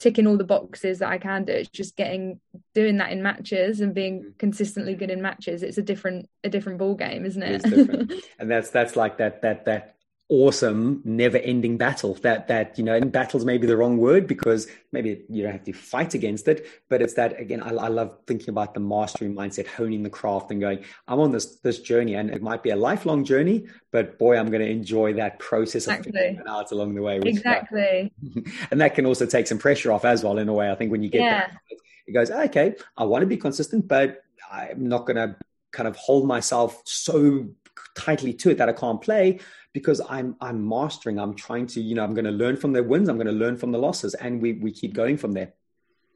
ticking 0.00 0.26
all 0.26 0.36
the 0.36 0.44
boxes 0.44 0.98
that 0.98 1.10
i 1.10 1.18
can 1.18 1.44
do. 1.44 1.52
It's 1.52 1.68
just 1.68 1.96
getting 1.96 2.40
doing 2.74 2.96
that 2.96 3.12
in 3.12 3.22
matches 3.22 3.80
and 3.80 3.94
being 3.94 4.22
mm. 4.22 4.38
consistently 4.38 4.94
good 4.94 5.10
in 5.10 5.22
matches. 5.22 5.62
It's 5.62 5.78
a 5.78 5.82
different 5.82 6.28
a 6.42 6.48
different 6.48 6.78
ball 6.78 6.94
game 6.94 7.24
isn't 7.24 7.42
it, 7.42 7.62
it 7.64 8.24
and 8.38 8.50
that's 8.50 8.70
that's 8.70 8.96
like 8.96 9.18
that 9.18 9.42
that 9.42 9.66
that 9.66 9.94
awesome 10.30 11.02
never 11.04 11.38
ending 11.38 11.76
battle 11.76 12.14
that 12.22 12.46
that 12.46 12.78
you 12.78 12.84
know 12.84 12.94
and 12.94 13.10
battles 13.10 13.44
maybe 13.44 13.66
the 13.66 13.76
wrong 13.76 13.98
word 13.98 14.28
because 14.28 14.68
maybe 14.92 15.24
you 15.28 15.42
don't 15.42 15.50
have 15.50 15.64
to 15.64 15.72
fight 15.72 16.14
against 16.14 16.46
it 16.46 16.64
but 16.88 17.02
it's 17.02 17.14
that 17.14 17.38
again 17.40 17.60
I, 17.60 17.70
I, 17.70 17.88
love 17.88 18.16
thinking 18.28 18.48
about 18.48 18.72
the 18.72 18.78
mastery 18.78 19.28
mindset 19.28 19.66
honing 19.66 20.04
the 20.04 20.10
craft 20.10 20.52
and 20.52 20.60
going 20.60 20.84
i'm 21.08 21.18
on 21.18 21.32
this 21.32 21.56
this 21.56 21.80
journey 21.80 22.14
and 22.14 22.30
it 22.30 22.42
might 22.42 22.62
be 22.62 22.70
a 22.70 22.76
lifelong 22.76 23.24
journey 23.24 23.66
but 23.90 24.20
boy 24.20 24.38
i'm 24.38 24.48
going 24.50 24.62
to 24.62 24.70
enjoy 24.70 25.14
that 25.14 25.40
process 25.40 25.88
exactly. 25.88 26.38
of 26.38 26.46
out 26.46 26.70
along 26.70 26.94
the 26.94 27.02
way 27.02 27.18
uh, 27.18 27.22
exactly 27.22 28.12
and 28.70 28.80
that 28.80 28.94
can 28.94 29.06
also 29.06 29.26
take 29.26 29.48
some 29.48 29.58
pressure 29.58 29.90
off 29.90 30.04
as 30.04 30.22
well 30.22 30.38
in 30.38 30.48
a 30.48 30.52
way 30.52 30.70
i 30.70 30.76
think 30.76 30.92
when 30.92 31.02
you 31.02 31.10
get 31.10 31.22
yeah. 31.22 31.48
that 31.48 31.60
it 32.06 32.12
goes 32.12 32.30
okay 32.30 32.76
i 32.96 33.02
want 33.02 33.20
to 33.22 33.26
be 33.26 33.36
consistent 33.36 33.88
but 33.88 34.22
i'm 34.52 34.86
not 34.86 35.06
going 35.06 35.16
to 35.16 35.34
kind 35.72 35.88
of 35.88 35.96
hold 35.96 36.24
myself 36.24 36.80
so 36.84 37.48
tightly 37.96 38.32
to 38.32 38.50
it 38.50 38.58
that 38.58 38.68
i 38.68 38.72
can't 38.72 39.02
play 39.02 39.40
because 39.72 40.00
I'm 40.08 40.36
I'm 40.40 40.66
mastering. 40.66 41.18
I'm 41.18 41.34
trying 41.34 41.66
to, 41.68 41.80
you 41.80 41.94
know, 41.94 42.04
I'm 42.04 42.14
going 42.14 42.24
to 42.24 42.30
learn 42.30 42.56
from 42.56 42.72
their 42.72 42.82
wins. 42.82 43.08
I'm 43.08 43.16
going 43.16 43.26
to 43.26 43.32
learn 43.32 43.56
from 43.56 43.72
the 43.72 43.78
losses, 43.78 44.14
and 44.14 44.40
we 44.40 44.54
we 44.54 44.72
keep 44.72 44.94
going 44.94 45.16
from 45.16 45.32
there. 45.32 45.52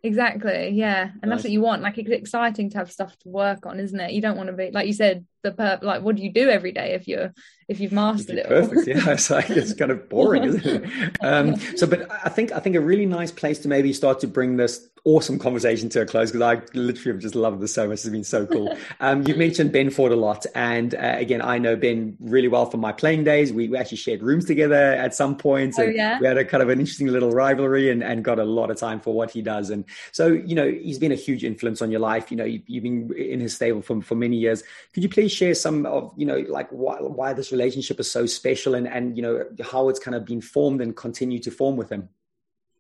Exactly. 0.03 0.71
Yeah, 0.71 1.03
and 1.05 1.23
nice. 1.23 1.31
that's 1.31 1.45
what 1.45 1.53
you 1.53 1.61
want. 1.61 1.83
Like 1.83 1.99
it's 1.99 2.11
exciting 2.11 2.71
to 2.71 2.79
have 2.79 2.93
stuff 2.93 3.17
to 3.21 3.29
work 3.29 3.67
on, 3.67 3.81
isn't 3.81 3.99
it? 3.99 4.13
You 4.13 4.21
don't 4.21 4.37
want 4.37 4.49
to 4.49 4.53
be 4.53 4.71
like 4.71 4.87
you 4.87 4.93
said. 4.93 5.27
The 5.45 5.53
per 5.53 5.79
like, 5.83 6.03
what 6.03 6.17
do 6.17 6.23
you 6.23 6.33
do 6.33 6.49
every 6.49 6.73
day 6.73 6.95
if 6.95 7.07
you're 7.07 7.35
if 7.69 7.79
you've 7.79 7.93
mastered 7.93 8.39
it? 8.39 8.49
Perfect. 8.49 8.89
yeah, 8.89 9.11
it's 9.13 9.31
like 9.31 9.51
it's 9.51 9.75
kind 9.75 9.91
of 9.91 10.09
boring, 10.09 10.45
isn't 10.45 10.67
it? 10.67 11.17
Um, 11.21 11.57
so, 11.77 11.87
but 11.87 12.11
I 12.11 12.31
think 12.31 12.51
I 12.51 12.61
think 12.61 12.77
a 12.77 12.81
really 12.81 13.07
nice 13.07 13.31
place 13.31 13.59
to 13.61 13.69
maybe 13.69 13.93
start 13.93 14.21
to 14.21 14.27
bring 14.27 14.57
this 14.57 14.89
awesome 15.07 15.39
conversation 15.39 15.91
to 15.91 16.01
a 16.01 16.07
close 16.07 16.31
because 16.33 16.41
I 16.41 16.63
literally 16.73 17.13
have 17.13 17.21
just 17.21 17.35
loved 17.35 17.61
this 17.61 17.75
so 17.75 17.87
much. 17.87 18.01
It's 18.01 18.09
been 18.09 18.25
so 18.25 18.47
cool. 18.47 18.77
Um, 19.01 19.27
you've 19.27 19.37
mentioned 19.37 19.73
Ben 19.73 19.91
Ford 19.91 20.13
a 20.13 20.17
lot. 20.17 20.47
And 20.55 20.95
uh, 20.95 21.17
again, 21.19 21.43
I 21.43 21.59
know 21.59 21.77
Ben 21.77 22.17
really 22.21 22.49
well 22.49 22.67
from 22.67 22.81
my 22.81 22.93
playing 22.93 23.25
days. 23.25 23.53
We, 23.53 23.69
we 23.69 23.77
actually 23.77 23.99
shared 23.99 24.23
rooms 24.23 24.45
together 24.45 24.75
at 24.75 25.15
some 25.15 25.37
points. 25.37 25.79
Oh, 25.79 25.83
yeah? 25.83 26.19
We 26.21 26.27
had 26.27 26.39
a 26.39 26.45
kind 26.45 26.63
of 26.63 26.69
an 26.69 26.79
interesting 26.81 27.09
little 27.09 27.33
rivalry 27.33 27.91
and, 27.91 28.03
and 28.03 28.25
got 28.25 28.39
a 28.39 28.45
lot 28.45 28.71
of 28.71 28.79
time 28.79 29.01
for 29.01 29.13
what 29.13 29.31
he 29.31 29.43
does. 29.43 29.71
And 29.71 29.85
so, 30.13 30.29
you 30.29 30.55
know, 30.55 30.71
he's 30.71 30.99
been 30.99 31.13
a 31.13 31.17
huge 31.17 31.45
influence 31.45 31.83
on 31.83 31.91
your 31.91 32.01
life. 32.01 32.31
You 32.31 32.37
know, 32.37 32.45
you, 32.45 32.63
have 32.75 32.83
been 32.83 33.13
in 33.17 33.41
his 33.41 33.55
stable 33.55 33.83
for, 33.83 34.01
for 34.01 34.15
many 34.15 34.37
years. 34.37 34.63
Could 34.93 35.03
you 35.03 35.09
please 35.09 35.33
share 35.35 35.55
some 35.55 35.87
of, 35.87 36.13
you 36.17 36.27
know, 36.27 36.39
like 36.49 36.69
why, 36.71 36.97
why 37.01 37.33
this 37.33 37.53
relationship 37.53 38.01
is 38.01 38.11
so 38.11 38.27
special 38.27 38.75
and, 38.75 38.87
and, 38.87 39.17
you 39.17 39.23
know, 39.23 39.45
how 39.63 39.89
it's 39.89 39.99
kind 39.99 40.15
of 40.15 40.25
been 40.25 40.41
formed 40.41 40.81
and 40.81 40.97
continue 40.97 41.39
to 41.41 41.51
form 41.51 41.77
with 41.77 41.91
him? 41.91 42.09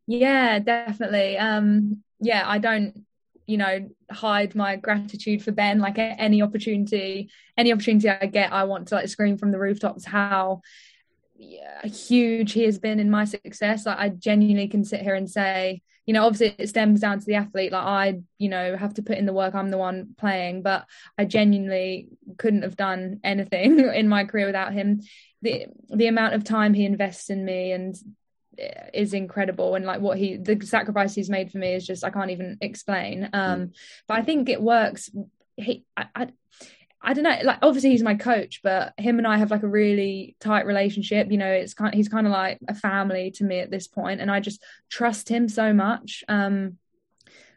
Yeah, 0.06 0.58
definitely. 0.58 1.36
Um, 1.38 2.02
yeah, 2.20 2.44
I 2.46 2.58
don't, 2.58 3.04
you 3.46 3.56
know, 3.56 3.90
hide 4.10 4.54
my 4.54 4.76
gratitude 4.76 5.42
for 5.42 5.52
Ben. 5.52 5.78
Like 5.78 5.96
any 5.98 6.42
opportunity, 6.42 7.30
any 7.58 7.72
opportunity 7.72 8.08
I 8.08 8.26
get, 8.26 8.52
I 8.52 8.64
want 8.64 8.88
to 8.88 8.94
like 8.94 9.08
scream 9.08 9.36
from 9.36 9.50
the 9.50 9.58
rooftops 9.58 10.04
how 10.04 10.62
yeah, 11.36 11.86
huge 11.86 12.52
he 12.52 12.62
has 12.64 12.78
been 12.78 13.00
in 13.00 13.10
my 13.10 13.24
success. 13.24 13.86
Like 13.86 13.98
I 13.98 14.08
genuinely 14.08 14.68
can 14.68 14.84
sit 14.84 15.02
here 15.02 15.14
and 15.14 15.28
say, 15.28 15.82
you 16.06 16.12
know, 16.12 16.24
obviously 16.24 16.54
it 16.58 16.68
stems 16.68 17.00
down 17.00 17.18
to 17.18 17.24
the 17.24 17.36
athlete. 17.36 17.72
Like 17.72 17.84
I, 17.84 18.20
you 18.38 18.48
know, 18.48 18.76
have 18.76 18.94
to 18.94 19.02
put 19.02 19.18
in 19.18 19.26
the 19.26 19.32
work. 19.32 19.54
I'm 19.54 19.70
the 19.70 19.78
one 19.78 20.14
playing, 20.18 20.62
but 20.62 20.86
I 21.18 21.24
genuinely 21.24 22.08
couldn't 22.36 22.62
have 22.62 22.76
done 22.76 23.20
anything 23.24 23.78
in 23.94 24.08
my 24.08 24.24
career 24.24 24.46
without 24.46 24.72
him. 24.72 25.02
The 25.42 25.66
the 25.88 26.06
amount 26.06 26.34
of 26.34 26.44
time 26.44 26.74
he 26.74 26.84
invests 26.84 27.30
in 27.30 27.44
me 27.44 27.72
and 27.72 27.96
is 28.92 29.14
incredible 29.14 29.74
and 29.74 29.84
like 29.84 30.00
what 30.00 30.16
he 30.16 30.36
the 30.36 30.64
sacrifice 30.64 31.14
he's 31.14 31.28
made 31.28 31.50
for 31.50 31.58
me 31.58 31.74
is 31.74 31.86
just 31.86 32.04
I 32.04 32.10
can't 32.10 32.30
even 32.30 32.56
explain 32.60 33.28
um 33.32 33.60
mm. 33.60 33.72
but 34.06 34.18
I 34.18 34.22
think 34.22 34.48
it 34.48 34.62
works 34.62 35.10
he 35.56 35.84
I, 35.96 36.06
I 36.14 36.28
I 37.04 37.12
don't 37.12 37.24
know 37.24 37.36
like 37.44 37.58
obviously 37.62 37.90
he's 37.90 38.02
my 38.02 38.14
coach 38.14 38.60
but 38.62 38.94
him 38.96 39.18
and 39.18 39.26
I 39.26 39.36
have 39.36 39.50
like 39.50 39.62
a 39.62 39.68
really 39.68 40.36
tight 40.40 40.66
relationship 40.66 41.30
you 41.30 41.38
know 41.38 41.50
it's 41.50 41.74
kind 41.74 41.94
he's 41.94 42.08
kind 42.08 42.26
of 42.26 42.32
like 42.32 42.58
a 42.66 42.74
family 42.74 43.30
to 43.32 43.44
me 43.44 43.60
at 43.60 43.70
this 43.70 43.86
point 43.86 44.20
and 44.20 44.30
I 44.30 44.40
just 44.40 44.62
trust 44.90 45.28
him 45.28 45.48
so 45.48 45.72
much 45.72 46.24
um 46.28 46.78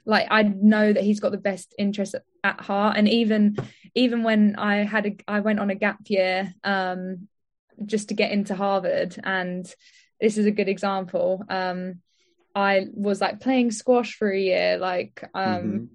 like 0.06 0.28
I 0.30 0.44
know 0.44 0.92
that 0.92 1.04
he's 1.04 1.20
got 1.20 1.32
the 1.32 1.38
best 1.38 1.74
interest 1.78 2.16
at, 2.16 2.24
at 2.44 2.62
heart 2.62 2.98
and 2.98 3.08
even 3.08 3.58
even 3.96 4.24
when 4.24 4.56
I 4.58 4.84
had 4.84 5.06
a 5.06 5.18
I 5.28 5.40
went 5.40 5.60
on 5.60 5.70
a 5.70 5.76
gap 5.76 6.00
year 6.08 6.54
um 6.64 7.28
just 7.86 8.10
to 8.10 8.16
get 8.16 8.32
into 8.32 8.56
Harvard 8.56 9.16
and 9.24 9.74
this 10.20 10.38
is 10.38 10.46
a 10.46 10.52
good 10.52 10.70
example. 10.70 11.44
Um, 11.50 12.02
I 12.56 12.88
was 12.94 13.22
like 13.22 13.40
playing 13.40 13.72
squash 13.72 14.16
for 14.16 14.30
a 14.32 14.40
year, 14.40 14.78
like 14.78 15.24
um, 15.34 15.64
mm-hmm. 15.64 15.86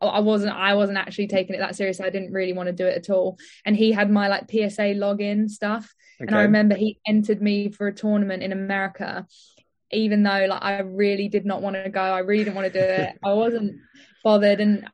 I 0.00 0.20
wasn't 0.20 0.52
I 0.52 0.74
wasn't 0.74 0.98
actually 0.98 1.28
taking 1.28 1.54
it 1.54 1.58
that 1.58 1.76
seriously. 1.76 2.04
I 2.04 2.10
didn't 2.10 2.32
really 2.32 2.52
want 2.52 2.66
to 2.66 2.72
do 2.72 2.86
it 2.86 2.96
at 2.96 3.10
all. 3.10 3.38
And 3.64 3.76
he 3.76 3.92
had 3.92 4.10
my 4.10 4.28
like 4.28 4.50
PSA 4.50 4.94
login 4.94 5.48
stuff. 5.48 5.94
Okay. 6.20 6.28
And 6.28 6.36
I 6.36 6.42
remember 6.42 6.74
he 6.74 6.98
entered 7.06 7.40
me 7.40 7.70
for 7.70 7.86
a 7.86 7.94
tournament 7.94 8.42
in 8.42 8.52
America, 8.52 9.26
even 9.90 10.22
though 10.22 10.46
like 10.48 10.62
I 10.62 10.80
really 10.80 11.28
did 11.28 11.46
not 11.46 11.62
want 11.62 11.76
to 11.76 11.88
go. 11.90 12.00
I 12.00 12.20
really 12.20 12.44
didn't 12.44 12.56
want 12.56 12.72
to 12.72 12.80
do 12.80 12.84
it. 12.84 13.18
I 13.24 13.32
wasn't 13.32 13.76
bothered. 14.24 14.60
And 14.60 14.88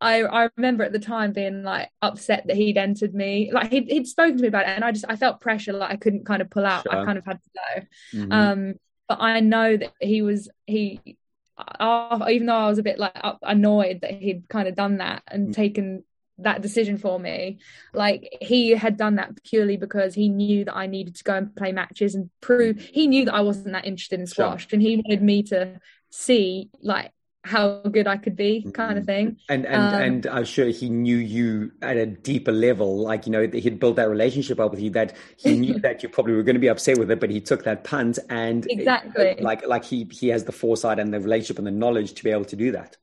I 0.00 0.22
I 0.22 0.48
remember 0.56 0.84
at 0.84 0.92
the 0.92 0.98
time 0.98 1.32
being 1.32 1.62
like 1.62 1.90
upset 2.00 2.46
that 2.46 2.56
he'd 2.56 2.78
entered 2.78 3.14
me. 3.14 3.50
Like 3.52 3.70
he'd 3.70 3.90
he'd 3.90 4.06
spoken 4.06 4.36
to 4.36 4.42
me 4.42 4.48
about 4.48 4.62
it 4.62 4.70
and 4.70 4.84
I 4.84 4.92
just 4.92 5.06
I 5.08 5.16
felt 5.16 5.40
pressure 5.40 5.72
like 5.72 5.90
I 5.90 5.96
couldn't 5.96 6.24
kind 6.24 6.40
of 6.40 6.50
pull 6.50 6.64
out. 6.64 6.84
Sure. 6.84 7.00
I 7.00 7.04
kind 7.04 7.18
of 7.18 7.24
had 7.24 7.40
to 7.42 7.50
go. 7.54 7.86
Mm-hmm. 8.18 8.32
Um 8.32 8.74
but 9.08 9.18
I 9.20 9.40
know 9.40 9.76
that 9.76 9.92
he 10.00 10.22
was 10.22 10.48
he 10.66 11.16
uh, 11.58 12.26
even 12.30 12.46
though 12.46 12.56
I 12.56 12.68
was 12.68 12.78
a 12.78 12.82
bit 12.82 12.98
like 12.98 13.14
annoyed 13.42 14.00
that 14.02 14.12
he'd 14.12 14.48
kind 14.48 14.68
of 14.68 14.74
done 14.74 14.98
that 14.98 15.22
and 15.28 15.48
mm. 15.48 15.54
taken 15.54 16.04
that 16.38 16.60
decision 16.60 16.98
for 16.98 17.18
me 17.18 17.58
like 17.94 18.36
he 18.42 18.72
had 18.72 18.98
done 18.98 19.16
that 19.16 19.42
purely 19.42 19.78
because 19.78 20.14
he 20.14 20.28
knew 20.28 20.66
that 20.66 20.76
I 20.76 20.86
needed 20.86 21.14
to 21.16 21.24
go 21.24 21.34
and 21.34 21.56
play 21.56 21.72
matches 21.72 22.14
and 22.14 22.28
prove 22.42 22.78
he 22.78 23.06
knew 23.06 23.24
that 23.24 23.34
I 23.34 23.40
wasn't 23.40 23.72
that 23.72 23.86
interested 23.86 24.20
in 24.20 24.26
squash 24.26 24.68
sure. 24.68 24.68
and 24.74 24.82
he 24.82 24.96
wanted 24.96 25.22
me 25.22 25.42
to 25.44 25.80
see 26.10 26.68
like 26.82 27.12
how 27.46 27.80
good 27.82 28.08
I 28.08 28.16
could 28.16 28.36
be, 28.36 28.68
kind 28.72 28.98
of 28.98 29.04
mm-hmm. 29.04 29.28
thing. 29.28 29.36
And 29.48 29.64
and 29.66 29.94
um, 29.94 30.02
and 30.02 30.26
I'm 30.26 30.44
sure 30.44 30.66
he 30.66 30.90
knew 30.90 31.16
you 31.16 31.70
at 31.80 31.96
a 31.96 32.04
deeper 32.04 32.52
level, 32.52 32.98
like 32.98 33.26
you 33.26 33.32
know 33.32 33.46
he'd 33.46 33.78
built 33.78 33.96
that 33.96 34.10
relationship 34.10 34.58
up 34.58 34.72
with 34.72 34.80
you. 34.80 34.90
That 34.90 35.16
he 35.36 35.56
knew 35.56 35.78
that 35.86 36.02
you 36.02 36.08
probably 36.08 36.34
were 36.34 36.42
going 36.42 36.54
to 36.56 36.60
be 36.60 36.68
upset 36.68 36.98
with 36.98 37.10
it, 37.10 37.20
but 37.20 37.30
he 37.30 37.40
took 37.40 37.64
that 37.64 37.84
punt 37.84 38.18
and 38.28 38.66
exactly 38.68 39.26
it, 39.26 39.40
like 39.40 39.66
like 39.66 39.84
he 39.84 40.08
he 40.10 40.28
has 40.28 40.44
the 40.44 40.52
foresight 40.52 40.98
and 40.98 41.14
the 41.14 41.20
relationship 41.20 41.58
and 41.58 41.66
the 41.66 41.70
knowledge 41.70 42.14
to 42.14 42.24
be 42.24 42.30
able 42.30 42.44
to 42.46 42.56
do 42.56 42.72
that. 42.72 42.96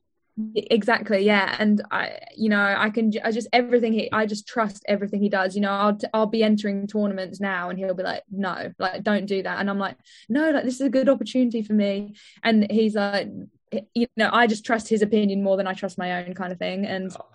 Exactly, 0.56 1.24
yeah, 1.24 1.54
and 1.60 1.80
I, 1.92 2.18
you 2.36 2.48
know, 2.48 2.60
I 2.60 2.90
can, 2.90 3.12
I 3.22 3.30
just 3.30 3.46
everything 3.52 3.92
he, 3.92 4.10
I 4.10 4.26
just 4.26 4.48
trust 4.48 4.84
everything 4.88 5.22
he 5.22 5.28
does. 5.28 5.54
You 5.54 5.60
know, 5.60 5.70
I'll, 5.70 5.98
I'll 6.12 6.26
be 6.26 6.42
entering 6.42 6.88
tournaments 6.88 7.40
now, 7.40 7.70
and 7.70 7.78
he'll 7.78 7.94
be 7.94 8.02
like, 8.02 8.24
"No, 8.32 8.72
like, 8.80 9.04
don't 9.04 9.26
do 9.26 9.44
that," 9.44 9.60
and 9.60 9.70
I'm 9.70 9.78
like, 9.78 9.96
"No, 10.28 10.50
like, 10.50 10.64
this 10.64 10.74
is 10.74 10.80
a 10.80 10.90
good 10.90 11.08
opportunity 11.08 11.62
for 11.62 11.72
me," 11.72 12.16
and 12.42 12.68
he's 12.68 12.96
like, 12.96 13.28
you 13.94 14.06
know, 14.16 14.30
I 14.32 14.46
just 14.46 14.64
trust 14.64 14.88
his 14.88 15.02
opinion 15.02 15.42
more 15.42 15.56
than 15.56 15.66
I 15.66 15.74
trust 15.74 15.98
my 15.98 16.24
own 16.24 16.34
kind 16.34 16.52
of 16.52 16.58
thing. 16.58 16.86
And 16.86 17.14
oh, 17.18 17.26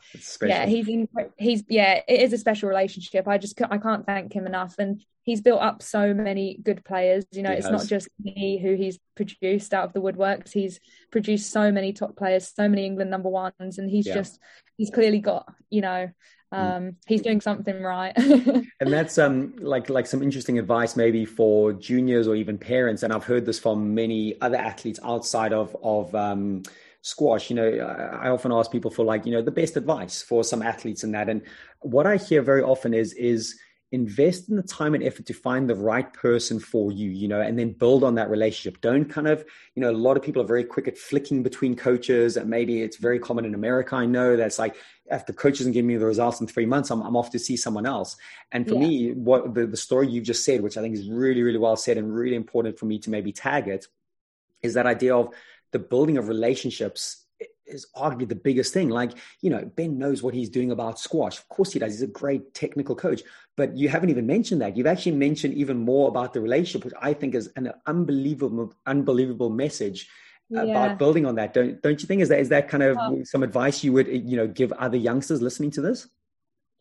yeah, 0.44 0.66
he's 0.66 0.88
in, 0.88 1.08
he's 1.38 1.64
yeah, 1.70 2.02
it 2.08 2.22
is 2.22 2.34
a 2.34 2.38
special 2.38 2.70
relationship. 2.70 3.28
I 3.28 3.38
just 3.38 3.60
I 3.70 3.78
can't 3.78 4.06
thank 4.06 4.34
him 4.34 4.46
enough. 4.46 4.76
And 4.80 5.04
he's 5.24 5.42
built 5.42 5.62
up 5.62 5.82
so 5.82 6.14
many 6.14 6.60
good 6.64 6.84
players. 6.86 7.26
You 7.32 7.44
know, 7.44 7.52
he 7.52 7.58
it's 7.58 7.68
has. 7.68 7.72
not 7.72 7.88
just 7.88 8.08
me 8.20 8.60
who 8.62 8.76
he's 8.76 9.00
produced 9.16 9.74
out 9.74 9.86
of 9.86 9.94
the 9.94 10.02
woodworks. 10.02 10.52
He's 10.52 10.80
produced 11.12 11.52
so 11.52 11.72
many 11.72 11.94
top 11.94 12.16
players, 12.16 12.52
so 12.54 12.68
many 12.70 12.86
England 12.86 13.12
number 13.12 13.30
ones, 13.30 13.78
and 13.78 13.90
he's 13.90 14.08
yeah. 14.08 14.16
just 14.16 14.40
he's 14.78 14.92
clearly 14.92 15.20
got 15.20 15.52
you 15.70 15.82
know. 15.82 16.10
Um, 16.52 16.96
he's 17.06 17.22
doing 17.22 17.42
something 17.42 17.82
right. 17.82 18.14
and 18.18 18.68
that's 18.80 19.18
um, 19.18 19.54
like 19.60 19.90
like 19.90 20.08
some 20.08 20.24
interesting 20.24 20.58
advice 20.58 20.96
maybe 20.96 21.26
for 21.26 21.74
juniors 21.74 22.28
or 22.28 22.36
even 22.36 22.58
parents. 22.58 23.04
And 23.04 23.14
I've 23.14 23.24
heard 23.24 23.46
this 23.46 23.60
from 23.60 23.94
many 23.94 24.40
other 24.42 24.58
athletes 24.58 25.00
outside 25.04 25.54
of 25.54 25.76
of 25.84 26.14
um, 26.16 26.64
squash. 27.02 27.50
You 27.50 27.56
know, 27.56 27.70
I 28.22 28.30
often 28.30 28.52
ask 28.52 28.72
people 28.72 28.92
for 28.92 29.06
like 29.06 29.26
you 29.26 29.32
know 29.32 29.42
the 29.42 29.52
best 29.52 29.78
advice 29.78 30.22
for 30.22 30.44
some 30.44 30.62
athletes 30.62 31.04
and 31.04 31.14
that. 31.14 31.30
And 31.30 31.42
what 31.82 32.08
I 32.08 32.18
hear 32.18 32.42
very 32.42 32.64
often 32.64 32.94
is 32.94 33.14
is 33.14 33.56
invest 33.92 34.50
in 34.50 34.56
the 34.56 34.64
time 34.64 34.94
and 34.94 35.04
effort 35.04 35.26
to 35.26 35.34
find 35.34 35.68
the 35.68 35.76
right 35.76 36.14
person 36.14 36.60
for 36.60 36.92
you, 36.92 37.10
you 37.10 37.28
know, 37.28 37.42
and 37.42 37.58
then 37.58 37.72
build 37.72 38.04
on 38.04 38.16
that 38.16 38.30
relationship. 38.30 38.80
Don't 38.82 39.06
kind 39.06 39.28
of, 39.28 39.44
you 39.76 39.82
know, 39.82 39.90
a 39.90 39.92
lot 39.92 40.16
of 40.16 40.22
people 40.22 40.42
are 40.42 40.46
very 40.48 40.64
quick 40.64 40.88
at 40.88 40.98
flicking 40.98 41.42
between 41.42 41.76
coaches. 41.76 42.38
And 42.38 42.50
maybe 42.50 42.84
it's 42.84 42.98
very 42.98 43.18
common 43.18 43.46
in 43.46 43.56
America. 43.56 43.96
I 43.96 44.06
know 44.06 44.36
that's 44.36 44.60
like, 44.60 44.76
if 45.12 45.26
the 45.26 45.34
coach 45.34 45.58
doesn't 45.58 45.74
give 45.74 45.86
me 45.86 45.98
the 45.98 46.06
results 46.06 46.40
in 46.42 46.48
three 46.48 46.66
months, 46.66 46.90
I'm, 46.92 47.02
I'm 47.02 47.16
off 47.16 47.32
to 47.32 47.40
see 47.40 47.58
someone 47.58 47.86
else. 47.86 48.18
And 48.52 48.68
for 48.68 48.76
yeah. 48.76 48.80
me, 48.80 49.12
what 49.14 49.54
the, 49.54 49.68
the 49.68 49.78
story 49.78 50.08
you've 50.08 50.26
just 50.26 50.46
said, 50.46 50.62
which 50.62 50.78
I 50.78 50.82
think 50.82 50.96
is 50.96 51.10
really, 51.10 51.42
really 51.42 51.58
well 51.58 51.76
said 51.76 51.98
and 51.98 52.14
really 52.14 52.36
important 52.36 52.78
for 52.78 52.86
me 52.86 53.00
to 53.00 53.10
maybe 53.10 53.32
tag 53.32 53.68
it, 53.68 53.88
is 54.62 54.74
that 54.74 54.86
idea 54.86 55.16
of 55.16 55.34
the 55.72 55.80
building 55.80 56.18
of 56.18 56.28
relationships 56.28 57.26
is 57.66 57.88
arguably 57.96 58.28
the 58.28 58.36
biggest 58.36 58.74
thing. 58.74 58.90
Like, 58.90 59.12
you 59.42 59.50
know, 59.50 59.64
Ben 59.76 59.98
knows 59.98 60.24
what 60.24 60.34
he's 60.34 60.50
doing 60.50 60.72
about 60.72 61.00
squash. 61.00 61.38
Of 61.38 61.48
course 61.50 61.72
he 61.72 61.80
does. 61.80 61.94
He's 61.94 62.02
a 62.02 62.08
great 62.08 62.54
technical 62.54 62.96
coach. 62.96 63.22
But 63.56 63.78
you 63.78 63.90
haven't 63.90 64.10
even 64.10 64.26
mentioned 64.26 64.62
that. 64.62 64.76
You've 64.76 64.88
actually 64.88 65.14
mentioned 65.14 65.54
even 65.54 65.78
more 65.78 66.08
about 66.10 66.34
the 66.34 66.42
relationship, 66.42 66.86
which 66.86 66.94
I 67.02 67.14
think 67.14 67.36
is 67.36 67.52
an 67.56 67.72
unbelievable, 67.86 68.74
unbelievable 68.86 69.50
message 69.50 70.10
yeah. 70.50 70.64
about 70.64 70.98
building 70.98 71.26
on 71.26 71.36
that. 71.36 71.54
Don't 71.54 71.82
don't 71.82 72.02
you 72.02 72.08
think? 72.08 72.22
Is 72.22 72.30
that 72.30 72.40
is 72.40 72.50
that 72.50 72.70
kind 72.70 72.84
of 72.84 72.98
oh. 73.00 73.24
some 73.24 73.44
advice 73.44 73.84
you 73.84 73.94
would 73.94 74.08
you 74.08 74.38
know 74.38 74.48
give 74.48 74.72
other 74.74 74.98
youngsters 74.98 75.42
listening 75.42 75.72
to 75.72 75.82
this? 75.82 76.08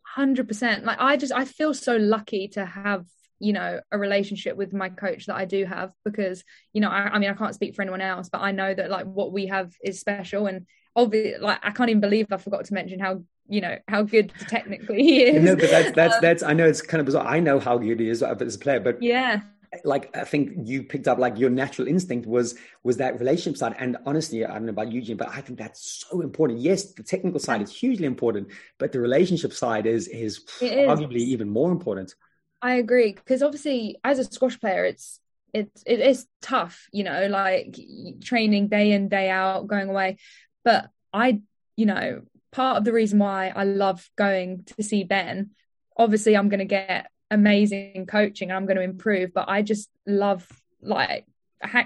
Hundred 0.03 0.49
percent. 0.49 0.85
Like 0.85 0.99
I 1.01 1.17
just 1.17 1.33
I 1.33 1.45
feel 1.45 1.75
so 1.75 1.97
lucky 1.97 2.49
to 2.49 2.65
have 2.65 3.07
you 3.39 3.53
know 3.53 3.81
a 3.93 3.99
relationship 3.99 4.57
with 4.57 4.73
my 4.73 4.89
coach 4.89 5.27
that 5.27 5.37
I 5.37 5.45
do 5.45 5.65
have 5.65 5.93
because 6.05 6.43
you 6.73 6.81
know 6.81 6.89
I, 6.89 7.11
I 7.11 7.19
mean 7.19 7.31
I 7.31 7.35
can't 7.35 7.55
speak 7.55 7.75
for 7.75 7.83
anyone 7.83 8.01
else, 8.01 8.29
but 8.29 8.41
I 8.41 8.53
know 8.53 8.73
that 8.73 8.91
like 8.91 9.07
what 9.07 9.33
we 9.33 9.47
have 9.47 9.73
is 9.85 10.01
special 10.01 10.47
and 10.47 10.67
obviously 10.97 11.39
like 11.41 11.61
I 11.63 11.71
can't 11.71 11.91
even 11.91 12.01
believe 12.01 12.27
I 12.33 12.39
forgot 12.39 12.65
to 12.67 12.75
mention 12.75 12.99
how 12.99 13.23
you 13.49 13.61
know 13.61 13.79
how 13.87 14.03
good 14.03 14.33
technically 14.49 15.03
he 15.03 15.23
is. 15.23 15.45
No, 15.45 15.57
but 15.57 15.71
that's 15.71 15.93
that's 15.93 16.15
um, 16.15 16.21
that's 16.23 16.43
I 16.43 16.53
know 16.53 16.67
it's 16.67 16.83
kind 16.83 17.01
of 17.01 17.07
bizarre. 17.07 17.27
I 17.27 17.41
know 17.41 17.61
how 17.61 17.79
good 17.79 18.01
he 18.01 18.09
is 18.09 18.23
as 18.23 18.57
a 18.57 18.59
player, 18.59 18.81
but 18.81 19.03
yeah, 19.03 19.41
like 19.85 20.17
I 20.17 20.25
think 20.25 20.53
you 20.65 20.83
picked 20.83 21.09
up 21.09 21.19
like 21.19 21.39
your 21.39 21.51
natural 21.51 21.89
instinct 21.89 22.27
was 22.27 22.55
was 22.83 22.97
that 22.99 23.19
relationship 23.19 23.59
side. 23.59 23.75
And 23.79 23.97
honestly, 24.07 24.45
I 24.45 24.55
don't 24.55 24.67
know 24.67 24.71
about 24.71 24.93
Eugene, 24.93 25.17
but 25.17 25.29
I 25.29 25.41
think 25.41 25.59
that's 25.59 26.05
so 26.09 26.21
important. 26.21 26.61
Yes, 26.61 26.93
the 26.93 27.03
technical 27.03 27.41
side 27.41 27.63
is 27.63 27.75
hugely 27.75 28.07
important, 28.07 28.49
but 28.79 28.93
the 28.93 29.01
relationship 29.01 29.53
side 29.53 29.87
is 29.87 30.09
is 30.09 30.45
arguably 30.61 31.19
even 31.19 31.49
more 31.49 31.71
important. 31.71 32.15
I 32.61 32.75
agree 32.75 33.13
because 33.13 33.43
obviously, 33.43 33.97
as 34.03 34.19
a 34.19 34.25
squash 34.25 34.59
player, 34.59 34.85
it's 34.85 35.21
it's 35.53 35.83
it 35.87 36.01
is 36.01 36.27
tough, 36.43 36.89
you 36.93 37.05
know, 37.05 37.27
like 37.29 37.79
training 38.23 38.69
day 38.69 38.93
in 38.93 39.09
day 39.09 39.31
out, 39.31 39.67
going 39.67 39.89
away. 39.89 40.19
But 40.65 40.91
I, 41.13 41.41
you 41.77 41.87
know, 41.87 42.23
part 42.53 42.79
of 42.79 42.85
the 42.85 42.93
reason 42.93 43.19
why 43.19 43.53
I 43.55 43.65
love 43.65 44.09
going 44.17 44.65
to 44.77 44.83
see 44.83 45.05
Ben, 45.05 45.51
obviously, 45.97 46.37
I'm 46.37 46.49
going 46.49 46.59
to 46.59 46.65
get 46.65 47.11
amazing 47.31 48.07
coaching 48.07 48.51
and 48.51 48.57
I'm 48.57 48.67
going 48.67 48.77
to 48.77 48.83
improve, 48.83 49.33
but 49.35 49.49
I 49.49 49.63
just 49.63 49.91
love 50.07 50.47
like 50.83 51.27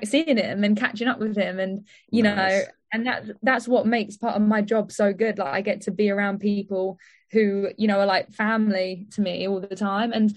seeing 0.05 0.36
him 0.36 0.64
and 0.64 0.77
catching 0.77 1.09
up 1.09 1.19
with 1.19 1.36
him 1.36 1.59
and 1.59 1.86
you 2.10 2.23
nice. 2.23 2.36
know 2.36 2.62
and 2.93 3.06
that 3.06 3.24
that's 3.43 3.66
what 3.66 3.86
makes 3.86 4.19
part 4.19 4.36
of 4.36 4.43
my 4.43 4.60
job 4.60 4.93
so 4.93 5.14
good 5.14 5.39
like 5.39 5.48
i 5.48 5.62
get 5.62 5.81
to 5.81 5.90
be 5.90 6.10
around 6.10 6.40
people 6.40 6.98
who 7.31 7.70
you 7.78 7.89
know 7.89 7.98
are 7.98 8.05
like 8.05 8.31
family 8.31 9.06
to 9.10 9.23
me 9.23 9.48
all 9.48 9.60
the 9.60 9.74
time 9.74 10.12
and 10.12 10.36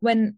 when 0.00 0.36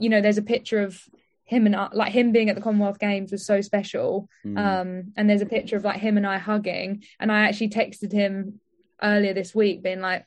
you 0.00 0.08
know 0.08 0.20
there's 0.20 0.36
a 0.36 0.42
picture 0.42 0.82
of 0.82 1.00
him 1.44 1.66
and 1.66 1.76
I, 1.76 1.88
like 1.92 2.12
him 2.12 2.32
being 2.32 2.48
at 2.48 2.56
the 2.56 2.62
Commonwealth 2.62 2.98
Games 2.98 3.30
was 3.30 3.44
so 3.44 3.60
special. 3.60 4.28
Mm. 4.46 4.58
Um, 4.58 5.12
and 5.16 5.28
there's 5.28 5.42
a 5.42 5.46
picture 5.46 5.76
of 5.76 5.84
like 5.84 6.00
him 6.00 6.16
and 6.16 6.26
I 6.26 6.38
hugging. 6.38 7.04
And 7.20 7.30
I 7.30 7.42
actually 7.42 7.68
texted 7.68 8.12
him 8.12 8.60
earlier 9.02 9.34
this 9.34 9.54
week, 9.54 9.82
being 9.82 10.00
like, 10.00 10.24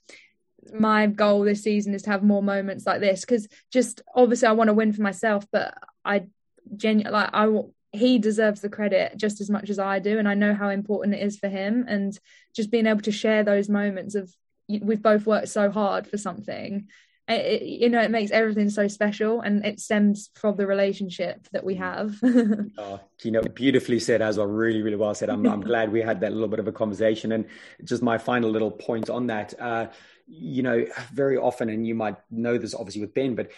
my 0.73 1.07
goal 1.07 1.43
this 1.43 1.63
season 1.63 1.93
is 1.93 2.03
to 2.03 2.09
have 2.09 2.23
more 2.23 2.43
moments 2.43 2.85
like 2.85 2.99
this 2.99 3.21
because 3.21 3.47
just 3.71 4.01
obviously 4.15 4.47
I 4.47 4.53
want 4.53 4.69
to 4.69 4.73
win 4.73 4.93
for 4.93 5.01
myself, 5.01 5.45
but 5.51 5.75
I 6.03 6.27
genuinely 6.75 7.11
like 7.11 7.29
I 7.33 7.47
he 7.93 8.19
deserves 8.19 8.61
the 8.61 8.69
credit 8.69 9.13
just 9.17 9.41
as 9.41 9.49
much 9.49 9.69
as 9.69 9.79
I 9.79 9.99
do, 9.99 10.19
and 10.19 10.27
I 10.27 10.33
know 10.33 10.53
how 10.53 10.69
important 10.69 11.15
it 11.15 11.23
is 11.23 11.37
for 11.39 11.47
him. 11.47 11.85
And 11.87 12.17
just 12.55 12.71
being 12.71 12.85
able 12.85 13.01
to 13.01 13.11
share 13.11 13.43
those 13.43 13.69
moments 13.69 14.15
of 14.15 14.33
we've 14.67 15.01
both 15.01 15.25
worked 15.25 15.49
so 15.49 15.71
hard 15.71 16.07
for 16.07 16.17
something 16.17 16.87
it, 17.27 17.61
you 17.61 17.89
know 17.89 18.01
it 18.01 18.11
makes 18.11 18.31
everything 18.31 18.69
so 18.69 18.87
special 18.87 19.41
and 19.41 19.65
it 19.65 19.79
stems 19.79 20.29
from 20.35 20.55
the 20.55 20.65
relationship 20.65 21.47
that 21.51 21.63
we 21.63 21.75
mm. 21.75 21.79
have 21.79 22.19
oh, 22.77 22.99
you 23.23 23.31
know 23.31 23.41
beautifully 23.41 23.99
said 23.99 24.21
as 24.21 24.37
well 24.37 24.47
really 24.47 24.81
really 24.81 24.95
well 24.95 25.13
said 25.13 25.29
I'm, 25.29 25.45
I'm 25.45 25.61
glad 25.71 25.91
we 25.91 26.01
had 26.01 26.21
that 26.21 26.31
little 26.31 26.47
bit 26.47 26.59
of 26.59 26.67
a 26.67 26.71
conversation 26.71 27.33
and 27.33 27.45
just 27.83 28.01
my 28.01 28.17
final 28.17 28.49
little 28.49 28.71
point 28.71 29.09
on 29.09 29.27
that 29.27 29.53
uh, 29.59 29.87
you 30.27 30.61
know 30.61 30.85
very 31.13 31.37
often 31.37 31.69
and 31.69 31.87
you 31.87 31.95
might 31.95 32.17
know 32.29 32.57
this 32.57 32.73
obviously 32.73 33.01
with 33.01 33.13
ben 33.13 33.33
but 33.33 33.51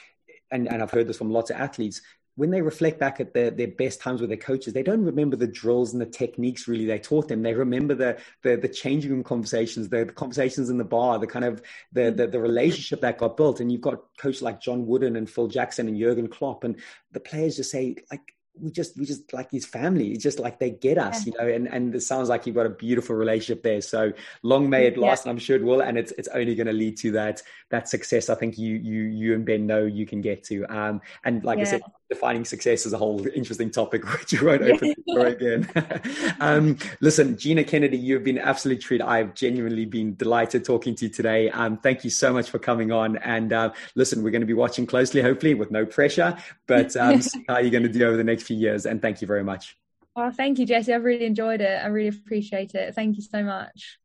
and, 0.52 0.68
and 0.72 0.82
I've 0.82 0.92
heard 0.92 1.08
this 1.08 1.18
from 1.18 1.32
lots 1.32 1.52
of 1.52 1.58
athletes 1.58 2.02
when 2.40 2.52
they 2.52 2.62
reflect 2.62 3.02
back 3.02 3.20
at 3.20 3.34
their, 3.34 3.52
their 3.52 3.68
best 3.68 4.00
times 4.00 4.22
with 4.22 4.30
their 4.30 4.38
coaches, 4.38 4.72
they 4.72 4.82
don't 4.82 5.04
remember 5.04 5.36
the 5.36 5.46
drills 5.46 5.92
and 5.92 6.02
the 6.02 6.06
techniques 6.06 6.70
really 6.70 6.86
they 6.86 6.98
taught 6.98 7.28
them. 7.28 7.42
They 7.44 7.54
remember 7.54 7.96
the 7.96 8.18
the, 8.44 8.56
the 8.56 8.70
changing 8.70 9.12
room 9.12 9.26
conversations, 9.26 9.90
the, 9.90 10.06
the, 10.06 10.14
conversations 10.14 10.70
in 10.70 10.78
the 10.78 10.86
bar, 10.86 11.20
the 11.20 11.28
kind 11.28 11.44
of 11.44 11.62
the, 11.92 12.12
the, 12.12 12.28
the 12.28 12.40
relationship 12.40 13.02
that 13.02 13.18
got 13.18 13.36
built. 13.36 13.60
And 13.60 13.70
you've 13.70 13.82
got 13.82 14.04
coaches 14.18 14.42
like 14.42 14.62
John 14.62 14.88
Wooden 14.88 15.18
and 15.18 15.30
Phil 15.30 15.50
Jackson 15.50 15.90
and 15.90 16.00
Jurgen 16.00 16.30
Klopp, 16.30 16.64
and 16.64 16.78
the 17.12 17.20
players 17.20 17.58
just 17.58 17.72
say 17.72 17.98
like 18.10 18.34
we 18.62 18.72
just 18.72 18.98
we 18.98 19.06
just 19.06 19.32
like 19.34 19.52
his 19.52 19.66
family. 19.66 20.12
It's 20.12 20.24
just 20.24 20.40
like 20.40 20.60
they 20.60 20.72
get 20.72 20.98
us, 20.98 21.26
yeah. 21.26 21.34
you 21.34 21.40
know. 21.40 21.54
And 21.54 21.68
and 21.68 21.96
it 21.96 22.02
sounds 22.02 22.30
like 22.30 22.46
you've 22.46 22.56
got 22.56 22.66
a 22.66 22.72
beautiful 22.72 23.16
relationship 23.16 23.64
there. 23.64 23.82
So 23.82 24.12
long 24.44 24.70
may 24.70 24.88
it 24.88 24.98
last, 24.98 25.26
yeah. 25.26 25.32
and 25.32 25.38
I'm 25.38 25.40
sure 25.40 25.56
it 25.56 25.64
will. 25.64 25.82
And 25.82 25.98
it's 25.98 26.12
it's 26.14 26.28
only 26.30 26.56
going 26.56 26.68
to 26.68 26.74
lead 26.74 26.98
to 26.98 27.12
that 27.14 27.42
that 27.70 27.88
success. 27.88 28.30
I 28.30 28.36
think 28.36 28.58
you 28.58 28.76
you 28.76 29.04
you 29.04 29.34
and 29.34 29.46
Ben 29.46 29.66
know 29.66 29.86
you 29.86 30.06
can 30.06 30.22
get 30.22 30.44
to. 30.46 30.66
Um, 30.66 31.02
and 31.24 31.44
like 31.44 31.58
yeah. 31.58 31.66
I 31.66 31.68
said, 31.68 31.82
defining 32.10 32.44
success 32.44 32.86
is 32.86 32.94
a 32.94 32.98
whole 32.98 33.26
interesting 33.28 33.70
topic 33.70 34.04
which 34.20 34.34
you 34.34 34.46
won't 34.46 34.64
open 34.64 34.96
for 35.06 35.28
again. 35.28 35.70
um, 36.40 36.78
listen, 37.02 37.38
Gina 37.38 37.64
Kennedy, 37.64 37.98
you've 37.98 38.24
been 38.24 38.40
absolutely 38.40 38.82
treat. 38.82 39.02
I've 39.02 39.36
genuinely 39.36 39.86
been 39.86 40.16
delighted 40.16 40.66
talking 40.66 40.96
to 40.96 41.06
you 41.06 41.12
today. 41.12 41.50
Um, 41.52 41.78
thank 41.78 42.04
you 42.04 42.10
so 42.10 42.34
much 42.34 42.50
for 42.50 42.60
coming 42.60 42.92
on. 42.92 43.18
And 43.18 43.54
uh, 43.54 43.72
listen, 43.96 44.24
we're 44.24 44.32
going 44.32 44.42
to 44.42 44.48
be 44.48 44.54
watching 44.54 44.86
closely, 44.86 45.22
hopefully 45.22 45.54
with 45.54 45.72
no 45.72 45.86
pressure, 45.86 46.38
but 46.68 46.96
um, 46.98 47.22
see 47.22 47.46
how 47.48 47.60
you're 47.60 47.72
going 47.72 47.84
to 47.84 47.90
do 47.90 48.06
over 48.06 48.18
the 48.18 48.24
next 48.24 48.44
few 48.44 48.58
years. 48.58 48.86
And 48.86 49.02
thank 49.02 49.22
you 49.22 49.28
very 49.28 49.44
much. 49.44 49.78
Oh, 50.16 50.32
thank 50.32 50.60
you, 50.60 50.66
Jesse. 50.66 50.94
I've 50.94 51.04
really 51.04 51.26
enjoyed 51.26 51.62
it. 51.62 51.82
I 51.82 51.88
really 51.88 52.10
appreciate 52.10 52.74
it. 52.76 52.96
Thank 52.96 53.18
you 53.18 53.24
so 53.24 53.44
much. 53.44 54.00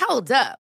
Hold 0.00 0.30
up. 0.32 0.63